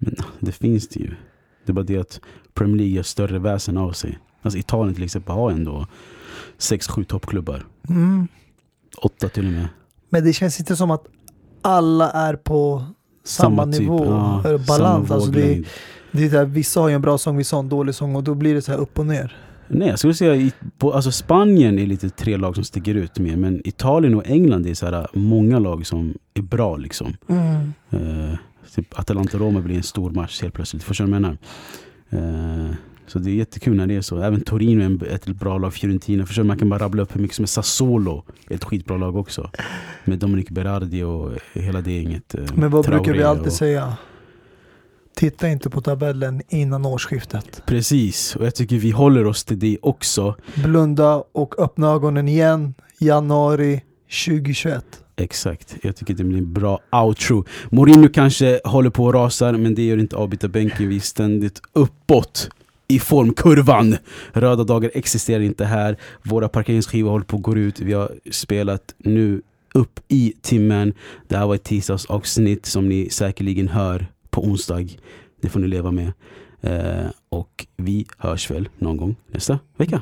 Men 0.04 0.16
det 0.39 0.52
finns 0.52 0.88
det 0.88 0.99
ju. 0.99 1.10
Det 1.66 1.72
är 1.72 1.74
bara 1.74 1.86
det 1.86 1.97
att 1.97 2.20
Premier 2.54 2.78
League 2.78 2.95
gör 2.95 3.04
större 3.04 3.39
väsen 3.39 3.78
av 3.78 3.91
sig. 3.91 4.20
Alltså 4.41 4.60
Italien 4.60 4.95
till 4.95 5.04
exempel 5.04 5.36
har 5.36 5.52
ändå 5.52 5.88
6-7 6.58 7.04
toppklubbar. 7.04 7.66
Mm. 7.89 8.28
Åtta 8.97 9.30
till 9.30 9.45
och 9.45 9.52
med. 9.52 9.68
Men 10.10 10.24
det 10.24 10.34
känns 10.34 10.60
inte 10.60 10.76
som 10.76 10.91
att 10.91 11.06
alla 11.62 12.12
är 12.12 12.36
på 12.36 12.86
samma, 13.24 13.66
nivå. 13.66 13.99
typ, 13.99 14.08
ja, 14.08 14.41
eller 14.45 14.58
balans. 14.58 15.08
samma 15.08 15.16
Alltså 15.16 15.32
det, 15.32 15.41
våglängd. 15.41 15.66
det 16.12 16.26
är 16.26 16.30
där, 16.30 16.45
vissa 16.45 16.80
har 16.80 16.89
ju 16.89 16.95
en 16.95 17.02
bra 17.02 17.18
sång, 17.18 17.38
vissa 17.38 17.56
har 17.56 17.64
en 17.64 17.70
dålig 17.70 17.95
sång 17.95 18.16
och 18.16 18.24
då 18.24 18.36
blir 18.36 18.54
det 18.54 18.62
så 18.62 18.72
här 18.72 18.80
upp 18.80 18.99
och 18.99 19.06
ner. 19.06 19.38
Nej, 19.68 19.88
jag 19.88 19.99
skulle 19.99 20.14
säga 20.14 20.36
i, 20.36 20.52
på, 20.78 20.93
alltså 20.93 21.12
Spanien 21.12 21.80
är 21.80 21.86
lite 21.86 22.10
tre 22.10 22.38
lag 22.38 22.56
som 22.56 22.64
sticker 22.64 22.95
ut 22.95 23.20
mer. 23.20 23.38
Men 23.38 23.68
Italien 23.68 24.16
och 24.16 24.28
England 24.28 24.66
är 24.68 24.74
så 24.74 24.86
här, 24.86 25.08
många 25.14 25.60
lag 25.60 25.86
som 25.86 26.14
är 26.34 26.41
bra 26.41 26.78
liksom. 26.78 27.14
Eh, 27.89 28.34
typ 28.76 28.99
Atalanta-Roma 28.99 29.61
blir 29.61 29.76
en 29.78 29.84
stor 29.84 30.11
match 30.11 30.41
helt 30.41 30.53
plötsligt. 30.53 30.84
Förstår 30.84 31.05
du 31.05 31.11
vad 31.11 31.15
jag 31.15 31.38
menar? 32.09 32.67
Eh, 32.69 32.76
så 33.07 33.19
det 33.19 33.30
är 33.32 33.34
jättekul 33.36 33.76
när 33.78 33.88
det 33.88 33.95
är 33.95 34.01
så. 34.01 34.22
Även 34.22 34.41
Torino 34.41 35.05
är 35.05 35.07
ett 35.13 35.26
bra 35.26 35.57
lag. 35.57 35.74
Fiorentina. 35.74 36.26
Förstår 36.26 36.43
du? 36.43 36.47
Man 36.47 36.57
kan 36.57 36.69
bara 36.69 36.80
rabbla 36.80 37.01
upp 37.03 37.15
hur 37.15 37.22
mycket 37.22 37.36
som 37.36 37.43
är 37.43 37.47
Sassuolo. 37.47 38.24
Ett 38.49 38.63
skitbra 38.63 38.97
lag 38.97 39.15
också. 39.15 39.49
Med 40.05 40.19
Dominic 40.19 40.49
Berardi 40.49 41.03
och 41.03 41.32
hela 41.53 41.82
det 41.82 41.91
gänget. 41.91 42.36
eh, 42.36 42.41
Men 42.55 42.72
vad 42.72 42.86
brukar 42.86 42.99
vi 42.99 43.05
Traoré 43.05 43.24
alltid 43.24 43.47
och, 43.47 43.53
säga? 43.53 43.93
Titta 45.15 45.47
inte 45.49 45.69
på 45.69 45.82
tabellen 45.82 46.41
innan 46.49 46.86
årsskiftet. 46.86 47.63
Precis, 47.65 48.36
och 48.36 48.45
jag 48.45 48.55
tycker 48.55 48.76
vi 48.76 48.91
håller 48.91 49.26
oss 49.26 49.43
till 49.43 49.59
det 49.59 49.78
också. 49.82 50.36
Blunda 50.55 51.24
och 51.32 51.59
öppna 51.59 51.88
ögonen 51.91 52.28
igen. 52.28 52.74
Januari 52.99 53.82
2021. 54.26 55.01
Exakt, 55.16 55.76
jag 55.84 55.95
tycker 55.95 56.14
det 56.14 56.24
blir 56.24 56.38
en 56.38 56.53
bra 56.53 56.80
outro. 56.91 57.45
Mourinho 57.70 58.09
kanske 58.09 58.62
håller 58.64 58.89
på 58.89 59.09
att 59.09 59.16
rasa, 59.16 59.51
men 59.51 59.76
det 59.76 59.86
gör 59.86 59.97
inte 59.97 60.16
avbytarbänken. 60.16 60.89
Vi 60.89 60.95
är 60.95 60.99
ständigt 60.99 61.62
uppåt 61.74 62.49
i 62.88 62.99
formkurvan. 62.99 63.97
Röda 64.34 64.64
dagar 64.64 64.91
existerar 64.93 65.41
inte 65.41 65.66
här. 65.66 65.97
Våra 66.24 66.49
parkeringsskivor 66.49 67.12
håller 67.12 67.26
på 67.26 67.38
att 67.38 67.43
gå 67.43 67.57
ut. 67.57 67.80
Vi 67.80 67.93
har 67.93 68.12
spelat 68.32 68.95
nu 68.97 69.41
upp 69.74 69.99
i 70.07 70.34
timmen. 70.41 70.93
Det 71.28 71.38
här 71.38 71.47
var 71.47 71.55
ett 71.55 71.64
tisdagsavsnitt 71.64 72.66
som 72.66 72.89
ni 72.89 73.09
säkerligen 73.09 73.68
hör 73.68 74.07
på 74.30 74.43
onsdag. 74.43 74.88
Det 75.41 75.49
får 75.49 75.59
ni 75.59 75.68
leva 75.68 75.91
med. 75.91 76.12
Eh, 76.62 77.09
och 77.30 77.68
vi 77.78 78.05
hörs 78.18 78.51
väl 78.51 78.70
någon 78.78 78.97
gång 78.97 79.16
nästa 79.28 79.59
vecka. 79.78 80.01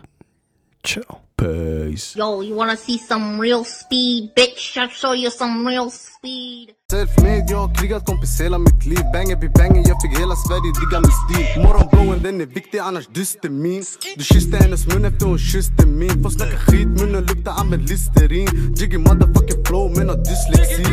Ciao. 0.86 1.29
Peace! 1.40 2.20
Yo, 2.20 2.42
you 2.42 2.56
wanna 2.56 2.76
see 2.78 2.98
some 2.98 3.40
real 3.40 3.64
speed, 3.64 4.36
bitch? 4.36 4.78
I'll 4.78 4.90
show 4.90 5.14
you 5.14 5.32
some 5.32 5.68
real 5.68 5.90
speed. 5.90 6.70
Self-made, 6.92 7.46
jag 7.50 7.58
har 7.58 7.76
krigat 7.76 8.06
kompis 8.06 8.42
hela 8.42 8.58
mitt 8.58 8.86
liv. 8.86 9.00
Banger 9.14 9.36
blir 9.36 9.50
banger, 9.50 9.84
jag 9.88 10.02
fick 10.02 10.20
hela 10.20 10.36
Sverige 10.36 10.72
digga 10.80 11.00
min 11.00 11.12
stil. 11.12 11.64
Morgonblåen 11.64 12.24
den 12.24 12.42
är 12.42 12.46
viktig 12.46 12.78
annars 12.78 13.08
dyster 13.08 13.50
min. 13.50 13.84
Du 14.18 14.24
kysste 14.24 14.58
hennes 14.58 14.88
mun 14.88 15.06
efter 15.06 15.26
hon 15.26 15.38
kysste 15.38 15.86
min. 15.86 16.24
Får 16.24 16.30
snacka 16.30 16.58
skit, 16.58 16.88
munnen 16.88 17.24
luktar 17.24 17.52
använd 17.52 17.90
listerin 17.90 18.76
Jiggy 18.76 18.98
motherfucking 18.98 19.66
flow 19.66 19.98
men 19.98 20.10
har 20.10 20.18
dyslexi. 20.18 20.84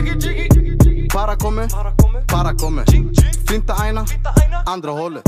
Para 1.12 1.36
kommer, 1.36 1.68
para 2.26 2.54
kommer. 2.54 2.84
Flinta 3.46 3.74
aina, 3.74 4.06
andra 4.66 4.90
hållet 4.90 5.22